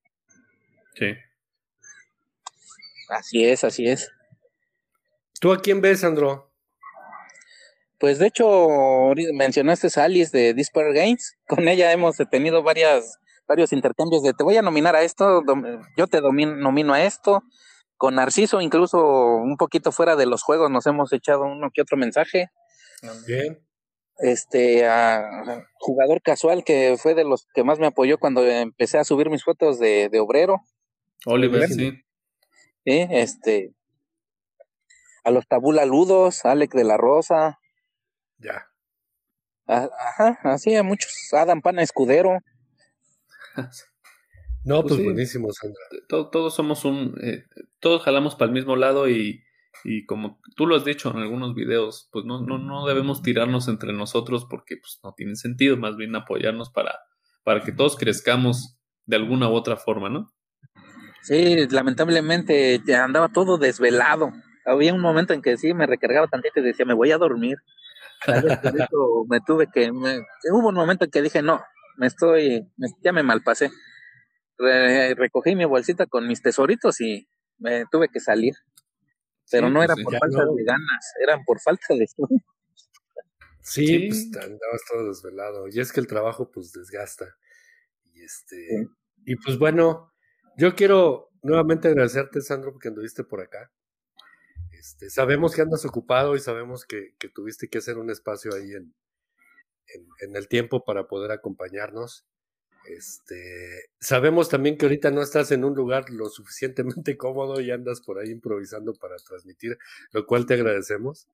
Sí. 0.96 1.14
Así 3.10 3.46
es, 3.46 3.64
así 3.64 3.88
es. 3.88 4.12
¿Tú 5.40 5.52
a 5.52 5.62
quién 5.62 5.82
ves, 5.82 6.02
Sandro? 6.02 6.52
Pues 8.00 8.20
de 8.20 8.28
hecho, 8.28 9.14
mencionaste 9.34 9.88
a 10.00 10.04
Alice 10.04 10.38
de 10.38 10.54
Disper 10.54 10.94
Games. 10.94 11.38
Con 11.48 11.68
ella 11.68 11.92
hemos 11.92 12.18
tenido 12.30 12.62
varias, 12.64 13.18
varios 13.48 13.74
intercambios 13.74 14.24
de 14.24 14.34
te 14.34 14.44
voy 14.44 14.58
a 14.58 14.62
nominar 14.62 14.96
a 14.96 15.02
esto, 15.02 15.44
yo 15.96 16.08
te 16.08 16.22
nomino 16.22 16.94
a 16.94 17.04
esto. 17.04 17.44
Con 17.98 18.16
Narciso, 18.16 18.62
incluso 18.62 19.00
un 19.00 19.58
poquito 19.58 19.92
fuera 19.92 20.16
de 20.16 20.26
los 20.26 20.44
juegos, 20.44 20.70
nos 20.70 20.86
hemos 20.86 21.12
echado 21.14 21.44
uno 21.44 21.70
que 21.74 21.82
otro 21.82 21.98
mensaje. 21.98 22.52
Bien. 23.28 23.60
Este, 24.20 24.88
a 24.88 25.68
jugador 25.80 26.22
casual 26.22 26.64
que 26.64 26.96
fue 26.98 27.14
de 27.14 27.24
los 27.24 27.48
que 27.54 27.64
más 27.64 27.80
me 27.80 27.88
apoyó 27.88 28.18
cuando 28.18 28.44
empecé 28.46 28.98
a 28.98 29.04
subir 29.04 29.30
mis 29.30 29.44
fotos 29.44 29.80
de 29.80 30.20
obrero. 30.20 30.64
Oliver, 31.26 31.68
sí. 31.68 32.04
Sí, 32.88 33.06
este. 33.12 33.74
A 35.26 35.32
los 35.32 35.46
tabula 35.46 35.86
ludos, 35.86 36.46
Alex 36.46 36.74
de 36.74 36.86
la 36.86 36.96
Rosa. 36.96 37.60
Ya. 38.38 38.66
Ajá, 39.66 40.40
así 40.44 40.74
a 40.74 40.84
muchos. 40.84 41.12
Adam 41.34 41.62
Pana 41.62 41.82
Escudero. 41.82 42.40
no, 44.68 44.82
pues, 44.82 44.96
pues 44.96 45.06
buenísimo, 45.06 45.52
Sandra. 45.54 45.82
Todos, 46.08 46.54
somos 46.54 46.86
un. 46.86 47.16
Eh, 47.22 47.46
todos 47.80 48.04
jalamos 48.04 48.36
para 48.36 48.48
el 48.48 48.54
mismo 48.54 48.76
lado 48.76 49.10
y, 49.10 49.44
y, 49.84 50.06
como 50.06 50.40
tú 50.56 50.68
lo 50.68 50.76
has 50.76 50.84
dicho 50.84 51.10
en 51.12 51.18
algunos 51.18 51.56
videos, 51.56 52.10
pues 52.12 52.26
no, 52.26 52.42
no, 52.42 52.58
no 52.58 52.86
debemos 52.86 53.22
tirarnos 53.22 53.68
entre 53.68 53.94
nosotros 53.94 54.46
porque 54.50 54.76
pues, 54.78 55.00
no 55.04 55.14
tiene 55.16 55.36
sentido, 55.36 55.78
más 55.78 55.96
bien 55.96 56.16
apoyarnos 56.16 56.70
para, 56.70 57.00
para 57.44 57.64
que 57.64 57.72
todos 57.72 57.96
crezcamos 57.96 58.78
de 59.06 59.16
alguna 59.16 59.50
u 59.50 59.54
otra 59.54 59.78
forma, 59.78 60.10
¿no? 60.10 60.32
Sí, 61.22 61.68
lamentablemente 61.70 62.82
ya 62.86 63.04
andaba 63.04 63.30
todo 63.30 63.58
desvelado. 63.58 64.32
Había 64.66 64.94
un 64.94 65.02
momento 65.02 65.34
en 65.34 65.42
que 65.42 65.58
sí 65.58 65.74
me 65.74 65.88
recargaba 65.88 66.28
tantito 66.28 66.60
y 66.60 66.64
decía, 66.64 66.86
me 66.86 66.94
voy 66.94 67.12
a 67.12 67.18
dormir. 67.18 67.58
me 69.30 69.40
tuve 69.42 69.68
que, 69.74 69.92
hubo 69.92 70.70
un 70.70 70.76
momento 70.76 71.06
en 71.06 71.12
que 71.12 71.22
dije, 71.22 71.42
no, 71.42 71.62
me 71.98 72.08
estoy, 72.08 72.68
ya 73.02 73.12
me 73.12 73.24
malpasé. 73.24 73.72
Recogí 74.58 75.56
mi 75.56 75.66
bolsita 75.66 76.06
con 76.06 76.28
mis 76.28 76.42
tesoritos 76.42 77.00
y 77.02 77.28
me 77.58 77.86
tuve 77.92 78.10
que 78.10 78.20
salir. 78.20 78.54
Pero 79.50 79.70
no 79.70 79.80
pues 79.80 79.90
era 79.90 80.04
por 80.04 80.18
falta 80.18 80.46
de 80.46 80.64
ganas, 80.64 81.14
eran 81.24 81.44
por 81.46 81.60
falta 81.62 81.86
de 81.90 82.06
Sí, 83.62 84.08
pues 84.08 84.28
andabas 84.36 84.82
todo 84.90 85.08
desvelado. 85.08 85.68
Y 85.70 85.80
es 85.80 85.92
que 85.92 86.00
el 86.00 86.08
trabajo 86.08 86.52
pues 86.52 86.72
desgasta. 86.72 87.38
Y 88.14 88.24
este, 88.24 88.88
y 89.26 89.36
pues 89.36 89.58
bueno, 89.58 90.14
yo 90.58 90.76
quiero 90.76 91.32
nuevamente 91.44 91.88
agradecerte, 91.88 92.42
Sandro, 92.42 92.72
porque 92.72 92.88
anduviste 92.88 93.24
por 93.24 93.42
acá. 93.42 93.72
Este, 94.72 95.10
sabemos 95.10 95.54
que 95.54 95.62
andas 95.62 95.86
ocupado 95.86 96.36
y 96.36 96.40
sabemos 96.40 96.86
que, 96.86 97.14
tuviste 97.34 97.68
que 97.68 97.80
hacer 97.80 97.98
un 97.98 98.10
espacio 98.10 98.54
ahí 98.54 98.72
en, 98.72 98.96
en, 100.22 100.36
el 100.36 100.48
tiempo 100.48 100.86
para 100.86 101.08
poder 101.08 101.32
acompañarnos. 101.32 102.26
Este, 102.88 103.90
sabemos 104.00 104.48
también 104.48 104.78
que 104.78 104.86
ahorita 104.86 105.12
no 105.12 105.22
estás 105.22 105.52
en 105.52 105.66
un 105.66 105.76
lugar 105.76 106.10
lo 106.10 106.30
suficientemente 106.30 107.18
cómodo 107.18 107.60
y 107.60 107.72
andas 107.72 108.02
por 108.02 108.20
ahí 108.20 108.30
improvisando 108.30 108.94
para 108.94 109.18
transmitir, 109.18 109.78
lo 110.12 110.26
cual 110.26 110.46
te 110.46 110.54
agradecemos. 110.54 111.28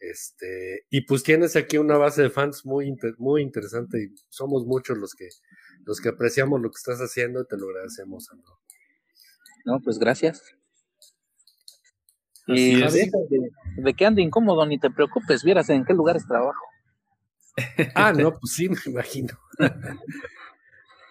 Este, 0.00 0.84
y 0.90 1.02
pues 1.02 1.22
tienes 1.22 1.54
aquí 1.54 1.78
una 1.78 1.96
base 1.96 2.22
de 2.22 2.30
fans 2.30 2.66
muy, 2.66 2.92
muy 3.18 3.42
interesante 3.42 4.02
y 4.02 4.14
somos 4.28 4.66
muchos 4.66 4.98
los 4.98 5.14
que 5.14 5.28
los 5.84 6.00
que 6.00 6.08
apreciamos 6.08 6.60
lo 6.60 6.70
que 6.70 6.78
estás 6.78 6.98
haciendo, 6.98 7.44
te 7.44 7.56
lo 7.56 7.68
agradecemos, 7.68 8.24
Sandro. 8.24 8.58
No, 9.64 9.80
pues 9.80 9.98
gracias. 9.98 10.42
Y 12.46 12.74
de, 12.74 13.10
de, 13.76 13.94
que 13.94 14.04
ande 14.04 14.22
incómodo, 14.22 14.66
ni 14.66 14.78
te 14.78 14.90
preocupes, 14.90 15.44
vieras 15.44 15.70
en 15.70 15.84
qué 15.84 15.94
lugares 15.94 16.26
trabajo. 16.26 16.64
ah, 17.94 18.12
no, 18.12 18.32
pues 18.32 18.54
sí, 18.54 18.68
me 18.68 18.76
imagino. 18.86 19.38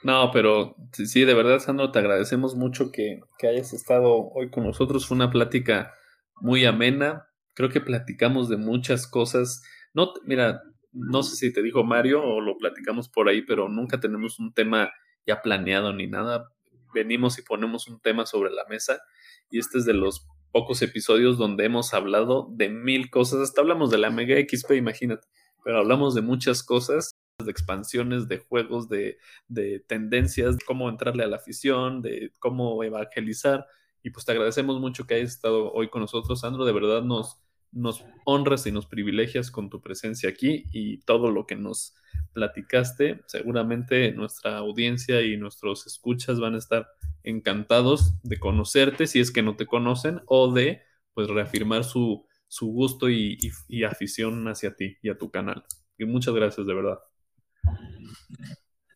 no, 0.04 0.32
pero 0.32 0.76
sí, 0.94 1.26
de 1.26 1.34
verdad, 1.34 1.60
Sandro, 1.60 1.92
te 1.92 2.00
agradecemos 2.00 2.56
mucho 2.56 2.92
que, 2.92 3.20
que 3.38 3.48
hayas 3.48 3.74
estado 3.74 4.30
hoy 4.34 4.50
con 4.50 4.64
nosotros. 4.64 5.06
Fue 5.06 5.16
una 5.16 5.32
plática 5.32 5.94
muy 6.40 6.66
amena. 6.66 7.28
Creo 7.54 7.70
que 7.70 7.82
platicamos 7.82 8.50
de 8.50 8.58
muchas 8.58 9.08
cosas. 9.08 9.64
No, 9.94 10.14
mira, 10.26 10.64
no 10.92 11.24
sé 11.24 11.36
si 11.36 11.54
te 11.54 11.62
dijo 11.62 11.84
Mario 11.84 12.24
o 12.24 12.42
lo 12.42 12.58
platicamos 12.58 13.10
por 13.10 13.30
ahí, 13.30 13.42
pero 13.44 13.70
nunca 13.70 14.00
tenemos 14.00 14.40
un 14.40 14.54
tema 14.54 14.92
ya 15.26 15.42
planeado 15.42 15.94
ni 15.94 16.08
nada. 16.08 16.50
Venimos 16.94 17.40
y 17.40 17.44
ponemos 17.44 17.88
un 17.88 18.00
tema 18.02 18.26
sobre 18.26 18.52
la 18.52 18.66
mesa 18.70 19.02
y 19.50 19.60
este 19.60 19.78
es 19.78 19.86
de 19.86 19.94
los 19.94 20.28
pocos 20.52 20.82
episodios 20.82 21.38
donde 21.38 21.66
hemos 21.66 21.94
hablado 21.94 22.48
de 22.52 22.70
mil 22.70 23.10
cosas. 23.10 23.40
Hasta 23.40 23.62
hablamos 23.62 23.90
de 23.90 23.98
la 23.98 24.10
Mega 24.10 24.36
XP, 24.36 24.72
imagínate. 24.72 25.28
Pero 25.64 25.80
hablamos 25.80 26.16
de 26.16 26.22
muchas 26.22 26.64
cosas, 26.64 27.11
de 27.46 27.52
expansiones, 27.52 28.28
de 28.28 28.40
juegos, 28.40 28.90
de, 28.90 29.18
de 29.48 29.80
tendencias, 29.80 30.58
de 30.58 30.66
cómo 30.66 30.90
entrarle 30.90 31.24
a 31.24 31.28
la 31.28 31.38
afición, 31.38 32.02
de 32.02 32.32
cómo 32.40 32.84
evangelizar. 32.84 33.66
Y 34.04 34.10
pues 34.10 34.26
te 34.26 34.32
agradecemos 34.32 34.80
mucho 34.80 35.06
que 35.06 35.16
hayas 35.16 35.32
estado 35.32 35.72
hoy 35.72 35.90
con 35.90 36.02
nosotros, 36.02 36.42
Sandro. 36.42 36.66
De 36.66 36.74
verdad 36.74 37.04
nos, 37.04 37.42
nos 37.72 38.04
honras 38.26 38.66
y 38.68 38.72
nos 38.72 38.86
privilegias 38.86 39.52
con 39.52 39.70
tu 39.70 39.82
presencia 39.82 40.30
aquí 40.30 40.66
y 40.72 41.00
todo 41.00 41.32
lo 41.32 41.46
que 41.46 41.56
nos 41.56 41.96
platicaste. 42.34 43.22
Seguramente 43.28 44.12
nuestra 44.12 44.58
audiencia 44.58 45.22
y 45.22 45.38
nuestros 45.38 45.88
escuchas 45.88 46.40
van 46.40 46.56
a 46.56 46.60
estar 46.60 46.88
encantados 47.24 48.14
de 48.24 48.40
conocerte 48.40 49.08
si 49.08 49.20
es 49.20 49.32
que 49.32 49.44
no 49.44 49.56
te 49.56 49.68
conocen 49.68 50.22
o 50.26 50.52
de 50.52 50.82
pues 51.14 51.28
reafirmar 51.28 51.84
su, 51.84 52.26
su 52.48 52.68
gusto 52.68 53.10
y, 53.10 53.38
y 53.68 53.84
afición 53.84 54.48
hacia 54.48 54.76
ti 54.76 54.98
y 55.02 55.10
a 55.10 55.18
tu 55.18 55.30
canal. 55.30 55.64
Y 55.98 56.06
muchas 56.06 56.34
gracias 56.34 56.66
de 56.66 56.74
verdad. 56.74 57.00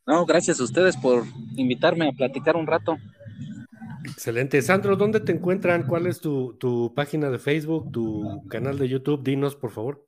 No, 0.08 0.26
gracias 0.26 0.60
a 0.60 0.64
ustedes 0.64 0.96
por 0.98 1.24
invitarme 1.56 2.10
a 2.10 2.12
platicar 2.12 2.56
un 2.56 2.68
rato. 2.68 2.98
Excelente. 4.06 4.62
Sandro, 4.62 4.96
¿dónde 4.96 5.20
te 5.20 5.32
encuentran? 5.32 5.88
¿Cuál 5.88 6.06
es 6.06 6.22
tu, 6.22 6.54
tu, 6.60 6.94
página 6.94 7.30
de 7.30 7.40
Facebook, 7.40 7.92
tu 7.92 8.44
canal 8.48 8.78
de 8.78 8.88
YouTube? 8.88 9.24
Dinos, 9.24 9.56
por 9.56 9.72
favor. 9.72 10.06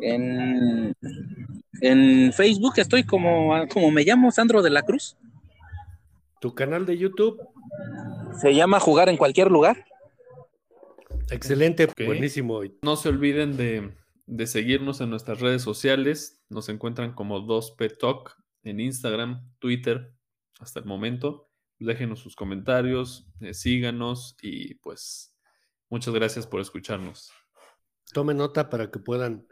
En, 0.00 0.94
en 1.80 2.32
Facebook 2.32 2.74
estoy 2.76 3.04
como, 3.04 3.66
como 3.68 3.90
me 3.90 4.04
llamo 4.04 4.30
Sandro 4.30 4.62
de 4.62 4.70
la 4.70 4.82
Cruz. 4.82 5.16
¿Tu 6.40 6.54
canal 6.54 6.86
de 6.86 6.98
YouTube? 6.98 7.38
Se 8.40 8.54
llama 8.54 8.80
Jugar 8.80 9.08
en 9.08 9.16
cualquier 9.16 9.50
lugar. 9.50 9.84
Excelente, 11.30 11.88
buenísimo. 12.04 12.60
No 12.82 12.96
se 12.96 13.08
olviden 13.08 13.56
de, 13.56 13.92
de, 14.26 14.46
seguirnos 14.46 15.00
en 15.00 15.10
nuestras 15.10 15.40
redes 15.40 15.62
sociales. 15.62 16.39
Nos 16.50 16.68
encuentran 16.68 17.14
como 17.14 17.40
2P 17.40 17.96
Talk 17.98 18.36
en 18.62 18.80
Instagram, 18.80 19.50
Twitter, 19.58 20.12
hasta 20.58 20.80
el 20.80 20.84
momento 20.84 21.50
déjenos 21.80 22.20
sus 22.20 22.36
comentarios, 22.36 23.26
eh, 23.40 23.54
síganos 23.54 24.36
y 24.42 24.74
pues 24.74 25.34
muchas 25.88 26.14
gracias 26.14 26.46
por 26.46 26.60
escucharnos. 26.60 27.32
Tome 28.12 28.34
nota 28.34 28.68
para 28.68 28.90
que 28.90 28.98
puedan, 28.98 29.48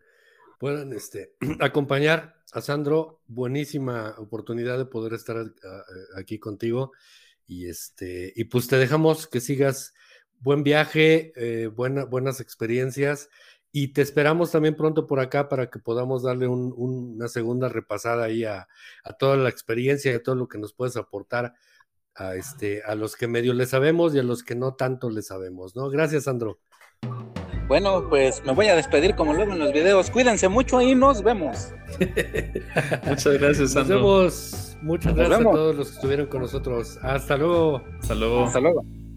puedan 0.61 0.93
este, 0.93 1.35
acompañar 1.61 2.37
a 2.53 2.61
Sandro. 2.61 3.23
Buenísima 3.27 4.15
oportunidad 4.19 4.79
de 4.79 4.85
poder 4.85 5.15
estar 5.15 5.37
eh, 5.39 5.51
aquí 6.17 6.39
contigo. 6.39 6.93
Y, 7.47 7.67
este, 7.67 8.33
y 8.37 8.45
pues 8.45 8.69
te 8.69 8.77
dejamos 8.77 9.27
que 9.27 9.41
sigas 9.41 9.95
buen 10.39 10.63
viaje, 10.63 11.33
eh, 11.35 11.69
buenas 11.69 12.41
experiencias. 12.41 13.31
Y 13.81 13.93
te 13.93 14.03
esperamos 14.03 14.51
también 14.51 14.75
pronto 14.75 15.07
por 15.07 15.21
acá 15.21 15.49
para 15.49 15.71
que 15.71 15.79
podamos 15.79 16.25
darle 16.25 16.49
una 16.49 17.29
segunda 17.29 17.69
repasada 17.69 18.25
ahí 18.25 18.43
a, 18.45 18.67
a, 19.05 19.13
toda 19.13 19.37
la 19.37 19.49
experiencia 19.49 20.11
y 20.11 20.17
a 20.17 20.23
todo 20.23 20.35
lo 20.35 20.49
que 20.49 20.59
nos 20.59 20.73
puedes 20.73 20.97
aportar 20.97 21.55
a, 22.17 22.35
este, 22.35 22.83
a 22.83 22.97
los 22.97 23.15
que 23.15 23.29
medio 23.29 23.55
le 23.55 23.67
sabemos 23.67 24.17
y 24.17 24.19
a 24.19 24.25
los 24.25 24.43
que 24.43 24.57
no 24.57 24.75
tanto 24.75 25.11
le 25.11 25.23
sabemos, 25.23 25.77
¿no? 25.77 25.91
Gracias, 25.91 26.25
Sandro. 26.25 26.59
Bueno, 27.69 28.09
pues 28.09 28.43
me 28.45 28.53
voy 28.53 28.67
a 28.67 28.75
despedir 28.75 29.15
como 29.15 29.33
luego 29.33 29.53
en 29.53 29.61
los 29.61 29.73
videos. 29.73 30.11
Cuídense 30.11 30.49
mucho 30.49 30.81
y 30.81 30.97
nos 30.97 31.23
vemos. 31.23 31.73
Muchas 33.07 33.39
gracias, 33.39 33.71
Sandro. 33.75 34.01
Nos 34.01 34.05
vemos. 34.05 34.77
Muchas 34.83 35.15
gracias 35.15 35.41
a 35.41 35.45
todos 35.45 35.77
los 35.77 35.89
que 35.91 35.95
estuvieron 35.95 36.27
con 36.27 36.41
nosotros. 36.41 36.99
Hasta 37.01 37.37
luego. 37.37 37.85
Hasta 38.01 38.17
luego. 38.17 38.45
Hasta 38.45 38.59
luego. 38.59 39.08